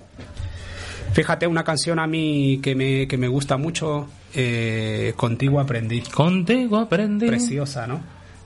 Fíjate, 1.13 1.47
una 1.47 1.63
canción 1.63 2.01
a 2.01 2.09
mí 2.09 2.59
que 2.61 2.75
me, 2.75 3.07
que 3.07 3.17
me 3.17 3.29
gusta 3.29 3.57
mucho, 3.57 4.09
eh, 4.35 5.13
Contigo 5.17 5.61
aprendí. 5.61 6.01
Contigo 6.01 6.79
aprendí. 6.79 7.29
Preciosa, 7.29 7.87
¿no? 7.87 8.01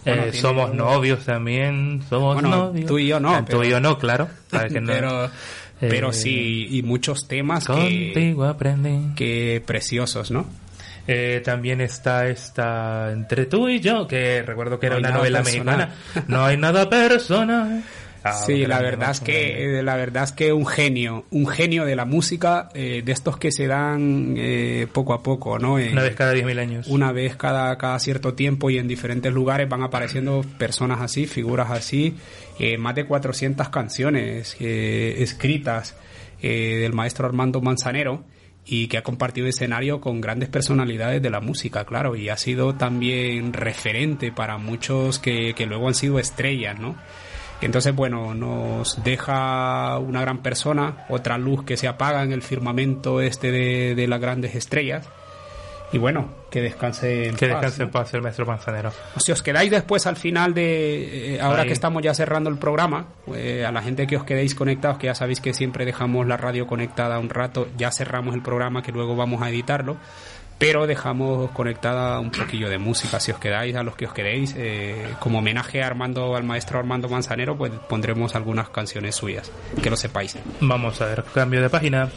Eh, 0.04 0.14
Bueno, 0.14 0.32
somos 0.34 0.74
novios 0.74 1.24
también, 1.24 2.02
somos 2.10 2.34
Bueno, 2.34 2.50
novios. 2.50 2.86
tú 2.86 2.98
y 2.98 3.06
yo 3.06 3.18
no, 3.18 3.34
Ah, 3.34 3.42
pero- 3.46 3.60
Tú 3.60 3.64
y 3.64 3.70
yo 3.70 3.80
no, 3.80 3.98
claro. 3.98 4.28
Para 4.50 4.68
que 4.68 4.80
no- 4.82 4.92
pero, 4.92 5.30
pero 5.80 6.10
Eh, 6.10 6.12
sí, 6.12 6.66
y 6.70 6.82
muchos 6.82 7.26
temas 7.26 7.66
que, 7.66 7.72
Contigo 8.12 8.44
aprendí. 8.44 9.14
que 9.16 9.62
preciosos, 9.64 10.30
¿no? 10.30 10.44
Eh, 11.08 11.42
también 11.44 11.80
está 11.80 12.28
esta 12.28 13.10
Entre 13.12 13.46
tú 13.46 13.68
y 13.68 13.80
yo, 13.80 14.06
que 14.06 14.42
recuerdo 14.42 14.78
que 14.78 14.86
era 14.86 14.96
No 14.96 15.00
una 15.00 15.10
novela 15.10 15.42
personal. 15.42 15.76
mexicana. 15.78 16.24
No 16.28 16.44
hay 16.44 16.56
nada 16.56 16.88
personal. 16.88 17.82
Ah, 18.24 18.32
sí, 18.46 18.66
la 18.66 18.80
verdad 18.80 19.10
es 19.10 19.18
que 19.20 19.78
eh, 19.78 19.82
la 19.82 19.96
verdad 19.96 20.22
es 20.22 20.30
que 20.30 20.52
un 20.52 20.64
genio, 20.64 21.24
un 21.32 21.48
genio 21.48 21.84
de 21.84 21.96
la 21.96 22.04
música, 22.04 22.68
eh, 22.72 23.02
de 23.04 23.10
estos 23.10 23.36
que 23.36 23.50
se 23.50 23.66
dan 23.66 24.34
eh, 24.38 24.86
poco 24.92 25.12
a 25.12 25.24
poco, 25.24 25.58
¿no? 25.58 25.76
En- 25.80 25.90
Una 25.92 26.02
vez 26.04 26.14
cada 26.14 26.32
10.000 26.34 26.58
años. 26.60 26.86
una 26.86 27.10
vez 27.10 27.34
cada, 27.34 27.76
cada 27.78 27.98
cierto 27.98 28.34
tiempo 28.34 28.70
y 28.70 28.78
en 28.78 28.86
diferentes 28.86 29.32
lugares 29.32 29.68
van 29.68 29.82
apareciendo 29.82 30.44
personas 30.56 31.00
así, 31.00 31.26
figuras 31.26 31.72
así, 31.72 32.14
eh, 32.60 32.78
más 32.78 32.94
de 32.94 33.06
400 33.06 33.70
canciones 33.70 34.56
eh, 34.60 35.16
escritas 35.18 35.96
eh, 36.40 36.78
del 36.80 36.92
maestro 36.92 37.26
Armando 37.26 37.60
Manzanero 37.60 38.22
y 38.64 38.86
que 38.86 38.98
ha 38.98 39.02
compartido 39.02 39.46
escenario 39.46 40.00
con 40.00 40.20
grandes 40.20 40.48
personalidades 40.48 41.20
de 41.20 41.30
la 41.30 41.40
música, 41.40 41.84
claro, 41.84 42.14
y 42.16 42.28
ha 42.28 42.36
sido 42.36 42.74
también 42.74 43.52
referente 43.52 44.30
para 44.32 44.58
muchos 44.58 45.18
que, 45.18 45.54
que 45.54 45.66
luego 45.66 45.88
han 45.88 45.94
sido 45.94 46.18
estrellas, 46.18 46.78
¿no? 46.78 46.96
Entonces, 47.60 47.94
bueno, 47.94 48.34
nos 48.34 49.02
deja 49.04 49.98
una 49.98 50.20
gran 50.20 50.42
persona, 50.42 51.06
otra 51.08 51.38
luz 51.38 51.64
que 51.64 51.76
se 51.76 51.86
apaga 51.86 52.24
en 52.24 52.32
el 52.32 52.42
firmamento 52.42 53.20
este 53.20 53.52
de, 53.52 53.94
de 53.94 54.08
las 54.08 54.20
grandes 54.20 54.56
estrellas. 54.56 55.08
Y 55.92 55.98
bueno, 55.98 56.28
que 56.50 56.62
descanse 56.62 57.28
en 57.28 57.36
Que 57.36 57.48
paz, 57.48 57.60
descanse 57.60 57.78
¿no? 57.80 57.84
en 57.84 57.90
paz 57.90 58.14
el 58.14 58.22
maestro 58.22 58.46
Manzanero. 58.46 58.92
Si 59.18 59.30
os 59.30 59.42
quedáis 59.42 59.70
después 59.70 60.06
al 60.06 60.16
final 60.16 60.54
de, 60.54 61.34
eh, 61.34 61.40
ahora 61.40 61.62
Ahí. 61.62 61.68
que 61.68 61.74
estamos 61.74 62.02
ya 62.02 62.14
cerrando 62.14 62.48
el 62.48 62.56
programa, 62.56 63.06
eh, 63.34 63.64
a 63.66 63.72
la 63.72 63.82
gente 63.82 64.06
que 64.06 64.16
os 64.16 64.24
quedéis 64.24 64.54
conectados, 64.54 64.96
que 64.98 65.06
ya 65.08 65.14
sabéis 65.14 65.40
que 65.40 65.52
siempre 65.52 65.84
dejamos 65.84 66.26
la 66.26 66.36
radio 66.38 66.66
conectada 66.66 67.18
un 67.18 67.28
rato, 67.28 67.68
ya 67.76 67.90
cerramos 67.90 68.34
el 68.34 68.40
programa 68.42 68.82
que 68.82 68.90
luego 68.90 69.16
vamos 69.16 69.42
a 69.42 69.50
editarlo, 69.50 69.98
pero 70.58 70.86
dejamos 70.86 71.50
conectada 71.50 72.20
un 72.20 72.30
poquillo 72.30 72.70
de 72.70 72.78
música, 72.78 73.18
si 73.20 73.32
os 73.32 73.38
quedáis, 73.38 73.74
a 73.74 73.82
los 73.82 73.96
que 73.96 74.06
os 74.06 74.12
quedéis, 74.14 74.54
eh, 74.56 75.08
como 75.18 75.40
homenaje 75.40 75.82
a 75.82 75.88
Armando, 75.88 76.36
al 76.36 76.44
maestro 76.44 76.78
Armando 76.78 77.08
Manzanero, 77.08 77.58
pues 77.58 77.72
pondremos 77.88 78.34
algunas 78.34 78.70
canciones 78.70 79.14
suyas, 79.16 79.50
que 79.82 79.90
lo 79.90 79.96
sepáis. 79.96 80.38
Vamos 80.60 81.00
a 81.02 81.06
ver, 81.06 81.24
cambio 81.34 81.60
de 81.60 81.68
página. 81.68 82.08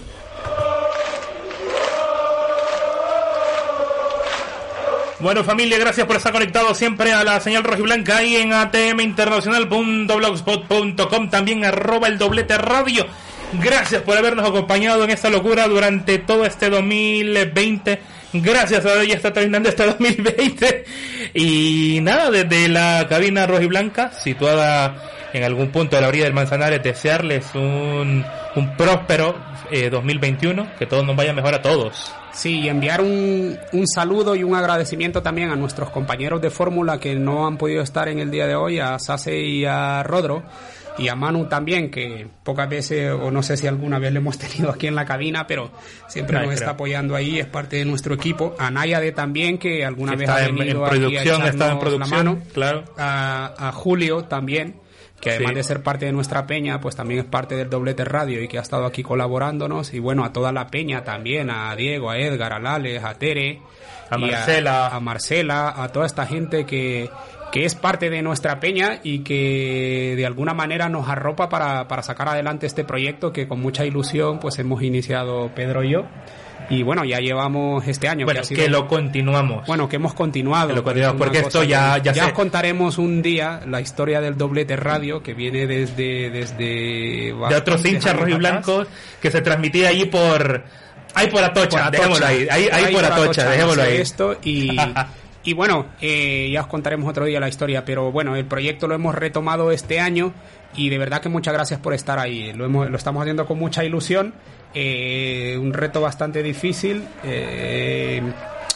Bueno 5.25 5.43
familia, 5.43 5.77
gracias 5.79 6.05
por 6.05 6.17
estar 6.17 6.31
conectados 6.31 6.77
siempre 6.77 7.11
a 7.11 7.23
la 7.23 7.39
señal 7.39 7.63
rojiblanca 7.63 8.17
ahí 8.17 8.35
en 8.35 8.53
atminternacional.blogspot.com, 8.53 11.29
también 11.31 11.65
arroba 11.65 12.07
el 12.07 12.19
doblete 12.19 12.55
radio. 12.59 13.07
Gracias 13.53 14.03
por 14.03 14.19
habernos 14.19 14.47
acompañado 14.47 15.03
en 15.03 15.09
esta 15.09 15.31
locura 15.31 15.67
durante 15.67 16.19
todo 16.19 16.45
este 16.45 16.69
2020. 16.69 17.99
Gracias 18.33 18.85
a 18.85 18.99
Dios 18.99 19.15
está 19.15 19.33
terminando 19.33 19.67
este 19.67 19.83
2020. 19.87 20.85
Y 21.33 22.01
nada, 22.03 22.29
desde 22.29 22.67
la 22.67 23.07
cabina 23.09 23.47
rojiblanca, 23.47 24.11
situada 24.11 25.11
en 25.33 25.43
algún 25.43 25.71
punto 25.71 25.95
de 25.95 26.03
la 26.03 26.09
orilla 26.09 26.25
del 26.25 26.33
Manzanares, 26.33 26.83
desearles 26.83 27.47
un, 27.55 28.23
un 28.55 28.77
próspero 28.77 29.54
eh, 29.71 29.89
2021, 29.89 30.67
que 30.77 30.85
todo 30.85 31.03
nos 31.03 31.15
vaya 31.15 31.33
mejor 31.33 31.53
a 31.55 31.61
todos. 31.61 32.13
Sí, 32.33 32.61
y 32.61 32.69
enviar 32.69 33.01
un, 33.01 33.57
un 33.71 33.87
saludo 33.87 34.35
y 34.35 34.43
un 34.43 34.55
agradecimiento 34.55 35.21
también 35.21 35.49
a 35.51 35.55
nuestros 35.55 35.89
compañeros 35.89 36.41
de 36.41 36.49
fórmula 36.49 36.99
que 36.99 37.15
no 37.15 37.47
han 37.47 37.57
podido 37.57 37.81
estar 37.81 38.07
en 38.09 38.19
el 38.19 38.29
día 38.31 38.45
de 38.47 38.55
hoy, 38.55 38.79
a 38.79 38.99
Sase 38.99 39.39
y 39.39 39.63
a 39.65 40.03
Rodro, 40.03 40.43
y 40.97 41.07
a 41.09 41.15
Manu 41.15 41.45
también, 41.47 41.91
que 41.91 42.25
pocas 42.43 42.69
veces, 42.69 43.11
o 43.11 43.29
no 43.31 43.43
sé 43.43 43.57
si 43.57 43.67
alguna 43.67 43.99
vez 43.99 44.11
le 44.13 44.19
hemos 44.19 44.37
tenido 44.39 44.69
aquí 44.71 44.87
en 44.87 44.95
la 44.95 45.05
cabina, 45.05 45.45
pero 45.47 45.71
siempre 46.07 46.37
Ay, 46.37 46.43
nos 46.43 46.49
creo. 46.51 46.59
está 46.59 46.71
apoyando 46.71 47.15
ahí, 47.15 47.39
es 47.39 47.45
parte 47.47 47.77
de 47.77 47.85
nuestro 47.85 48.15
equipo. 48.15 48.55
A 48.59 48.69
Nayade 48.71 49.11
también, 49.11 49.57
que 49.57 49.85
alguna 49.85 50.11
Que 50.13 50.17
vez 50.19 50.29
está 50.29 50.41
ha 50.41 50.45
en- 50.47 50.55
venido 50.55 50.79
en 50.79 50.85
aquí 50.85 50.95
a 50.95 50.99
producción, 50.99 51.19
está 51.25 51.37
en 51.41 51.55
echarnos 51.55 51.73
la 51.75 51.79
producción, 51.79 52.25
mano. 52.25 52.41
claro. 52.53 52.83
A, 52.97 53.67
a 53.69 53.71
Julio 53.73 54.23
también, 54.25 54.75
que 55.19 55.29
además 55.31 55.51
Sí. 55.51 55.55
de 55.55 55.63
ser 55.63 55.81
parte 55.83 56.05
de 56.05 56.11
nuestra 56.11 56.45
peña, 56.45 56.79
pues 56.81 56.95
también 56.95 57.21
es 57.21 57.25
parte 57.25 57.55
del 57.55 57.69
Doblete 57.69 58.05
Radio 58.05 58.41
y 58.43 58.47
que 58.47 58.57
ha 58.57 58.61
estado 58.61 58.85
aquí 58.85 59.01
colaborándonos. 59.03 59.93
Y 59.93 59.99
bueno, 59.99 60.23
a 60.25 60.33
toda 60.33 60.51
la 60.51 60.67
peña 60.67 61.03
también, 61.03 61.49
a 61.49 61.75
Diego, 61.75 62.09
a 62.09 62.17
Edgar, 62.17 62.53
a 62.53 62.59
Lales, 62.59 63.03
a 63.03 63.13
Tere, 63.15 63.61
A 64.09 64.17
Marcela. 64.17 64.87
a, 64.87 64.99
Marcela, 64.99 65.73
a 65.83 65.87
toda 65.89 66.05
esta 66.05 66.25
gente 66.27 66.65
que, 66.65 67.09
que 67.51 67.65
es 67.65 67.73
parte 67.75 68.09
de 68.09 68.21
nuestra 68.21 68.59
peña 68.59 68.99
y 69.03 69.19
que 69.19 70.13
de 70.17 70.25
alguna 70.25 70.53
manera 70.53 70.89
nos 70.89 71.07
arropa 71.09 71.49
para, 71.49 71.87
para 71.87 72.03
sacar 72.03 72.27
adelante 72.29 72.67
este 72.67 72.83
proyecto 72.83 73.31
que 73.33 73.47
con 73.47 73.61
mucha 73.61 73.85
ilusión 73.85 74.39
pues 74.39 74.59
hemos 74.59 74.83
iniciado 74.83 75.49
Pedro 75.55 75.83
y 75.83 75.91
yo. 75.93 76.05
Y 76.69 76.83
bueno, 76.83 77.03
ya 77.05 77.19
llevamos 77.19 77.87
este 77.87 78.07
año. 78.07 78.25
Bueno, 78.25 78.43
sido- 78.43 78.61
que 78.63 78.69
lo 78.69 78.87
continuamos. 78.87 79.65
bueno, 79.67 79.87
que 79.87 79.97
hemos 79.97 80.13
continuado. 80.13 80.69
Que 80.69 80.73
lo 80.75 80.83
continuamos, 80.83 81.17
porque 81.19 81.39
esto 81.39 81.63
ya- 81.63 81.95
que- 81.95 82.07
ya 82.07 82.13
sé. 82.13 82.21
os 82.23 82.31
contaremos 82.31 82.97
un 82.97 83.21
día 83.21 83.61
la 83.67 83.81
historia 83.81 84.21
del 84.21 84.37
doblete 84.37 84.75
radio 84.75 85.21
que 85.21 85.33
viene 85.33 85.67
desde 85.67 86.29
desde 86.29 87.33
de 87.33 87.55
otros 87.55 87.85
hinchas 87.85 88.15
rojiblancos 88.17 88.87
que 89.21 89.31
se 89.31 89.41
transmitía 89.41 89.89
ahí 89.89 90.05
por 90.05 90.63
ahí 91.13 91.27
por 91.27 91.43
Atocha, 91.43 91.69
por 91.69 91.79
Atocha. 91.79 91.91
dejémoslo 91.91 92.25
ahí, 92.25 92.47
ahí, 92.49 92.67
ahí 92.71 92.93
por 92.93 93.05
Atocha, 93.05 93.49
dejémoslo 93.49 93.81
no 93.83 93.87
sé 93.87 93.95
ahí. 93.95 94.01
Esto 94.01 94.37
y, 94.43 94.75
y 95.43 95.53
bueno, 95.53 95.85
eh, 96.01 96.49
ya 96.51 96.61
os 96.61 96.67
contaremos 96.67 97.07
otro 97.09 97.25
día 97.25 97.39
la 97.39 97.47
historia, 97.47 97.85
pero 97.85 98.11
bueno, 98.11 98.35
el 98.35 98.45
proyecto 98.45 98.87
lo 98.87 98.95
hemos 98.95 99.13
retomado 99.15 99.71
este 99.71 99.99
año 99.99 100.33
y 100.75 100.89
de 100.89 100.97
verdad 100.97 101.21
que 101.21 101.29
muchas 101.29 101.53
gracias 101.53 101.79
por 101.79 101.93
estar 101.93 102.19
ahí. 102.19 102.51
Lo, 102.53 102.65
hemos, 102.65 102.89
lo 102.89 102.97
estamos 102.97 103.21
haciendo 103.21 103.45
con 103.45 103.57
mucha 103.59 103.83
ilusión, 103.85 104.33
eh, 104.75 105.57
un 105.57 105.73
reto 105.73 106.01
bastante 106.01 106.43
difícil. 106.43 107.03
eh, 107.23 108.21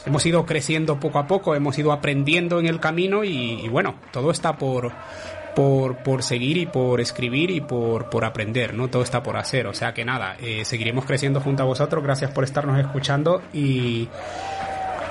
hemos 0.06 0.26
ido 0.26 0.46
creciendo 0.46 1.00
poco 1.00 1.20
a 1.20 1.28
poco, 1.28 1.56
hemos 1.56 1.78
ido 1.78 1.92
aprendiendo 1.92 2.60
en 2.60 2.68
el 2.68 2.80
camino 2.80 3.24
y, 3.24 3.68
bueno, 3.70 3.96
todo 4.12 4.32
está 4.32 4.58
por, 4.58 4.92
por, 5.56 5.98
por 5.98 6.24
seguir 6.24 6.58
y 6.58 6.66
por 6.66 7.02
escribir 7.02 7.52
y 7.52 7.62
por, 7.62 8.10
por 8.10 8.26
aprender, 8.26 8.74
¿no? 8.74 8.88
Todo 8.90 9.04
está 9.04 9.22
por 9.22 9.38
hacer, 9.38 9.68
o 9.68 9.74
sea 9.74 9.94
que 9.94 10.06
nada, 10.06 10.36
eh, 10.42 10.66
seguiremos 10.66 11.06
creciendo 11.06 11.42
junto 11.42 11.64
a 11.64 11.66
vosotros, 11.66 12.04
gracias 12.04 12.32
por 12.32 12.44
estarnos 12.44 12.80
escuchando 12.80 13.42
y, 13.54 14.08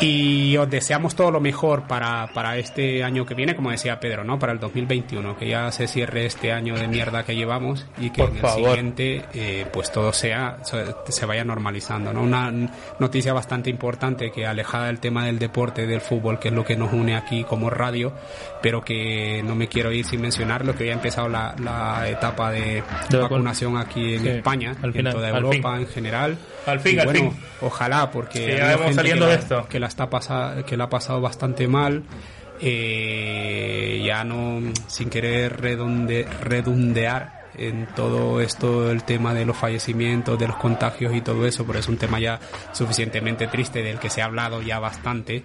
y 0.01 0.57
os 0.57 0.70
deseamos 0.70 1.15
todo 1.15 1.31
lo 1.31 1.41
mejor 1.41 1.87
para, 1.87 2.29
para 2.33 2.57
este 2.57 3.03
año 3.03 3.27
que 3.27 3.35
viene, 3.35 3.57
como 3.57 3.70
decía 3.70 3.99
Pedro, 3.99 4.25
¿no? 4.25 4.39
Para 4.39 4.53
el 4.53 4.61
2021, 4.61 5.37
que 5.37 5.49
ya 5.49 5.70
se 5.73 5.89
cierre 5.89 6.27
este 6.27 6.53
año 6.53 6.77
de 6.77 6.89
mierda 6.89 7.25
que 7.25 7.35
llevamos 7.35 7.87
y 7.99 8.11
que 8.11 8.23
Por 8.23 8.31
en 8.31 8.45
el 8.45 8.51
siguiente 8.51 9.25
eh, 9.35 9.66
pues 9.73 9.91
todo 9.91 10.12
sea 10.12 10.59
se, 10.62 10.85
se 11.09 11.27
vaya 11.27 11.45
normalizando, 11.45 12.12
¿no? 12.12 12.23
Una 12.23 12.53
noticia 12.99 13.33
bastante 13.33 13.70
importante 13.70 14.31
que 14.31 14.47
alejada 14.47 14.87
del 14.87 15.01
tema 15.01 15.27
del 15.27 15.39
deporte, 15.39 15.87
del 15.87 16.01
fútbol, 16.01 16.39
que 16.39 16.49
es 16.49 16.55
lo 16.55 16.65
que 16.65 16.77
nos 16.77 16.93
une 16.93 17.16
aquí 17.16 17.45
como 17.45 17.70
radio, 17.70 18.12
pero 18.63 18.83
que 18.83 19.43
no 19.45 19.55
me 19.55 19.69
quiero 19.69 19.93
ir 19.93 20.05
sin 20.05 20.21
mencionarlo, 20.21 20.75
que 20.75 20.87
ya 20.87 20.93
ha 20.93 20.95
empezado 20.95 21.29
la, 21.29 21.55
la 21.63 22.09
etapa 22.09 22.51
de, 22.51 22.83
De 23.09 23.19
vacunación 23.19 23.77
aquí 23.77 24.15
en 24.15 24.23
Sí, 24.23 24.29
España 24.29 24.75
al 24.83 24.93
final, 24.93 25.07
en 25.13 25.13
toda 25.13 25.29
al 25.29 25.37
Europa 25.45 25.73
fin. 25.75 25.83
en 25.83 25.89
general. 25.89 26.39
Al 26.67 26.81
fin, 26.81 26.97
Y 26.97 26.99
al 26.99 27.05
bueno, 27.07 27.21
fin. 27.31 27.41
Ojalá, 27.61 28.11
porque 28.11 28.39
Sí, 28.53 28.57
ya 28.57 28.93
saliendo 28.93 29.27
que 29.27 29.31
de 29.31 29.37
la- 29.37 29.43
esto. 29.43 29.67
que 29.69 29.79
la 29.81 29.87
está 29.87 30.11
pasa, 30.11 30.57
que 30.67 30.77
la 30.77 30.85
ha 30.85 30.91
pasado 30.91 31.21
bastante 31.21 31.67
mal. 31.69 32.03
eh, 32.61 34.03
ya 34.05 34.25
no 34.25 34.61
sin 34.89 35.11
querer 35.11 35.61
redonde, 35.61 36.27
redondear 36.43 37.39
en 37.57 37.87
todo 37.95 38.41
esto 38.41 38.91
el 38.91 39.03
tema 39.05 39.35
de 39.35 39.45
los 39.45 39.57
fallecimientos, 39.57 40.39
de 40.39 40.47
los 40.49 40.57
contagios 40.57 41.15
y 41.15 41.21
todo 41.21 41.47
eso, 41.47 41.65
pero 41.67 41.79
es 41.79 41.89
un 41.89 41.97
tema 41.97 42.21
ya 42.21 42.39
suficientemente 42.73 43.47
triste 43.49 43.83
del 43.83 43.99
que 43.99 44.11
se 44.11 44.23
ha 44.23 44.27
hablado 44.27 44.63
ya 44.63 44.79
bastante 44.79 45.43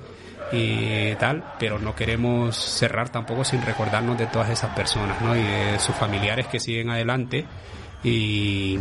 y 0.53 1.15
tal, 1.15 1.43
pero 1.59 1.79
no 1.79 1.95
queremos 1.95 2.55
cerrar 2.55 3.09
tampoco 3.09 3.43
sin 3.43 3.61
recordarnos 3.61 4.17
de 4.17 4.27
todas 4.27 4.49
esas 4.49 4.75
personas, 4.75 5.21
¿no? 5.21 5.35
Y 5.35 5.41
de 5.41 5.79
sus 5.79 5.95
familiares 5.95 6.47
que 6.47 6.59
siguen 6.59 6.89
adelante 6.89 7.45
y 8.03 8.79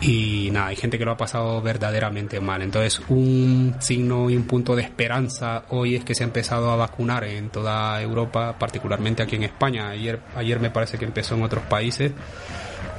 y 0.00 0.50
nada, 0.50 0.68
hay 0.68 0.76
gente 0.76 0.98
que 0.98 1.04
lo 1.04 1.12
ha 1.12 1.16
pasado 1.16 1.60
verdaderamente 1.60 2.40
mal. 2.40 2.62
Entonces, 2.62 3.00
un 3.08 3.76
signo 3.78 4.30
y 4.30 4.36
un 4.36 4.44
punto 4.44 4.74
de 4.74 4.82
esperanza 4.82 5.64
hoy 5.68 5.96
es 5.96 6.04
que 6.04 6.14
se 6.14 6.24
ha 6.24 6.26
empezado 6.26 6.70
a 6.70 6.76
vacunar 6.76 7.24
en 7.24 7.50
toda 7.50 8.00
Europa, 8.02 8.56
particularmente 8.58 9.22
aquí 9.22 9.36
en 9.36 9.44
España. 9.44 9.90
Ayer, 9.90 10.20
ayer 10.34 10.58
me 10.60 10.70
parece 10.70 10.98
que 10.98 11.04
empezó 11.04 11.34
en 11.34 11.42
otros 11.42 11.64
países. 11.64 12.12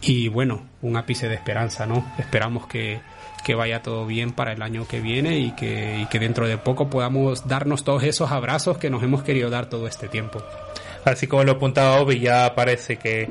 Y 0.02 0.28
bueno, 0.30 0.70
un 0.82 0.96
ápice 0.96 1.28
de 1.28 1.36
esperanza, 1.36 1.86
¿no? 1.86 2.14
Esperamos 2.18 2.68
que, 2.68 3.02
que 3.44 3.56
vaya 3.56 3.82
todo 3.82 4.06
bien 4.06 4.32
para 4.32 4.54
el 4.54 4.62
año 4.62 4.88
que 4.88 5.00
viene 5.02 5.38
y 5.40 5.52
que, 5.52 6.00
y 6.02 6.06
que 6.08 6.20
dentro 6.20 6.48
de 6.48 6.58
poco 6.58 6.90
podamos 6.90 7.48
darnos 7.48 7.84
todos 7.84 8.04
esos 8.04 8.32
abrazos 8.32 8.78
que 8.78 8.90
nos 8.90 9.04
hemos 9.04 9.24
querido 9.24 9.50
dar 9.50 9.68
todo 9.68 9.88
este 9.88 10.08
tiempo. 10.08 10.42
Así 11.06 11.28
como 11.28 11.44
lo 11.44 11.54
apuntaba 11.54 12.00
Obi, 12.00 12.20
ya 12.20 12.56
parece 12.56 12.98
que 12.98 13.28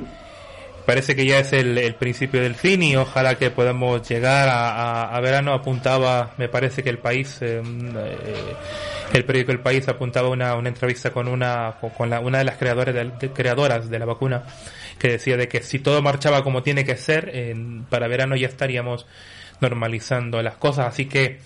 parece 0.84 1.14
que 1.14 1.24
ya 1.24 1.38
es 1.38 1.52
el, 1.52 1.78
el 1.78 1.94
principio 1.94 2.42
del 2.42 2.54
fin 2.56 2.82
y 2.82 2.96
ojalá 2.96 3.36
que 3.36 3.50
podamos 3.50 4.06
llegar 4.08 4.48
a, 4.48 4.70
a- 5.04 5.16
a 5.16 5.20
verano. 5.20 5.52
Apuntaba, 5.54 6.32
me 6.38 6.48
parece 6.48 6.82
que 6.82 6.90
el 6.90 6.98
país, 6.98 7.38
eh, 7.40 7.62
eh, 7.64 8.54
el 9.12 9.24
periódico 9.24 9.52
El 9.52 9.60
País 9.60 9.86
apuntaba 9.88 10.28
una, 10.28 10.54
una 10.56 10.68
entrevista 10.70 11.10
con 11.12 11.28
una 11.28 11.74
con, 11.96 12.10
la, 12.10 12.18
una 12.20 12.38
de 12.38 12.44
las 12.44 12.56
creadoras 12.56 12.94
de, 12.94 13.30
creadoras 13.30 13.88
de 13.90 13.98
la 13.98 14.06
vacuna 14.06 14.42
que 14.98 15.08
decía 15.12 15.36
de 15.36 15.48
que 15.48 15.62
si 15.62 15.78
todo 15.78 16.00
marchaba 16.02 16.42
como 16.42 16.62
tiene 16.62 16.84
que 16.84 16.96
ser, 16.96 17.30
en- 17.34 17.84
para 17.84 18.08
verano 18.08 18.36
ya 18.36 18.48
estaríamos 18.48 19.06
normalizando 19.62 20.42
las 20.42 20.56
cosas. 20.56 20.86
Así 20.88 21.06
que 21.06 21.38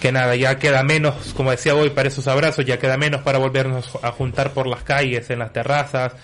que 0.00 0.10
nada, 0.10 0.34
ya 0.34 0.58
queda 0.58 0.82
menos, 0.82 1.32
como 1.34 1.52
decía 1.52 1.74
hoy, 1.76 1.90
para 1.90 2.08
esos 2.08 2.26
abrazos, 2.26 2.64
ya 2.66 2.78
queda 2.80 2.96
menos 2.98 3.22
para 3.22 3.38
volvernos 3.38 3.96
a 4.02 4.10
juntar 4.10 4.50
por 4.52 4.66
las 4.66 4.82
calles, 4.82 5.30
en 5.30 5.38
las 5.38 5.52
terrazas, 5.52 6.14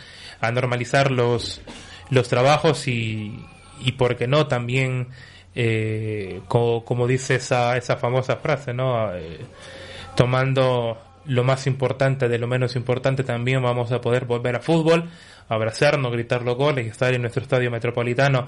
a 0.40 0.50
normalizar 0.50 1.12
los, 1.12 1.62
los 2.10 2.28
trabajos 2.28 2.88
y, 2.88 3.42
y 3.80 3.92
por 3.92 4.16
qué 4.16 4.26
no, 4.26 4.48
también, 4.48 5.08
eh, 5.54 6.40
co- 6.48 6.84
como 6.84 7.06
dice 7.06 7.36
esa, 7.36 7.76
esa 7.76 7.96
famosa 7.96 8.36
frase, 8.36 8.74
¿no? 8.74 9.14
Eh, 9.14 9.38
tomando 10.16 10.98
lo 11.26 11.44
más 11.44 11.66
importante 11.66 12.28
de 12.28 12.38
lo 12.38 12.48
menos 12.48 12.74
importante, 12.76 13.22
también 13.22 13.62
vamos 13.62 13.92
a 13.92 14.00
poder 14.00 14.24
volver 14.24 14.56
a 14.56 14.60
fútbol, 14.60 15.08
abrazarnos, 15.50 16.12
gritar 16.12 16.42
los 16.42 16.56
goles 16.56 16.86
estar 16.86 17.12
en 17.12 17.20
nuestro 17.22 17.42
estadio 17.42 17.70
metropolitano. 17.70 18.46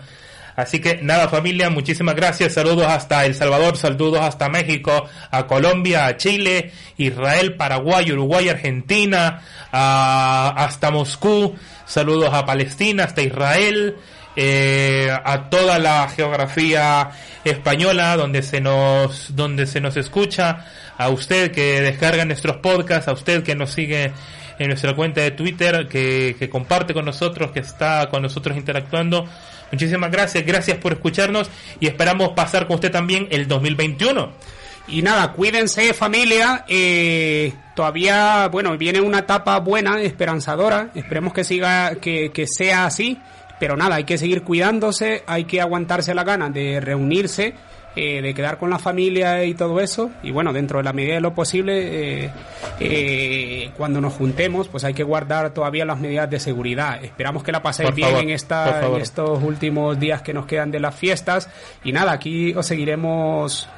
Así 0.54 0.80
que 0.80 0.98
nada 1.02 1.28
familia, 1.28 1.70
muchísimas 1.70 2.14
gracias, 2.14 2.52
saludos 2.52 2.86
hasta 2.86 3.24
El 3.24 3.34
Salvador, 3.34 3.76
saludos 3.78 4.20
hasta 4.20 4.50
México, 4.50 5.08
a 5.30 5.46
Colombia, 5.46 6.04
a 6.06 6.16
Chile, 6.18 6.70
Israel, 6.98 7.54
Paraguay, 7.56 8.12
Uruguay, 8.12 8.50
Argentina, 8.50 9.40
a- 9.72 10.52
hasta 10.58 10.90
Moscú, 10.90 11.56
saludos 11.86 12.34
a 12.34 12.44
Palestina, 12.44 13.04
hasta 13.04 13.22
Israel, 13.22 13.96
eh, 14.36 15.10
a 15.24 15.48
toda 15.48 15.78
la 15.78 16.06
geografía 16.08 17.10
española 17.44 18.16
donde 18.16 18.42
se 18.42 18.60
nos 18.60 19.34
donde 19.34 19.66
se 19.66 19.80
nos 19.80 19.96
escucha, 19.96 20.66
a 20.98 21.08
usted 21.08 21.50
que 21.50 21.80
descarga 21.80 22.24
nuestros 22.26 22.56
podcasts, 22.58 23.08
a 23.08 23.12
usted 23.12 23.42
que 23.42 23.54
nos 23.54 23.72
sigue 23.72 24.12
en 24.58 24.68
nuestra 24.68 24.94
cuenta 24.94 25.20
de 25.20 25.32
Twitter, 25.32 25.88
que, 25.88 26.36
que 26.38 26.48
comparte 26.48 26.94
con 26.94 27.04
nosotros, 27.04 27.50
que 27.52 27.60
está 27.60 28.08
con 28.08 28.22
nosotros 28.22 28.56
interactuando. 28.56 29.26
Muchísimas 29.70 30.10
gracias, 30.10 30.44
gracias 30.44 30.76
por 30.78 30.92
escucharnos 30.92 31.50
y 31.80 31.86
esperamos 31.86 32.30
pasar 32.30 32.66
con 32.66 32.74
usted 32.74 32.90
también 32.90 33.26
el 33.30 33.48
2021. 33.48 34.32
Y 34.88 35.02
nada, 35.02 35.32
cuídense 35.32 35.94
familia. 35.94 36.64
eh, 36.68 37.52
todavía, 37.74 38.48
bueno, 38.48 38.76
viene 38.76 39.00
una 39.00 39.20
etapa 39.20 39.58
buena, 39.60 40.00
esperanzadora. 40.02 40.90
Esperemos 40.94 41.32
que 41.32 41.44
siga, 41.44 41.94
que, 41.96 42.30
que 42.32 42.46
sea 42.46 42.86
así. 42.86 43.18
Pero 43.58 43.76
nada, 43.76 43.96
hay 43.96 44.04
que 44.04 44.18
seguir 44.18 44.42
cuidándose, 44.42 45.22
hay 45.26 45.44
que 45.44 45.60
aguantarse 45.60 46.14
la 46.14 46.24
gana 46.24 46.50
de 46.50 46.80
reunirse, 46.80 47.54
eh, 47.96 48.22
de 48.22 48.34
quedar 48.34 48.58
con 48.58 48.70
la 48.70 48.78
familia 48.78 49.44
y 49.44 49.54
todo 49.54 49.80
eso. 49.80 50.10
Y 50.22 50.30
bueno, 50.30 50.52
dentro 50.52 50.78
de 50.78 50.84
la 50.84 50.92
medida 50.92 51.14
de 51.14 51.20
lo 51.20 51.34
posible, 51.34 52.24
eh, 52.24 52.30
eh, 52.80 53.70
cuando 53.76 54.00
nos 54.00 54.14
juntemos, 54.14 54.68
pues 54.68 54.84
hay 54.84 54.94
que 54.94 55.02
guardar 55.02 55.50
todavía 55.54 55.84
las 55.84 55.98
medidas 56.00 56.28
de 56.30 56.40
seguridad. 56.40 57.02
Esperamos 57.04 57.42
que 57.42 57.52
la 57.52 57.62
paséis 57.62 57.88
Por 57.90 57.96
bien 57.96 58.08
favor, 58.08 58.22
en, 58.24 58.30
esta, 58.30 58.86
en 58.86 58.96
estos 58.96 59.42
últimos 59.42 59.98
días 60.00 60.22
que 60.22 60.32
nos 60.34 60.46
quedan 60.46 60.70
de 60.70 60.80
las 60.80 60.94
fiestas. 60.94 61.48
Y 61.84 61.92
nada, 61.92 62.12
aquí 62.12 62.54
os 62.54 62.66
seguiremos 62.66 63.68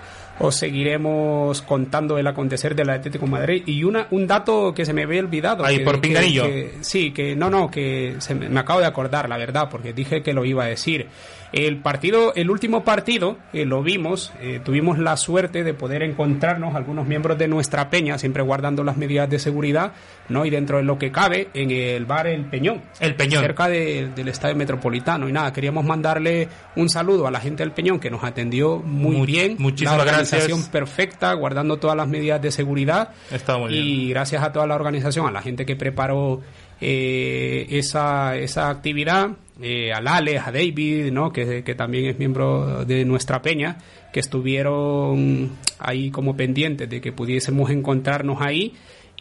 os 0.41 0.57
seguiremos 0.57 1.63
contando 1.63 2.19
el 2.19 2.27
acontecer 2.27 2.75
del 2.75 2.91
Atlético 2.91 3.25
de 3.25 3.31
Madrid 3.31 3.63
y 3.67 3.85
una 3.85 4.09
un 4.11 4.27
dato 4.27 4.75
que 4.75 4.85
se 4.85 4.93
me 4.93 5.05
había 5.05 5.21
olvidado 5.21 5.65
Ahí, 5.65 5.79
que- 5.79 5.85
por 5.85 5.95
que- 5.95 6.01
pinganillo. 6.01 6.43
que- 6.43 6.73
sí 6.81 7.13
que 7.13 7.37
no 7.37 7.51
no 7.51 7.71
que 7.71 8.17
se 8.19 8.35
me, 8.35 8.49
me 8.49 8.59
acabo 8.59 8.81
de 8.81 8.87
acordar 8.87 9.29
la 9.29 9.37
verdad 9.37 9.69
porque 9.71 9.93
dije 9.93 10.25
que 10.25 10.33
lo 10.33 10.45
iba 10.45 10.65
a 10.65 10.67
decir 10.67 11.07
el 11.57 11.79
partido 11.83 12.33
el 12.35 12.51
último 12.51 12.83
partido 12.83 13.39
eh, 13.53 13.65
lo 13.65 13.81
vimos 13.83 14.33
eh, 14.41 14.61
tuvimos 14.65 14.99
la 14.99 15.17
suerte 15.17 15.63
de 15.63 15.73
poder 15.73 16.03
encontrarnos 16.03 16.75
algunos 16.75 17.07
miembros 17.07 17.39
de 17.39 17.47
nuestra 17.47 17.91
peña 17.91 18.19
siempre 18.19 18.43
guardando 18.43 18.83
las 18.83 18.97
medidas 18.97 19.31
de 19.31 19.39
seguridad 19.39 19.93
no 20.29 20.45
y 20.45 20.51
dentro 20.51 20.79
de 20.79 20.83
lo 20.83 20.99
que 20.99 21.13
cabe 21.13 21.51
en 21.55 21.71
el 21.71 22.07
bar 22.07 22.27
el 22.27 22.47
Peñón 22.47 22.83
El 22.99 23.15
Peñón. 23.15 23.41
cerca 23.43 23.69
de- 23.69 24.11
del 24.17 24.29
estadio 24.29 24.57
metropolitano 24.57 25.29
y 25.29 25.33
nada 25.33 25.53
queríamos 25.53 25.85
mandarle 25.85 26.49
un 26.75 26.89
saludo 26.89 27.27
a 27.29 27.31
la 27.31 27.39
gente 27.39 27.63
del 27.63 27.71
Peñón 27.73 28.01
que 28.01 28.11
nos 28.11 28.25
atendió 28.25 28.79
muy 28.81 29.17
Mu- 29.19 29.25
bien 29.25 29.55
muchísimas 29.61 29.97
la 29.99 30.03
organización 30.03 30.49
gracias. 30.59 30.69
perfecta 30.71 31.33
guardando 31.35 31.77
todas 31.79 31.97
las 31.97 32.09
medidas 32.09 32.43
de 32.43 32.51
seguridad 32.51 33.11
Está 33.31 33.59
muy 33.59 33.71
bien. 33.73 33.85
y 33.87 34.09
gracias 34.09 34.43
a 34.43 34.51
toda 34.53 34.67
la 34.67 34.75
organización 34.75 35.29
a 35.29 35.31
la 35.31 35.41
gente 35.41 35.65
que 35.65 35.77
preparó 35.77 36.41
eh, 36.81 37.67
esa, 37.71 38.37
esa 38.37 38.69
actividad 38.69 39.29
eh, 39.61 39.93
a 39.93 40.01
Lales, 40.01 40.43
a 40.45 40.53
David, 40.53 41.13
¿no? 41.13 41.33
que, 41.33 41.63
que 41.63 41.75
también 41.75 42.07
es 42.07 42.19
miembro 42.19 42.85
de 42.85 43.05
nuestra 43.05 43.41
peña, 43.41 43.79
que 44.13 44.21
estuvieron 44.21 45.53
ahí 45.79 46.11
como 46.11 46.37
pendientes 46.37 46.89
de 46.89 47.01
que 47.01 47.13
pudiésemos 47.13 47.71
encontrarnos 47.71 48.41
ahí. 48.41 48.75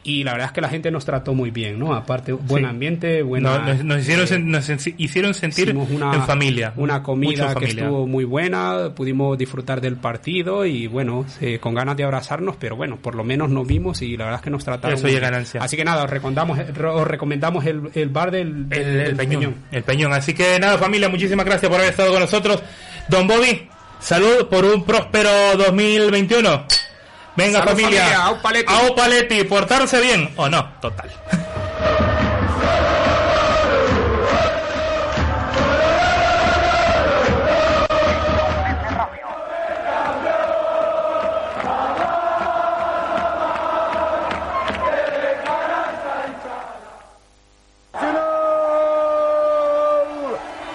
Y 0.06 0.26
la 0.26 0.34
verdad 0.34 0.48
es 0.48 0.52
que 0.52 0.60
la 0.60 0.68
gente 0.68 0.92
nos 0.92 1.06
trató 1.06 1.34
muy 1.34 1.50
bien, 1.50 1.80
¿no? 1.80 1.94
Aparte, 1.94 2.34
buen 2.34 2.66
Sí. 2.66 2.70
ambiente, 2.70 3.22
buena... 3.22 3.74
nos, 3.84 4.02
hicieron, 4.02 4.26
eh, 4.26 4.30
sen- 4.30 4.44
nos 4.44 4.70
hicieron 4.98 5.34
sentir 5.34 5.74
una, 5.74 6.14
en 6.14 6.24
familia. 6.24 6.74
Una 6.76 7.02
comida 7.02 7.48
que 7.50 7.54
familia. 7.54 7.84
estuvo 7.86 8.06
muy 8.06 8.26
buena, 8.26 8.92
pudimos 8.94 9.38
disfrutar 9.38 9.80
del 9.80 9.96
partido 9.96 10.66
y 10.66 10.88
bueno, 10.88 11.26
eh, 11.40 11.58
con 11.60 11.74
ganas 11.74 11.96
de 11.96 12.04
abrazarnos, 12.04 12.58
pero 12.60 12.76
bueno, 12.76 12.98
por 12.98 13.16
lo 13.16 13.24
menos 13.24 13.50
nos 13.50 13.66
vimos 13.66 14.02
y 14.02 14.18
la 14.18 14.26
verdad 14.26 14.40
es 14.42 14.44
que 14.44 14.50
nos 14.50 14.66
trataron. 14.66 14.98
Eso 14.98 15.08
es 15.08 15.22
ganancia. 15.22 15.62
Así 15.64 15.78
que 15.78 15.86
nada, 15.86 16.04
os 16.04 16.10
recomendamos, 16.10 16.60
os 16.60 17.08
recomendamos 17.08 17.66
el, 17.66 17.90
el 17.94 18.10
bar 18.10 18.30
del, 18.32 18.68
del- 18.68 18.82
el, 18.82 19.00
el 19.08 19.16
peñón, 19.16 19.56
el 19.72 19.84
peñón. 19.84 20.12
Así 20.12 20.34
que 20.34 20.60
nada, 20.60 20.78
familia, 20.78 21.08
muchísimas 21.08 21.46
gracias 21.46 21.70
por 21.70 21.80
haber 21.80 21.92
estado 21.92 22.12
con 22.12 22.20
nosotros. 22.20 22.62
Don 23.08 23.26
Bobby, 23.26 23.70
salud 24.02 24.48
por 24.50 24.66
un 24.66 24.84
próspero 24.84 25.30
2021. 25.58 26.66
Venga 27.36 27.64
familia, 27.64 28.04
familia. 28.42 28.78
Au 28.78 28.96
portarse 29.44 30.00
bien 30.00 30.32
o 30.36 30.50
no, 30.50 30.70
total. 30.82 31.10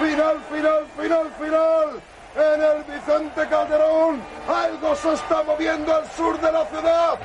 Final, 0.00 0.36
final, 0.50 0.86
final, 0.96 1.26
final. 1.38 1.88
En 2.34 2.62
el 2.62 2.84
Vicente 2.84 3.48
Calderón. 3.48 4.37
Algo 4.48 4.96
se 4.96 5.12
está 5.12 5.42
moviendo 5.42 5.94
al 5.94 6.10
sur 6.12 6.40
de 6.40 6.50
la 6.50 6.64
ciudad. 6.64 7.18